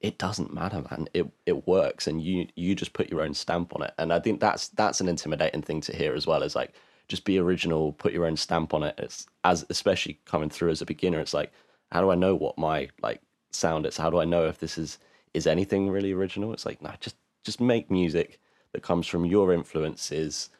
it 0.00 0.18
doesn't 0.18 0.52
matter, 0.54 0.82
man. 0.90 1.08
It 1.14 1.26
it 1.46 1.66
works, 1.66 2.06
and 2.06 2.22
you 2.22 2.46
you 2.56 2.74
just 2.74 2.92
put 2.94 3.10
your 3.10 3.22
own 3.22 3.34
stamp 3.34 3.74
on 3.74 3.82
it. 3.82 3.92
And 3.98 4.12
I 4.12 4.20
think 4.20 4.40
that's 4.40 4.68
that's 4.68 5.00
an 5.00 5.08
intimidating 5.08 5.62
thing 5.62 5.80
to 5.82 5.96
hear 5.96 6.14
as 6.14 6.26
well. 6.26 6.42
Is 6.42 6.56
like 6.56 6.74
just 7.08 7.24
be 7.24 7.38
original, 7.38 7.92
put 7.92 8.12
your 8.12 8.26
own 8.26 8.36
stamp 8.36 8.72
on 8.72 8.82
it. 8.82 8.94
It's 8.98 9.26
as 9.44 9.66
especially 9.68 10.18
coming 10.24 10.48
through 10.50 10.70
as 10.70 10.80
a 10.80 10.86
beginner. 10.86 11.20
It's 11.20 11.34
like 11.34 11.52
how 11.92 12.00
do 12.00 12.10
I 12.10 12.14
know 12.14 12.34
what 12.34 12.56
my 12.56 12.88
like 13.02 13.20
sound 13.50 13.86
is? 13.86 13.96
How 13.96 14.10
do 14.10 14.20
I 14.20 14.24
know 14.24 14.46
if 14.46 14.58
this 14.58 14.78
is 14.78 14.98
is 15.34 15.46
anything 15.46 15.90
really 15.90 16.12
original? 16.12 16.52
It's 16.52 16.66
like 16.66 16.80
no, 16.80 16.92
just 17.00 17.16
just 17.44 17.60
make 17.60 17.90
music 17.90 18.40
that 18.72 18.82
comes 18.82 19.06
from 19.06 19.26
your 19.26 19.52
influences. 19.52 20.50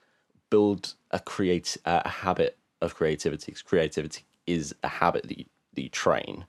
Build 0.50 0.94
a 1.12 1.20
create 1.20 1.76
a 1.84 2.08
habit 2.08 2.58
of 2.82 2.94
creativity. 2.94 3.46
Because 3.46 3.62
creativity 3.62 4.24
is 4.46 4.74
a 4.82 4.88
habit 4.88 5.28
that 5.28 5.38
you, 5.38 5.44
that 5.74 5.82
you 5.82 5.88
train, 5.88 6.44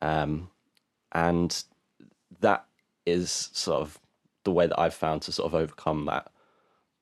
um, 0.00 0.48
and 1.10 1.64
that 2.42 2.66
is 3.06 3.50
sort 3.52 3.80
of 3.80 3.98
the 4.44 4.52
way 4.52 4.66
that 4.66 4.78
I've 4.78 4.94
found 4.94 5.22
to 5.22 5.32
sort 5.32 5.52
of 5.52 5.54
overcome 5.54 6.04
that 6.06 6.30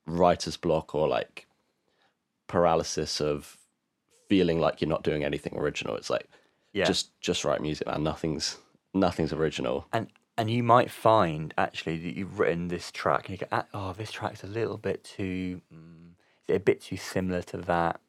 writer's 0.06 0.56
block 0.56 0.94
or 0.94 1.08
like 1.08 1.46
paralysis 2.46 3.20
of 3.20 3.56
feeling 4.28 4.60
like 4.60 4.80
you're 4.80 4.88
not 4.88 5.02
doing 5.02 5.24
anything 5.24 5.56
original. 5.56 5.96
It's 5.96 6.10
like 6.10 6.28
yeah. 6.72 6.84
just 6.84 7.18
just 7.20 7.44
write 7.44 7.60
music, 7.60 7.86
man. 7.86 8.02
Nothing's 8.02 8.58
nothing's 8.94 9.32
original. 9.32 9.86
And 9.92 10.08
and 10.36 10.50
you 10.50 10.62
might 10.62 10.90
find 10.90 11.52
actually 11.58 11.98
that 11.98 12.16
you've 12.16 12.38
written 12.38 12.68
this 12.68 12.90
track 12.90 13.28
and 13.28 13.38
you 13.38 13.46
go, 13.46 13.62
oh, 13.74 13.92
this 13.92 14.10
track's 14.10 14.42
a 14.42 14.46
little 14.46 14.78
bit 14.78 15.04
too, 15.04 15.60
mm, 15.72 16.12
a 16.48 16.58
bit 16.58 16.80
too 16.80 16.96
similar 16.96 17.42
to 17.42 17.58
that? 17.58 18.00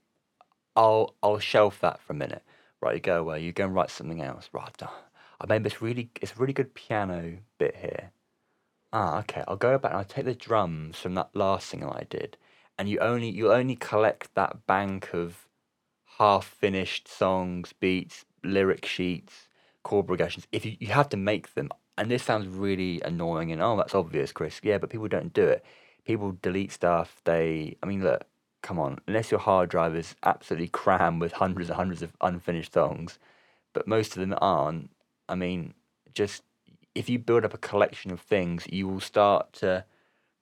I'll 0.75 1.15
I'll 1.21 1.39
shelf 1.39 1.79
that 1.81 1.99
for 1.99 2.13
a 2.13 2.15
minute. 2.15 2.43
Right, 2.79 2.95
you 2.95 3.01
go 3.01 3.19
away. 3.19 3.41
You 3.41 3.51
go 3.51 3.65
and 3.65 3.75
write 3.75 3.91
something 3.91 4.21
else. 4.21 4.49
Right, 4.53 4.75
I 5.41 5.47
made 5.47 5.63
this 5.63 5.81
really, 5.81 6.11
it's 6.21 6.33
a 6.33 6.35
really 6.35 6.53
good 6.53 6.75
piano 6.75 7.39
bit 7.57 7.75
here. 7.77 8.11
Ah, 8.93 9.19
okay. 9.19 9.43
I'll 9.47 9.55
go 9.55 9.77
back 9.79 9.91
and 9.91 9.97
I'll 9.99 10.05
take 10.05 10.25
the 10.25 10.35
drums 10.35 10.97
from 10.97 11.15
that 11.15 11.35
last 11.35 11.67
single 11.67 11.91
I 11.91 12.05
did, 12.09 12.37
and 12.77 12.87
you 12.87 12.99
only 12.99 13.29
you 13.29 13.51
only 13.51 13.75
collect 13.75 14.35
that 14.35 14.67
bank 14.67 15.13
of 15.13 15.47
half 16.19 16.45
finished 16.45 17.07
songs, 17.07 17.73
beats, 17.73 18.25
lyric 18.43 18.85
sheets, 18.85 19.47
chord 19.83 20.07
progressions. 20.07 20.45
If 20.51 20.65
you, 20.65 20.75
you 20.79 20.87
have 20.87 21.09
to 21.09 21.17
make 21.17 21.55
them, 21.55 21.69
and 21.97 22.11
this 22.11 22.23
sounds 22.23 22.47
really 22.47 23.01
annoying, 23.03 23.51
and 23.51 23.61
oh, 23.63 23.77
that's 23.77 23.95
obvious, 23.95 24.31
Chris. 24.31 24.59
Yeah, 24.63 24.77
but 24.77 24.89
people 24.89 25.07
don't 25.07 25.33
do 25.33 25.45
it. 25.45 25.65
People 26.05 26.37
delete 26.41 26.71
stuff. 26.71 27.21
They, 27.25 27.77
I 27.81 27.85
mean, 27.87 28.03
look, 28.03 28.25
come 28.61 28.77
on. 28.77 28.99
Unless 29.07 29.31
your 29.31 29.39
hard 29.39 29.69
drive 29.69 29.95
is 29.95 30.15
absolutely 30.23 30.67
crammed 30.67 31.21
with 31.21 31.33
hundreds 31.33 31.69
and 31.69 31.77
hundreds 31.77 32.01
of 32.01 32.15
unfinished 32.21 32.73
songs, 32.73 33.17
but 33.73 33.87
most 33.87 34.15
of 34.15 34.19
them 34.19 34.35
aren't 34.41 34.91
I 35.31 35.35
mean, 35.35 35.73
just 36.13 36.43
if 36.93 37.09
you 37.09 37.17
build 37.17 37.45
up 37.45 37.53
a 37.53 37.57
collection 37.57 38.11
of 38.11 38.19
things, 38.19 38.67
you 38.69 38.87
will 38.87 38.99
start 38.99 39.53
to 39.53 39.85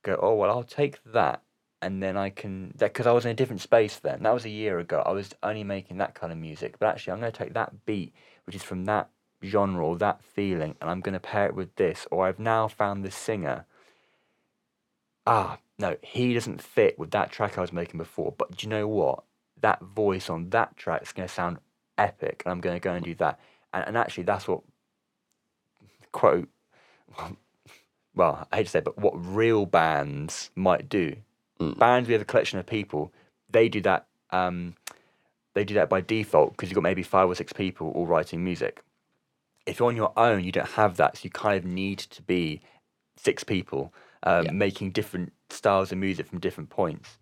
go, 0.03 0.17
oh, 0.21 0.33
well, 0.33 0.49
I'll 0.49 0.63
take 0.63 0.97
that. 1.05 1.43
And 1.81 2.01
then 2.03 2.17
I 2.17 2.31
can, 2.31 2.73
because 2.77 3.07
I 3.07 3.11
was 3.11 3.23
in 3.23 3.31
a 3.31 3.35
different 3.35 3.61
space 3.61 3.97
then. 3.97 4.23
That 4.23 4.33
was 4.33 4.45
a 4.45 4.49
year 4.49 4.79
ago. 4.79 5.01
I 5.05 5.11
was 5.11 5.29
only 5.43 5.63
making 5.63 5.97
that 5.97 6.15
kind 6.15 6.33
of 6.33 6.39
music. 6.39 6.77
But 6.79 6.87
actually, 6.87 7.13
I'm 7.13 7.19
going 7.19 7.31
to 7.31 7.37
take 7.37 7.53
that 7.53 7.85
beat, 7.85 8.13
which 8.45 8.55
is 8.55 8.63
from 8.63 8.85
that 8.85 9.09
genre 9.45 9.85
or 9.85 9.95
that 9.97 10.23
feeling, 10.23 10.75
and 10.81 10.89
I'm 10.89 10.99
going 10.99 11.13
to 11.13 11.19
pair 11.19 11.45
it 11.45 11.55
with 11.55 11.73
this. 11.75 12.07
Or 12.11 12.25
I've 12.25 12.39
now 12.39 12.67
found 12.67 13.05
this 13.05 13.15
singer. 13.15 13.65
Ah, 15.25 15.59
no, 15.77 15.95
he 16.01 16.33
doesn't 16.33 16.61
fit 16.61 16.97
with 16.97 17.11
that 17.11 17.31
track 17.31 17.57
I 17.57 17.61
was 17.61 17.71
making 17.71 17.99
before. 17.99 18.33
But 18.37 18.57
do 18.57 18.65
you 18.65 18.69
know 18.69 18.87
what? 18.87 19.23
That 19.61 19.81
voice 19.81 20.29
on 20.29 20.49
that 20.49 20.75
track 20.75 21.03
is 21.03 21.13
going 21.13 21.27
to 21.27 21.33
sound 21.33 21.59
epic. 21.97 22.41
And 22.43 22.51
I'm 22.51 22.59
going 22.59 22.75
to 22.75 22.83
go 22.83 22.93
and 22.93 23.05
do 23.05 23.15
that. 23.15 23.39
And, 23.73 23.87
and 23.87 23.97
actually, 23.97 24.23
that's 24.23 24.47
what 24.47 24.63
quote, 26.11 26.49
well, 28.15 28.47
I 28.51 28.57
hate 28.57 28.63
to 28.65 28.69
say, 28.69 28.79
it, 28.79 28.85
but 28.85 28.97
what 28.97 29.13
real 29.15 29.65
bands 29.65 30.51
might 30.55 30.89
do. 30.89 31.15
Mm. 31.59 31.77
Bands 31.77 32.07
we 32.07 32.13
have 32.13 32.21
a 32.21 32.25
collection 32.25 32.59
of 32.59 32.65
people, 32.65 33.13
they 33.49 33.69
do 33.69 33.81
that. 33.81 34.07
Um, 34.31 34.75
they 35.53 35.63
do 35.63 35.73
that 35.75 35.89
by 35.89 36.01
default 36.01 36.51
because 36.51 36.69
you've 36.69 36.75
got 36.75 36.83
maybe 36.83 37.03
five 37.03 37.27
or 37.27 37.35
six 37.35 37.51
people 37.51 37.89
all 37.91 38.05
writing 38.05 38.43
music. 38.43 38.83
If 39.65 39.79
you're 39.79 39.89
on 39.89 39.95
your 39.95 40.13
own, 40.17 40.43
you 40.43 40.51
don't 40.51 40.69
have 40.69 40.97
that, 40.97 41.17
so 41.17 41.21
you 41.23 41.29
kind 41.29 41.57
of 41.57 41.65
need 41.65 41.99
to 41.99 42.21
be 42.21 42.61
six 43.17 43.43
people 43.43 43.93
um, 44.23 44.45
yeah. 44.45 44.51
making 44.51 44.91
different 44.91 45.33
styles 45.49 45.91
of 45.91 45.97
music 45.97 46.27
from 46.27 46.39
different 46.39 46.69
points. 46.69 47.17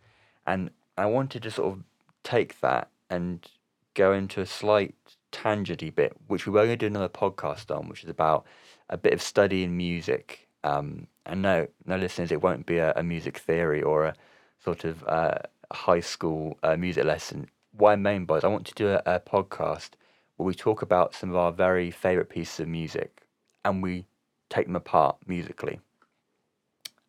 And 0.46 0.70
I 0.98 1.06
wanted 1.06 1.44
to 1.44 1.52
sort 1.52 1.74
of 1.74 1.84
take 2.24 2.60
that 2.62 2.90
and 3.10 3.46
go 3.94 4.14
into 4.14 4.42
a 4.42 4.46
slight 4.46 4.96
tangenty 5.32 5.94
bit, 5.94 6.16
which 6.28 6.46
we 6.46 6.52
were 6.52 6.66
going 6.66 6.70
to 6.70 6.78
do 6.78 6.88
another 6.88 7.10
podcast 7.10 7.76
on, 7.76 7.90
which 7.90 8.04
is 8.04 8.10
about 8.10 8.46
a 8.90 8.98
bit 8.98 9.14
of 9.14 9.22
study 9.22 9.64
in 9.64 9.76
music. 9.76 10.48
Um, 10.64 11.08
and 11.26 11.42
no, 11.42 11.68
no, 11.86 11.98
listeners, 11.98 12.32
it 12.32 12.42
won't 12.42 12.66
be 12.66 12.78
a, 12.78 12.94
a 12.96 13.04
music 13.04 13.38
theory 13.38 13.82
or 13.82 14.06
a 14.06 14.16
sort 14.64 14.86
of 14.86 15.04
uh, 15.08 15.40
high 15.72 16.00
school 16.00 16.58
uh, 16.64 16.76
music 16.78 17.06
lesson. 17.06 17.50
Mean 17.80 18.26
by 18.26 18.38
is, 18.38 18.44
I 18.44 18.48
want 18.48 18.66
to 18.68 18.74
do 18.74 18.90
a, 18.90 19.02
a 19.06 19.20
podcast 19.20 19.92
where 20.36 20.46
we 20.46 20.56
talk 20.56 20.82
about 20.82 21.14
some 21.14 21.30
of 21.30 21.36
our 21.36 21.52
very 21.52 21.92
favorite 21.92 22.30
pieces 22.30 22.62
of 22.62 22.68
music 22.68 23.24
and 23.64 23.84
we 23.84 24.06
take 24.50 24.66
them 24.66 24.76
apart 24.76 25.18
musically. 25.28 25.80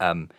Um, 0.00 0.30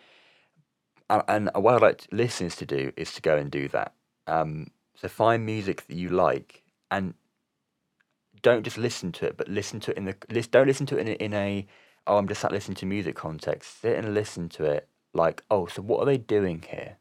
and, 1.08 1.22
and 1.28 1.50
what 1.54 1.74
I'd 1.74 1.82
like 1.82 2.06
listeners 2.12 2.56
to 2.56 2.66
do 2.66 2.92
is 2.96 3.12
to 3.14 3.22
go 3.22 3.36
and 3.36 3.50
do 3.50 3.68
that. 3.68 3.92
Um, 4.26 4.68
so 4.94 5.08
find 5.08 5.44
music 5.44 5.86
that 5.86 5.96
you 5.96 6.10
like 6.10 6.62
and 6.90 7.14
don't 8.42 8.62
just 8.62 8.78
listen 8.78 9.12
to 9.12 9.26
it, 9.26 9.36
but 9.36 9.48
listen 9.48 9.80
to 9.80 9.90
it 9.90 9.96
in 9.96 10.04
the 10.04 10.16
list. 10.30 10.50
Don't 10.50 10.66
listen 10.66 10.86
to 10.86 10.98
it 10.98 11.06
in 11.06 11.08
a, 11.08 11.24
in 11.24 11.34
a 11.34 11.66
oh, 12.06 12.18
I'm 12.18 12.28
just 12.28 12.40
sat 12.40 12.52
listening 12.52 12.76
to 12.76 12.86
music 12.86 13.14
context. 13.14 13.80
Sit 13.80 13.98
and 13.98 14.14
listen 14.14 14.48
to 14.50 14.64
it 14.64 14.88
like, 15.12 15.42
oh, 15.50 15.66
so 15.66 15.82
what 15.82 16.00
are 16.00 16.06
they 16.06 16.18
doing 16.18 16.64
here? 16.68 16.96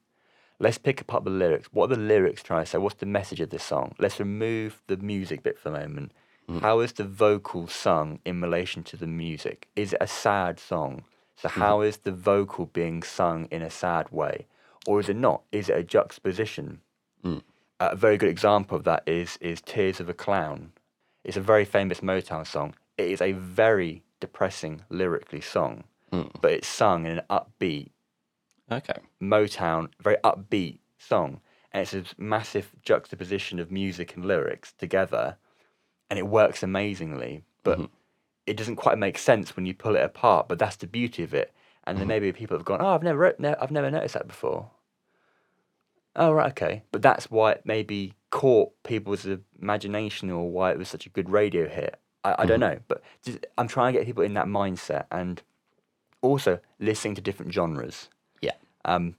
Let's 0.59 0.77
pick 0.77 0.99
apart 0.99 1.23
the 1.23 1.29
lyrics. 1.29 1.69
What 1.71 1.91
are 1.91 1.95
the 1.95 2.01
lyrics 2.01 2.43
trying 2.43 2.65
to 2.65 2.69
say? 2.69 2.77
What's 2.77 2.95
the 2.95 3.05
message 3.05 3.39
of 3.39 3.49
the 3.49 3.59
song? 3.59 3.95
Let's 3.97 4.19
remove 4.19 4.81
the 4.87 4.97
music 4.97 5.43
bit 5.43 5.57
for 5.57 5.69
a 5.69 5.79
moment. 5.79 6.11
Mm. 6.49 6.61
How 6.61 6.79
is 6.81 6.93
the 6.93 7.05
vocal 7.05 7.67
sung 7.67 8.19
in 8.25 8.41
relation 8.41 8.83
to 8.83 8.97
the 8.97 9.07
music? 9.07 9.69
Is 9.75 9.93
it 9.93 9.99
a 10.01 10.07
sad 10.07 10.59
song? 10.59 11.03
So 11.37 11.47
mm-hmm. 11.47 11.61
how 11.61 11.81
is 11.81 11.97
the 11.97 12.11
vocal 12.11 12.65
being 12.65 13.03
sung 13.03 13.47
in 13.51 13.61
a 13.61 13.69
sad 13.69 14.11
way, 14.11 14.47
or 14.85 14.99
is 14.99 15.07
it 15.07 15.15
not? 15.15 15.43
Is 15.51 15.69
it 15.69 15.77
a 15.77 15.83
juxtaposition? 15.83 16.81
Mm. 17.23 17.43
a 17.81 17.97
very 17.97 18.17
good 18.17 18.29
example 18.29 18.77
of 18.77 18.85
that 18.85 19.03
is 19.05 19.37
is 19.41 19.61
Tears 19.61 19.99
of 19.99 20.09
a 20.09 20.13
Clown. 20.13 20.71
It's 21.23 21.37
a 21.37 21.41
very 21.41 21.65
famous 21.65 21.99
Motown 21.99 22.45
song. 22.45 22.75
It 22.97 23.09
is 23.09 23.21
a 23.21 23.33
very 23.33 24.03
depressing 24.19 24.83
lyrically 24.89 25.41
song, 25.41 25.85
hmm. 26.11 26.23
but 26.41 26.51
it's 26.51 26.67
sung 26.67 27.05
in 27.05 27.19
an 27.19 27.21
upbeat 27.29 27.91
Okay. 28.71 28.97
Motown, 29.21 29.89
very 30.01 30.17
upbeat 30.23 30.79
song, 30.97 31.41
and 31.71 31.81
it's 31.81 31.93
a 31.93 32.03
massive 32.17 32.71
juxtaposition 32.81 33.59
of 33.59 33.71
music 33.71 34.15
and 34.15 34.25
lyrics 34.25 34.73
together, 34.73 35.37
and 36.09 36.19
it 36.19 36.27
works 36.27 36.63
amazingly. 36.63 37.43
But 37.63 37.77
mm-hmm. 37.77 37.93
it 38.45 38.57
doesn't 38.57 38.75
quite 38.77 38.97
make 38.97 39.17
sense 39.17 39.55
when 39.55 39.65
you 39.65 39.73
pull 39.73 39.95
it 39.95 40.03
apart. 40.03 40.47
But 40.47 40.59
that's 40.59 40.75
the 40.75 40.87
beauty 40.87 41.23
of 41.23 41.33
it. 41.33 41.53
And 41.85 41.97
then 41.97 42.03
mm-hmm. 42.03 42.09
maybe 42.09 42.31
people 42.31 42.57
have 42.57 42.65
gone, 42.65 42.81
"Oh, 42.81 42.93
I've 42.93 43.03
never, 43.03 43.35
I've 43.59 43.71
never 43.71 43.89
noticed 43.89 44.13
that 44.13 44.27
before." 44.27 44.69
Oh 46.19 46.33
right, 46.33 46.51
okay. 46.51 46.83
But 46.91 47.01
that's 47.01 47.31
why 47.31 47.53
it 47.53 47.61
maybe 47.63 48.13
caught 48.29 48.71
people's 48.83 49.25
imagination 49.59 50.29
or 50.29 50.51
why 50.51 50.71
it 50.71 50.77
was 50.77 50.89
such 50.89 51.05
a 51.05 51.09
good 51.09 51.29
radio 51.29 51.67
hit. 51.67 51.99
I, 52.23 52.35
I 52.39 52.45
don't 52.45 52.59
know, 52.59 52.77
but 52.89 53.01
just, 53.23 53.45
I'm 53.57 53.69
trying 53.69 53.93
to 53.93 53.99
get 53.99 54.05
people 54.05 54.23
in 54.23 54.33
that 54.33 54.45
mindset 54.45 55.05
and 55.09 55.41
also 56.21 56.59
listening 56.77 57.15
to 57.15 57.21
different 57.21 57.53
genres. 57.53 58.09
Yeah. 58.41 58.51
Um, 58.83 59.15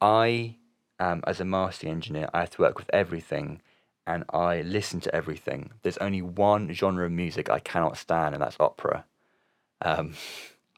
I, 0.00 0.56
um, 1.00 1.24
as 1.26 1.40
a 1.40 1.44
mastering 1.44 1.92
engineer, 1.92 2.28
I 2.32 2.40
have 2.40 2.50
to 2.50 2.62
work 2.62 2.78
with 2.78 2.88
everything 2.92 3.60
and 4.06 4.22
I 4.32 4.62
listen 4.62 5.00
to 5.00 5.14
everything. 5.14 5.72
There's 5.82 5.98
only 5.98 6.22
one 6.22 6.72
genre 6.72 7.06
of 7.06 7.12
music 7.12 7.50
I 7.50 7.58
cannot 7.58 7.98
stand, 7.98 8.34
and 8.34 8.42
that's 8.42 8.56
opera. 8.58 9.04
Um, 9.80 10.14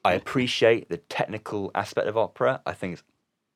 I 0.05 0.13
appreciate 0.15 0.89
the 0.89 0.99
technical 0.99 1.71
aspect 1.75 2.07
of 2.07 2.17
opera. 2.17 2.61
I 2.67 2.73
think 2.73 2.95
it's 2.95 3.03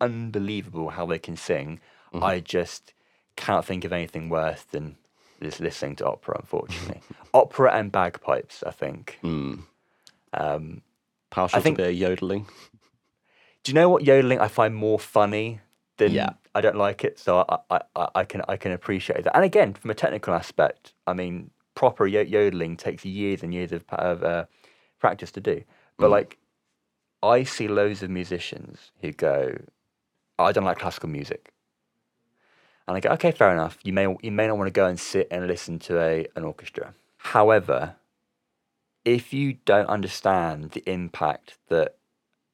unbelievable 0.01 0.91
how 0.91 1.07
they 1.07 1.19
can 1.19 1.37
sing. 1.37 1.81
I 2.13 2.41
just 2.41 2.95
can't 3.37 3.65
think 3.65 3.85
of 3.85 3.93
anything 3.93 4.29
worse 4.29 4.63
than 4.63 4.97
just 5.43 5.61
listening 5.61 5.97
to 5.97 6.07
opera, 6.07 6.37
unfortunately. 6.41 7.01
opera 7.35 7.73
and 7.75 7.93
bagpipes, 7.93 8.63
I 8.67 8.71
think. 8.71 9.19
Um, 9.23 10.83
Partial 11.31 11.61
think- 11.61 11.77
to 11.77 11.83
a 11.83 11.87
bit 11.87 11.93
of 11.95 11.99
yodeling. 11.99 12.47
do 13.63 13.71
you 13.71 13.75
know 13.75 13.89
what 13.89 14.05
yodeling 14.05 14.41
I 14.41 14.49
find 14.49 14.75
more 14.75 14.99
funny 14.99 15.61
than 15.99 16.13
Yeah. 16.13 16.31
I 16.55 16.61
don't 16.61 16.77
like 16.77 17.05
it, 17.05 17.19
so 17.19 17.45
I, 17.49 17.59
I, 17.71 17.81
I, 17.95 18.09
I 18.17 18.25
can 18.25 18.43
I 18.49 18.57
can 18.57 18.73
appreciate 18.73 19.23
that. 19.25 19.37
And 19.37 19.45
again, 19.45 19.75
from 19.75 19.91
a 19.91 19.95
technical 19.95 20.35
aspect, 20.35 20.95
I 21.07 21.13
mean, 21.13 21.51
proper 21.75 22.07
yo- 22.07 22.23
yodeling 22.23 22.77
takes 22.77 23.05
years 23.05 23.43
and 23.43 23.53
years 23.55 23.71
of, 23.73 23.85
of 23.91 24.25
uh, 24.25 24.47
practice 24.99 25.31
to 25.33 25.41
do. 25.41 25.63
But 25.99 26.11
like, 26.11 26.39
I 27.23 27.43
see 27.45 27.69
loads 27.69 28.03
of 28.03 28.11
musicians 28.11 28.91
who 29.03 29.13
go, 29.13 29.57
"Oh, 29.57 29.65
"I 30.39 30.53
don't 30.53 30.65
like 30.65 30.79
classical 30.79 31.09
music," 31.09 31.53
and 32.87 32.97
I 32.97 33.01
go, 33.01 33.11
"Okay, 33.11 33.33
fair 33.33 33.53
enough. 33.53 33.79
You 33.83 33.93
may 33.93 34.07
you 34.23 34.33
may 34.33 34.47
not 34.47 34.59
want 34.59 34.69
to 34.69 34.73
go 34.73 34.87
and 34.87 34.99
sit 34.99 35.29
and 35.31 35.47
listen 35.47 35.79
to 35.81 36.01
a 36.01 36.27
an 36.37 36.45
orchestra. 36.45 36.95
However, 37.19 37.97
if 39.05 39.33
you 39.33 39.55
don't 39.65 39.89
understand 39.89 40.73
the 40.73 40.83
impact 40.87 41.59
that 41.69 41.97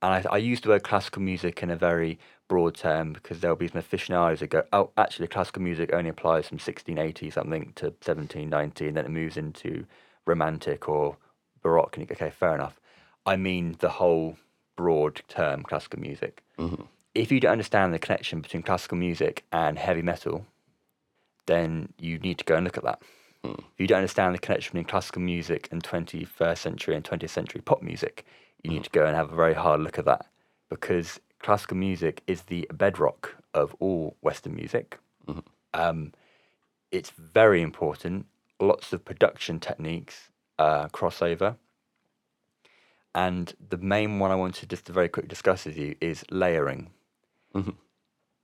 and 0.04 0.12
I, 0.12 0.34
I 0.34 0.36
use 0.36 0.60
the 0.60 0.68
word 0.68 0.82
classical 0.82 1.22
music 1.22 1.62
in 1.62 1.70
a 1.70 1.76
very 1.76 2.18
broad 2.46 2.74
term 2.74 3.14
because 3.14 3.40
there'll 3.40 3.56
be 3.56 3.68
some 3.68 3.78
aficionados 3.78 4.40
that 4.40 4.48
go, 4.48 4.64
oh, 4.72 4.90
actually, 4.98 5.28
classical 5.28 5.62
music 5.62 5.94
only 5.94 6.10
applies 6.10 6.46
from 6.46 6.56
1680 6.56 7.30
something 7.30 7.72
to 7.76 7.86
1790, 7.86 8.88
and 8.88 8.96
then 8.96 9.06
it 9.06 9.10
moves 9.10 9.38
into 9.38 9.86
romantic 10.26 10.88
or 10.88 11.16
baroque. 11.62 11.96
And 11.96 12.02
you 12.02 12.06
go, 12.06 12.12
okay, 12.12 12.34
fair 12.38 12.54
enough. 12.54 12.78
I 13.24 13.36
mean 13.36 13.76
the 13.78 13.88
whole 13.88 14.36
broad 14.76 15.22
term 15.26 15.62
classical 15.62 16.00
music. 16.00 16.42
Mm-hmm. 16.58 16.82
If 17.14 17.30
you 17.30 17.40
don't 17.40 17.52
understand 17.52 17.94
the 17.94 17.98
connection 17.98 18.40
between 18.40 18.62
classical 18.62 18.98
music 18.98 19.44
and 19.52 19.78
heavy 19.78 20.02
metal, 20.02 20.46
then 21.46 21.92
you 21.98 22.18
need 22.18 22.38
to 22.38 22.44
go 22.44 22.56
and 22.56 22.64
look 22.64 22.76
at 22.76 22.84
that. 22.84 23.02
If 23.44 23.78
you 23.78 23.86
don't 23.86 23.98
understand 23.98 24.34
the 24.34 24.38
connection 24.38 24.72
between 24.72 24.86
classical 24.86 25.20
music 25.20 25.68
and 25.70 25.82
21st 25.82 26.58
century 26.58 26.96
and 26.96 27.04
20th 27.04 27.30
century 27.30 27.60
pop 27.60 27.82
music, 27.82 28.24
you 28.62 28.70
need 28.70 28.84
to 28.84 28.90
go 28.90 29.04
and 29.04 29.14
have 29.14 29.30
a 29.30 29.36
very 29.36 29.54
hard 29.54 29.80
look 29.80 29.98
at 29.98 30.06
that 30.06 30.26
because 30.70 31.20
classical 31.40 31.76
music 31.76 32.22
is 32.26 32.42
the 32.42 32.66
bedrock 32.72 33.36
of 33.52 33.76
all 33.78 34.16
Western 34.22 34.54
music. 34.54 34.98
Um, 35.74 36.12
it's 36.90 37.10
very 37.10 37.60
important. 37.60 38.26
Lots 38.60 38.92
of 38.92 39.04
production 39.04 39.60
techniques 39.60 40.30
uh, 40.58 40.88
crossover. 40.88 41.56
And 43.14 43.54
the 43.68 43.76
main 43.76 44.18
one 44.18 44.30
I 44.30 44.36
wanted 44.36 44.70
just 44.70 44.86
to 44.86 44.92
very 44.92 45.08
quickly 45.08 45.28
discuss 45.28 45.66
with 45.66 45.76
you 45.76 45.94
is 46.00 46.24
layering. 46.30 46.90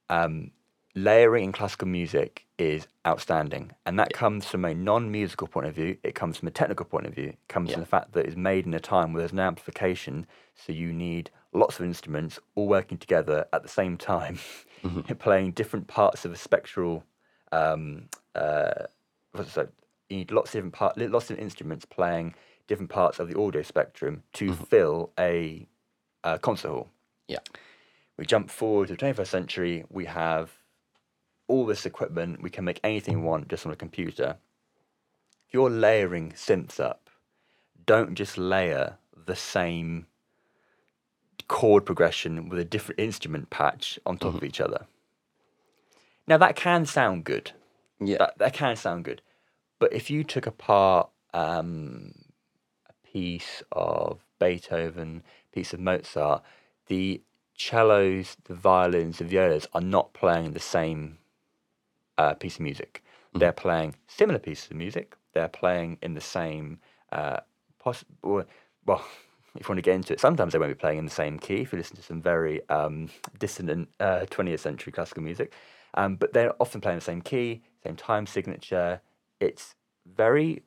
Um, 0.08 0.50
layering 0.94 1.44
in 1.44 1.52
classical 1.52 1.86
music 1.88 2.46
is 2.58 2.86
outstanding, 3.06 3.72
and 3.86 3.98
that 3.98 4.12
comes 4.12 4.44
from 4.46 4.64
a 4.64 4.74
non-musical 4.74 5.46
point 5.46 5.66
of 5.66 5.74
view. 5.74 5.96
It 6.02 6.14
comes 6.14 6.36
from 6.36 6.48
a 6.48 6.50
technical 6.50 6.84
point 6.84 7.06
of 7.06 7.14
view. 7.14 7.28
It 7.28 7.38
comes 7.48 7.70
from 7.72 7.80
the 7.80 7.86
fact 7.86 8.12
that 8.12 8.26
it's 8.26 8.36
made 8.36 8.66
in 8.66 8.74
a 8.74 8.80
time 8.80 9.12
where 9.12 9.20
there's 9.20 9.32
no 9.32 9.42
amplification, 9.42 10.26
so 10.54 10.72
you 10.72 10.92
need 10.92 11.30
lots 11.52 11.78
of 11.78 11.84
instruments 11.84 12.38
all 12.54 12.68
working 12.68 12.98
together 12.98 13.46
at 13.52 13.62
the 13.62 13.68
same 13.68 13.96
time, 13.96 14.38
playing 15.18 15.52
different 15.52 15.86
parts 15.86 16.24
of 16.24 16.32
a 16.32 16.36
spectral. 16.36 17.04
Um, 17.52 18.08
uh, 18.34 18.86
what's 19.32 19.56
it, 19.56 19.72
you 20.08 20.18
need 20.18 20.30
lots 20.32 20.50
of 20.50 20.52
different 20.54 20.74
part, 20.74 20.98
lots 20.98 21.30
of 21.30 21.38
instruments 21.38 21.84
playing 21.84 22.34
different 22.66 22.90
parts 22.90 23.18
of 23.18 23.28
the 23.28 23.38
audio 23.38 23.62
spectrum 23.62 24.22
to 24.34 24.52
fill 24.54 25.10
a, 25.18 25.66
uh 26.24 26.38
concert 26.38 26.68
hall. 26.68 26.88
Yeah. 27.28 27.38
We 28.20 28.26
jump 28.26 28.50
forward 28.50 28.88
to 28.88 28.96
the 28.96 29.02
21st 29.02 29.26
century. 29.26 29.84
We 29.88 30.04
have 30.04 30.50
all 31.48 31.64
this 31.64 31.86
equipment. 31.86 32.42
We 32.42 32.50
can 32.50 32.66
make 32.66 32.78
anything 32.84 33.22
we 33.22 33.26
want 33.26 33.48
just 33.48 33.64
on 33.64 33.72
a 33.72 33.76
computer. 33.76 34.36
If 35.48 35.54
you're 35.54 35.70
layering 35.70 36.32
synths 36.32 36.78
up, 36.78 37.08
don't 37.86 38.14
just 38.14 38.36
layer 38.36 38.98
the 39.16 39.34
same 39.34 40.04
chord 41.48 41.86
progression 41.86 42.50
with 42.50 42.58
a 42.58 42.64
different 42.64 43.00
instrument 43.00 43.48
patch 43.48 43.98
on 44.04 44.18
top 44.18 44.34
of 44.34 44.44
each 44.44 44.60
other. 44.60 44.84
Now 46.26 46.36
that 46.36 46.56
can 46.56 46.84
sound 46.84 47.24
good. 47.24 47.52
Yeah. 48.00 48.18
That, 48.18 48.36
that 48.36 48.52
can 48.52 48.76
sound 48.76 49.04
good. 49.06 49.22
But 49.78 49.94
if 49.94 50.10
you 50.10 50.24
took 50.24 50.46
apart 50.46 51.08
um, 51.32 52.12
a 52.86 52.92
piece 53.10 53.62
of 53.72 54.20
Beethoven, 54.38 55.22
piece 55.54 55.72
of 55.72 55.80
Mozart, 55.80 56.42
the 56.86 57.22
cellos, 57.60 58.36
the 58.44 58.54
violins, 58.54 59.18
the 59.18 59.24
violas 59.24 59.66
are 59.74 59.82
not 59.82 60.12
playing 60.14 60.52
the 60.52 60.60
same 60.60 61.18
uh, 62.16 62.34
piece 62.34 62.54
of 62.54 62.62
music. 62.62 63.02
They're 63.34 63.52
playing 63.52 63.96
similar 64.06 64.38
pieces 64.38 64.70
of 64.70 64.76
music. 64.76 65.14
They're 65.34 65.48
playing 65.48 65.98
in 66.02 66.14
the 66.14 66.20
same 66.20 66.80
uh, 67.12 67.40
poss- 67.78 68.04
well. 68.22 68.46
If 69.56 69.68
you 69.68 69.72
want 69.72 69.78
to 69.78 69.82
get 69.82 69.96
into 69.96 70.12
it, 70.12 70.20
sometimes 70.20 70.52
they 70.52 70.60
won't 70.60 70.70
be 70.70 70.76
playing 70.76 70.98
in 70.98 71.06
the 71.06 71.10
same 71.10 71.36
key. 71.36 71.62
If 71.62 71.72
you 71.72 71.78
listen 71.78 71.96
to 71.96 72.04
some 72.04 72.22
very 72.22 72.60
um, 72.68 73.08
dissonant 73.40 73.88
uh, 73.98 74.24
20th 74.30 74.60
century 74.60 74.92
classical 74.92 75.24
music, 75.24 75.52
um, 75.94 76.14
but 76.14 76.32
they're 76.32 76.54
often 76.62 76.80
playing 76.80 76.98
the 76.98 77.04
same 77.04 77.20
key, 77.20 77.60
same 77.84 77.96
time 77.96 78.28
signature. 78.28 79.00
It's 79.40 79.74
very, 80.06 80.62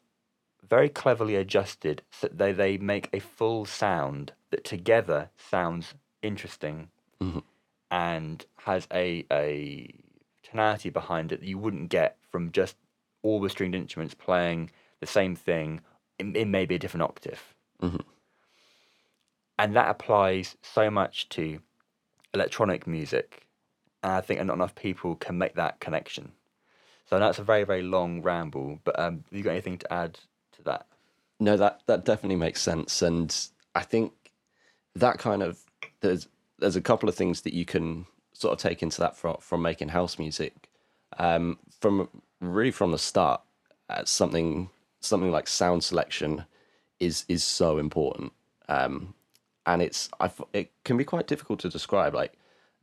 very 0.67 0.89
cleverly 0.89 1.37
adjusted 1.37 2.01
so 2.11 2.27
that 2.27 2.37
they, 2.37 2.51
they 2.51 2.77
make 2.77 3.07
a 3.13 3.21
full 3.21 3.63
sound 3.63 4.33
that 4.51 4.65
together 4.65 5.29
sounds 5.37 5.93
interesting 6.23 6.89
and 7.91 8.45
has 8.57 8.87
a, 8.91 9.25
a 9.31 9.93
tonality 10.41 10.89
behind 10.89 11.31
it 11.31 11.41
that 11.41 11.47
you 11.47 11.57
wouldn't 11.57 11.89
get 11.89 12.17
from 12.31 12.51
just 12.51 12.75
all 13.21 13.39
the 13.39 13.49
stringed 13.49 13.75
instruments 13.75 14.15
playing 14.15 14.71
the 14.99 15.05
same 15.05 15.35
thing 15.35 15.81
in, 16.19 16.35
in 16.35 16.49
maybe 16.51 16.75
a 16.75 16.79
different 16.79 17.03
octave. 17.03 17.53
And 19.59 19.75
that 19.75 19.89
applies 19.89 20.57
so 20.61 20.89
much 20.89 21.29
to 21.29 21.59
electronic 22.33 22.87
music. 22.87 23.45
And 24.01 24.13
I 24.13 24.21
think 24.21 24.43
not 24.43 24.55
enough 24.55 24.75
people 24.75 25.15
can 25.15 25.37
make 25.37 25.55
that 25.55 25.79
connection. 25.79 26.31
So 27.09 27.19
that's 27.19 27.39
a 27.39 27.43
very 27.43 27.63
very 27.63 27.83
long 27.83 28.21
ramble. 28.21 28.79
But 28.83 28.97
um, 28.99 29.23
have 29.29 29.37
you 29.37 29.43
got 29.43 29.51
anything 29.51 29.77
to 29.79 29.93
add 29.93 30.19
to 30.53 30.63
that? 30.63 30.87
No, 31.39 31.57
that 31.57 31.81
that 31.85 32.05
definitely 32.05 32.37
makes 32.37 32.61
sense, 32.61 33.01
and 33.01 33.35
I 33.75 33.83
think 33.83 34.13
that 34.95 35.19
kind 35.19 35.43
of 35.43 35.59
there's 36.03 36.27
there's 36.59 36.75
a 36.75 36.81
couple 36.81 37.09
of 37.09 37.15
things 37.15 37.41
that 37.41 37.53
you 37.53 37.65
can 37.65 38.05
sort 38.33 38.53
of 38.53 38.59
take 38.59 38.83
into 38.83 38.99
that 38.99 39.17
from 39.17 39.37
from 39.39 39.61
making 39.61 39.89
house 39.89 40.19
music, 40.19 40.69
um, 41.17 41.57
from 41.79 42.09
really 42.39 42.71
from 42.71 42.91
the 42.91 42.99
start. 42.99 43.41
Uh, 43.89 44.03
something 44.05 44.69
something 44.99 45.31
like 45.31 45.47
sound 45.47 45.83
selection 45.83 46.45
is 46.99 47.25
is 47.27 47.43
so 47.43 47.79
important, 47.79 48.31
um, 48.69 49.15
and 49.65 49.81
it's 49.81 50.09
I 50.19 50.29
it 50.53 50.71
can 50.83 50.97
be 50.97 51.05
quite 51.05 51.27
difficult 51.27 51.59
to 51.61 51.69
describe. 51.69 52.13
Like 52.13 52.33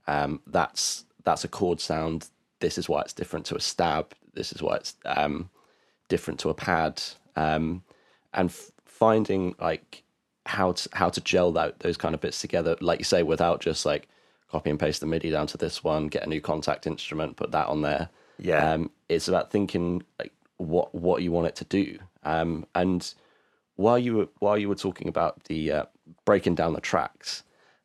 um, 0.09 0.41
that's 0.47 1.05
that's 1.25 1.45
a 1.45 1.49
chord 1.49 1.81
sound. 1.81 2.29
This 2.61 2.79
is 2.79 2.89
why 2.89 3.03
it's 3.03 3.13
different 3.13 3.47
to 3.47 3.57
a 3.57 3.61
stab. 3.61 4.15
This 4.35 4.53
is 4.53 4.63
why 4.63 4.77
it's 4.77 4.97
um, 5.05 5.51
different 6.09 6.41
to 6.41 6.51
a 6.51 6.55
pad. 6.55 7.03
Um, 7.37 7.83
and 8.35 8.51
f- 8.51 8.71
finding 8.85 9.55
like 9.61 10.03
how 10.51 10.73
to 10.73 10.89
how 10.93 11.09
to 11.09 11.21
gel 11.21 11.53
that 11.53 11.79
those 11.81 11.97
kind 11.97 12.15
of 12.15 12.21
bits 12.21 12.41
together, 12.41 12.77
like 12.81 12.99
you 12.99 13.05
say, 13.05 13.23
without 13.23 13.61
just 13.61 13.87
like 13.87 14.09
copy 14.51 14.69
and 14.69 14.81
paste 14.81 15.01
the 15.01 15.07
MIDI 15.07 15.31
down 15.31 15.47
to 15.47 15.57
this 15.57 15.85
one, 15.85 16.09
get 16.09 16.25
a 16.25 16.29
new 16.29 16.41
Kontakt 16.41 16.87
instrument, 16.87 17.37
put 17.37 17.53
that 17.53 17.69
on 17.69 17.83
there. 17.83 18.09
Yeah. 18.39 18.73
Um, 18.73 18.91
it's 19.09 19.29
about 19.29 19.53
thinking 19.53 20.03
like 20.19 20.33
what 20.57 20.93
what 20.95 21.23
you 21.23 21.31
want 21.31 21.47
it 21.47 21.57
to 21.57 21.65
do. 21.65 21.99
Um, 22.25 22.67
and 22.75 23.15
while 23.77 23.99
you 23.99 24.17
were 24.17 24.29
while 24.41 24.59
you 24.59 24.69
were 24.69 24.75
talking 24.75 25.09
about 25.09 25.45
the 25.45 25.73
uh, 25.73 25.85
breaking 26.25 26.57
down 26.57 26.73
the 26.73 26.81
tracks, 26.81 27.45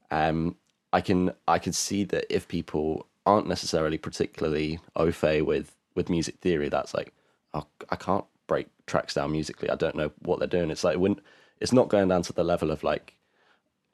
um, 0.10 0.56
I 0.92 1.02
can 1.02 1.34
I 1.48 1.60
can 1.60 1.72
see 1.74 2.04
that 2.06 2.34
if 2.34 2.48
people 2.48 3.06
aren't 3.28 3.48
necessarily 3.48 4.00
particularly 4.00 4.80
au 4.96 5.12
fait 5.12 5.42
with 5.42 5.76
with 5.94 6.10
music 6.10 6.40
theory, 6.40 6.70
that's 6.70 6.96
like, 6.96 7.14
oh, 7.54 7.68
I 7.90 7.96
can't 7.96 8.26
break 8.48 8.68
tracks 8.88 9.14
down 9.14 9.32
musically. 9.32 9.70
I 9.70 9.76
don't 9.76 9.96
know 9.96 10.12
what 10.20 10.40
they're 10.40 10.48
doing. 10.48 10.72
It's 10.72 10.84
like 10.84 10.98
when 10.98 11.22
it's 11.60 11.74
not 11.74 11.90
going 11.90 12.08
down 12.10 12.22
to 12.24 12.34
the 12.34 12.44
level 12.44 12.72
of 12.72 12.84
like 12.84 13.16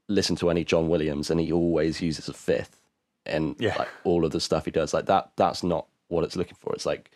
listen 0.07 0.35
to 0.37 0.49
any 0.49 0.63
John 0.63 0.89
Williams 0.89 1.29
and 1.29 1.39
he 1.39 1.51
always 1.51 2.01
uses 2.01 2.27
a 2.27 2.33
fifth 2.33 2.81
and 3.25 3.55
Yeah. 3.59 3.75
like 3.77 3.87
all 4.03 4.25
of 4.25 4.31
the 4.31 4.39
stuff 4.39 4.65
he 4.65 4.71
does. 4.71 4.93
Like 4.93 5.05
that 5.05 5.31
that's 5.35 5.63
not 5.63 5.87
what 6.07 6.23
it's 6.23 6.35
looking 6.35 6.57
for. 6.59 6.73
It's 6.73 6.85
like 6.85 7.11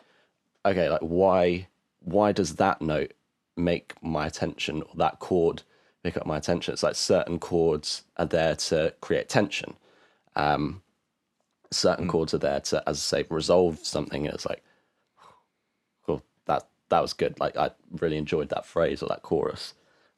okay 0.66 0.90
like 0.90 1.02
why 1.02 1.68
why 2.00 2.32
does 2.32 2.56
that 2.56 2.82
note 2.82 3.14
make 3.58 3.94
my 4.02 4.28
attention 4.28 4.82
or 4.84 4.90
that 4.96 5.20
chord 5.20 5.64
pick 6.04 6.16
up 6.18 6.26
my 6.26 6.38
attention? 6.38 6.74
It's 6.74 6.84
like 6.84 6.96
certain 6.96 7.40
chords 7.40 8.04
are 8.18 8.26
there 8.26 8.56
to 8.56 8.94
create 9.02 9.30
tension. 9.30 9.76
Um 10.36 10.82
certain 11.72 12.08
chords 12.08 12.34
are 12.34 12.38
there 12.38 12.60
to 12.62 12.82
as 12.88 12.98
i 12.98 13.20
say 13.22 13.26
resolve 13.30 13.80
something. 13.80 14.26
And 14.26 14.34
it's 14.36 14.46
like 14.46 14.64
cool 16.06 16.24
that 16.46 16.68
that 16.90 17.02
was 17.02 17.14
good. 17.14 17.40
Like 17.40 17.58
i 17.58 17.72
really 18.00 18.18
enjoyed 18.18 18.50
that 18.50 18.66
phrase 18.66 19.02
or 19.04 19.08
that 19.10 19.24
chorus 19.24 19.74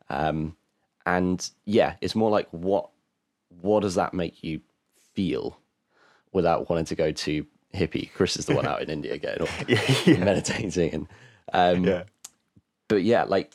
um 0.09 0.55
and 1.05 1.49
yeah 1.65 1.95
it's 2.01 2.15
more 2.15 2.29
like 2.29 2.47
what 2.51 2.89
what 3.61 3.81
does 3.81 3.95
that 3.95 4.13
make 4.13 4.43
you 4.43 4.61
feel 5.13 5.57
without 6.33 6.69
wanting 6.69 6.85
to 6.85 6.95
go 6.95 7.11
too 7.11 7.45
hippie? 7.73 8.11
Chris 8.13 8.37
is 8.37 8.45
the 8.45 8.55
one 8.55 8.65
out 8.65 8.81
in 8.81 8.89
india 8.89 9.17
getting 9.17 9.47
all 9.47 9.65
meditating. 10.25 10.93
And 10.93 11.07
um 11.53 11.85
Yeah. 11.85 12.03
but 12.87 13.03
yeah 13.03 13.23
like 13.23 13.51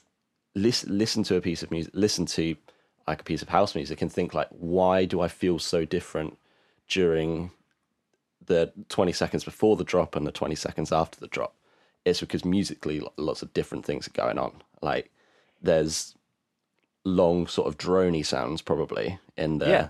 listen 0.55 0.97
listen 0.99 1.23
to 1.25 1.37
a 1.37 1.41
piece 1.41 1.63
of 1.63 1.71
music 1.71 1.93
listen 1.95 2.27
to 2.27 2.57
like 3.09 3.21
a 3.21 3.25
piece 3.25 3.43
of 3.43 3.49
house 3.49 3.75
music 3.75 4.01
and 4.03 4.13
think 4.13 4.35
like 4.35 4.49
why 4.51 5.05
do 5.07 5.21
i 5.21 5.29
feel 5.29 5.59
so 5.59 5.85
different 5.85 6.39
during 6.89 7.51
the 8.47 8.73
20 8.89 9.13
seconds 9.13 9.45
before 9.45 9.77
the 9.77 9.85
drop 9.85 10.17
and 10.17 10.27
the 10.27 10.33
20 10.33 10.55
seconds 10.57 10.93
after 10.93 11.19
the 11.21 11.29
drop? 11.29 11.55
It's 12.05 12.21
because 12.21 12.45
musically 12.45 13.01
lots 13.17 13.43
of 13.43 13.55
different 13.55 13.85
things 13.85 14.09
are 14.09 14.13
going 14.13 14.39
on. 14.39 14.63
Like 14.83 15.11
there's 15.63 16.15
long 17.05 17.47
sort 17.47 17.67
of 17.69 17.77
drony 17.79 18.25
sounds 18.25 18.63
probably 18.63 19.19
in 19.37 19.59
the 19.59 19.69
Yeah. 19.69 19.89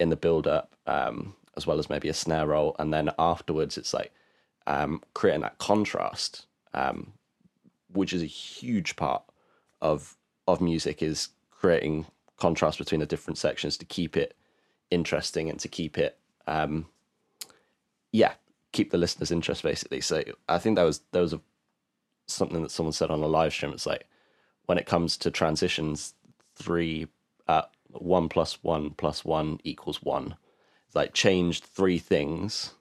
in 0.00 0.10
the 0.10 0.16
build 0.16 0.46
up 0.46 0.74
um 0.86 1.34
as 1.56 1.66
well 1.66 1.78
as 1.78 1.90
maybe 1.90 2.08
a 2.08 2.14
snare 2.14 2.46
roll. 2.46 2.74
And 2.78 2.92
then 2.92 3.10
afterwards 3.18 3.76
it's 3.78 3.94
like 3.94 4.12
um 4.66 5.02
creating 5.14 5.42
that 5.42 5.58
contrast 5.58 6.46
um 6.74 7.12
which 7.92 8.12
is 8.12 8.22
a 8.22 8.26
huge 8.26 8.96
part 8.96 9.22
of 9.80 10.16
of 10.46 10.60
music 10.60 11.02
is 11.02 11.28
creating 11.50 12.06
contrast 12.36 12.78
between 12.78 13.00
the 13.00 13.06
different 13.06 13.38
sections 13.38 13.76
to 13.78 13.84
keep 13.84 14.16
it 14.16 14.36
interesting 14.90 15.48
and 15.50 15.58
to 15.60 15.68
keep 15.68 15.98
it 15.98 16.18
um 16.46 16.86
yeah 18.12 18.32
keep 18.72 18.90
the 18.90 18.98
listeners 18.98 19.30
interest 19.30 19.62
basically. 19.62 20.00
So 20.00 20.22
i 20.48 20.58
think 20.58 20.76
that 20.76 20.84
was 20.84 21.00
there 21.12 21.22
was 21.22 21.32
a 21.32 21.40
something 22.26 22.62
that 22.62 22.70
someone 22.70 22.92
said 22.92 23.10
on 23.10 23.22
a 23.22 23.26
live 23.26 23.52
stream. 23.52 23.72
It's 23.72 23.86
like 23.86 24.06
when 24.66 24.76
it 24.76 24.84
comes 24.86 25.16
to 25.18 25.30
transitions 25.30 26.12
three 26.62 27.06
uh 27.46 27.62
one 27.90 28.28
plus 28.28 28.62
one 28.62 28.90
plus 28.90 29.24
one 29.24 29.58
equals 29.64 30.02
one. 30.02 30.36
It's 30.86 30.96
like 30.96 31.14
changed 31.14 31.64
three 31.64 31.98
things 31.98 32.74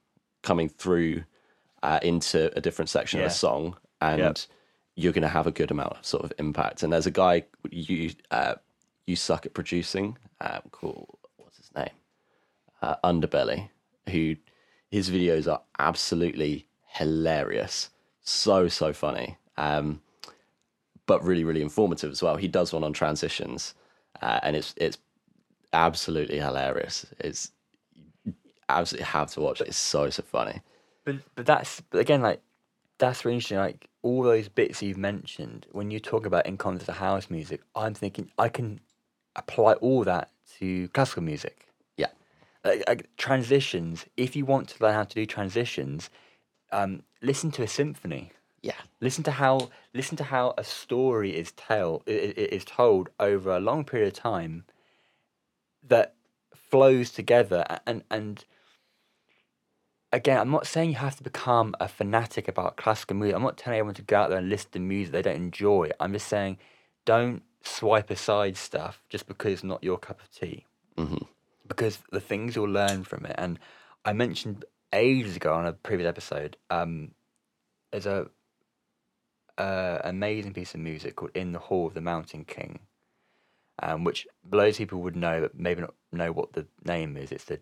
coming 0.43 0.69
through 0.69 1.23
uh, 1.84 1.99
into 2.01 2.39
a 2.57 2.61
different 2.61 2.89
section 2.89 3.19
of 3.19 3.25
Yeah. 3.25 3.32
a 3.32 3.36
song 3.36 3.78
and 4.01 4.19
Yep. 4.19 4.38
you're 4.95 5.13
going 5.13 5.21
to 5.21 5.28
have 5.39 5.47
a 5.47 5.51
good 5.51 5.71
amount 5.71 5.93
of 5.97 6.05
sort 6.05 6.23
of 6.23 6.34
impact. 6.39 6.84
And 6.84 6.91
there's 6.91 7.05
a 7.05 7.11
guy 7.11 7.45
you 7.71 8.11
uh 8.32 8.55
you 9.05 9.15
suck 9.15 9.45
at 9.45 9.53
producing 9.53 10.17
um 10.41 10.61
cool 10.71 11.19
what's 11.38 11.57
his 11.57 11.71
name? 11.75 11.95
Uh, 12.82 12.95
underbelly 13.03 13.69
who 14.09 14.36
his 14.91 15.09
videos 15.09 15.51
are 15.51 15.61
absolutely 15.80 16.67
hilarious. 16.88 17.89
So 18.21 18.67
so 18.67 18.93
funny. 18.93 19.38
Um 19.57 20.01
but 21.08 21.24
really 21.24 21.43
really 21.43 21.62
informative 21.64 22.12
as 22.12 22.22
well 22.22 22.38
he 22.38 22.47
does 22.47 22.74
one 22.74 22.84
on 22.84 22.93
transitions 22.93 23.74
uh, 24.22 24.39
and 24.43 24.55
it's 24.55 24.76
it's 24.78 24.99
absolutely 25.74 26.39
hilarious 26.39 27.05
it's 27.20 27.51
you 28.24 28.34
absolutely 28.70 29.05
have 29.05 29.32
to 29.32 29.41
watch 29.41 29.62
it 29.62 29.68
it's 29.68 29.78
so 29.78 30.10
so 30.10 30.24
funny 30.24 30.62
But 31.05 31.18
but 31.36 31.45
that's 31.45 31.82
but 31.82 31.99
again 31.99 32.22
like 32.22 32.41
that's 32.99 33.26
really 33.26 33.36
interesting. 33.36 33.58
Like 33.58 33.89
all 34.01 34.24
those 34.24 34.49
bits 34.49 34.82
you've 34.82 34.97
mentioned, 34.97 35.68
when 35.72 35.91
you 35.91 35.99
talk 35.99 36.26
about 36.26 36.45
in 36.45 36.58
context 36.58 36.89
of 36.89 36.97
house 36.97 37.30
music, 37.30 37.62
I'm 37.76 37.93
thinking 37.93 38.32
I 38.38 38.49
can 38.49 38.80
apply 39.36 39.74
all 39.74 40.03
that 40.03 40.32
to 40.60 40.88
classical 40.89 41.24
music. 41.24 41.68
yeah 41.97 42.08
Like, 42.64 42.84
like 42.88 43.16
transitions. 43.18 44.05
If 44.18 44.36
you 44.36 44.45
want 44.45 44.70
to 44.70 44.84
learn 44.84 44.93
how 44.95 45.03
to 45.03 45.16
do 45.16 45.26
transitions, 45.26 46.10
um, 46.72 47.03
listen 47.22 47.51
to 47.51 47.64
a 47.64 47.68
symphony. 47.68 48.32
Yeah 48.62 48.76
Listen 48.99 49.24
to 49.26 49.32
how 49.32 49.70
listen 49.93 50.18
to 50.18 50.24
how 50.24 50.53
a 50.58 50.64
story 50.64 51.36
is 51.36 51.51
tell 51.51 52.01
is 52.08 52.66
told 52.66 53.10
over 53.20 53.51
a 53.51 53.60
long 53.60 53.86
period 53.86 54.08
of 54.08 54.14
time 54.14 54.66
that 55.84 56.16
flows 56.55 57.12
together 57.12 57.64
and 57.86 58.03
and 58.10 58.45
again 60.12 60.39
I'm 60.39 60.49
not 60.49 60.66
saying 60.66 60.89
you 60.89 60.95
have 60.95 61.16
to 61.18 61.24
become 61.24 61.76
a 61.80 61.88
fanatic 61.88 62.47
about 62.47 62.76
classical 62.78 63.16
music. 63.16 63.36
I'm 63.36 63.43
not 63.43 63.58
telling 63.58 63.80
everyone 63.80 63.95
to 63.95 64.01
go 64.01 64.18
out 64.18 64.30
there 64.30 64.39
and 64.39 64.49
listen 64.49 64.72
to 64.72 64.80
music 64.80 65.14
they 65.14 65.22
don't 65.22 65.36
enjoy. 65.36 65.91
I'm 65.99 66.14
just 66.14 66.28
saying 66.28 66.58
don't 67.05 67.43
swipe 67.62 68.10
aside 68.10 68.58
stuff 68.58 69.03
just 69.10 69.28
because 69.28 69.53
it's 69.53 69.64
not 69.64 69.84
your 69.84 69.97
cup 69.97 70.20
of 70.22 70.32
tea 70.32 70.66
hmm 70.97 71.18
because 71.68 71.99
the 72.12 72.20
things 72.20 72.55
you'll 72.55 72.70
learn 72.70 73.03
from 73.03 73.26
it. 73.26 73.36
And 73.38 73.60
I 74.05 74.14
mentioned 74.14 74.66
ages 74.93 75.36
ago 75.36 75.53
on 75.53 75.66
a 75.66 75.74
previous 75.74 76.08
episode, 76.08 76.58
um, 76.70 77.12
there's 77.91 78.05
a 78.05 78.28
an 79.58 80.10
amazing 80.10 80.53
piece 80.53 80.74
of 80.74 80.80
music 80.80 81.16
called 81.16 81.32
In 81.36 81.51
the 81.51 81.60
Hall 81.60 81.88
of 81.88 81.93
the 81.93 82.01
Mountain 82.01 82.45
King, 82.45 82.80
um, 83.82 84.03
which 84.03 84.28
loads 84.51 84.76
of 84.76 84.80
people 84.80 85.01
would 85.01 85.16
know, 85.16 85.41
but 85.41 85.58
maybe 85.58 85.82
not 85.82 85.93
know 86.12 86.32
what 86.32 86.53
the 86.53 86.66
name 86.84 87.18
is. 87.18 87.32
It's 87.32 87.45
the. 87.45 87.60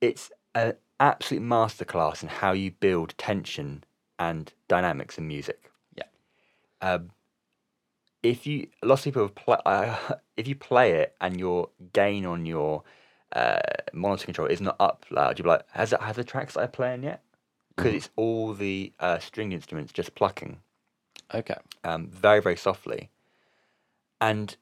It's 0.00 0.30
an 0.54 0.74
absolute 0.98 1.42
masterclass 1.42 2.22
in 2.22 2.28
how 2.28 2.52
you 2.52 2.70
build 2.70 3.14
tension 3.18 3.84
and 4.18 4.52
dynamics 4.68 5.18
in 5.18 5.28
music. 5.28 5.70
Yeah. 5.96 6.04
Um, 6.80 7.10
if 8.22 8.46
you, 8.46 8.68
lots 8.82 9.02
of 9.02 9.12
people 9.12 9.22
have 9.22 9.34
play, 9.34 9.56
uh, 9.64 9.96
if 10.36 10.46
you 10.46 10.54
play 10.54 10.92
it 10.92 11.16
and 11.20 11.38
your 11.38 11.70
gain 11.92 12.26
on 12.26 12.46
your 12.46 12.82
uh, 13.32 13.60
monitor 13.92 14.24
control 14.24 14.48
is 14.48 14.60
not 14.60 14.76
up 14.80 15.06
loud, 15.10 15.38
you'll 15.38 15.44
be 15.44 15.50
like, 15.50 15.64
has 15.72 15.92
it 15.92 16.00
has 16.00 16.16
the 16.16 16.24
track 16.24 16.50
started 16.50 16.72
playing 16.72 17.02
yet? 17.02 17.22
Because 17.76 17.94
it's 17.94 18.10
all 18.16 18.52
the 18.52 18.92
uh, 19.00 19.18
string 19.18 19.52
instruments 19.52 19.92
just 19.92 20.14
plucking 20.14 20.58
okay 21.32 21.56
um, 21.84 22.08
very 22.08 22.40
very 22.40 22.56
softly, 22.56 23.10
and 24.20 24.56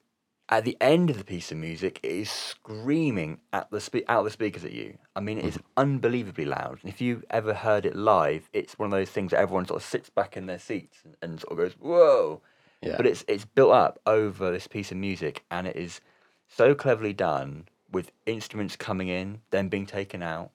at 0.51 0.65
the 0.65 0.77
end 0.81 1.11
of 1.11 1.19
the 1.19 1.25
piece 1.25 1.53
of 1.53 1.59
music, 1.59 2.01
it 2.03 2.11
is 2.11 2.31
screaming 2.31 3.39
at 3.53 3.71
the 3.71 3.81
spe- 3.81 4.09
out 4.09 4.21
of 4.21 4.25
the 4.25 4.31
speakers 4.31 4.65
at 4.65 4.73
you. 4.73 4.97
I 5.15 5.21
mean, 5.21 5.39
it 5.39 5.45
is 5.45 5.59
unbelievably 5.77 6.47
loud. 6.47 6.79
And 6.83 6.91
if 6.91 7.01
you 7.03 7.23
ever 7.29 7.53
heard 7.53 7.85
it 7.85 7.95
live, 7.95 8.49
it's 8.55 8.79
one 8.79 8.87
of 8.87 8.93
those 8.93 9.11
things 9.11 9.33
that 9.33 9.41
everyone 9.41 9.67
sort 9.67 9.83
of 9.83 9.87
sits 9.87 10.09
back 10.09 10.37
in 10.37 10.47
their 10.47 10.59
seats 10.59 10.99
and, 11.05 11.17
and 11.21 11.41
sort 11.41 11.53
of 11.53 11.59
goes, 11.59 11.73
"Whoa!" 11.75 12.41
yeah 12.81 12.97
But 12.97 13.07
it's 13.07 13.25
it's 13.29 13.45
built 13.45 13.73
up 13.73 13.99
over 14.07 14.51
this 14.51 14.67
piece 14.67 14.91
of 14.91 14.97
music, 14.97 15.45
and 15.51 15.67
it 15.67 15.77
is 15.77 16.01
so 16.47 16.75
cleverly 16.75 17.13
done 17.13 17.67
with 17.91 18.13
instruments 18.27 18.77
coming 18.77 19.09
in, 19.09 19.41
then 19.51 19.69
being 19.69 19.87
taken 19.87 20.23
out, 20.23 20.51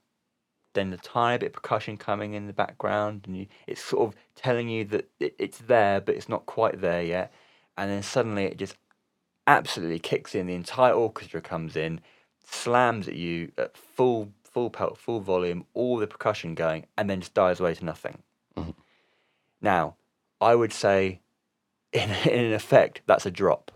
then 0.73 0.89
the 0.89 0.97
tiny 0.97 1.37
bit 1.37 1.47
of 1.47 1.53
percussion 1.53 1.97
coming 1.97 2.33
in 2.33 2.47
the 2.47 2.53
background, 2.53 3.23
and 3.27 3.37
you, 3.37 3.47
it's 3.67 3.81
sort 3.83 4.07
of 4.07 4.15
telling 4.35 4.69
you 4.69 4.83
that 4.85 5.09
it, 5.19 5.35
it's 5.37 5.59
there, 5.59 6.01
but 6.01 6.15
it's 6.15 6.29
not 6.29 6.45
quite 6.45 6.81
there 6.81 7.03
yet. 7.03 7.31
And 7.77 7.89
then 7.89 8.03
suddenly 8.03 8.45
it 8.45 8.57
just 8.57 8.75
absolutely 9.47 9.99
kicks 9.99 10.35
in. 10.35 10.47
The 10.47 10.53
entire 10.55 10.93
orchestra 10.93 11.41
comes 11.41 11.75
in, 11.75 12.01
slams 12.43 13.07
at 13.07 13.15
you 13.15 13.51
at 13.57 13.77
full 13.77 14.31
full 14.43 14.69
pelt, 14.69 14.97
full 14.99 15.19
volume, 15.19 15.65
all 15.73 15.97
the 15.97 16.05
percussion 16.05 16.53
going, 16.53 16.85
and 16.97 17.09
then 17.09 17.21
just 17.21 17.33
dies 17.33 17.59
away 17.59 17.73
to 17.73 17.85
nothing. 17.85 18.19
Mm-hmm. 18.55 18.71
Now, 19.61 19.95
I 20.39 20.53
would 20.53 20.73
say, 20.73 21.21
in 21.93 22.09
in 22.09 22.53
effect, 22.53 23.01
that's 23.05 23.25
a 23.25 23.31
drop 23.31 23.71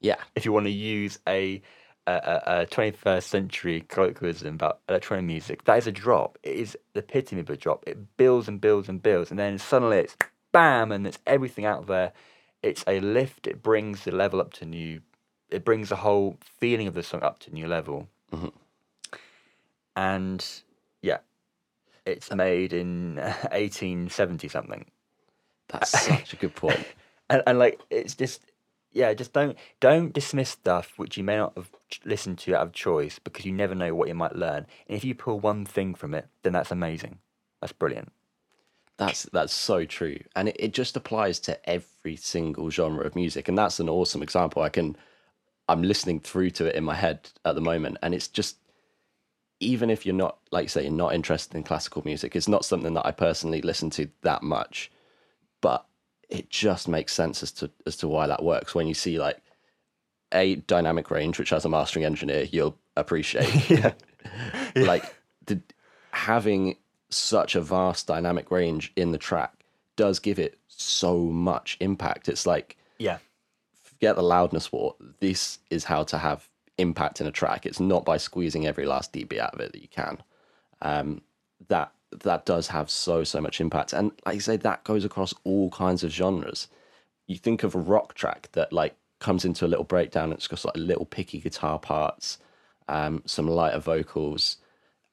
Yeah. 0.00 0.16
if 0.34 0.44
you 0.44 0.52
want 0.52 0.66
to 0.66 0.70
use 0.72 1.18
a 1.28 1.62
a, 2.10 2.42
a, 2.46 2.62
a 2.62 2.66
21st 2.66 3.22
century 3.22 3.80
colloquialism 3.88 4.54
about 4.54 4.80
electronic 4.88 5.24
music, 5.24 5.64
that 5.64 5.78
is 5.78 5.86
a 5.86 5.92
drop. 5.92 6.38
It 6.42 6.56
is 6.56 6.76
the 6.92 7.00
epitome 7.00 7.40
of 7.40 7.50
a 7.50 7.56
drop. 7.56 7.84
It 7.86 8.16
builds 8.16 8.48
and 8.48 8.60
builds 8.60 8.88
and 8.88 9.02
builds, 9.02 9.30
and 9.30 9.38
then 9.38 9.58
suddenly 9.58 9.98
it's 9.98 10.16
bam, 10.52 10.92
and 10.92 11.06
it's 11.06 11.18
everything 11.26 11.64
out 11.64 11.86
there. 11.86 12.12
It's 12.62 12.84
a 12.86 13.00
lift. 13.00 13.46
It 13.46 13.62
brings 13.62 14.04
the 14.04 14.10
level 14.10 14.40
up 14.40 14.52
to 14.54 14.66
new. 14.66 15.00
It 15.50 15.64
brings 15.64 15.88
the 15.88 15.96
whole 15.96 16.36
feeling 16.42 16.86
of 16.86 16.94
the 16.94 17.02
song 17.02 17.22
up 17.22 17.38
to 17.40 17.52
new 17.52 17.66
level. 17.66 18.08
Mm-hmm. 18.32 18.48
And 19.96 20.46
yeah, 21.02 21.18
it's 22.06 22.30
uh, 22.30 22.36
made 22.36 22.72
in 22.72 23.16
1870 23.16 24.48
something 24.48 24.86
That's 25.68 25.90
such 25.90 26.32
a 26.32 26.36
good 26.36 26.54
point. 26.54 26.84
and, 27.30 27.42
and 27.46 27.58
like 27.58 27.80
it's 27.90 28.14
just 28.14 28.44
yeah 28.92 29.12
just 29.14 29.32
don't 29.32 29.56
don't 29.80 30.12
dismiss 30.12 30.50
stuff 30.50 30.94
which 30.96 31.16
you 31.16 31.24
may 31.24 31.36
not 31.36 31.52
have 31.56 31.70
listened 32.04 32.38
to 32.38 32.54
out 32.54 32.66
of 32.66 32.72
choice 32.72 33.18
because 33.18 33.44
you 33.44 33.52
never 33.52 33.74
know 33.74 33.94
what 33.94 34.08
you 34.08 34.14
might 34.14 34.36
learn. 34.36 34.66
And 34.86 34.96
if 34.96 35.04
you 35.04 35.14
pull 35.14 35.40
one 35.40 35.64
thing 35.64 35.94
from 35.94 36.14
it 36.14 36.28
then 36.42 36.52
that's 36.52 36.70
amazing. 36.70 37.18
That's 37.60 37.72
brilliant. 37.72 38.12
That's 38.96 39.22
that's 39.32 39.54
so 39.54 39.86
true, 39.86 40.18
and 40.36 40.50
it, 40.50 40.56
it 40.58 40.74
just 40.74 40.94
applies 40.94 41.40
to 41.40 41.68
every 41.68 42.16
single 42.16 42.68
genre 42.68 43.02
of 43.06 43.16
music, 43.16 43.48
and 43.48 43.56
that's 43.56 43.80
an 43.80 43.88
awesome 43.88 44.22
example. 44.22 44.60
I 44.60 44.68
can, 44.68 44.94
I'm 45.70 45.82
listening 45.82 46.20
through 46.20 46.50
to 46.50 46.66
it 46.66 46.74
in 46.74 46.84
my 46.84 46.94
head 46.94 47.30
at 47.46 47.54
the 47.54 47.62
moment, 47.62 47.96
and 48.02 48.14
it's 48.14 48.28
just, 48.28 48.58
even 49.58 49.88
if 49.88 50.04
you're 50.04 50.14
not 50.14 50.36
like 50.52 50.64
you 50.64 50.68
say 50.68 50.82
you're 50.82 50.92
not 50.92 51.14
interested 51.14 51.56
in 51.56 51.62
classical 51.62 52.02
music, 52.04 52.36
it's 52.36 52.46
not 52.46 52.62
something 52.62 52.92
that 52.92 53.06
I 53.06 53.10
personally 53.10 53.62
listen 53.62 53.88
to 53.90 54.10
that 54.20 54.42
much, 54.42 54.92
but 55.62 55.86
it 56.30 56.48
just 56.48 56.88
makes 56.88 57.12
sense 57.12 57.42
as 57.42 57.52
to 57.52 57.70
as 57.86 57.96
to 57.96 58.08
why 58.08 58.26
that 58.26 58.42
works 58.42 58.74
when 58.74 58.86
you 58.86 58.94
see 58.94 59.18
like 59.18 59.42
a 60.32 60.56
dynamic 60.56 61.10
range, 61.10 61.38
which 61.38 61.52
as 61.52 61.64
a 61.64 61.68
mastering 61.68 62.04
engineer 62.04 62.46
you'll 62.50 62.78
appreciate. 62.96 63.70
yeah 63.70 63.92
like 64.76 65.14
the, 65.46 65.60
having 66.12 66.76
such 67.08 67.54
a 67.54 67.60
vast 67.60 68.06
dynamic 68.06 68.50
range 68.50 68.92
in 68.96 69.10
the 69.10 69.18
track 69.18 69.52
does 69.96 70.18
give 70.18 70.38
it 70.38 70.58
so 70.68 71.18
much 71.18 71.76
impact. 71.80 72.28
It's 72.28 72.46
like 72.46 72.76
yeah 72.98 73.18
forget 73.82 74.16
the 74.16 74.22
loudness 74.22 74.72
war. 74.72 74.94
This 75.20 75.58
is 75.68 75.84
how 75.84 76.04
to 76.04 76.18
have 76.18 76.48
impact 76.78 77.20
in 77.20 77.26
a 77.26 77.32
track. 77.32 77.66
It's 77.66 77.80
not 77.80 78.04
by 78.04 78.16
squeezing 78.16 78.66
every 78.66 78.86
last 78.86 79.12
dB 79.12 79.38
out 79.38 79.54
of 79.54 79.60
it 79.60 79.72
that 79.72 79.82
you 79.82 79.88
can. 79.88 80.22
Um, 80.80 81.22
that 81.68 81.92
that 82.24 82.46
does 82.46 82.68
have 82.68 82.90
so 82.90 83.24
so 83.24 83.40
much 83.40 83.60
impact, 83.60 83.92
and 83.92 84.12
like 84.26 84.34
you 84.36 84.40
say, 84.40 84.56
that 84.58 84.84
goes 84.84 85.04
across 85.04 85.34
all 85.44 85.70
kinds 85.70 86.04
of 86.04 86.10
genres. 86.12 86.68
You 87.26 87.38
think 87.38 87.62
of 87.64 87.74
a 87.74 87.78
rock 87.80 88.14
track 88.14 88.50
that 88.52 88.72
like 88.72 88.96
comes 89.20 89.44
into 89.44 89.66
a 89.66 89.68
little 89.68 89.84
breakdown. 89.84 90.26
and 90.26 90.34
It's 90.34 90.48
got 90.48 90.64
like 90.64 90.76
little 90.76 91.06
picky 91.06 91.40
guitar 91.40 91.78
parts, 91.78 92.38
um, 92.88 93.22
some 93.26 93.48
lighter 93.48 93.80
vocals, 93.80 94.58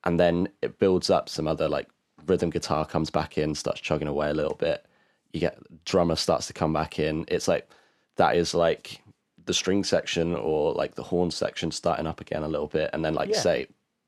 and 0.06 0.20
then 0.20 0.50
it 0.62 0.80
builds 0.80 1.10
up 1.10 1.30
some 1.30 1.48
other 1.48 1.70
like 1.70 1.90
rhythm 2.28 2.50
guitar 2.52 2.86
comes 2.86 3.10
back 3.12 3.38
in, 3.38 3.56
starts 3.56 3.82
chugging 3.82 4.08
away 4.10 4.30
a 4.30 4.34
little 4.36 4.56
bit. 4.56 4.86
You 5.34 5.40
get 5.42 5.60
drummer 5.86 6.16
starts 6.18 6.48
to 6.48 6.54
come 6.54 6.74
back 6.74 7.00
in. 7.00 7.26
It's 7.30 7.48
like 7.48 7.70
that 8.18 8.36
is 8.38 8.54
like 8.56 9.02
the 9.46 9.54
string 9.54 9.84
section 9.84 10.36
or 10.36 10.74
like 10.74 10.96
the 10.96 11.04
horn 11.04 11.32
section 11.32 11.72
starting 11.72 12.08
up 12.08 12.22
again 12.22 12.44
a 12.44 12.48
little 12.50 12.68
bit, 12.68 12.92
and 12.94 13.06
then 13.06 13.16
like 13.16 13.30
Yeah. 13.32 13.42
say, 13.42 13.68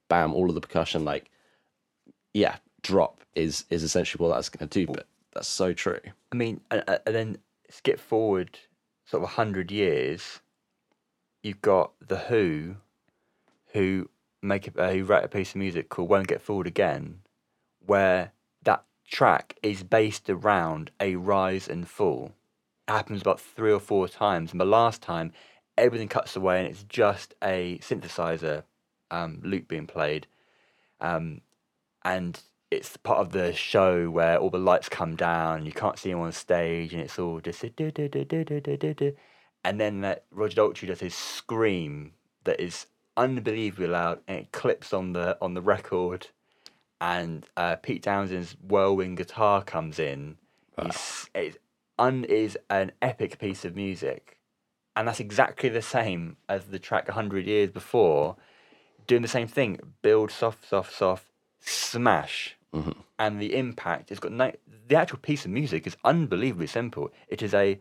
bam, 0.10 0.34
all 0.34 0.50
of 0.50 0.56
the 0.56 0.62
percussion 0.62 1.06
like 1.06 1.30
yeah, 2.34 2.58
drop 2.82 3.22
is 3.36 3.66
is 3.70 3.84
essentially 3.84 4.24
what 4.24 4.34
that's 4.34 4.50
going 4.50 4.68
to 4.68 4.86
do. 4.86 4.92
But 4.92 5.08
that's 5.34 5.48
so 5.48 5.74
true. 5.74 6.00
i 6.32 6.36
mean 6.36 6.62
and, 6.72 6.84
and 6.88 7.16
then 7.16 7.38
skip 7.70 8.00
forward 8.00 8.58
sort 9.06 9.24
of 9.24 9.30
100 9.30 9.72
years 9.72 10.40
you've 11.44 11.62
got 11.62 11.92
the 12.06 12.18
who 12.18 12.76
who 13.74 14.10
make 14.42 14.68
a, 14.76 14.94
who 14.94 15.04
write 15.04 15.24
a 15.24 15.28
piece 15.28 15.52
of 15.52 15.58
music 15.58 15.90
called 15.90 16.10
won't 16.10 16.28
get 16.28 16.42
fooled 16.42 16.66
again 16.66 17.20
where 17.86 18.32
that 18.64 18.84
track 19.10 19.56
is 19.64 19.84
based 19.84 20.30
around 20.30 20.92
a 21.00 21.16
rise 21.16 21.68
and 21.68 21.88
fall. 21.88 22.32
It 22.88 22.92
happens 22.92 23.22
about 23.22 23.40
three 23.40 23.72
or 23.72 23.80
four 23.80 24.08
times, 24.08 24.52
and 24.52 24.62
the 24.62 24.66
last 24.66 25.02
time 25.02 25.32
everything 25.78 26.08
cuts 26.08 26.36
away 26.36 26.60
and 26.60 26.68
it's 26.68 26.84
just 26.84 27.34
a 27.44 27.80
synthesizer 27.82 28.64
um, 29.12 29.40
loop 29.44 29.68
being 29.68 29.88
played, 29.88 30.28
um, 31.02 31.42
and 32.04 32.42
it's 32.72 32.98
part 32.98 33.20
of 33.20 33.32
the 33.32 33.54
show 33.54 34.10
where 34.10 34.38
all 34.38 34.50
the 34.50 34.60
lights 34.60 34.90
come 34.90 35.16
down, 35.16 35.66
you 35.66 35.72
can't 35.72 35.98
see 35.98 36.12
him 36.12 36.20
on 36.20 36.32
stage, 36.32 36.94
and 36.94 37.02
it's 37.02 37.18
all 37.18 37.40
just 37.40 37.62
do, 37.62 37.92
do, 37.92 38.08
do, 38.08 38.24
do, 38.24 38.44
do, 38.44 38.60
do, 38.60 38.94
do. 38.94 39.16
and 39.66 39.80
then 39.80 40.02
that 40.02 40.26
Roger 40.32 40.62
Daltrey 40.62 40.88
does 40.88 41.00
his 41.00 41.16
scream 41.16 42.14
that 42.44 42.60
is 42.60 42.86
unbelievably 43.18 43.88
loud, 43.88 44.20
and 44.28 44.40
it 44.40 44.52
clips 44.52 44.94
on 44.94 45.14
the 45.14 45.38
on 45.42 45.56
the 45.56 45.62
record, 45.62 46.28
and 47.02 47.46
uh, 47.58 47.76
Pete 47.78 48.04
Townshend's 48.04 48.56
whirlwind 48.62 49.18
guitar 49.18 49.64
comes 49.64 49.98
in. 49.98 50.38
Wow. 50.78 50.86
It's, 50.88 51.30
it's 51.34 51.58
un 51.98 52.24
is 52.26 52.58
an 52.70 52.92
epic 53.02 53.40
piece 53.40 53.66
of 53.66 53.76
music, 53.76 54.38
and 54.96 55.08
that's 55.08 55.20
exactly 55.20 55.70
the 55.70 55.82
same 55.82 56.38
as 56.48 56.66
the 56.66 56.80
track 56.80 57.10
hundred 57.10 57.48
years 57.48 57.72
before, 57.72 58.36
doing 59.08 59.24
the 59.24 59.28
same 59.28 59.48
thing. 59.48 59.80
Build 60.04 60.30
soft, 60.30 60.70
soft, 60.70 60.94
soft, 60.94 61.26
smash 61.60 62.58
and 63.20 63.42
the 63.42 63.56
impact. 63.56 64.12
It's 64.12 64.20
got 64.20 64.32
no. 64.32 64.52
The 64.88 64.96
actual 64.96 65.20
piece 65.20 65.46
of 65.46 65.52
music 65.52 65.88
is 65.88 65.98
unbelievably 66.04 66.68
simple. 66.68 67.12
It 67.28 67.42
is 67.42 67.54
a 67.54 67.80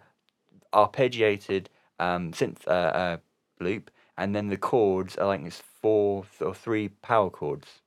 arpeggiated 0.73 1.67
um, 1.99 2.33
synth 2.33 2.67
uh, 2.67 2.71
uh, 2.71 3.17
loop, 3.61 3.91
and 4.17 4.35
then 4.35 4.49
the 4.49 4.57
chords 4.57 5.17
are 5.17 5.27
like 5.27 5.43
it's 5.43 5.63
four 5.81 6.25
or 6.41 6.55
three 6.55 6.89
power 6.89 7.31
chords 7.31 7.81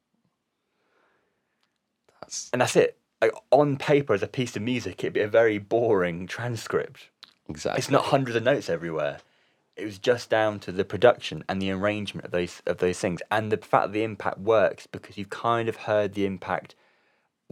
That's 2.21 2.49
and 2.53 2.61
that's 2.61 2.75
it. 2.75 2.97
Like 3.21 3.33
on 3.51 3.77
paper, 3.77 4.13
as 4.13 4.23
a 4.23 4.27
piece 4.27 4.55
of 4.55 4.63
music, 4.63 5.03
it'd 5.03 5.13
be 5.13 5.21
a 5.21 5.27
very 5.27 5.59
boring 5.59 6.25
transcript. 6.25 7.09
exactly. 7.49 7.79
It's 7.79 7.89
not 7.91 8.05
hundreds 8.05 8.35
of 8.35 8.43
notes 8.43 8.69
everywhere. 8.69 9.19
It 9.75 9.85
was 9.85 9.99
just 9.99 10.29
down 10.29 10.59
to 10.61 10.71
the 10.71 10.83
production 10.83 11.43
and 11.47 11.61
the 11.61 11.71
arrangement 11.71 12.25
of 12.25 12.31
those 12.31 12.61
of 12.65 12.77
those 12.77 12.99
things, 12.99 13.21
and 13.31 13.51
the 13.51 13.57
fact 13.57 13.87
that 13.87 13.93
the 13.93 14.03
impact 14.03 14.39
works 14.39 14.87
because 14.87 15.17
you've 15.17 15.29
kind 15.29 15.69
of 15.69 15.75
heard 15.75 16.13
the 16.13 16.25
impact 16.25 16.75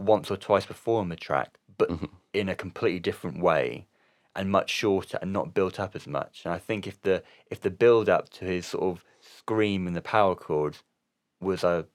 once 0.00 0.30
or 0.30 0.36
twice 0.36 0.66
before 0.66 1.00
on 1.00 1.08
the 1.08 1.16
track, 1.16 1.58
but 1.78 1.90
mm-hmm. 1.90 2.06
in 2.32 2.48
a 2.48 2.54
completely 2.54 2.98
different 2.98 3.40
way, 3.40 3.86
and 4.34 4.50
much 4.50 4.70
shorter 4.70 5.18
and 5.20 5.32
not 5.32 5.54
built 5.54 5.78
up 5.80 5.94
as 5.94 6.06
much. 6.06 6.42
And 6.44 6.54
I 6.54 6.58
think 6.58 6.86
if 6.86 7.00
the 7.02 7.22
if 7.50 7.60
the 7.60 7.70
build 7.70 8.08
up 8.08 8.30
to 8.30 8.44
his 8.44 8.66
sort 8.66 8.84
of 8.84 9.04
scream 9.20 9.86
and 9.86 9.96
the 9.96 10.02
power 10.02 10.34
chords 10.34 10.82
was 11.40 11.64
a 11.64 11.86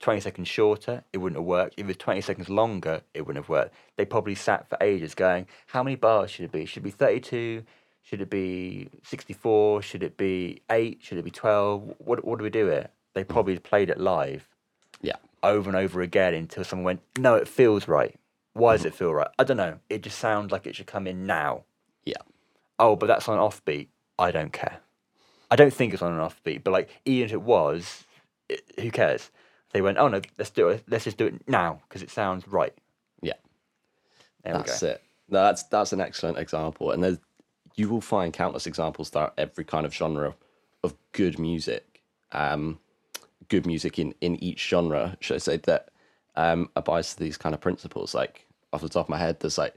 20 0.00 0.20
seconds 0.20 0.48
shorter, 0.48 1.02
it 1.12 1.18
wouldn't 1.18 1.38
have 1.38 1.46
worked. 1.46 1.74
If 1.76 1.84
it 1.84 1.88
was 1.88 1.96
20 1.96 2.20
seconds 2.20 2.48
longer, 2.48 3.02
it 3.14 3.22
wouldn't 3.22 3.44
have 3.44 3.48
worked. 3.48 3.74
They 3.96 4.04
probably 4.04 4.36
sat 4.36 4.68
for 4.68 4.78
ages 4.80 5.14
going, 5.14 5.46
how 5.66 5.82
many 5.82 5.96
bars 5.96 6.30
should 6.30 6.44
it 6.44 6.52
be? 6.52 6.64
Should 6.66 6.82
it 6.82 6.84
be 6.84 6.90
32? 6.90 7.64
Should 8.02 8.20
it 8.20 8.30
be 8.30 8.88
64? 9.02 9.82
Should 9.82 10.04
it 10.04 10.16
be 10.16 10.62
8? 10.70 11.00
Should 11.02 11.18
it 11.18 11.24
be 11.24 11.32
12? 11.32 11.96
What, 11.98 12.24
what 12.24 12.38
do 12.38 12.44
we 12.44 12.50
do 12.50 12.66
here? 12.66 12.90
They 13.14 13.22
mm-hmm. 13.22 13.32
probably 13.32 13.58
played 13.58 13.90
it 13.90 13.98
live 13.98 14.48
yeah. 15.00 15.16
Over 15.42 15.68
and 15.68 15.76
over 15.76 16.00
again 16.00 16.34
until 16.34 16.64
someone 16.64 16.84
went, 16.84 17.00
no, 17.18 17.34
it 17.34 17.48
feels 17.48 17.88
right. 17.88 18.18
Why 18.54 18.76
does 18.76 18.84
it 18.84 18.94
feel 18.94 19.14
right? 19.14 19.28
I 19.38 19.44
don't 19.44 19.56
know. 19.56 19.78
It 19.88 20.02
just 20.02 20.18
sounds 20.18 20.50
like 20.50 20.66
it 20.66 20.74
should 20.74 20.86
come 20.86 21.06
in 21.06 21.26
now. 21.26 21.64
Yeah. 22.04 22.22
Oh, 22.78 22.96
but 22.96 23.06
that's 23.06 23.28
on 23.28 23.38
an 23.38 23.44
offbeat. 23.44 23.88
I 24.18 24.30
don't 24.30 24.52
care. 24.52 24.80
I 25.50 25.56
don't 25.56 25.72
think 25.72 25.92
it's 25.92 26.02
on 26.02 26.12
an 26.12 26.18
offbeat, 26.18 26.64
but 26.64 26.72
like 26.72 26.88
even 27.04 27.26
if 27.26 27.32
it 27.32 27.42
was, 27.42 28.04
it, 28.48 28.64
who 28.80 28.90
cares? 28.90 29.30
They 29.72 29.80
went, 29.80 29.98
oh 29.98 30.08
no, 30.08 30.20
let's 30.38 30.50
do 30.50 30.68
it. 30.68 30.84
Let's 30.88 31.04
just 31.04 31.18
do 31.18 31.26
it 31.26 31.48
now 31.48 31.80
because 31.88 32.02
it 32.02 32.10
sounds 32.10 32.48
right. 32.48 32.74
Yeah. 33.22 33.34
There 34.42 34.54
That's 34.54 34.82
we 34.82 34.88
go. 34.88 34.94
it. 34.94 35.02
No, 35.30 35.42
that's 35.42 35.62
that's 35.64 35.92
an 35.92 36.00
excellent 36.00 36.38
example, 36.38 36.90
and 36.90 37.04
there's 37.04 37.18
you 37.76 37.88
will 37.88 38.00
find 38.00 38.32
countless 38.32 38.66
examples 38.66 39.10
throughout 39.10 39.34
every 39.36 39.64
kind 39.64 39.86
of 39.86 39.94
genre 39.94 40.34
of 40.82 40.94
good 41.12 41.38
music. 41.38 42.02
Um, 42.32 42.78
good 43.48 43.66
music 43.66 43.98
in 43.98 44.14
in 44.20 44.36
each 44.42 44.68
genre, 44.68 45.16
should 45.20 45.34
I 45.36 45.38
say 45.38 45.56
that 45.58 45.88
um, 46.36 46.70
abides 46.76 47.14
to 47.14 47.20
these 47.22 47.36
kind 47.36 47.54
of 47.54 47.60
principles. 47.60 48.14
Like 48.14 48.46
off 48.72 48.80
the 48.82 48.88
top 48.88 49.06
of 49.06 49.10
my 49.10 49.18
head, 49.18 49.40
there's 49.40 49.58
like 49.58 49.74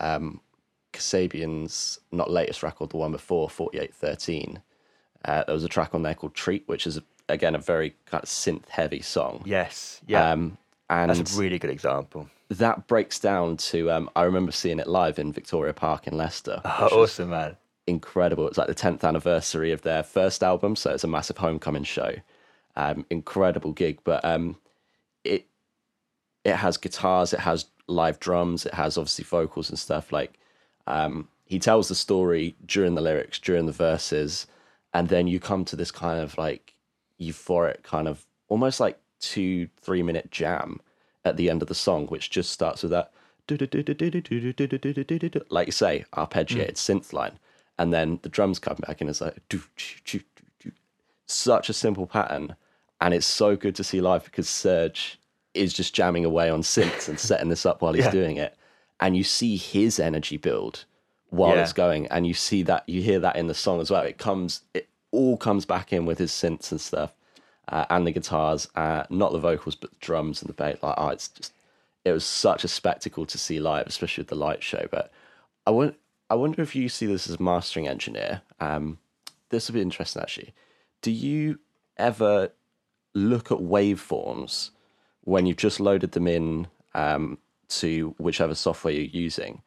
um, 0.00 0.40
Kasabian's 0.92 1.98
not 2.12 2.30
latest 2.30 2.62
record, 2.62 2.90
the 2.90 2.96
one 2.96 3.12
before 3.12 3.48
Forty 3.48 3.78
Eight 3.78 3.94
Thirteen. 3.94 4.60
Uh, 5.24 5.44
there 5.44 5.54
was 5.54 5.64
a 5.64 5.68
track 5.68 5.94
on 5.94 6.02
there 6.02 6.14
called 6.14 6.34
Treat, 6.34 6.64
which 6.66 6.86
is 6.86 7.00
again 7.28 7.54
a 7.54 7.58
very 7.58 7.94
kind 8.06 8.22
of 8.22 8.28
synth 8.28 8.68
heavy 8.68 9.02
song. 9.02 9.42
Yes. 9.44 10.00
Yeah. 10.06 10.30
Um, 10.32 10.56
And 10.88 11.10
That's 11.10 11.36
a 11.36 11.40
really 11.40 11.58
good 11.58 11.70
example. 11.70 12.28
that 12.48 12.86
breaks 12.88 13.20
down 13.20 13.56
to 13.58 13.90
um, 13.92 14.10
I 14.16 14.22
remember 14.24 14.50
seeing 14.50 14.78
it 14.80 14.88
live 14.88 15.18
in 15.18 15.32
Victoria 15.32 15.72
Park 15.72 16.06
in 16.08 16.16
Leicester. 16.16 16.60
Oh, 16.64 17.02
awesome, 17.02 17.30
man. 17.30 17.56
incredible. 17.86 18.48
It's 18.48 18.58
like 18.58 18.66
the 18.66 18.74
10th 18.74 19.04
anniversary 19.04 19.70
of 19.72 19.82
their 19.82 20.02
first 20.02 20.42
album, 20.42 20.74
so 20.74 20.90
it's 20.90 21.04
a 21.04 21.08
massive 21.08 21.36
homecoming 21.38 21.84
show. 21.84 22.14
Um, 22.76 23.04
incredible 23.10 23.72
gig, 23.72 23.98
but 24.04 24.24
um, 24.24 24.56
it 25.24 25.46
it 26.44 26.56
has 26.56 26.76
guitars, 26.76 27.32
it 27.32 27.40
has 27.40 27.66
live 27.86 28.20
drums, 28.20 28.64
it 28.64 28.74
has 28.74 28.96
obviously 28.96 29.24
vocals 29.24 29.68
and 29.68 29.78
stuff. 29.78 30.12
Like 30.12 30.38
um, 30.86 31.28
he 31.44 31.58
tells 31.58 31.88
the 31.88 31.94
story 31.94 32.54
during 32.64 32.94
the 32.94 33.02
lyrics, 33.02 33.38
during 33.38 33.66
the 33.66 33.72
verses, 33.72 34.46
and 34.94 35.08
then 35.08 35.26
you 35.26 35.40
come 35.40 35.64
to 35.66 35.76
this 35.76 35.90
kind 35.90 36.20
of 36.20 36.38
like 36.38 36.74
euphoric 37.20 37.82
kind 37.82 38.08
of 38.08 38.24
almost 38.48 38.80
like 38.80 38.98
two 39.18 39.68
three 39.80 40.02
minute 40.02 40.30
jam 40.30 40.80
at 41.24 41.36
the 41.36 41.50
end 41.50 41.62
of 41.62 41.68
the 41.68 41.74
song, 41.74 42.06
which 42.06 42.30
just 42.30 42.50
starts 42.50 42.82
with 42.82 42.92
that 42.92 43.12
like 45.50 45.66
you 45.66 45.72
say 45.72 46.04
arpeggiated 46.12 46.74
synth 46.74 47.12
line, 47.12 47.38
and 47.78 47.92
then 47.92 48.18
the 48.22 48.28
drums 48.28 48.58
come 48.58 48.76
back 48.86 49.00
and 49.00 49.10
it's 49.10 49.20
like 49.20 49.36
such 51.32 51.68
a 51.68 51.72
simple 51.72 52.06
pattern, 52.06 52.56
and 53.00 53.14
it's 53.14 53.26
so 53.26 53.56
good 53.56 53.74
to 53.76 53.84
see 53.84 54.00
live 54.00 54.24
because 54.24 54.48
Serge 54.48 55.18
is 55.54 55.72
just 55.72 55.94
jamming 55.94 56.24
away 56.24 56.48
on 56.48 56.62
synths 56.62 57.08
and 57.08 57.18
setting 57.18 57.48
this 57.48 57.66
up 57.66 57.82
while 57.82 57.92
he's 57.92 58.04
Yeah. 58.04 58.10
doing 58.10 58.36
it, 58.36 58.56
and 59.00 59.16
you 59.16 59.24
see 59.24 59.56
his 59.56 59.98
energy 59.98 60.36
build 60.36 60.84
while 61.30 61.56
Yeah. 61.56 61.62
it's 61.62 61.72
going, 61.72 62.06
and 62.08 62.26
you 62.26 62.34
see 62.34 62.62
that 62.64 62.88
you 62.88 63.02
hear 63.02 63.20
that 63.20 63.36
in 63.36 63.46
the 63.46 63.54
song 63.54 63.80
as 63.80 63.90
well. 63.90 64.02
It 64.02 64.18
comes, 64.18 64.62
it 64.74 64.88
all 65.10 65.36
comes 65.36 65.64
back 65.64 65.92
in 65.92 66.06
with 66.06 66.18
his 66.18 66.32
synths 66.32 66.70
and 66.70 66.80
stuff, 66.80 67.14
uh, 67.68 67.86
and 67.90 68.06
the 68.06 68.12
guitars, 68.12 68.68
uh, 68.74 69.04
not 69.10 69.32
the 69.32 69.38
vocals, 69.38 69.74
but 69.74 69.90
the 69.90 69.96
drums 70.00 70.42
and 70.42 70.48
the 70.48 70.54
bass. 70.54 70.78
Like, 70.82 70.94
oh, 70.98 71.08
it's 71.08 71.28
just, 71.28 71.52
it 72.04 72.12
was 72.12 72.24
such 72.24 72.64
a 72.64 72.68
spectacle 72.68 73.26
to 73.26 73.38
see 73.38 73.60
live, 73.60 73.86
especially 73.86 74.22
with 74.22 74.28
the 74.28 74.34
light 74.34 74.62
show. 74.62 74.88
But 74.90 75.12
I 75.66 75.70
wonder, 75.70 75.94
I 76.28 76.34
wonder 76.34 76.62
if 76.62 76.74
you 76.74 76.88
see 76.88 77.06
this 77.06 77.28
as 77.28 77.36
a 77.36 77.42
mastering 77.42 77.86
engineer. 77.88 78.42
Um, 78.60 78.98
this 79.50 79.68
would 79.68 79.74
be 79.74 79.80
interesting, 79.82 80.22
actually. 80.22 80.52
Do 81.02 81.10
you 81.10 81.58
ever 81.96 82.50
look 83.14 83.50
at 83.50 83.58
waveforms 83.58 84.70
when 85.22 85.46
you've 85.46 85.56
just 85.56 85.80
loaded 85.80 86.12
them 86.12 86.26
in 86.26 86.66
um, 86.94 87.38
to 87.68 88.14
whichever 88.18 88.54
software 88.54 88.92
you're 88.92 89.04
using 89.04 89.62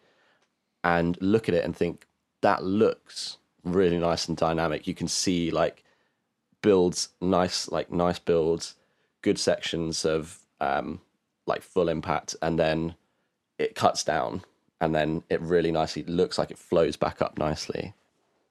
and 0.84 1.17
look 1.21 1.47
at 1.47 1.55
it 1.55 1.63
and 1.63 1.75
think 1.75 2.05
that 2.41 2.63
looks 2.63 3.38
really 3.63 3.97
nice 3.97 4.27
and 4.27 4.36
dynamic. 4.36 4.88
You 4.88 4.93
can 4.93 5.07
see 5.07 5.51
like 5.51 5.84
builds 6.61 7.09
nice 7.21 7.69
like 7.69 7.91
nice 7.91 8.19
builds 8.19 8.75
good 9.21 9.39
sections 9.39 10.05
of 10.05 10.39
um, 10.59 11.01
like 11.45 11.61
full 11.61 11.89
impact 11.89 12.36
and 12.41 12.59
then 12.59 12.95
it 13.57 13.75
cuts 13.75 14.03
down 14.03 14.43
and 14.81 14.93
then 14.93 15.23
it 15.29 15.41
really 15.41 15.71
nicely 15.71 16.03
looks 16.03 16.38
like 16.38 16.51
it 16.51 16.57
flows 16.57 16.95
back 16.97 17.21
up 17.21 17.38
nicely 17.38 17.93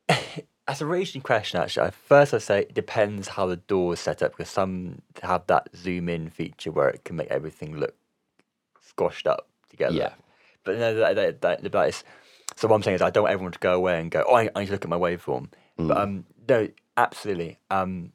That's 0.66 0.80
a 0.80 0.86
really 0.86 1.00
interesting 1.00 1.22
question, 1.22 1.60
actually. 1.60 1.90
First, 1.90 2.32
I'd 2.34 2.42
say 2.42 2.60
it 2.60 2.74
depends 2.74 3.28
how 3.28 3.46
the 3.46 3.56
DAW 3.56 3.92
is 3.92 4.00
set 4.00 4.22
up 4.22 4.32
because 4.32 4.48
some 4.50 5.02
have 5.22 5.46
that 5.48 5.68
zoom 5.76 6.08
in 6.08 6.30
feature 6.30 6.70
where 6.70 6.88
it 6.88 7.04
can 7.04 7.16
make 7.16 7.28
everything 7.28 7.76
look 7.76 7.94
squashed 8.80 9.26
up 9.26 9.48
together. 9.70 9.94
Yeah. 9.94 10.12
But 10.64 10.78
no, 10.78 10.94
that, 10.94 11.14
that, 11.16 11.40
that, 11.40 11.72
that 11.72 11.88
is. 11.88 12.04
So 12.56 12.68
what 12.68 12.76
I'm 12.76 12.82
saying 12.82 12.96
is, 12.96 13.02
I 13.02 13.10
don't 13.10 13.24
want 13.24 13.32
everyone 13.32 13.52
to 13.52 13.58
go 13.58 13.74
away 13.74 13.98
and 13.98 14.10
go, 14.10 14.24
"Oh, 14.28 14.34
I, 14.34 14.50
I 14.54 14.60
need 14.60 14.66
to 14.66 14.72
look 14.72 14.84
at 14.84 14.88
my 14.90 14.98
waveform." 14.98 15.48
But 15.76 15.96
um, 15.96 16.26
no, 16.48 16.68
absolutely. 16.96 17.58
Um, 17.70 18.12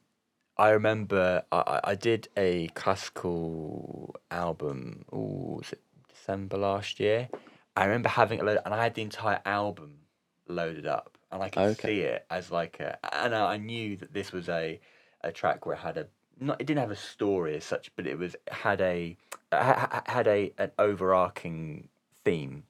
I 0.56 0.70
remember 0.70 1.42
I, 1.52 1.56
I- 1.58 1.80
I 1.90 1.94
did 1.96 2.28
a 2.36 2.68
classical 2.68 4.14
album. 4.30 5.04
Oh, 5.12 5.58
was 5.58 5.72
it 5.72 5.80
December 6.08 6.56
last 6.56 7.00
year? 7.00 7.28
I 7.76 7.84
remember 7.84 8.08
having 8.08 8.38
it 8.38 8.44
loaded, 8.44 8.62
and 8.64 8.72
I 8.74 8.82
had 8.82 8.94
the 8.94 9.02
entire 9.02 9.40
album 9.44 9.98
loaded 10.46 10.86
up, 10.86 11.17
and 11.30 11.42
I 11.42 11.48
could 11.48 11.62
Okay. 11.62 11.74
see 11.74 12.00
it 12.00 12.26
as 12.30 12.50
like 12.50 12.80
a. 12.80 12.98
And 13.12 13.34
I 13.34 13.54
I 13.54 13.56
knew 13.56 13.96
that 13.96 14.12
this 14.12 14.32
was 14.32 14.48
a 14.48 14.80
a 15.22 15.32
track 15.32 15.66
where 15.66 15.74
it 15.74 15.80
had 15.80 15.96
a 15.96 16.06
not. 16.40 16.60
It 16.60 16.66
didn't 16.66 16.80
have 16.80 16.90
a 16.90 16.96
story 16.96 17.56
as 17.56 17.64
such, 17.64 17.90
but 17.96 18.06
it 18.06 18.18
was 18.18 18.36
had 18.50 18.80
a 18.80 19.16
ha- 19.52 19.88
ha- 19.90 20.02
had 20.06 20.26
a 20.26 20.52
an 20.58 20.70
overarching 20.78 21.88
theme, 22.24 22.64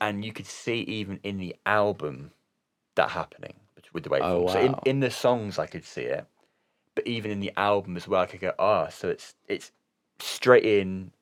and 0.00 0.24
you 0.24 0.32
could 0.32 0.46
see 0.46 0.80
even 0.82 1.20
in 1.22 1.38
the 1.38 1.56
album 1.66 2.32
that 2.94 3.10
happening 3.10 3.54
with 3.92 4.04
the 4.04 4.10
waveform. 4.10 4.24
Oh, 4.24 4.40
wow. 4.42 4.52
So 4.52 4.60
in, 4.60 4.76
in 4.84 5.00
the 5.00 5.10
songs, 5.10 5.58
I 5.58 5.66
could 5.66 5.84
see 5.84 6.02
it, 6.02 6.26
but 6.94 7.06
even 7.06 7.30
in 7.30 7.40
the 7.40 7.52
album 7.56 7.96
as 7.96 8.06
well, 8.06 8.22
I 8.22 8.26
could 8.26 8.40
go, 8.40 8.52
ah, 8.58 8.88
so 8.88 9.08
it's 9.08 9.34
it's 9.48 9.72
straight 10.18 10.64
in, 10.64 11.12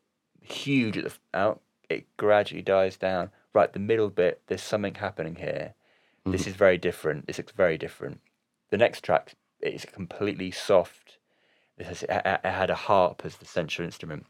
huge 0.42 0.96
at 0.96 1.04
the 1.04 1.12
out. 1.34 1.60
It 1.88 2.06
gradually 2.16 2.62
dies 2.62 2.96
down. 2.96 3.30
Right, 3.54 3.72
the 3.72 3.78
middle 3.78 4.10
bit, 4.10 4.42
there's 4.46 4.62
something 4.62 4.94
happening 4.94 5.36
here. 5.36 5.74
This 6.32 6.46
is 6.46 6.54
very 6.54 6.78
different. 6.78 7.26
This 7.26 7.38
looks 7.38 7.52
very 7.52 7.78
different. 7.78 8.20
The 8.70 8.76
next 8.76 9.02
track 9.02 9.34
is 9.60 9.84
completely 9.84 10.50
soft. 10.50 11.18
This 11.76 11.86
has, 11.88 12.02
it 12.02 12.10
had 12.44 12.70
a 12.70 12.74
harp 12.74 13.22
as 13.24 13.36
the 13.36 13.44
central 13.44 13.86
instrument, 13.86 14.26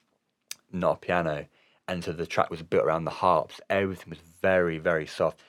not 0.72 0.96
a 0.96 0.98
piano, 0.98 1.46
and 1.86 2.04
so 2.04 2.12
the 2.12 2.26
track 2.26 2.50
was 2.50 2.62
built 2.62 2.84
around 2.84 3.04
the 3.04 3.10
harps. 3.10 3.60
Everything 3.70 4.10
was 4.10 4.20
very, 4.40 4.78
very 4.78 5.06
soft 5.06 5.40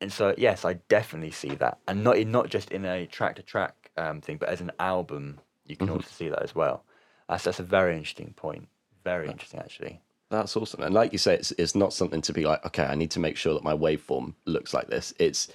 and 0.00 0.12
so 0.12 0.34
yes, 0.36 0.64
I 0.64 0.74
definitely 0.88 1.30
see 1.30 1.54
that, 1.56 1.78
and 1.88 2.04
not 2.04 2.18
in, 2.18 2.30
not 2.30 2.50
just 2.50 2.70
in 2.70 2.84
a 2.84 3.06
track 3.06 3.36
to 3.36 3.42
track 3.42 3.90
um, 3.96 4.20
thing, 4.20 4.36
but 4.36 4.48
as 4.48 4.60
an 4.60 4.72
album, 4.78 5.40
you 5.64 5.76
can 5.76 5.88
also 5.88 6.08
see 6.10 6.28
that 6.28 6.42
as 6.42 6.54
well. 6.54 6.84
That's 7.28 7.44
that's 7.44 7.60
a 7.60 7.64
very 7.64 7.96
interesting 7.96 8.34
point. 8.34 8.68
Very 9.04 9.28
interesting, 9.28 9.60
actually. 9.60 10.00
That's 10.28 10.56
awesome. 10.56 10.82
And 10.82 10.94
like 10.94 11.12
you 11.12 11.18
say, 11.18 11.34
it's 11.34 11.52
it's 11.52 11.74
not 11.74 11.92
something 11.92 12.20
to 12.22 12.32
be 12.32 12.44
like, 12.44 12.64
okay, 12.66 12.84
I 12.84 12.94
need 12.94 13.10
to 13.12 13.20
make 13.20 13.36
sure 13.36 13.54
that 13.54 13.64
my 13.64 13.74
waveform 13.74 14.34
looks 14.44 14.74
like 14.74 14.88
this. 14.88 15.14
It's 15.18 15.48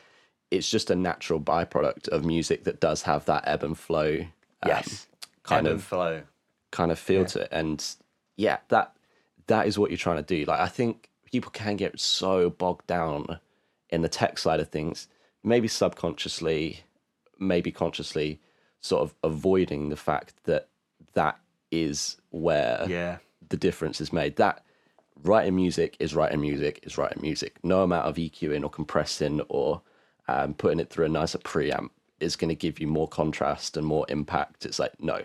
it's 0.51 0.69
just 0.69 0.89
a 0.91 0.95
natural 0.95 1.39
byproduct 1.39 2.07
of 2.09 2.25
music 2.25 2.65
that 2.65 2.79
does 2.79 3.03
have 3.03 3.25
that 3.25 3.43
ebb 3.47 3.63
and 3.63 3.77
flow 3.77 4.17
um, 4.63 4.67
Yes, 4.67 5.07
kind 5.43 5.65
Ebb 5.65 5.73
of 5.75 5.83
flow. 5.83 6.21
kind 6.71 6.91
of 6.91 6.99
feel 6.99 7.25
to 7.25 7.41
it. 7.41 7.49
And 7.51 7.83
yeah, 8.35 8.57
that 8.67 8.93
that 9.47 9.65
is 9.67 9.79
what 9.79 9.89
you're 9.89 9.97
trying 9.97 10.17
to 10.17 10.23
do. 10.23 10.45
Like 10.45 10.59
I 10.59 10.67
think 10.67 11.09
people 11.25 11.51
can 11.51 11.77
get 11.77 11.99
so 11.99 12.49
bogged 12.49 12.85
down 12.87 13.39
in 13.89 14.01
the 14.01 14.09
tech 14.09 14.37
side 14.37 14.59
of 14.59 14.69
things, 14.69 15.07
maybe 15.43 15.67
subconsciously, 15.67 16.81
maybe 17.39 17.71
consciously, 17.71 18.39
sort 18.81 19.01
of 19.03 19.13
avoiding 19.23 19.89
the 19.89 19.95
fact 19.95 20.33
that 20.43 20.67
that 21.13 21.39
is 21.71 22.17
where 22.31 22.85
Yeah, 22.87 23.17
the 23.49 23.57
difference 23.57 24.01
is 24.01 24.11
made. 24.11 24.35
That 24.35 24.63
writing 25.23 25.55
music 25.55 25.95
is 25.99 26.13
writing 26.15 26.41
music 26.41 26.79
is 26.83 26.97
writing 26.97 27.21
music. 27.21 27.57
No 27.63 27.83
amount 27.83 28.05
of 28.07 28.15
EQing 28.17 28.63
or 28.63 28.69
compressing 28.69 29.41
or 29.49 29.81
um, 30.27 30.53
putting 30.53 30.79
it 30.79 30.89
through 30.89 31.05
a 31.05 31.09
nicer 31.09 31.37
preamp 31.37 31.89
is 32.19 32.35
going 32.35 32.49
to 32.49 32.55
give 32.55 32.79
you 32.79 32.87
more 32.87 33.07
contrast 33.07 33.77
and 33.77 33.85
more 33.85 34.05
impact. 34.09 34.65
It's 34.65 34.79
like 34.79 34.93
no 35.01 35.21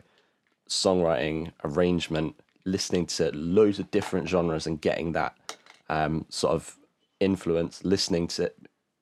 songwriting, 0.68 1.52
arrangement, 1.64 2.34
listening 2.64 3.06
to 3.06 3.30
loads 3.32 3.78
of 3.78 3.90
different 3.90 4.28
genres 4.28 4.66
and 4.66 4.80
getting 4.80 5.12
that 5.12 5.36
um, 5.88 6.26
sort 6.28 6.54
of 6.54 6.76
influence. 7.20 7.84
Listening 7.84 8.26
to 8.28 8.50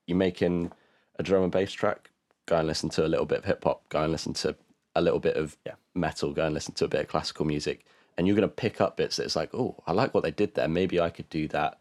you 0.07 0.15
making 0.15 0.73
a 1.19 1.23
drum 1.23 1.45
and 1.45 1.53
bass 1.53 1.73
track, 1.73 2.11
go 2.47 2.57
and 2.57 2.69
listen 2.69 2.91
to 2.91 3.07
a 3.07 3.09
little 3.09 3.27
bit 3.27 3.39
of 3.39 3.45
hip 3.45 3.65
hop. 3.65 3.89
Go 3.89 4.03
and 4.03 4.13
listen 4.13 4.35
to 4.35 4.55
a 4.95 5.01
little 5.01 5.21
bit 5.21 5.37
of 5.37 5.57
Yeah. 5.65 5.75
metal. 5.95 6.33
Go 6.33 6.45
and 6.45 6.55
listen 6.55 6.75
to 6.75 6.85
a 6.85 6.89
bit 6.89 7.01
of 7.01 7.09
classical 7.09 7.47
music, 7.47 7.87
and 8.19 8.27
you're 8.27 8.37
going 8.37 8.49
to 8.49 8.55
pick 8.55 8.81
up 8.81 8.97
bits 8.97 9.17
that 9.17 9.25
it's 9.25 9.37
like, 9.37 9.55
oh, 9.55 9.83
I 9.87 9.93
like 9.93 10.13
what 10.13 10.23
they 10.25 10.31
did 10.31 10.55
there. 10.55 10.69
Maybe 10.69 11.01
I 11.01 11.11
could 11.11 11.29
do 11.31 11.49
that 11.49 11.81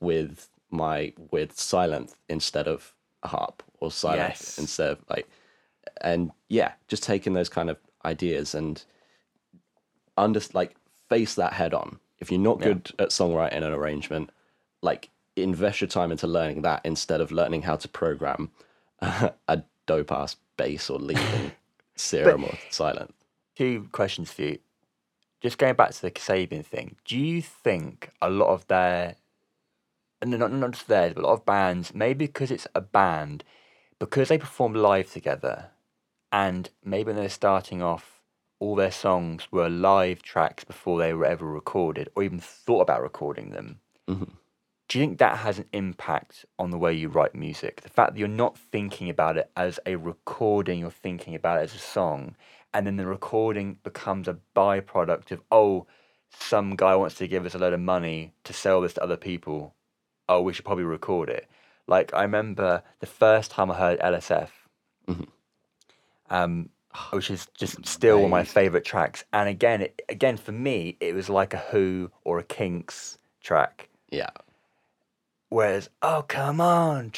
with 0.00 0.48
my 0.70 1.12
with 1.30 1.56
Sylenth 1.56 2.14
instead 2.28 2.66
of 2.66 2.94
harp 3.24 3.62
or 3.80 3.90
Sylenth 3.90 4.16
Yes. 4.16 4.58
instead 4.58 4.90
of 4.90 4.98
like, 5.08 5.28
and 6.00 6.30
yeah, 6.48 6.72
just 6.88 7.02
taking 7.02 7.32
those 7.34 7.48
kind 7.48 7.70
of 7.70 7.76
ideas 8.04 8.54
and 8.54 8.82
under 10.16 10.40
like 10.52 10.74
face 11.08 11.34
that 11.34 11.52
head 11.54 11.74
on. 11.74 11.98
If 12.18 12.30
you're 12.30 12.40
not 12.40 12.60
good 12.60 12.90
at 12.98 13.08
songwriting 13.10 13.54
and 13.54 13.64
arrangement, 13.74 14.30
like 14.82 15.08
invest 15.36 15.80
your 15.80 15.88
time 15.88 16.10
into 16.12 16.26
learning 16.26 16.62
that 16.62 16.82
instead 16.84 17.20
of 17.20 17.32
learning 17.32 17.62
how 17.62 17.76
to 17.76 17.88
program 17.88 18.50
a 19.00 19.62
dope 19.86 20.12
ass 20.12 20.36
bass 20.56 20.90
or 20.90 20.98
lead 20.98 21.18
in 21.18 21.52
serum 21.96 22.44
or 22.44 22.58
Sylenth. 22.70 23.10
two 23.56 23.88
questions 23.92 24.30
for 24.32 24.42
you. 24.42 24.58
Just 25.40 25.56
going 25.56 25.74
back 25.74 25.92
to 25.92 26.02
the 26.02 26.10
Kasabian 26.10 26.64
thing, 26.64 26.96
do 27.06 27.18
you 27.18 27.40
think 27.40 28.10
a 28.20 28.28
lot 28.28 28.48
of 28.48 28.66
their, 28.66 29.16
and 30.20 30.30
not 30.30 30.52
not 30.52 30.72
just 30.72 30.88
theirs, 30.88 31.14
but 31.14 31.24
a 31.24 31.26
lot 31.26 31.32
of 31.34 31.46
bands, 31.46 31.94
maybe 31.94 32.26
because 32.26 32.50
it's 32.50 32.66
a 32.74 32.80
band, 32.80 33.44
because 33.98 34.28
they 34.28 34.38
perform 34.38 34.74
live 34.74 35.10
together, 35.10 35.70
and 36.32 36.70
maybe 36.84 37.08
when 37.08 37.16
they're 37.16 37.28
starting 37.28 37.82
off, 37.82 38.20
all 38.58 38.74
their 38.74 38.90
songs 38.90 39.48
were 39.50 39.68
live 39.68 40.22
tracks 40.22 40.64
before 40.64 40.98
they 40.98 41.12
were 41.12 41.24
ever 41.24 41.46
recorded, 41.46 42.08
or 42.14 42.22
even 42.22 42.40
thought 42.40 42.82
about 42.82 43.02
recording 43.02 43.50
them. 43.50 43.80
Mm-hmm. 44.08 44.24
Do 44.88 44.98
you 44.98 45.04
think 45.04 45.18
that 45.18 45.38
has 45.38 45.58
an 45.58 45.66
impact 45.72 46.44
on 46.58 46.70
the 46.70 46.78
way 46.78 46.92
you 46.92 47.08
write 47.08 47.34
music? 47.34 47.80
The 47.80 47.88
fact 47.88 48.12
that 48.12 48.18
you're 48.18 48.28
not 48.28 48.58
thinking 48.58 49.08
about 49.08 49.36
it 49.36 49.48
as 49.56 49.78
a 49.86 49.94
recording, 49.94 50.80
you're 50.80 50.90
thinking 50.90 51.34
about 51.34 51.58
it 51.58 51.62
as 51.62 51.74
a 51.74 51.78
song, 51.78 52.34
and 52.74 52.86
then 52.86 52.96
the 52.96 53.06
recording 53.06 53.78
becomes 53.82 54.28
a 54.28 54.38
byproduct 54.54 55.30
of, 55.30 55.42
oh, 55.50 55.86
some 56.28 56.76
guy 56.76 56.94
wants 56.96 57.16
to 57.16 57.28
give 57.28 57.46
us 57.46 57.54
a 57.54 57.58
load 57.58 57.72
of 57.72 57.80
money 57.80 58.32
to 58.44 58.52
sell 58.52 58.80
this 58.80 58.94
to 58.94 59.02
other 59.02 59.16
people. 59.16 59.74
Oh, 60.30 60.40
we 60.42 60.52
should 60.52 60.64
probably 60.64 60.84
record 60.84 61.28
it. 61.28 61.46
Like 61.86 62.14
I 62.14 62.22
remember 62.22 62.82
the 63.00 63.06
first 63.06 63.50
time 63.50 63.70
I 63.70 63.74
heard 63.76 63.98
LSF, 64.00 64.48
um, 66.30 66.68
which 67.12 67.30
is 67.30 67.46
just 67.56 67.84
still 67.86 68.16
one 68.18 68.24
of 68.26 68.30
my 68.30 68.44
favorite 68.44 68.84
tracks. 68.84 69.24
And 69.32 69.48
again, 69.48 69.82
it, 69.82 70.00
again 70.08 70.36
for 70.36 70.52
me, 70.52 70.96
it 71.00 71.14
was 71.14 71.28
like 71.28 71.54
a 71.54 71.58
Who 71.58 72.10
or 72.24 72.38
a 72.38 72.44
Kinks 72.44 73.18
track. 73.42 73.88
Yeah. 74.10 74.30
Whereas, 75.48 75.90
oh 76.02 76.24
come 76.28 76.60
on, 76.60 77.12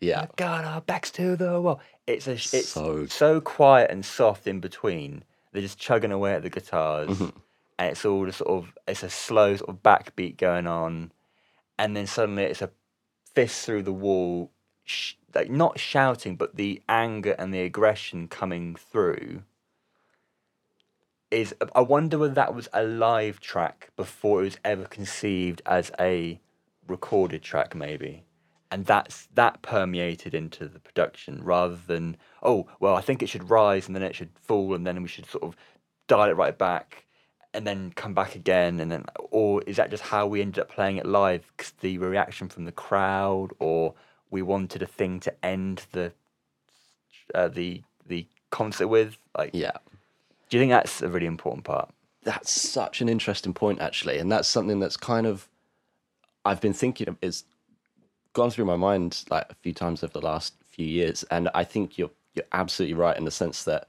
Yeah. 0.00 0.26
Got 0.36 0.64
our 0.64 0.80
backs 0.80 1.10
to 1.12 1.36
the 1.36 1.60
wall. 1.60 1.80
It's 2.06 2.26
a 2.26 2.32
it's 2.32 2.68
So- 2.68 3.06
so, 3.06 3.40
quiet 3.40 3.90
and 3.90 4.04
soft 4.04 4.46
in 4.46 4.60
between. 4.60 5.22
They're 5.52 5.62
just 5.62 5.78
chugging 5.78 6.12
away 6.12 6.34
at 6.34 6.42
the 6.42 6.50
guitars, 6.50 7.08
Mm-hmm. 7.10 7.38
and 7.78 7.90
it's 7.90 8.04
all 8.04 8.26
just 8.26 8.38
sort 8.38 8.50
of 8.50 8.72
it's 8.88 9.02
a 9.02 9.10
slow 9.10 9.56
sort 9.56 9.70
of 9.70 9.82
backbeat 9.82 10.36
going 10.38 10.66
on, 10.66 11.12
and 11.78 11.96
then 11.96 12.06
suddenly 12.06 12.44
it's 12.44 12.62
a 12.62 12.70
fist 13.34 13.64
through 13.64 13.82
the 13.82 13.92
wall, 13.92 14.50
sh- 14.84 15.14
like 15.34 15.50
not 15.50 15.78
shouting, 15.78 16.36
but 16.36 16.56
the 16.56 16.82
anger 16.88 17.34
and 17.38 17.52
the 17.52 17.60
aggression 17.60 18.28
coming 18.28 18.74
through. 18.74 19.42
Is 21.30 21.54
I 21.74 21.82
wonder 21.82 22.18
whether 22.18 22.34
that 22.34 22.54
was 22.54 22.68
a 22.72 22.82
live 22.82 23.38
track 23.38 23.90
before 23.96 24.40
it 24.40 24.44
was 24.44 24.58
ever 24.64 24.84
conceived 24.84 25.60
as 25.66 25.92
a 26.00 26.40
recorded 26.86 27.42
track, 27.42 27.74
maybe 27.74 28.24
and 28.70 28.84
that's 28.86 29.28
that 29.34 29.62
permeated 29.62 30.34
into 30.34 30.68
the 30.68 30.78
production 30.78 31.42
rather 31.42 31.78
than 31.86 32.16
oh 32.42 32.66
well 32.80 32.94
I 32.94 33.00
think 33.00 33.22
it 33.22 33.28
should 33.28 33.50
rise 33.50 33.86
and 33.86 33.96
then 33.96 34.02
it 34.02 34.14
should 34.14 34.30
fall 34.40 34.74
and 34.74 34.86
then 34.86 35.00
we 35.02 35.08
should 35.08 35.26
sort 35.26 35.44
of 35.44 35.56
dial 36.06 36.30
it 36.30 36.36
right 36.36 36.56
back 36.56 37.06
and 37.54 37.66
then 37.66 37.92
come 37.96 38.14
back 38.14 38.34
again 38.34 38.78
and 38.80 38.90
then 38.92 39.04
or 39.30 39.62
is 39.62 39.76
that 39.76 39.90
just 39.90 40.02
how 40.04 40.26
we 40.26 40.40
ended 40.40 40.58
up 40.60 40.68
playing 40.70 40.96
it 40.98 41.06
live? 41.06 41.50
'cause 41.56 41.72
the 41.80 41.98
reaction 41.98 42.48
from 42.48 42.64
the 42.64 42.72
crowd 42.72 43.50
or 43.58 43.94
we 44.30 44.42
wanted 44.42 44.82
a 44.82 44.86
thing 44.86 45.20
to 45.20 45.44
end 45.44 45.86
the 45.92 46.12
uh, 47.34 47.48
the 47.48 47.82
the 48.06 48.26
concert 48.50 48.88
with? 48.88 49.16
Like 49.36 49.50
Yeah. 49.54 49.72
do 50.48 50.56
you 50.56 50.62
think 50.62 50.70
that's 50.70 51.02
a 51.02 51.08
really 51.08 51.26
important 51.26 51.64
part? 51.64 51.90
That's 52.22 52.50
such 52.50 53.00
an 53.00 53.08
interesting 53.08 53.54
point, 53.54 53.80
actually, 53.80 54.18
and 54.18 54.30
that's 54.30 54.48
something 54.48 54.80
that's 54.80 54.96
kind 54.96 55.26
of 55.26 55.48
I've 56.44 56.60
been 56.60 56.72
thinking 56.74 57.08
of 57.08 57.16
is 57.22 57.44
gone 58.32 58.50
through 58.50 58.64
my 58.66 58.76
mind 58.76 59.24
like 59.30 59.46
a 59.50 59.54
few 59.54 59.72
times 59.72 60.02
over 60.04 60.12
the 60.12 60.24
last 60.24 60.54
few 60.64 60.86
years, 60.86 61.24
and 61.30 61.48
I 61.54 61.64
think 61.64 61.98
you're 61.98 62.10
you're 62.34 62.46
absolutely 62.52 62.94
right 62.94 63.16
in 63.16 63.24
the 63.24 63.30
sense 63.30 63.64
that 63.64 63.88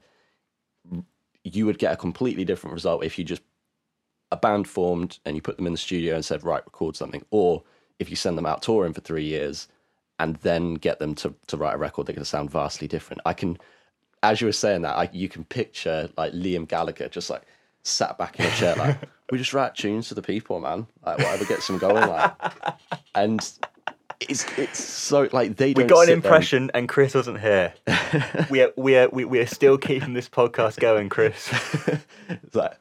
you 1.44 1.66
would 1.66 1.78
get 1.78 1.92
a 1.92 1.96
completely 1.96 2.44
different 2.44 2.74
result 2.74 3.04
if 3.04 3.18
you 3.18 3.24
just 3.24 3.42
a 4.32 4.36
band 4.36 4.68
formed 4.68 5.18
and 5.24 5.36
you 5.36 5.42
put 5.42 5.56
them 5.56 5.66
in 5.66 5.72
the 5.72 5.78
studio 5.78 6.14
and 6.14 6.24
said 6.24 6.44
right 6.44 6.62
record 6.64 6.96
something, 6.96 7.24
or 7.30 7.62
if 7.98 8.10
you 8.10 8.16
send 8.16 8.38
them 8.38 8.46
out 8.46 8.62
touring 8.62 8.92
for 8.92 9.00
three 9.00 9.24
years 9.24 9.68
and 10.18 10.36
then 10.36 10.74
get 10.74 10.98
them 10.98 11.14
to 11.16 11.34
to 11.48 11.56
write 11.56 11.74
a 11.74 11.78
record, 11.78 12.06
they're 12.06 12.14
going 12.14 12.24
to 12.24 12.28
sound 12.28 12.50
vastly 12.50 12.86
different. 12.88 13.22
I 13.24 13.32
can, 13.32 13.58
as 14.22 14.40
you 14.40 14.46
were 14.46 14.52
saying 14.52 14.82
that, 14.82 14.96
I, 14.96 15.08
you 15.12 15.28
can 15.28 15.44
picture 15.44 16.08
like 16.16 16.32
Liam 16.32 16.68
Gallagher 16.68 17.08
just 17.08 17.30
like 17.30 17.42
sat 17.82 18.18
back 18.18 18.38
in 18.38 18.46
a 18.46 18.50
chair 18.50 18.76
like 18.76 18.98
we 19.30 19.38
just 19.38 19.54
write 19.54 19.74
tunes 19.74 20.08
for 20.08 20.14
the 20.14 20.22
people, 20.22 20.60
man. 20.60 20.86
Like 21.04 21.18
whatever 21.18 21.44
gets 21.44 21.66
them 21.66 21.78
going, 21.78 22.08
like 22.08 22.34
and. 23.14 23.40
It's 24.28 24.44
it's 24.58 24.78
so 24.84 25.30
like 25.32 25.56
they 25.56 25.72
we 25.72 25.84
got 25.84 26.00
an 26.00 26.06
there 26.08 26.14
and- 26.14 26.24
impression 26.24 26.70
and 26.74 26.86
Chris 26.86 27.14
wasn't 27.14 27.40
here 27.40 27.72
we 28.50 28.60
are 28.60 28.70
we 28.76 28.94
are 28.98 29.08
we, 29.08 29.24
we 29.24 29.38
are 29.38 29.46
still 29.46 29.78
keeping 29.78 30.12
this 30.12 30.28
podcast 30.28 30.78
going 30.78 31.08
Chris 31.08 31.48
It's 32.28 32.54
like 32.54 32.76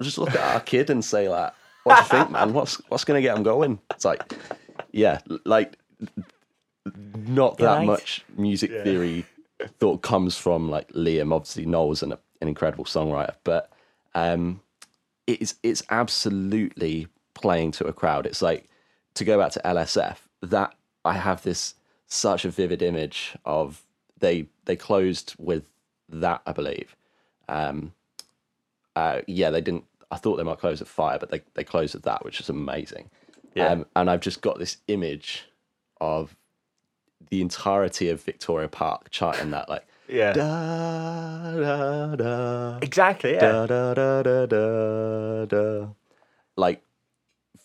just 0.00 0.18
look 0.18 0.30
at 0.30 0.54
our 0.54 0.60
kid 0.60 0.90
and 0.90 1.04
say 1.04 1.28
like, 1.28 1.52
"What 1.84 1.96
do 1.96 2.02
you 2.02 2.08
think, 2.08 2.30
man? 2.30 2.52
What's 2.52 2.76
what's 2.88 3.04
gonna 3.04 3.22
get 3.22 3.36
him 3.36 3.42
going?" 3.42 3.78
It's 3.90 4.04
like, 4.04 4.22
yeah, 4.92 5.20
like 5.44 5.76
not 7.14 7.58
that 7.58 7.78
Right. 7.78 7.86
much 7.86 8.24
music 8.36 8.70
theory 8.84 9.24
thought 9.78 10.02
comes 10.02 10.36
from 10.36 10.70
like 10.70 10.88
Liam. 10.92 11.32
Obviously, 11.34 11.66
Noel's 11.66 12.02
an, 12.02 12.12
an 12.12 12.48
incredible 12.48 12.84
songwriter, 12.84 13.34
but 13.44 13.70
um, 14.14 14.60
it's 15.26 15.54
it's 15.62 15.82
absolutely 15.90 17.06
playing 17.34 17.70
to 17.72 17.86
a 17.86 17.92
crowd. 17.92 18.26
It's 18.26 18.42
like 18.42 18.68
to 19.14 19.24
go 19.24 19.38
back 19.38 19.52
to 19.52 19.60
LSF. 19.64 20.16
That 20.42 20.74
I 21.04 21.14
have 21.14 21.42
this 21.42 21.74
such 22.06 22.44
a 22.44 22.50
vivid 22.50 22.82
image 22.82 23.36
of 23.44 23.82
they 24.18 24.46
they 24.64 24.76
closed 24.76 25.34
with 25.38 25.64
that 26.08 26.42
I 26.46 26.52
believe. 26.52 26.96
Um, 27.48 27.92
uh, 28.96 29.20
yeah, 29.26 29.50
they 29.50 29.60
didn't. 29.60 29.84
I 30.10 30.16
thought 30.16 30.36
they 30.36 30.42
might 30.42 30.58
close 30.58 30.80
at 30.80 30.88
fire, 30.88 31.18
but 31.18 31.30
they, 31.30 31.42
they 31.54 31.64
closed 31.64 31.94
at 31.94 32.02
that, 32.02 32.24
which 32.24 32.40
is 32.40 32.48
amazing. 32.48 33.10
Yeah. 33.54 33.68
Um, 33.68 33.86
and 33.94 34.10
I've 34.10 34.20
just 34.20 34.40
got 34.40 34.58
this 34.58 34.78
image 34.88 35.48
of 36.00 36.36
the 37.30 37.40
entirety 37.40 38.08
of 38.08 38.22
Victoria 38.22 38.68
Park 38.68 39.10
charting 39.10 39.50
that, 39.52 39.68
like, 39.68 39.84
yeah 40.08 40.32
da 40.32 41.52
da 41.52 42.16
da. 42.16 42.78
exactly 42.82 43.34
yeah 43.34 43.38
Da, 43.38 43.66
da, 43.66 43.94
da, 43.94 44.22
da, 44.22 44.46
da, 44.46 45.44
da. 45.44 45.86
Like 46.56 46.82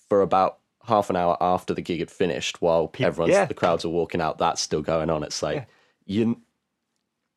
for 0.09 0.21
about 0.21 0.59
half 0.87 1.09
an 1.09 1.15
hour 1.15 1.37
after 1.41 1.73
the 1.73 1.81
gig 1.81 1.99
had 1.99 2.11
finished, 2.11 2.61
while 2.61 2.91
everyone's 2.99 3.33
yeah. 3.33 3.45
the 3.45 3.53
crowds 3.53 3.83
are 3.83 3.89
walking 3.89 4.21
out, 4.21 4.37
that's 4.37 4.61
still 4.61 4.81
going 4.81 5.09
on. 5.09 5.23
It's 5.23 5.41
like 5.41 5.67
you 6.05 6.39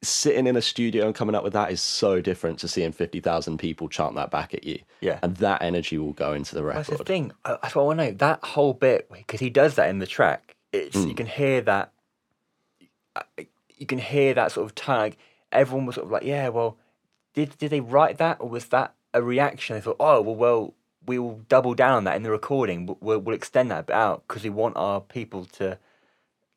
sitting 0.03 0.47
in 0.47 0.57
a 0.57 0.63
studio 0.63 1.07
and 1.07 1.15
coming 1.15 1.35
up 1.35 1.43
with 1.43 1.53
that 1.55 1.73
is 1.73 1.81
so 1.83 2.21
different 2.21 2.59
to 2.61 2.69
seeing 2.69 2.93
fifty 2.93 3.21
thousand 3.21 3.59
people 3.59 3.89
chant 3.89 4.15
that 4.15 4.31
back 4.31 4.55
at 4.55 4.65
you. 4.65 4.79
Yeah. 5.01 5.19
and 5.23 5.37
that 5.39 5.63
energy 5.63 5.99
will 5.99 6.13
go 6.13 6.33
into 6.33 6.55
the 6.55 6.63
record. 6.65 6.87
That's 6.87 6.99
the 6.99 7.05
thing. 7.05 7.33
I- 7.45 7.59
That's 7.63 7.75
what 7.75 7.83
I 7.83 7.87
want 7.87 7.99
to 8.01 8.05
know. 8.07 8.11
That 8.13 8.45
whole 8.45 8.75
bit, 8.75 9.11
because 9.13 9.41
he 9.41 9.51
does 9.51 9.75
that 9.77 9.89
in 9.89 9.99
the 9.99 10.07
track. 10.07 10.57
It's 10.73 10.97
Hmm. 10.97 11.09
you 11.09 11.15
can 11.15 11.27
hear 11.27 11.61
that. 11.63 11.93
uh, 13.17 13.23
You 13.77 13.87
can 13.87 13.99
hear 13.99 14.35
that 14.35 14.51
sort 14.53 14.67
of 14.67 14.75
tag. 14.75 15.17
Everyone 15.53 15.87
was 15.87 15.95
sort 15.95 16.07
of 16.07 16.11
like, 16.11 16.25
"Yeah, 16.25 16.49
well, 16.49 16.77
did 17.35 17.57
did 17.59 17.71
they 17.71 17.81
write 17.81 18.19
that, 18.19 18.39
or 18.41 18.49
was 18.49 18.67
that 18.67 18.95
a 19.15 19.23
reaction?" 19.23 19.77
They 19.77 19.81
thought, 19.81 19.97
"Oh, 20.01 20.21
well, 20.21 20.35
well, 20.35 20.75
we 21.07 21.19
will 21.19 21.41
double 21.49 21.75
down 21.75 21.93
on 21.99 22.05
that 22.05 22.17
in 22.17 22.23
the 22.25 22.31
recording. 22.31 22.87
We'll, 22.87 22.99
we'll, 23.01 23.19
we'll 23.21 23.35
extend 23.37 23.71
that 23.71 23.89
out 23.91 24.25
because 24.27 24.43
we 24.45 24.51
want 24.51 24.77
our 24.77 25.01
people 25.01 25.45
to." 25.59 25.79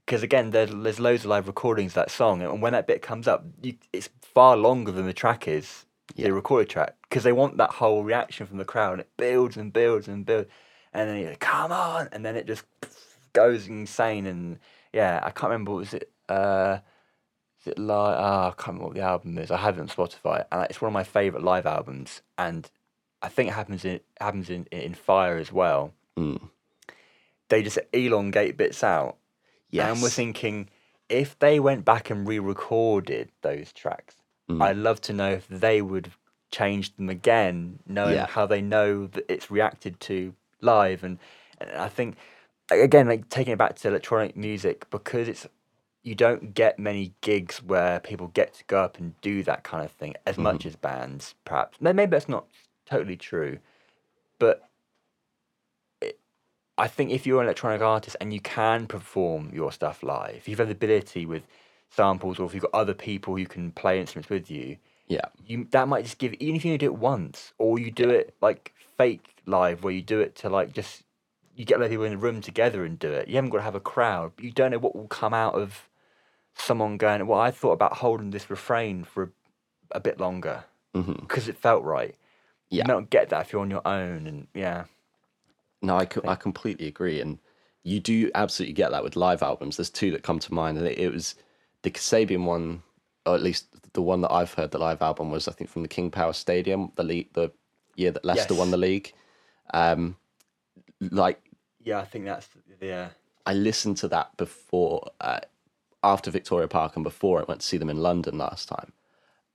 Because 0.06 0.24
again, 0.24 0.50
there's, 0.52 0.72
there's 0.72 1.00
loads 1.00 1.24
of 1.24 1.30
live 1.30 1.48
recordings 1.48 1.92
of 1.92 1.96
that 1.96 2.12
song, 2.12 2.42
and 2.42 2.62
when 2.62 2.74
that 2.74 2.88
bit 2.88 3.02
comes 3.02 3.28
up, 3.28 3.46
you, 3.62 3.76
it's 3.94 4.10
far 4.22 4.58
longer 4.58 4.92
than 4.92 5.06
the 5.06 5.14
track 5.14 5.48
is, 5.48 5.86
Yeah. 6.16 6.28
the 6.28 6.34
recorded 6.34 6.70
track, 6.70 6.96
because 7.04 7.24
they 7.24 7.32
want 7.32 7.58
that 7.58 7.70
whole 7.72 8.04
reaction 8.04 8.46
from 8.48 8.58
the 8.58 8.66
crowd. 8.66 8.94
And 8.94 9.02
it 9.02 9.10
builds 9.18 9.58
and 9.58 9.72
builds 9.72 10.08
and 10.08 10.26
builds, 10.26 10.50
and 10.94 11.10
then 11.10 11.18
you're 11.18 11.30
like, 11.30 11.40
"Come 11.40 11.72
on!" 11.72 12.10
and 12.12 12.26
then 12.26 12.36
it 12.36 12.46
just 12.48 12.66
goes 13.34 13.68
insane. 13.68 14.26
And 14.26 14.60
yeah, 14.92 15.22
I 15.24 15.30
can't 15.32 15.52
remember. 15.52 15.72
Was 15.72 15.94
it? 15.94 16.10
Uh, 16.28 16.80
is 17.62 17.68
it 17.68 17.80
live? 17.80 18.18
Ah, 18.20 18.48
I 18.48 18.50
can't 18.52 18.68
remember 18.70 18.86
what 18.88 18.96
the 18.96 19.02
album 19.02 19.38
is. 19.38 19.52
I 19.52 19.58
have 19.58 19.78
it 19.78 19.82
on 19.82 19.88
Spotify, 19.88 20.46
and 20.52 20.64
it's 20.70 20.82
one 20.82 20.88
of 20.90 20.94
my 20.94 21.04
favorite 21.04 21.44
live 21.44 21.66
albums. 21.66 22.22
And 22.38 22.70
I 23.22 23.30
think 23.30 23.50
it 23.50 23.54
happens 23.54 23.86
in 23.86 24.00
happens 24.20 24.50
in 24.50 24.66
in 24.72 24.94
Fire 24.96 25.38
as 25.38 25.52
well. 25.54 25.94
Mm. 26.18 26.50
They 27.50 27.64
just 27.64 27.80
elongate 27.94 28.58
bits 28.58 28.84
out. 28.84 29.18
And 29.74 30.02
we're 30.02 30.10
thinking 30.10 30.70
if 31.10 31.38
they 31.40 31.60
went 31.60 31.86
back 31.86 32.10
and 32.10 32.28
re-recorded 32.28 33.30
those 33.42 33.72
tracks, 33.74 34.16
Mm. 34.50 34.62
I'd 34.62 34.78
love 34.78 35.00
to 35.02 35.14
know 35.14 35.32
if 35.32 35.48
they 35.48 35.82
would 35.82 36.12
change 36.50 36.96
them 36.98 37.10
again, 37.10 37.80
knowing 37.88 38.16
Yeah. 38.16 38.28
how 38.28 38.46
they 38.46 38.62
know 38.62 39.08
that 39.08 39.24
it's 39.32 39.50
reacted 39.50 40.00
to 40.02 40.34
live. 40.60 41.04
And, 41.04 41.20
and 41.60 41.70
I 41.72 41.88
think 41.88 42.18
again, 42.70 43.08
like 43.08 43.30
taking 43.30 43.54
it 43.54 43.58
back 43.58 43.76
to 43.76 43.88
electronic 43.88 44.36
music, 44.36 44.90
because 44.90 45.28
it's 45.28 45.48
you 46.04 46.16
don't 46.16 46.54
get 46.56 46.80
many 46.80 47.14
gigs 47.22 47.62
where 47.62 48.00
people 48.00 48.28
get 48.30 48.54
to 48.56 48.64
go 48.66 48.82
up 48.84 48.98
and 48.98 49.20
do 49.22 49.44
that 49.44 49.64
kind 49.64 49.86
of 49.86 49.92
thing 49.92 50.16
as 50.26 50.38
much 50.38 50.66
as 50.66 50.76
bands, 50.76 51.36
perhaps. 51.46 51.80
Maybe 51.80 52.08
that's 52.08 52.28
not 52.28 52.46
totally 52.86 53.16
true, 53.16 53.60
but 54.40 54.68
I 56.82 56.88
think 56.88 57.12
if 57.12 57.28
you're 57.28 57.42
an 57.42 57.46
electronic 57.46 57.80
artist 57.82 58.18
and 58.20 58.34
you 58.34 58.42
can 58.42 58.88
perform 58.88 59.52
your 59.54 59.72
stuff 59.72 60.02
live, 60.02 60.38
if 60.38 60.48
you've 60.48 60.58
had 60.58 60.68
the 60.68 60.72
ability 60.72 61.28
with 61.28 61.44
samples, 61.92 62.40
or 62.40 62.48
if 62.48 62.56
you've 62.56 62.64
got 62.64 62.74
other 62.74 62.96
people 62.96 63.38
who 63.38 63.46
can 63.46 63.72
play 63.72 64.00
instruments 64.00 64.32
with 64.32 64.50
you, 64.50 64.78
yeah, 65.08 65.26
you 65.46 65.68
that 65.72 65.88
might 65.88 66.06
just 66.06 66.18
give 66.18 66.34
even 66.40 66.56
if 66.56 66.66
you 66.66 66.76
do 66.80 66.88
it 66.88 66.96
once 66.96 67.54
or 67.60 67.78
you 67.78 67.92
do 67.92 68.10
it 68.10 68.34
like 68.42 68.74
fake 68.98 69.36
live 69.46 69.84
where 69.84 69.94
you 69.94 70.02
do 70.02 70.22
it 70.22 70.36
to 70.38 70.50
like 70.50 70.74
just 70.74 71.04
you 71.56 71.66
get 71.66 71.76
other 71.76 71.88
people 71.88 72.06
in 72.06 72.14
the 72.14 72.18
room 72.18 72.42
together 72.42 72.84
and 72.84 72.98
do 72.98 73.12
it. 73.12 73.28
You 73.28 73.36
haven't 73.36 73.52
got 73.52 73.58
to 73.58 73.64
have 73.64 73.76
a 73.76 73.80
crowd. 73.80 74.32
You 74.40 74.52
don't 74.52 74.72
know 74.72 74.80
what 74.80 74.96
will 74.96 75.08
come 75.08 75.36
out 75.36 75.54
of 75.54 75.88
someone 76.56 76.98
going 76.98 77.26
well 77.28 77.40
i 77.40 77.50
thought 77.50 77.72
about 77.72 77.94
holding 77.94 78.32
this 78.32 78.50
refrain 78.50 79.04
for 79.04 79.24
a, 79.24 79.30
a 79.92 80.00
bit 80.00 80.20
longer. 80.20 80.64
Mm-hmm. 80.96 81.14
Because 81.14 81.48
it 81.48 81.58
felt 81.58 81.84
right. 81.84 82.16
Yeah. 82.70 82.84
you 82.84 82.88
might 82.88 83.00
not 83.02 83.10
get 83.12 83.30
that 83.30 83.46
if 83.46 83.54
you're 83.54 83.62
on 83.62 83.70
your 83.70 83.88
own 83.88 84.26
and 84.26 84.48
yeah 84.56 84.86
No, 85.82 85.98
I, 85.98 86.06
co- 86.06 86.28
I 86.28 86.36
completely 86.36 86.88
agree, 86.88 87.22
and 87.22 87.40
you 87.84 88.00
do 88.00 88.30
absolutely 88.36 88.74
get 88.74 88.92
that 88.92 89.04
with 89.04 89.16
live 89.16 89.42
albums. 89.42 89.78
There's 89.78 89.90
two 89.90 90.12
that 90.12 90.24
come 90.24 90.40
to 90.40 90.54
mind, 90.54 90.78
and 90.78 90.86
it, 90.88 91.00
it 91.00 91.12
was 91.12 91.36
the 91.82 91.92
Kasabian 91.92 92.46
one, 92.46 92.84
or 93.26 93.36
at 93.36 93.42
least 93.42 93.66
the 93.94 94.02
one 94.02 94.22
that 94.22 94.32
I've 94.32 94.54
heard. 94.54 94.72
The 94.72 94.78
live 94.78 95.02
album 95.02 95.32
was, 95.32 95.48
I 95.48 95.52
think, 95.54 95.70
from 95.70 95.82
the 95.82 95.88
King 95.88 96.12
Power 96.12 96.34
Stadium, 96.34 96.92
the 96.96 97.04
league, 97.04 97.34
the 97.34 97.52
year 97.96 98.12
that 98.12 98.24
Leicester 98.24 98.54
Yes. 98.54 98.60
won 98.60 98.72
the 98.72 98.78
league. 98.78 99.12
Um, 99.74 100.18
like 101.00 101.42
Yeah, 101.84 102.00
I 102.00 102.06
think 102.06 102.26
that's 102.26 102.48
yeah. 102.80 103.10
I 103.46 103.54
listened 103.54 103.98
to 103.98 104.08
that 104.10 104.38
before, 104.38 105.10
uh, 105.20 105.40
after 106.04 106.30
Victoria 106.30 106.68
Park, 106.68 106.96
and 106.96 107.04
before 107.04 107.40
I 107.40 107.44
went 107.44 107.62
to 107.62 107.68
see 107.68 107.78
them 107.78 107.90
in 107.90 107.98
London 107.98 108.38
last 108.38 108.70
time, 108.70 108.92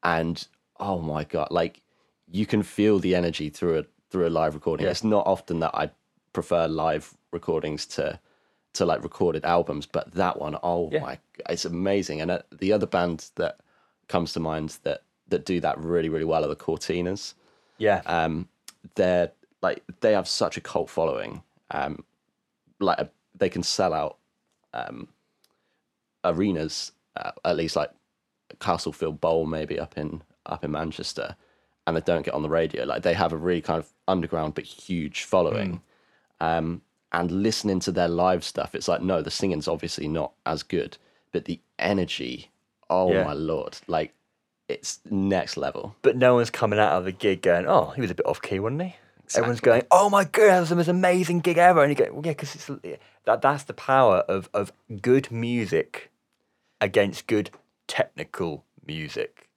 and 0.02 0.44
oh 0.80 1.00
my 1.00 1.22
god, 1.22 1.48
like 1.50 1.82
you 2.28 2.46
can 2.46 2.62
feel 2.64 2.98
the 2.98 3.14
energy 3.14 3.48
through 3.48 3.78
a 3.78 3.84
through 4.10 4.26
a 4.26 4.30
live 4.30 4.54
recording. 4.54 4.86
Yeah. 4.86 4.90
It's 4.90 5.04
not 5.04 5.26
often 5.26 5.60
that 5.60 5.74
I 5.74 5.90
prefer 6.36 6.68
live 6.68 7.16
recordings 7.32 7.86
to 7.86 8.20
to 8.74 8.84
like 8.84 9.02
recorded 9.02 9.42
albums, 9.46 9.86
but 9.86 10.12
that 10.12 10.38
one, 10.38 10.54
oh 10.62 10.90
Yeah. 10.92 11.00
my, 11.00 11.18
it's 11.48 11.64
amazing. 11.64 12.20
And 12.20 12.30
uh, 12.30 12.42
the 12.52 12.74
other 12.74 12.86
band 12.86 13.30
that 13.36 13.54
comes 14.06 14.34
to 14.34 14.40
mind 14.40 14.78
that 14.82 15.00
that 15.28 15.46
do 15.46 15.60
that 15.60 15.78
really 15.78 16.10
really 16.10 16.26
well 16.26 16.44
are 16.44 16.48
the 16.48 16.64
Courteeners 16.68 17.34
Yeah. 17.78 18.02
um, 18.04 18.48
they're 18.96 19.32
like 19.62 19.82
they 20.00 20.12
have 20.12 20.28
such 20.28 20.56
a 20.58 20.60
cult 20.60 20.90
following. 20.90 21.42
Um, 21.70 22.04
like 22.78 23.00
uh, 23.00 23.06
they 23.34 23.48
can 23.48 23.62
sell 23.62 23.92
out 23.94 24.18
um, 24.74 25.08
arenas, 26.22 26.92
uh, 27.16 27.32
at 27.44 27.56
least 27.56 27.76
like 27.76 27.90
Castlefield 28.60 29.20
Bowl, 29.20 29.46
maybe 29.46 29.80
up 29.80 29.96
in 29.96 30.22
up 30.44 30.64
in 30.64 30.70
Manchester, 30.70 31.34
and 31.86 31.96
they 31.96 32.00
don't 32.02 32.24
get 32.24 32.34
on 32.34 32.42
the 32.42 32.48
radio. 32.60 32.84
Like 32.84 33.02
they 33.02 33.14
have 33.14 33.32
a 33.32 33.36
really 33.36 33.62
kind 33.62 33.78
of 33.78 33.88
underground 34.06 34.54
but 34.54 34.64
huge 34.64 35.24
following. 35.24 35.80
Um, 36.40 36.82
and 37.12 37.30
listening 37.30 37.80
to 37.80 37.92
their 37.92 38.08
live 38.08 38.44
stuff, 38.44 38.74
it's 38.74 38.88
like 38.88 39.00
no, 39.02 39.22
the 39.22 39.30
singing's 39.30 39.68
obviously 39.68 40.08
not 40.08 40.32
as 40.44 40.62
good, 40.62 40.98
but 41.32 41.44
the 41.46 41.60
energy, 41.78 42.50
oh 42.90 43.12
Yeah. 43.12 43.24
my 43.24 43.32
lord, 43.32 43.78
like 43.86 44.12
it's 44.68 44.98
next 45.08 45.56
level. 45.56 45.94
but 46.02 46.16
no 46.16 46.34
one's 46.34 46.50
coming 46.50 46.78
out 46.78 46.92
of 46.92 47.04
the 47.04 47.12
gig 47.12 47.40
going, 47.42 47.66
"Oh, 47.66 47.90
he 47.94 48.00
was 48.00 48.10
a 48.10 48.14
bit 48.14 48.26
off 48.26 48.42
key, 48.42 48.58
wasn't 48.58 48.82
he?" 48.82 48.96
Everyone's 49.34 49.60
going, 49.60 49.82
"Oh 49.90 50.10
my 50.10 50.24
god, 50.24 50.46
that 50.50 50.60
was 50.60 50.68
the 50.70 50.76
most 50.76 50.88
amazing 50.88 51.40
gig 51.40 51.56
ever!" 51.58 51.82
And 51.82 51.90
you 51.90 51.96
go, 52.04 52.12
well, 52.12 52.22
"Yeah, 52.26 52.32
because 52.32 52.54
it's 52.54 52.70
that 53.24 53.40
that's 53.42 53.62
the 53.64 53.74
power 53.74 54.18
of 54.28 54.48
of 54.52 54.72
good 55.00 55.30
music 55.30 56.10
against 56.80 57.26
good 57.28 57.50
technical 57.86 58.64
music." 58.84 59.48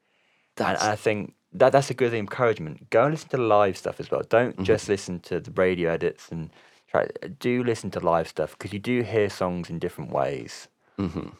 That's- 0.55 0.81
and 0.81 0.91
I 0.91 0.95
think 0.95 1.33
that 1.53 1.71
that's 1.71 1.89
a 1.89 1.93
good 1.95 2.13
encouragement. 2.13 2.89
Go 2.91 3.03
and 3.05 3.13
listen 3.13 3.29
to 3.29 3.37
live 3.37 3.75
stuff 3.77 3.99
as 3.99 4.11
well. 4.11 4.21
Don't 4.21 4.61
just 4.63 4.87
listen 4.87 5.19
to 5.21 5.39
the 5.39 5.51
radio 5.51 5.89
edits 5.91 6.29
and 6.29 6.51
try. 6.89 7.07
Do 7.39 7.63
listen 7.63 7.91
to 7.91 7.99
live 7.99 8.27
stuff 8.27 8.51
because 8.57 8.73
you 8.73 8.79
do 8.79 9.01
hear 9.01 9.29
songs 9.29 9.69
in 9.69 9.79
different 9.79 10.11
ways. 10.11 10.67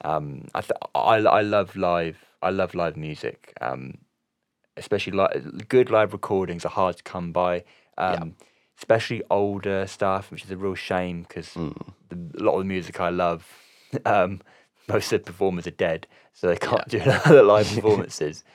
Um, 0.06 0.47
I, 0.56 0.62
th- 0.62 0.80
I 0.95 1.18
I 1.18 1.41
love 1.41 1.76
live. 1.76 2.18
I 2.41 2.50
love 2.50 2.74
live 2.76 2.95
music. 2.95 3.54
Um, 3.60 3.97
especially 4.78 5.14
li- 5.18 5.41
good 5.68 5.89
live 5.89 6.14
recordings 6.14 6.64
are 6.66 6.70
hard 6.70 6.97
to 6.97 7.04
come 7.04 7.32
by. 7.32 7.64
Um, 7.97 8.36
Especially 8.78 9.22
older 9.30 9.86
stuff, 9.88 10.32
which 10.32 10.45
is 10.45 10.52
a 10.52 10.56
real 10.56 10.74
shame 10.74 11.24
because 11.24 11.54
a 11.58 11.76
lot 12.41 12.54
of 12.54 12.60
the 12.60 12.64
music 12.66 13.02
I 13.02 13.10
love, 13.10 13.45
um, 14.06 14.39
most 14.88 15.12
of 15.12 15.20
the 15.20 15.26
performers 15.32 15.68
are 15.68 15.72
dead, 15.72 16.08
so 16.34 16.47
they 16.47 16.56
can't 16.56 16.88
do 16.88 17.02
other 17.02 17.43
live 17.43 17.68
performances, 17.76 18.45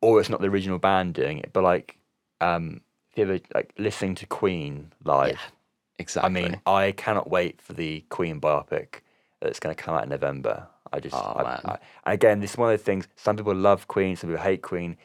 or 0.00 0.18
it's 0.18 0.30
not 0.30 0.40
the 0.40 0.46
original 0.48 0.78
band 0.78 1.12
doing 1.12 1.36
it. 1.40 1.50
But 1.52 1.62
like, 1.64 1.98
um, 2.40 2.80
if 3.12 3.18
you 3.18 3.24
ever 3.24 3.40
like 3.54 3.74
listening 3.76 4.14
to 4.14 4.26
Queen 4.26 4.92
live, 5.04 5.38
Exactly. 5.98 6.26
I 6.28 6.48
mean, 6.48 6.60
I 6.66 6.92
cannot 6.92 7.30
wait 7.30 7.60
for 7.60 7.72
the 7.72 8.04
Queen 8.10 8.40
biopic 8.40 9.00
that's 9.40 9.60
going 9.60 9.74
to 9.74 9.82
come 9.82 9.94
out 9.94 10.04
in 10.04 10.10
November. 10.10 10.66
I 10.92 11.00
just, 11.00 11.14
Oh, 11.14 11.32
I. 11.36 11.78
I, 12.04 12.12
again, 12.12 12.40
this 12.40 12.52
is 12.52 12.58
one 12.58 12.72
of 12.72 12.78
the 12.78 12.84
things. 12.84 13.08
Some 13.16 13.36
people 13.36 13.54
love 13.54 13.88
Queen, 13.88 14.16
some 14.16 14.30
people 14.30 14.42
hate 14.42 14.62
Queen. 14.62 14.96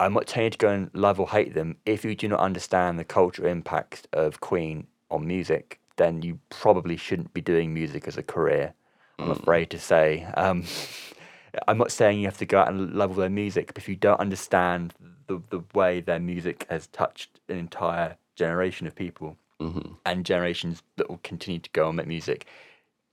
I'm 0.00 0.12
not 0.14 0.26
telling 0.28 0.44
you 0.46 0.50
to 0.50 0.58
go 0.58 0.68
and 0.68 0.90
love 0.94 1.18
or 1.18 1.28
hate 1.28 1.54
them. 1.54 1.76
If 1.84 2.04
you 2.04 2.14
do 2.14 2.28
not 2.28 2.40
understand 2.40 2.98
the 2.98 3.04
cultural 3.04 3.48
impact 3.48 4.06
of 4.12 4.40
Queen 4.40 4.86
on 5.10 5.26
music, 5.26 5.80
then 5.96 6.22
you 6.22 6.38
probably 6.50 6.96
shouldn't 6.96 7.34
be 7.34 7.40
doing 7.40 7.74
music 7.74 8.06
as 8.06 8.16
a 8.16 8.22
career. 8.22 8.74
I'm 9.18 9.30
Mm. 9.30 9.40
afraid 9.40 9.70
to 9.70 9.78
say. 9.80 10.24
Um, 10.36 10.64
I'm 11.66 11.78
not 11.78 11.90
saying 11.90 12.20
you 12.20 12.26
have 12.26 12.38
to 12.38 12.46
go 12.46 12.60
out 12.60 12.68
and 12.68 12.92
love 12.94 13.10
all 13.10 13.16
their 13.16 13.28
music, 13.28 13.68
but 13.74 13.78
if 13.78 13.88
you 13.88 13.96
don't 13.96 14.20
understand 14.20 14.94
the, 15.26 15.42
the 15.50 15.62
way 15.74 16.00
their 16.00 16.20
music 16.20 16.66
has 16.70 16.86
touched 16.86 17.40
an 17.48 17.56
entire 17.58 18.16
generation 18.36 18.86
of 18.86 18.94
people 18.94 19.36
and 19.60 20.24
generations 20.24 20.82
that 20.96 21.08
will 21.08 21.20
continue 21.22 21.60
to 21.60 21.70
go 21.70 21.88
and 21.88 21.96
make 21.96 22.06
music, 22.06 22.46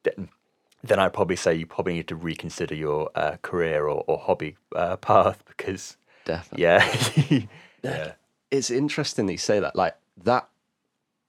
then, 0.04 0.30
then 0.84 1.00
I'd 1.00 1.14
probably 1.14 1.36
say 1.36 1.56
you 1.56 1.66
probably 1.66 1.94
need 1.94 2.08
to 2.10 2.16
reconsider 2.16 2.76
your 2.76 3.10
uh, 3.16 3.38
career 3.42 3.88
or, 3.88 4.04
or 4.08 4.18
hobby 4.20 4.56
uh, 4.76 4.98
path 4.98 5.44
because, 5.48 5.98
Definitely. 6.26 6.64
yeah. 6.64 7.48
yeah. 7.84 8.12
It's 8.52 8.70
interesting 8.70 9.26
that 9.26 9.34
you 9.34 9.38
say 9.38 9.60
that. 9.60 9.76
Like 9.76 9.96
that 10.24 10.48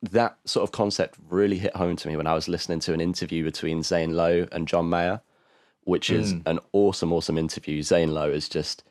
that 0.03 0.37
sort 0.45 0.63
of 0.63 0.73
concept 0.73 1.19
really 1.29 1.59
hit 1.59 1.75
home 1.75 1.97
to 1.97 2.09
me 2.09 2.17
when 2.17 2.27
I 2.27 2.35
was 2.35 2.49
listening 2.49 2.81
to 2.81 2.93
an 2.93 3.01
interview 3.01 3.43
between 3.43 3.83
Zane 3.83 4.15
Lowe 4.15 4.47
and 4.53 4.69
John 4.69 4.89
Mayer, 4.89 5.21
which 5.85 6.11
is 6.11 6.35
an 6.45 6.59
awesome, 6.73 7.13
awesome 7.13 7.39
interview. 7.39 7.83
Zane 7.83 8.13
Lowe 8.13 8.31
is 8.31 8.49
just 8.49 8.85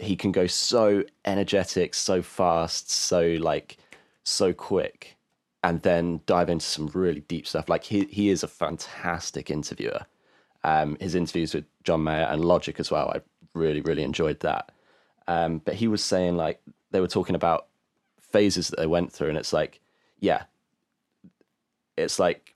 he 0.00 0.16
can 0.16 0.32
go 0.32 0.46
so 0.46 1.04
energetic, 1.24 1.94
so 1.94 2.22
fast, 2.22 2.90
so 2.90 3.36
like 3.40 3.76
so 4.24 4.52
quick, 4.52 5.16
and 5.64 5.82
then 5.82 6.20
dive 6.26 6.48
into 6.50 6.64
some 6.66 6.88
really 6.88 7.20
deep 7.20 7.46
stuff. 7.46 7.68
Like 7.68 7.84
he 7.84 8.04
he 8.06 8.30
is 8.30 8.42
a 8.42 8.48
fantastic 8.48 9.50
interviewer. 9.50 10.06
Um, 10.64 10.96
his 11.00 11.14
interviews 11.14 11.54
with 11.54 11.64
John 11.84 12.04
Mayer 12.04 12.26
and 12.30 12.44
Logic 12.44 12.78
as 12.78 12.90
well, 12.90 13.10
I 13.14 13.20
really 13.54 13.80
really 13.80 14.02
enjoyed 14.02 14.40
that. 14.40 14.70
Um, 15.28 15.58
but 15.58 15.74
he 15.74 15.88
was 15.88 16.02
saying 16.02 16.36
like 16.36 16.60
they 16.90 17.00
were 17.00 17.08
talking 17.08 17.34
about 17.34 17.66
phases 18.20 18.68
that 18.68 18.78
they 18.78 18.86
went 18.86 19.12
through, 19.12 19.28
and 19.28 19.38
it's 19.38 19.52
like, 19.52 19.80
yeah, 20.20 20.44
it's 21.96 22.18
like 22.18 22.54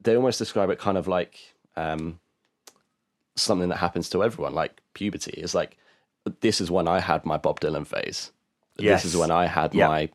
they 0.00 0.16
almost 0.16 0.38
describe 0.38 0.70
it 0.70 0.78
kind 0.78 0.96
of 0.96 1.08
like 1.08 1.38
um, 1.76 2.18
something 3.36 3.68
that 3.68 3.76
happens 3.76 4.08
to 4.10 4.22
everyone, 4.24 4.54
like 4.54 4.80
puberty. 4.94 5.32
It's 5.40 5.54
like 5.54 5.76
this 6.40 6.60
is 6.60 6.70
when 6.70 6.88
I 6.88 7.00
had 7.00 7.24
my 7.24 7.36
Bob 7.36 7.60
Dylan 7.60 7.86
phase. 7.86 8.32
Yes. 8.78 9.02
This 9.02 9.12
is 9.12 9.18
when 9.18 9.30
I 9.30 9.46
had 9.46 9.74
Yeah. 9.74 9.88
my 9.88 10.08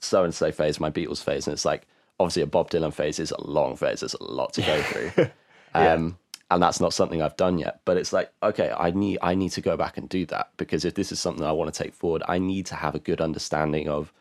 so 0.00 0.24
and 0.24 0.34
so 0.34 0.52
phase, 0.52 0.80
my 0.80 0.90
Beatles 0.90 1.22
phase, 1.22 1.46
and 1.46 1.54
it's 1.54 1.64
like 1.64 1.86
obviously 2.20 2.42
a 2.42 2.46
Bob 2.46 2.70
Dylan 2.70 2.92
phase 2.92 3.18
is 3.18 3.30
a 3.30 3.40
long 3.40 3.76
phase. 3.76 4.00
There's 4.00 4.14
a 4.14 4.24
lot 4.24 4.52
to 4.54 4.62
go 4.62 4.82
through. 4.82 5.30
Um, 5.74 6.18
and 6.50 6.62
that's 6.62 6.80
not 6.80 6.94
something 6.94 7.20
I've 7.20 7.36
done 7.36 7.58
yet. 7.58 7.80
But 7.84 7.98
it's 7.98 8.12
like, 8.12 8.32
okay, 8.42 8.72
I 8.76 8.90
need 8.90 9.18
I 9.22 9.34
need 9.34 9.50
to 9.50 9.60
go 9.60 9.76
back 9.76 9.98
and 9.98 10.08
do 10.08 10.24
that 10.26 10.50
because 10.56 10.84
if 10.84 10.94
this 10.94 11.12
is 11.12 11.20
something 11.20 11.44
I 11.44 11.52
want 11.52 11.72
to 11.72 11.82
take 11.82 11.94
forward, 11.94 12.22
I 12.26 12.38
need 12.38 12.66
to 12.66 12.74
have 12.74 12.94
a 12.94 13.00
good 13.00 13.20
understanding 13.20 13.88
of 13.88 14.12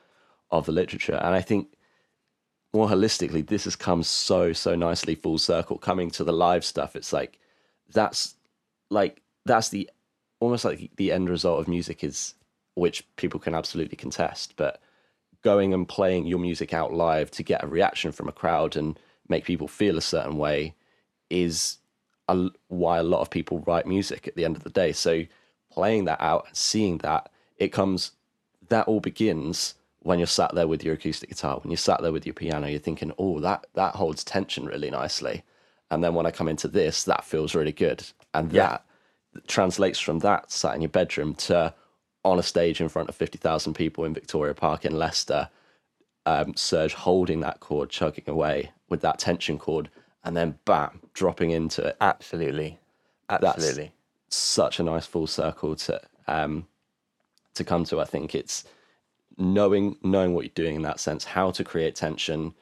of 0.52 0.66
the 0.66 0.72
literature. 0.72 1.16
And 1.16 1.34
I 1.34 1.42
think 1.42 1.70
more 2.74 2.88
holistically, 2.90 3.48
this 3.48 3.64
has 3.64 3.76
come 3.76 4.04
so 4.04 4.54
so 4.54 4.76
nicely 4.76 5.16
full 5.16 5.38
circle. 5.38 5.78
Coming 5.78 6.12
to 6.12 6.24
the 6.24 6.34
live 6.34 6.66
stuff, 6.66 6.96
it's 6.96 7.14
like 7.14 7.40
that's 7.94 8.36
like 8.90 9.22
that's 9.46 9.70
the 9.70 9.90
almost 10.40 10.66
like 10.66 10.92
the 10.98 11.12
end 11.12 11.30
result 11.30 11.60
of 11.60 11.68
music 11.68 12.04
is 12.04 12.36
which 12.76 13.04
people 13.16 13.40
can 13.40 13.56
absolutely 13.56 13.98
contest, 13.98 14.54
but 14.58 14.82
going 15.52 15.74
and 15.74 15.88
playing 15.88 16.28
your 16.28 16.40
music 16.40 16.74
out 16.74 16.92
live 16.94 17.30
to 17.32 17.44
get 17.52 17.64
a 17.64 17.68
reaction 17.68 18.12
from 18.12 18.28
a 18.28 18.38
crowd 18.42 18.76
and 18.76 19.00
make 19.30 19.46
people 19.46 19.68
feel 19.68 19.98
a 19.98 20.02
certain 20.02 20.38
way 20.38 20.76
is 21.30 21.78
a, 22.28 22.50
why 22.68 22.98
a 22.98 23.04
lot 23.14 23.22
of 23.22 23.30
people 23.30 23.64
write 23.68 23.86
music 23.96 24.28
at 24.28 24.36
the 24.36 24.44
end 24.44 24.58
of 24.58 24.64
the 24.64 24.70
day. 24.70 24.92
So 24.92 25.24
playing 25.72 26.04
that 26.06 26.20
out 26.22 26.44
and 26.48 26.58
seeing 26.58 26.98
that, 27.00 27.30
it 27.58 27.70
comes, 27.70 28.12
that 28.68 28.88
all 28.90 29.00
begins 29.00 29.76
when 30.00 30.20
you're 30.20 30.28
sat 30.28 30.54
there 30.54 30.68
with 30.68 30.84
your 30.84 30.96
acoustic 30.96 31.30
guitar, 31.30 31.60
when 31.62 31.72
you're 31.72 31.78
sat 31.78 32.02
there 32.02 32.12
with 32.12 32.26
your 32.26 32.34
piano, 32.34 32.68
you're 32.68 32.80
thinking, 32.80 33.14
oh, 33.18 33.40
that, 33.40 33.68
that 33.76 33.96
holds 33.96 34.24
tension 34.24 34.66
really 34.66 34.90
nicely. 34.90 35.44
And 35.90 36.04
then 36.04 36.14
when 36.14 36.26
I 36.26 36.32
come 36.32 36.50
into 36.50 36.68
this, 36.68 37.04
that 37.06 37.24
feels 37.24 37.56
really 37.56 37.72
good. 37.72 38.04
And 38.34 38.52
Yeah. 38.52 38.68
that 38.68 39.48
translates 39.48 40.00
from 40.00 40.20
that 40.20 40.52
sat 40.52 40.76
in 40.76 40.82
your 40.82 40.90
bedroom 40.90 41.36
to 41.36 41.74
on 42.32 42.40
a 42.40 42.44
stage 42.44 42.82
in 42.82 42.90
front 42.90 43.10
of 43.10 43.16
50,000 43.16 43.74
people 43.74 44.06
in 44.06 44.14
Victoria 44.14 44.54
Park 44.54 44.86
in 44.86 44.98
Leicester, 44.98 45.50
um, 46.26 46.56
Serge 46.56 46.94
holding 46.94 47.40
that 47.42 47.60
chord, 47.60 47.90
chugging 47.90 48.26
away 48.28 48.72
with 48.90 49.02
that 49.02 49.20
tension 49.20 49.58
chord, 49.58 49.90
and 50.24 50.36
then 50.36 50.58
bam, 50.66 51.02
dropping 51.14 51.52
into 51.52 51.86
it. 51.86 51.98
Absolutely. 52.02 52.80
Absolutely. 53.30 53.92
Such 54.30 54.80
a 54.80 54.84
nice 54.84 55.06
full 55.06 55.28
circle 55.28 55.76
to 55.76 56.02
um, 56.28 56.68
to 57.54 57.64
come 57.64 57.86
to. 57.86 58.02
I 58.02 58.06
think 58.06 58.36
it's 58.36 58.66
knowing 59.38 59.98
knowing 60.04 60.34
what 60.34 60.44
you're 60.44 60.52
doing 60.54 60.76
in 60.76 60.82
that 60.82 61.00
sense, 61.00 61.24
how 61.24 61.52
to 61.52 61.64
create 61.64 61.96
tension, 61.96 62.54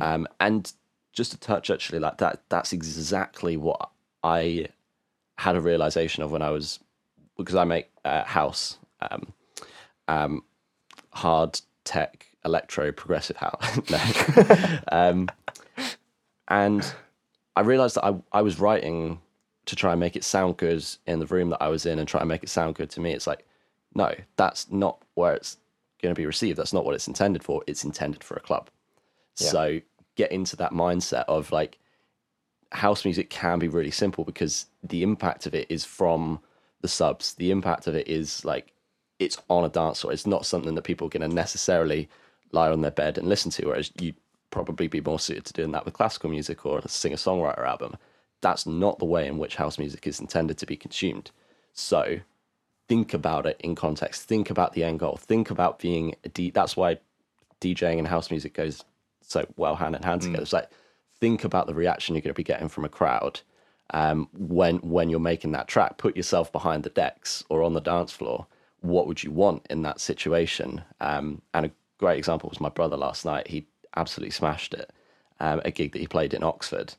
um, 0.00 0.26
and 0.40 0.72
just 1.12 1.30
to 1.32 1.38
touch 1.38 1.70
actually 1.70 1.98
like 1.98 2.18
that. 2.18 2.42
That's 2.50 2.72
exactly 2.72 3.56
what 3.56 3.90
I 4.22 4.68
had 5.38 5.56
a 5.56 5.60
realization 5.60 6.22
of 6.22 6.30
when 6.30 6.42
I 6.42 6.50
was 6.50 6.80
because 7.36 7.54
I 7.54 7.64
make 7.64 7.88
uh, 8.04 8.24
house, 8.24 8.78
um, 9.00 9.32
um, 10.08 10.42
hard 11.10 11.60
tech, 11.84 12.26
electro, 12.44 12.92
progressive 12.92 13.36
house. 13.36 13.80
um, 14.92 15.28
and 16.48 16.94
I 17.56 17.60
realized 17.62 17.96
that 17.96 18.04
I, 18.04 18.14
I 18.32 18.42
was 18.42 18.60
writing 18.60 19.20
to 19.66 19.76
try 19.76 19.92
and 19.92 20.00
make 20.00 20.16
it 20.16 20.24
sound 20.24 20.56
good 20.56 20.84
in 21.06 21.18
the 21.18 21.26
room 21.26 21.50
that 21.50 21.62
I 21.62 21.68
was 21.68 21.86
in 21.86 21.98
and 21.98 22.08
try 22.08 22.20
and 22.20 22.28
make 22.28 22.42
it 22.42 22.48
sound 22.48 22.76
good 22.76 22.90
to 22.90 23.00
me. 23.00 23.12
It's 23.12 23.26
like, 23.26 23.44
no, 23.94 24.14
that's 24.36 24.70
not 24.70 25.02
where 25.14 25.34
it's 25.34 25.56
going 26.00 26.14
to 26.14 26.18
be 26.18 26.26
received. 26.26 26.58
That's 26.58 26.72
not 26.72 26.84
what 26.84 26.94
it's 26.94 27.08
intended 27.08 27.42
for. 27.42 27.62
It's 27.66 27.84
intended 27.84 28.22
for 28.22 28.36
a 28.36 28.40
club. 28.40 28.70
Yeah. 29.38 29.48
So 29.48 29.80
get 30.14 30.30
into 30.32 30.56
that 30.56 30.72
mindset 30.72 31.24
of 31.28 31.50
like 31.50 31.78
house 32.72 33.04
music 33.04 33.30
can 33.30 33.58
be 33.58 33.68
really 33.68 33.90
simple 33.90 34.24
because 34.24 34.66
the 34.82 35.02
impact 35.02 35.46
of 35.46 35.54
it 35.54 35.66
is 35.70 35.84
from 35.84 36.40
the 36.80 36.88
subs. 36.88 37.34
The 37.34 37.50
impact 37.50 37.86
of 37.86 37.94
it 37.94 38.08
is 38.08 38.44
like 38.44 38.72
it's 39.18 39.38
on 39.48 39.64
a 39.64 39.68
dance 39.68 40.00
floor. 40.00 40.12
It's 40.12 40.26
not 40.26 40.46
something 40.46 40.74
that 40.74 40.82
people 40.82 41.06
are 41.06 41.10
going 41.10 41.28
to 41.28 41.34
necessarily 41.34 42.08
lie 42.52 42.70
on 42.70 42.82
their 42.82 42.90
bed 42.90 43.18
and 43.18 43.28
listen 43.28 43.50
to, 43.52 43.66
whereas 43.66 43.90
you'd 44.00 44.16
probably 44.50 44.88
be 44.88 45.00
more 45.00 45.18
suited 45.18 45.44
to 45.46 45.52
doing 45.52 45.72
that 45.72 45.84
with 45.84 45.94
classical 45.94 46.30
music 46.30 46.64
or 46.64 46.78
a 46.78 46.88
singer 46.88 47.16
songwriter 47.16 47.66
album. 47.66 47.96
That's 48.40 48.66
not 48.66 48.98
the 48.98 49.04
way 49.04 49.26
in 49.26 49.38
which 49.38 49.56
house 49.56 49.78
music 49.78 50.06
is 50.06 50.20
intended 50.20 50.58
to 50.58 50.66
be 50.66 50.76
consumed. 50.76 51.30
So 51.72 52.20
think 52.88 53.14
about 53.14 53.46
it 53.46 53.60
in 53.60 53.74
context. 53.74 54.22
Think 54.22 54.50
about 54.50 54.72
the 54.72 54.84
end 54.84 55.00
goal. 55.00 55.16
Think 55.16 55.50
about 55.50 55.78
being 55.78 56.14
a 56.24 56.28
D. 56.28 56.50
That's 56.50 56.76
why 56.76 56.98
DJing 57.60 57.98
and 57.98 58.08
house 58.08 58.30
music 58.30 58.54
goes 58.54 58.84
so 59.22 59.46
well 59.56 59.76
hand 59.76 59.96
in 59.96 60.02
hand 60.02 60.22
together. 60.22 60.42
It's 60.42 60.52
like 60.52 60.70
think 61.20 61.44
about 61.44 61.66
the 61.66 61.74
reaction 61.74 62.14
you're 62.14 62.22
going 62.22 62.34
to 62.34 62.36
be 62.36 62.44
getting 62.44 62.68
from 62.68 62.84
a 62.84 62.88
crowd 62.88 63.40
um, 63.90 64.28
when 64.32 64.76
when 64.78 65.10
you're 65.10 65.20
making 65.20 65.52
that 65.52 65.68
track. 65.68 65.98
Put 65.98 66.16
yourself 66.16 66.52
behind 66.52 66.84
the 66.84 66.90
decks 66.90 67.42
or 67.48 67.62
on 67.62 67.72
the 67.72 67.80
dance 67.80 68.12
floor. 68.12 68.46
What 68.86 69.06
would 69.06 69.22
you 69.22 69.30
want 69.30 69.66
in 69.70 69.82
that 69.82 70.00
situation? 70.00 70.82
Um, 71.00 71.42
and 71.54 71.66
a 71.66 71.70
great 71.98 72.18
example 72.18 72.48
was 72.48 72.60
my 72.60 72.68
brother 72.68 72.96
last 72.96 73.24
night. 73.24 73.48
He 73.48 73.66
absolutely 73.96 74.30
smashed 74.32 74.74
it. 74.74 74.90
Um, 75.38 75.60
a 75.64 75.70
gig 75.70 75.92
that 75.92 75.98
he 75.98 76.06
played 76.06 76.32
in 76.32 76.42
Oxford, 76.42 76.94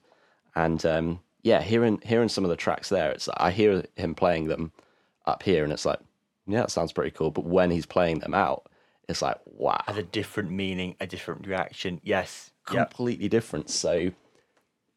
and 0.55 0.85
um, 0.85 1.19
yeah, 1.41 1.59
hearing 1.61 1.99
hearing 2.05 2.29
some 2.29 2.43
of 2.43 2.51
the 2.51 2.55
tracks 2.55 2.89
there, 2.89 3.09
it's 3.09 3.27
I 3.35 3.49
hear 3.49 3.83
him 3.95 4.13
playing 4.13 4.45
them 4.47 4.71
up 5.25 5.41
here, 5.41 5.63
and 5.63 5.73
it's 5.73 5.85
like, 5.85 5.99
yeah, 6.45 6.61
that 6.61 6.69
sounds 6.71 6.91
pretty 6.91 7.09
cool. 7.09 7.31
But 7.31 7.45
when 7.45 7.71
he's 7.71 7.87
playing 7.87 8.19
them 8.19 8.35
out, 8.35 8.69
it's 9.09 9.23
like, 9.23 9.37
wow, 9.45 9.81
Has 9.87 9.97
a 9.97 10.03
different 10.03 10.51
meaning, 10.51 10.95
a 10.99 11.07
different 11.07 11.47
reaction. 11.47 11.99
Yes. 12.03 12.51
Yep. 12.71 12.91
completely 12.91 13.29
different. 13.29 13.69
So, 13.69 14.09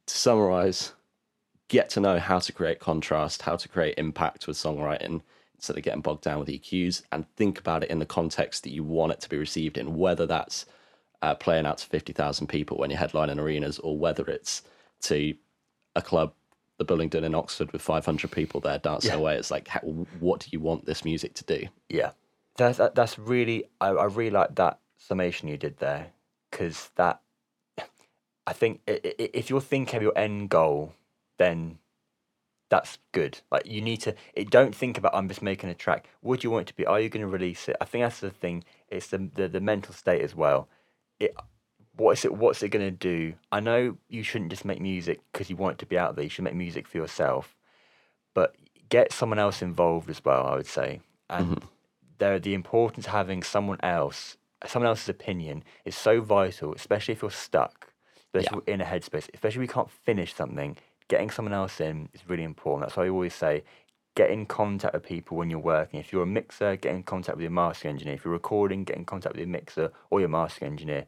to 0.06 0.14
summarize, 0.14 0.92
get 1.68 1.88
to 1.90 2.00
know 2.00 2.18
how 2.18 2.40
to 2.40 2.52
create 2.52 2.80
contrast, 2.80 3.42
how 3.42 3.56
to 3.56 3.68
create 3.68 3.94
impact 3.96 4.46
with 4.46 4.56
songwriting 4.56 5.22
instead 5.60 5.76
of 5.76 5.82
getting 5.82 6.00
bogged 6.00 6.24
down 6.24 6.38
with 6.40 6.48
EQs, 6.48 7.02
and 7.12 7.28
think 7.36 7.58
about 7.58 7.84
it 7.84 7.90
in 7.90 7.98
the 7.98 8.06
context 8.06 8.62
that 8.62 8.72
you 8.72 8.82
want 8.82 9.12
it 9.12 9.20
to 9.20 9.28
be 9.28 9.36
received 9.36 9.76
in, 9.76 9.96
whether 9.98 10.24
that's 10.26 10.64
uh, 11.20 11.34
playing 11.34 11.66
out 11.66 11.76
to 11.76 11.86
50,000 11.86 12.46
people 12.46 12.78
when 12.78 12.88
you're 12.90 12.98
headlining 12.98 13.38
arenas, 13.38 13.78
or 13.78 13.98
whether 13.98 14.24
it's 14.24 14.62
to 15.02 15.34
a 15.94 16.00
club, 16.00 16.32
the 16.78 16.84
Bullingdon 16.86 17.24
in 17.24 17.34
Oxford, 17.34 17.70
with 17.72 17.82
500 17.82 18.30
people 18.30 18.60
there 18.60 18.78
dancing 18.78 19.10
Yeah. 19.10 19.18
away. 19.18 19.36
It's 19.36 19.50
like, 19.50 19.68
how, 19.68 19.80
what 19.80 20.40
do 20.40 20.48
you 20.50 20.60
want 20.60 20.86
this 20.86 21.04
music 21.04 21.34
to 21.34 21.44
do? 21.44 21.66
Yeah, 21.90 22.12
that's 22.56 22.78
that, 22.78 22.94
that's 22.94 23.18
really 23.18 23.64
I, 23.82 23.88
I 23.88 24.04
really 24.06 24.30
like 24.30 24.54
that 24.54 24.78
summation 24.96 25.48
you 25.48 25.58
did 25.58 25.76
there 25.76 26.12
because 26.50 26.90
that 26.96 27.20
I 28.46 28.54
think 28.54 28.80
if 28.86 29.50
you're 29.50 29.60
thinking 29.60 29.96
of 29.98 30.02
your 30.02 30.16
end 30.16 30.48
goal, 30.48 30.94
then 31.38 31.79
that's 32.70 32.98
good. 33.12 33.40
Like 33.50 33.66
you 33.66 33.82
need 33.82 33.98
to 34.02 34.14
it, 34.32 34.48
don't 34.48 34.74
think 34.74 34.96
about 34.96 35.14
I'm 35.14 35.28
just 35.28 35.42
making 35.42 35.68
a 35.68 35.74
track. 35.74 36.08
What 36.20 36.40
do 36.40 36.46
you 36.46 36.50
want 36.50 36.62
it 36.62 36.68
to 36.68 36.76
be? 36.76 36.86
Are 36.86 37.00
you 37.00 37.10
going 37.10 37.20
to 37.20 37.26
release 37.26 37.68
it? 37.68 37.76
I 37.80 37.84
think 37.84 38.04
that's 38.04 38.20
the 38.20 38.30
thing. 38.30 38.64
It's 38.88 39.08
the 39.08 39.28
the, 39.34 39.48
the 39.48 39.60
mental 39.60 39.92
state 39.92 40.22
as 40.22 40.34
well. 40.34 40.68
It 41.18 41.34
what's 41.96 42.24
it 42.24 42.32
what's 42.32 42.62
it 42.62 42.70
going 42.70 42.84
to 42.84 42.90
do? 42.90 43.34
I 43.52 43.60
know 43.60 43.98
you 44.08 44.22
shouldn't 44.22 44.50
just 44.50 44.64
make 44.64 44.80
music 44.80 45.20
because 45.32 45.50
you 45.50 45.56
want 45.56 45.74
it 45.74 45.78
to 45.80 45.86
be 45.86 45.98
out 45.98 46.14
there. 46.14 46.24
You 46.24 46.30
should 46.30 46.44
make 46.44 46.54
music 46.54 46.86
for 46.86 46.96
yourself, 46.96 47.56
but 48.34 48.54
get 48.88 49.12
someone 49.12 49.40
else 49.40 49.60
involved 49.62 50.08
as 50.08 50.24
well. 50.24 50.46
I 50.46 50.54
would 50.54 50.66
say, 50.66 51.00
and 51.28 51.46
mm-hmm. 51.46 51.66
there 52.18 52.38
the 52.38 52.54
importance 52.54 53.06
of 53.06 53.12
having 53.12 53.42
someone 53.42 53.78
else, 53.82 54.36
someone 54.64 54.88
else's 54.88 55.08
opinion 55.08 55.64
is 55.84 55.96
so 55.96 56.20
vital, 56.20 56.72
especially 56.72 57.12
if 57.12 57.22
you're 57.22 57.32
stuck, 57.32 57.92
especially 58.16 58.62
in 58.68 58.80
a 58.80 58.84
headspace, 58.84 59.28
especially 59.34 59.64
if 59.64 59.68
you 59.70 59.74
can't 59.74 59.90
finish 59.90 60.34
something. 60.34 60.76
Getting 61.10 61.30
someone 61.30 61.52
else 61.52 61.80
in 61.80 62.08
is 62.14 62.20
really 62.28 62.44
important. 62.44 62.82
That's 62.88 62.96
why 62.96 63.06
I 63.06 63.08
always 63.08 63.34
say, 63.34 63.64
get 64.14 64.30
in 64.30 64.46
contact 64.46 64.94
with 64.94 65.02
people 65.02 65.36
when 65.36 65.50
you're 65.50 65.58
working. 65.58 65.98
If 65.98 66.12
you're 66.12 66.22
a 66.22 66.26
mixer, 66.26 66.76
get 66.76 66.94
in 66.94 67.02
contact 67.02 67.36
with 67.36 67.42
your 67.42 67.50
mastering 67.50 67.94
engineer. 67.94 68.14
If 68.14 68.24
you're 68.24 68.32
recording, 68.32 68.84
get 68.84 68.96
in 68.96 69.04
contact 69.04 69.34
with 69.34 69.40
your 69.40 69.48
mixer 69.48 69.90
or 70.10 70.20
your 70.20 70.28
mastering 70.28 70.70
engineer. 70.70 71.06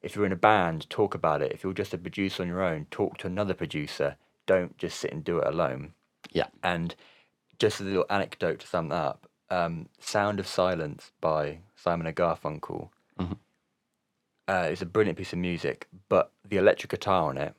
If 0.00 0.16
you're 0.16 0.24
in 0.24 0.32
a 0.32 0.36
band, 0.36 0.88
talk 0.88 1.14
about 1.14 1.42
it. 1.42 1.52
If 1.52 1.62
you're 1.64 1.74
just 1.74 1.92
a 1.92 1.98
producer 1.98 2.42
on 2.42 2.48
your 2.48 2.62
own, 2.62 2.86
talk 2.90 3.18
to 3.18 3.26
another 3.26 3.52
producer. 3.52 4.16
Don't 4.46 4.76
just 4.78 4.98
sit 4.98 5.12
and 5.12 5.22
do 5.22 5.38
it 5.38 5.46
alone. 5.46 5.92
Yeah. 6.32 6.46
And 6.62 6.94
just 7.58 7.78
a 7.78 7.84
little 7.84 8.06
anecdote 8.08 8.60
to 8.60 8.66
sum 8.66 8.88
that 8.88 8.96
up 8.96 9.28
um, 9.50 9.90
Sound 10.00 10.40
of 10.40 10.46
Silence 10.46 11.12
by 11.20 11.58
Simon 11.76 12.06
and 12.06 12.16
Garfunkel 12.16 12.88
Mhm. 13.20 13.36
uh, 14.48 14.68
is 14.70 14.80
a 14.80 14.86
brilliant 14.86 15.18
piece 15.18 15.34
of 15.34 15.38
music, 15.38 15.88
but 16.08 16.32
the 16.42 16.56
electric 16.56 16.90
guitar 16.90 17.28
on 17.28 17.36
it 17.36 17.54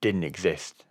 didn't 0.00 0.24
exist. 0.24 0.84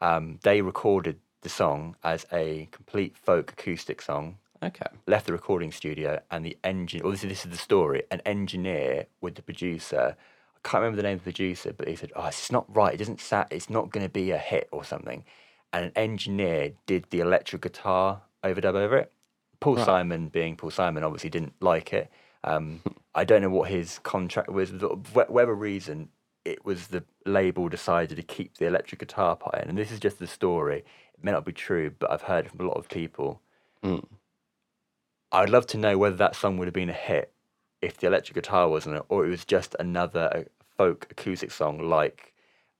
Um, 0.00 0.38
they 0.42 0.62
recorded 0.62 1.18
the 1.42 1.48
song 1.48 1.96
as 2.02 2.26
a 2.32 2.68
complete 2.70 3.16
folk 3.16 3.52
acoustic 3.52 4.02
song, 4.02 4.38
Okay. 4.62 4.86
left 5.06 5.26
the 5.26 5.32
recording 5.32 5.70
studio, 5.70 6.20
and 6.30 6.44
the 6.44 6.56
engine. 6.64 7.02
Well, 7.02 7.12
this 7.12 7.22
is, 7.22 7.28
this 7.28 7.44
is 7.44 7.50
the 7.50 7.56
story. 7.56 8.02
An 8.10 8.20
engineer 8.26 9.06
with 9.20 9.36
the 9.36 9.42
producer. 9.42 10.16
I 10.56 10.68
can't 10.68 10.82
remember 10.82 10.96
the 10.96 11.04
name 11.04 11.14
of 11.14 11.20
the 11.20 11.30
producer, 11.30 11.72
but 11.72 11.86
he 11.88 11.94
said, 11.94 12.10
"Oh, 12.16 12.26
it's 12.26 12.50
not 12.50 12.64
right. 12.74 12.92
It 12.94 12.96
doesn't 12.98 13.20
sound. 13.20 13.48
It's 13.50 13.70
not 13.70 13.90
going 13.90 14.04
to 14.04 14.10
be 14.12 14.32
a 14.32 14.38
hit 14.38 14.68
or 14.72 14.82
something." 14.84 15.24
And 15.72 15.84
an 15.86 15.92
engineer 15.94 16.72
did 16.86 17.06
the 17.10 17.20
electric 17.20 17.62
guitar 17.62 18.22
overdub 18.42 18.74
over 18.74 18.96
it. 18.96 19.12
Paul 19.60 19.76
Right. 19.76 19.84
Simon, 19.86 20.28
being 20.28 20.56
Paul 20.56 20.70
Simon, 20.70 21.04
obviously 21.04 21.30
didn't 21.30 21.54
like 21.60 21.92
it. 21.92 22.10
Um, 22.44 22.82
I 23.14 23.24
don't 23.24 23.42
know 23.42 23.50
what 23.50 23.70
his 23.70 23.98
contract 24.00 24.48
was. 24.48 24.70
For 24.70 24.96
whatever 25.28 25.54
reason, 25.54 26.08
it 26.44 26.64
was 26.64 26.88
the 26.88 27.04
label 27.26 27.68
decided 27.68 28.16
to 28.16 28.22
keep 28.22 28.56
the 28.58 28.66
electric 28.66 29.00
guitar 29.00 29.36
part 29.36 29.62
in. 29.62 29.68
And 29.68 29.78
this 29.78 29.90
is 29.90 30.00
just 30.00 30.18
the 30.18 30.26
story. 30.26 30.78
It 31.14 31.24
may 31.24 31.32
not 31.32 31.44
be 31.44 31.52
true, 31.52 31.90
but 31.98 32.10
I've 32.10 32.22
heard 32.22 32.46
it 32.46 32.50
from 32.50 32.60
a 32.60 32.68
lot 32.68 32.78
of 32.78 32.88
people. 32.88 33.40
Mm. 33.84 34.04
I'd 35.32 35.50
love 35.50 35.66
to 35.68 35.76
know 35.78 35.98
whether 35.98 36.16
that 36.16 36.36
song 36.36 36.56
would 36.58 36.68
have 36.68 36.74
been 36.74 36.88
a 36.88 36.94
hit 36.94 37.32
if 37.82 37.98
the 37.98 38.06
electric 38.06 38.34
guitar 38.34 38.68
wasn't 38.68 38.96
it, 38.96 39.04
or 39.08 39.26
it 39.26 39.30
was 39.30 39.44
just 39.44 39.76
another 39.78 40.30
uh, 40.34 40.42
folk 40.76 41.06
acoustic 41.10 41.50
song 41.50 41.78
like 41.80 42.32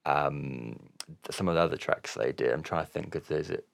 um, 0.07 0.79
some 1.31 1.49
of 1.49 1.55
the 1.55 1.61
other 1.61 1.77
tracks 1.77 2.15
they 2.15 2.33
did. 2.33 2.53
I'm 2.53 2.63
trying 2.63 2.85
to 2.87 2.91
think 2.91 3.11
because 3.11 3.29
there's 3.29 3.51
it, 3.51 3.67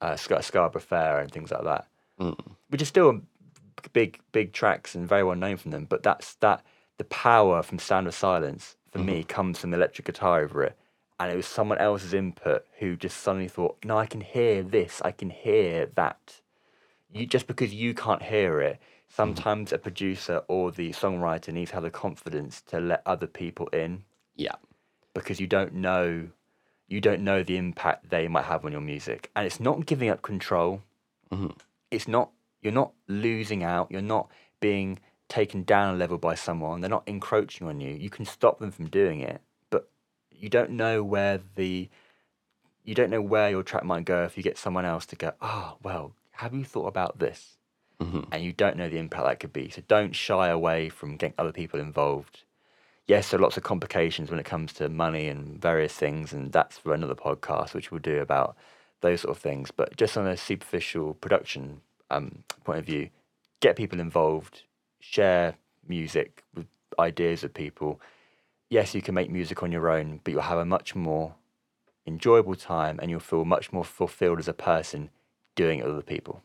uh, 0.00 0.16
Scar- 0.16 0.42
Scarborough 0.42 0.80
Fair 0.80 1.18
and 1.20 1.30
things 1.30 1.50
like 1.50 1.64
that, 1.64 1.86
Mm. 2.20 2.36
which 2.68 2.82
is 2.82 2.88
still 2.88 3.22
big, 3.94 4.20
big 4.32 4.52
tracks 4.52 4.94
and 4.94 5.08
very 5.08 5.24
well 5.24 5.36
known 5.36 5.56
from 5.56 5.70
them. 5.70 5.86
But 5.86 6.02
that's 6.02 6.34
that 6.36 6.62
the 6.98 7.04
power 7.04 7.62
from 7.62 7.78
Sound 7.78 8.06
of 8.06 8.14
Silence 8.14 8.76
for 8.90 8.98
me 8.98 9.24
comes 9.24 9.58
from 9.58 9.70
the 9.70 9.76
electric 9.76 10.06
guitar 10.06 10.40
over 10.40 10.62
it. 10.64 10.76
And 11.18 11.30
it 11.30 11.36
was 11.36 11.46
someone 11.46 11.78
else's 11.78 12.14
input 12.14 12.64
who 12.78 12.96
just 12.96 13.18
suddenly 13.18 13.48
thought, 13.48 13.76
no, 13.84 13.98
I 13.98 14.06
can 14.06 14.20
hear 14.22 14.62
this, 14.62 15.02
I 15.04 15.10
can 15.12 15.30
hear 15.30 15.86
that. 15.94 16.40
You 17.12 17.26
just 17.26 17.46
because 17.46 17.74
you 17.74 17.92
can't 17.94 18.22
hear 18.22 18.60
it 18.60 18.78
sometimes 19.08 19.72
a 19.72 19.78
producer 19.78 20.42
or 20.46 20.70
the 20.70 20.90
songwriter 20.92 21.52
needs 21.52 21.70
to 21.70 21.74
have 21.76 21.82
the 21.82 21.90
confidence 21.90 22.62
to 22.62 22.78
let 22.80 23.02
other 23.04 23.26
people 23.26 23.66
in. 23.68 24.04
Yeah. 24.36 24.54
because 25.12 25.40
you 25.40 25.46
don't 25.48 25.74
know 25.74 26.28
you 26.86 27.00
don't 27.00 27.22
know 27.22 27.42
the 27.42 27.56
impact 27.56 28.08
they 28.10 28.26
might 28.28 28.44
have 28.44 28.64
on 28.64 28.72
your 28.72 28.80
music. 28.80 29.30
And 29.36 29.44
it's 29.46 29.60
not 29.60 29.86
giving 29.86 30.08
up 30.08 30.22
control. 30.22 30.82
Mhm. 31.32 31.56
it's 31.90 32.08
not 32.08 32.30
you're 32.62 32.72
not 32.72 32.92
losing 33.08 33.62
out. 33.64 33.90
You're 33.90 34.02
not 34.16 34.28
being 34.60 34.98
taken 35.30 35.62
down 35.62 35.94
a 35.94 35.96
level 35.96 36.18
by 36.18 36.34
someone 36.34 36.80
they're 36.80 36.90
not 36.90 37.04
encroaching 37.06 37.66
on 37.66 37.80
you 37.80 37.94
you 37.94 38.10
can 38.10 38.24
stop 38.26 38.58
them 38.58 38.70
from 38.70 38.88
doing 38.88 39.20
it 39.20 39.40
but 39.70 39.88
you 40.30 40.48
don't 40.50 40.70
know 40.70 41.02
where 41.02 41.40
the 41.54 41.88
you 42.84 42.94
don't 42.94 43.10
know 43.10 43.22
where 43.22 43.48
your 43.48 43.62
track 43.62 43.84
might 43.84 44.04
go 44.04 44.24
if 44.24 44.36
you 44.36 44.42
get 44.42 44.58
someone 44.58 44.84
else 44.84 45.06
to 45.06 45.16
go 45.16 45.32
oh 45.40 45.76
well 45.82 46.12
have 46.32 46.52
you 46.52 46.64
thought 46.64 46.86
about 46.88 47.18
this 47.18 47.56
Mhm. 48.00 48.26
and 48.32 48.42
you 48.42 48.52
don't 48.52 48.76
know 48.78 48.88
the 48.88 48.98
impact 48.98 49.24
that 49.24 49.40
could 49.40 49.52
be 49.52 49.68
so 49.70 49.82
don't 49.86 50.16
shy 50.16 50.48
away 50.48 50.88
from 50.88 51.16
getting 51.16 51.34
other 51.38 51.52
people 51.52 51.78
involved 51.78 52.44
yes 53.06 53.30
there 53.30 53.38
are 53.38 53.42
lots 53.42 53.56
of 53.58 53.62
complications 53.62 54.30
when 54.30 54.40
it 54.40 54.46
comes 54.46 54.72
to 54.72 54.88
money 54.88 55.28
and 55.28 55.60
various 55.60 55.92
things 55.92 56.32
and 56.32 56.50
that's 56.50 56.78
for 56.78 56.94
another 56.94 57.14
podcast 57.14 57.74
which 57.74 57.90
we'll 57.90 58.00
do 58.00 58.18
about 58.20 58.56
those 59.02 59.20
sort 59.20 59.36
of 59.36 59.40
things 59.42 59.70
but 59.70 59.96
just 59.96 60.16
on 60.16 60.26
a 60.26 60.36
superficial 60.36 61.12
production 61.14 61.82
um, 62.10 62.42
point 62.64 62.78
of 62.78 62.86
view 62.86 63.10
get 63.60 63.76
people 63.76 64.00
involved 64.00 64.62
share 65.00 65.54
music 65.88 66.44
with 66.54 66.66
ideas 66.98 67.42
of 67.42 67.52
people 67.54 68.00
yes 68.68 68.94
you 68.94 69.02
can 69.02 69.14
make 69.14 69.30
music 69.30 69.62
on 69.62 69.72
your 69.72 69.88
own 69.90 70.20
but 70.22 70.32
you'll 70.32 70.42
have 70.42 70.58
a 70.58 70.64
much 70.64 70.94
more 70.94 71.34
enjoyable 72.06 72.54
time 72.54 72.98
and 73.00 73.10
you'll 73.10 73.20
feel 73.20 73.44
much 73.44 73.72
more 73.72 73.84
fulfilled 73.84 74.38
as 74.38 74.48
a 74.48 74.52
person 74.52 75.10
doing 75.54 75.78
it 75.80 75.84
with 75.84 75.94
other 75.94 76.02
people 76.02 76.42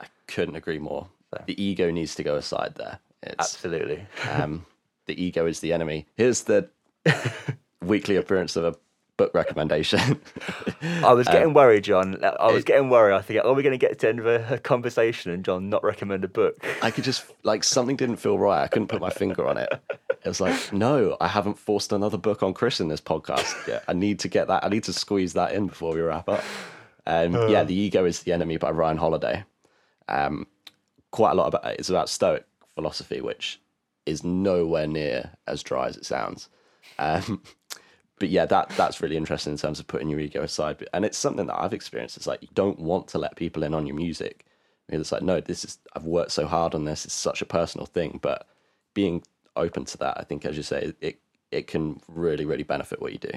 I 0.00 0.06
couldn't 0.26 0.56
agree 0.56 0.78
more. 0.78 1.08
So- 1.32 1.42
The 1.46 1.62
ego 1.62 1.90
needs 1.90 2.14
to 2.16 2.22
go 2.22 2.36
aside 2.36 2.74
there. 2.74 2.98
It's 3.22 3.54
absolutely 3.54 4.06
um, 4.30 4.66
the 5.06 5.20
ego 5.22 5.46
is 5.46 5.60
the 5.60 5.72
enemy. 5.72 6.06
Here's 6.16 6.42
the 6.42 6.68
weekly 7.82 8.16
appearance 8.16 8.56
of 8.56 8.64
a 8.64 8.74
book 9.16 9.32
recommendation. 9.34 10.20
I 11.02 11.12
was 11.12 11.26
Um, 11.26 11.32
getting 11.32 11.54
worried, 11.54 11.84
John. 11.84 12.22
I 12.24 12.46
was 12.52 12.62
it- 12.62 12.66
getting 12.66 12.90
worried. 12.90 13.14
I 13.14 13.22
think, 13.22 13.44
are 13.44 13.52
we 13.52 13.62
going 13.62 13.78
to 13.78 13.78
get 13.78 13.98
to 13.98 14.06
the 14.06 14.08
end 14.08 14.20
of 14.20 14.26
a, 14.26 14.58
conversation 14.58 15.32
and 15.32 15.44
John 15.44 15.68
not 15.70 15.82
recommend 15.84 16.24
a 16.24 16.28
book? 16.28 16.56
I 16.82 16.90
could 16.90 17.04
just 17.04 17.24
like 17.42 17.64
something 17.64 17.96
didn't 17.96 18.16
feel 18.16 18.38
right. 18.38 18.62
I 18.62 18.68
couldn't 18.68 18.88
put 18.88 19.00
my 19.00 19.10
finger 19.10 19.46
on 19.46 19.56
it. 19.58 19.68
It 19.90 20.28
was 20.28 20.40
like, 20.40 20.72
no, 20.72 21.16
I 21.20 21.28
haven't 21.28 21.58
forced 21.58 21.92
another 21.92 22.18
book 22.18 22.42
on 22.42 22.52
Chris 22.52 22.80
in 22.80 22.88
this 22.88 23.00
podcast 23.00 23.66
yet. 23.68 23.84
I 23.88 23.92
need 23.92 24.18
to 24.20 24.28
get 24.28 24.48
that. 24.48 24.64
I 24.64 24.68
need 24.68 24.84
to 24.84 24.92
squeeze 24.92 25.32
that 25.34 25.52
in 25.52 25.66
before 25.68 25.94
we 25.94 26.00
wrap 26.00 26.28
up. 26.28 26.42
Um, 27.06 27.34
yeah, 27.48 27.62
The 27.62 27.74
Ego 27.74 28.04
is 28.04 28.22
the 28.22 28.32
Enemy 28.32 28.56
by 28.56 28.70
Ryan 28.70 28.96
Holiday. 28.96 29.44
Um, 30.08 30.46
quite 31.12 31.30
a 31.30 31.34
lot 31.34 31.46
about 31.46 31.64
it's 31.78 31.88
about 31.88 32.08
Stoic 32.08 32.44
philosophy, 32.74 33.20
which 33.20 33.60
is 34.04 34.24
nowhere 34.24 34.86
near 34.86 35.30
as 35.46 35.62
dry 35.62 35.86
as 35.86 35.96
it 35.96 36.04
sounds. 36.04 36.48
Um, 36.98 37.42
but 38.18 38.28
yeah, 38.28 38.46
that 38.46 38.70
that's 38.70 39.00
really 39.00 39.16
interesting 39.16 39.52
in 39.52 39.58
terms 39.58 39.80
of 39.80 39.86
putting 39.86 40.08
your 40.08 40.20
ego 40.20 40.42
aside. 40.42 40.86
And 40.92 41.04
it's 41.04 41.18
something 41.18 41.46
that 41.46 41.60
I've 41.60 41.74
experienced. 41.74 42.16
It's 42.16 42.26
like 42.26 42.42
you 42.42 42.48
don't 42.54 42.78
want 42.78 43.08
to 43.08 43.18
let 43.18 43.36
people 43.36 43.62
in 43.62 43.74
on 43.74 43.86
your 43.86 43.96
music. 43.96 44.46
It's 44.88 45.12
like, 45.12 45.22
no, 45.22 45.40
this 45.40 45.64
is 45.64 45.78
I've 45.94 46.04
worked 46.04 46.30
so 46.30 46.46
hard 46.46 46.74
on 46.74 46.84
this. 46.84 47.04
It's 47.04 47.14
such 47.14 47.42
a 47.42 47.46
personal 47.46 47.86
thing. 47.86 48.18
But 48.22 48.46
being 48.94 49.22
open 49.56 49.84
to 49.86 49.98
that, 49.98 50.18
I 50.18 50.22
think, 50.22 50.44
as 50.44 50.56
you 50.56 50.62
say, 50.62 50.92
it 51.00 51.18
it 51.50 51.66
can 51.66 52.00
really 52.08 52.44
really 52.44 52.62
benefit 52.62 53.00
what 53.02 53.12
you 53.12 53.18
do. 53.18 53.32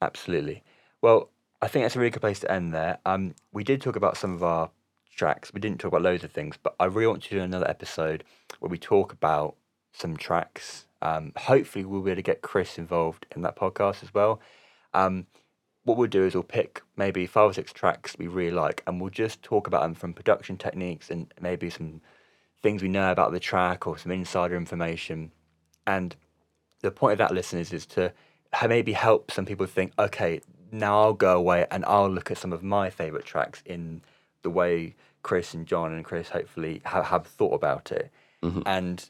Absolutely. 0.00 0.62
Well, 1.02 1.30
I 1.60 1.68
think 1.68 1.84
that's 1.84 1.96
a 1.96 1.98
really 1.98 2.10
good 2.10 2.20
place 2.20 2.40
to 2.40 2.52
end 2.52 2.74
there. 2.74 2.98
Um, 3.06 3.34
we 3.52 3.64
did 3.64 3.80
talk 3.80 3.96
about 3.96 4.16
some 4.16 4.34
of 4.34 4.42
our 4.42 4.70
tracks. 5.14 5.52
We 5.52 5.60
didn't 5.60 5.80
talk 5.80 5.88
about 5.88 6.02
loads 6.02 6.24
of 6.24 6.30
things, 6.30 6.56
but 6.62 6.74
I 6.78 6.84
really 6.84 7.06
want 7.08 7.22
to 7.24 7.30
do 7.30 7.40
another 7.40 7.68
episode 7.68 8.24
where 8.60 8.68
we 8.68 8.78
talk 8.78 9.12
about 9.12 9.56
some 9.92 10.16
tracks. 10.16 10.86
Um, 11.06 11.32
hopefully, 11.36 11.84
we'll 11.84 12.02
be 12.02 12.10
able 12.10 12.16
to 12.16 12.22
get 12.22 12.42
Chris 12.42 12.78
involved 12.78 13.26
in 13.36 13.42
that 13.42 13.56
podcast 13.56 14.02
as 14.02 14.12
well. 14.12 14.40
Um, 14.92 15.26
what 15.84 15.96
we'll 15.96 16.08
do 16.08 16.24
is 16.24 16.34
we'll 16.34 16.42
pick 16.42 16.82
maybe 16.96 17.26
five 17.26 17.50
or 17.50 17.52
six 17.52 17.72
tracks 17.72 18.16
we 18.18 18.26
really 18.26 18.50
like, 18.50 18.82
and 18.86 19.00
we'll 19.00 19.10
just 19.10 19.40
talk 19.42 19.68
about 19.68 19.82
them 19.82 19.94
from 19.94 20.12
production 20.12 20.56
techniques 20.56 21.08
and 21.08 21.32
maybe 21.40 21.70
some 21.70 22.00
things 22.60 22.82
we 22.82 22.88
know 22.88 23.12
about 23.12 23.30
the 23.30 23.38
track 23.38 23.86
or 23.86 23.96
some 23.96 24.10
insider 24.10 24.56
information. 24.56 25.30
And 25.86 26.16
the 26.80 26.90
point 26.90 27.12
of 27.12 27.18
that, 27.18 27.32
listeners, 27.32 27.72
is 27.72 27.86
to 27.86 28.12
maybe 28.66 28.92
help 28.92 29.30
some 29.30 29.46
people 29.46 29.66
think, 29.66 29.92
okay, 29.96 30.40
now 30.72 31.00
I'll 31.02 31.12
go 31.12 31.36
away 31.36 31.66
and 31.70 31.84
I'll 31.84 32.10
look 32.10 32.32
at 32.32 32.38
some 32.38 32.52
of 32.52 32.64
my 32.64 32.90
favorite 32.90 33.24
tracks 33.24 33.62
in 33.64 34.02
the 34.42 34.50
way 34.50 34.96
Chris 35.22 35.54
and 35.54 35.66
John 35.66 35.92
and 35.92 36.04
Chris 36.04 36.30
hopefully 36.30 36.82
have, 36.84 37.06
have 37.06 37.26
thought 37.28 37.54
about 37.54 37.92
it. 37.92 38.10
Mm-hmm. 38.42 38.62
And 38.66 39.08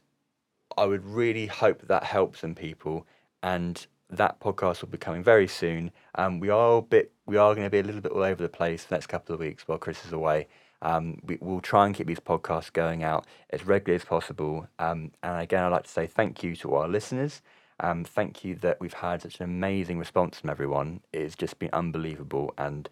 I 0.77 0.87
would 0.87 1.05
really 1.05 1.47
hope 1.47 1.83
that 1.87 2.05
helps 2.05 2.41
some 2.41 2.55
people. 2.55 3.07
And 3.43 3.87
that 4.11 4.41
podcast 4.41 4.83
will 4.83 4.89
be 4.89 4.99
coming 4.99 5.23
very 5.23 5.49
soon. 5.49 5.91
Um, 6.15 6.39
we 6.41 6.49
are 6.49 6.79
a 6.79 6.83
bit, 6.83 7.13
we 7.27 7.37
are 7.37 7.55
going 7.55 7.67
to 7.67 7.71
be 7.71 7.81
a 7.81 7.83
little 7.83 8.01
bit 8.01 8.13
all 8.13 8.23
over 8.23 8.43
the 8.43 8.49
place 8.49 8.85
the 8.85 8.95
next 8.95 9.07
couple 9.07 9.35
of 9.35 9.41
weeks 9.41 9.67
while 9.67 9.79
Chris 9.79 10.05
is 10.05 10.13
away. 10.13 10.47
Um, 10.83 11.21
we, 11.25 11.39
will 11.41 11.61
try 11.61 11.87
and 11.87 11.95
keep 11.95 12.07
these 12.07 12.21
podcasts 12.21 12.73
going 12.73 13.03
out 13.03 13.27
as 13.51 13.65
regularly 13.65 13.97
as 14.01 14.05
possible. 14.05 14.69
Um, 14.79 15.13
and 15.23 15.43
again, 15.43 15.65
I'd 15.65 15.69
like 15.69 15.85
to 15.85 15.91
say 15.91 16.07
thank 16.07 16.43
you 16.43 16.55
to 16.57 16.75
our 16.75 16.89
listeners. 16.89 17.43
Um, 17.81 18.05
thank 18.05 18.45
you 18.45 18.55
that 18.57 18.81
we've 18.81 18.93
had 18.93 19.23
such 19.23 19.41
an 19.41 19.45
amazing 19.45 19.99
response 19.99 20.39
from 20.39 20.51
everyone. 20.51 21.01
It's 21.13 21.35
just 21.35 21.59
been 21.59 21.71
unbelievable, 21.73 22.55
and 22.57 22.89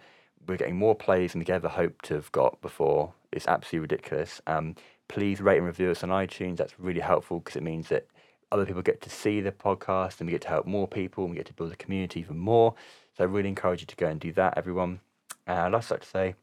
we're 0.47 0.59
getting 0.59 0.77
more 0.77 0.95
plays 0.95 1.33
than 1.33 1.41
we 1.41 1.53
ever 1.53 1.69
hoped 1.69 2.05
to 2.07 2.15
have 2.15 2.33
got 2.33 2.61
before. 2.61 3.15
It's 3.33 3.47
absolutely 3.47 3.95
ridiculous. 3.95 4.43
Um, 4.47 4.77
please 5.15 5.41
rate 5.41 5.59
and 5.59 5.67
review 5.67 5.93
us 5.93 6.03
on 6.03 6.09
iTunes. 6.09 6.57
That's 6.57 6.79
really 6.79 7.01
helpful 7.01 7.39
because 7.39 7.55
it 7.55 7.63
means 7.63 7.89
that 7.89 8.05
other 8.51 8.67
people 8.67 8.83
get 8.83 9.01
to 9.03 9.11
see 9.11 9.41
the 9.41 9.53
podcast 9.53 10.19
and 10.19 10.27
we 10.27 10.33
get 10.33 10.43
to 10.43 10.49
help 10.49 10.67
more 10.67 10.89
people 10.89 11.23
and 11.23 11.31
we 11.31 11.37
get 11.37 11.47
to 11.47 11.53
build 11.53 11.73
a 11.73 11.77
community 11.77 12.19
even 12.19 12.37
more. 12.37 12.75
So 13.17 13.23
I 13.23 13.29
really 13.29 13.49
encourage 13.49 13.81
you 13.81 13.87
to 13.87 13.95
go 13.95 14.09
and 14.09 14.19
do 14.19 14.33
that, 14.33 14.55
everyone. 14.57 14.99
And 15.47 15.57
I'd 15.57 15.75
also 15.75 15.95
like 15.95 16.03
to 16.03 16.09
say 16.09 16.35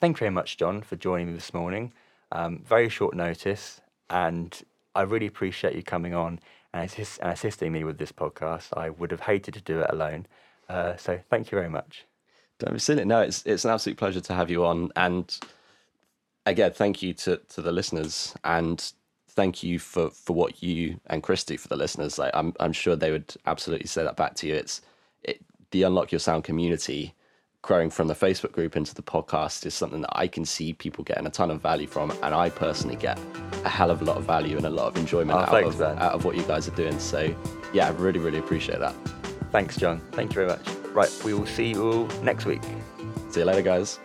thank 0.00 0.16
you 0.16 0.20
very 0.20 0.30
much, 0.30 0.56
John, 0.56 0.80
for 0.80 0.94
joining 0.94 1.26
me 1.26 1.32
this 1.34 1.52
morning. 1.52 1.92
Um, 2.30 2.62
very 2.64 2.88
short 2.88 3.16
notice, 3.16 3.80
and 4.08 4.62
I 4.94 5.02
really 5.02 5.26
appreciate 5.26 5.74
you 5.74 5.82
coming 5.82 6.14
on 6.14 6.38
and, 6.72 6.84
assist, 6.84 7.18
and 7.20 7.32
assisting 7.32 7.72
me 7.72 7.82
with 7.82 7.98
this 7.98 8.12
podcast. 8.12 8.68
I 8.76 8.90
would 8.90 9.10
have 9.10 9.22
hated 9.22 9.54
to 9.54 9.60
do 9.60 9.80
it 9.80 9.90
alone. 9.90 10.26
Uh, 10.68 10.96
so 10.96 11.18
thank 11.30 11.50
you 11.50 11.56
very 11.56 11.70
much. 11.70 12.04
Don't 12.60 12.74
be 12.74 12.78
silly. 12.78 13.04
No, 13.04 13.22
it's 13.22 13.44
it's 13.44 13.64
an 13.64 13.72
absolute 13.72 13.98
pleasure 13.98 14.20
to 14.20 14.34
have 14.34 14.50
you 14.50 14.64
on. 14.64 14.92
And 14.94 15.36
again, 16.46 16.72
thank 16.72 17.02
you 17.02 17.14
to, 17.14 17.36
to 17.50 17.62
the 17.62 17.72
listeners 17.72 18.34
and 18.44 18.92
thank 19.30 19.62
you 19.62 19.78
for, 19.78 20.10
for 20.10 20.34
what 20.34 20.62
you 20.62 21.00
and 21.06 21.22
Chris 21.22 21.44
do 21.44 21.58
for 21.58 21.68
the 21.68 21.76
listeners. 21.76 22.18
Like 22.18 22.30
I'm 22.34 22.54
I'm 22.60 22.72
sure 22.72 22.96
they 22.96 23.10
would 23.10 23.34
absolutely 23.46 23.86
say 23.86 24.04
that 24.04 24.16
back 24.16 24.34
to 24.36 24.46
you. 24.46 24.54
It's 24.54 24.80
it, 25.22 25.40
the 25.70 25.82
Unlock 25.82 26.12
Your 26.12 26.18
Sound 26.18 26.44
community 26.44 27.14
growing 27.62 27.88
from 27.88 28.08
the 28.08 28.14
Facebook 28.14 28.52
group 28.52 28.76
into 28.76 28.94
the 28.94 29.02
podcast 29.02 29.64
is 29.64 29.74
something 29.74 30.02
that 30.02 30.12
I 30.12 30.28
can 30.28 30.44
see 30.44 30.74
people 30.74 31.02
getting 31.02 31.26
a 31.26 31.30
ton 31.30 31.50
of 31.50 31.62
value 31.62 31.86
from, 31.86 32.10
and 32.22 32.34
I 32.34 32.50
personally 32.50 32.96
get 32.96 33.18
a 33.64 33.70
hell 33.70 33.90
of 33.90 34.02
a 34.02 34.04
lot 34.04 34.18
of 34.18 34.24
value 34.24 34.58
and 34.58 34.66
a 34.66 34.70
lot 34.70 34.88
of 34.88 34.98
enjoyment 34.98 35.38
oh, 35.38 35.42
out, 35.42 35.50
thanks, 35.50 35.76
of, 35.76 35.80
out 35.80 36.12
of 36.12 36.26
what 36.26 36.36
you 36.36 36.42
guys 36.42 36.68
are 36.68 36.74
doing. 36.76 36.98
So, 36.98 37.34
yeah, 37.72 37.86
I 37.86 37.90
really, 37.92 38.20
really 38.20 38.38
appreciate 38.38 38.80
that. 38.80 38.94
Thanks, 39.50 39.78
John. 39.78 40.00
Thank 40.12 40.32
you 40.32 40.34
very 40.34 40.48
much. 40.48 40.68
Right, 40.92 41.10
we 41.24 41.32
will 41.32 41.46
see 41.46 41.70
you 41.70 41.90
all 41.90 42.06
next 42.22 42.44
week. 42.44 42.62
See 43.30 43.40
you 43.40 43.46
later, 43.46 43.62
guys. 43.62 43.98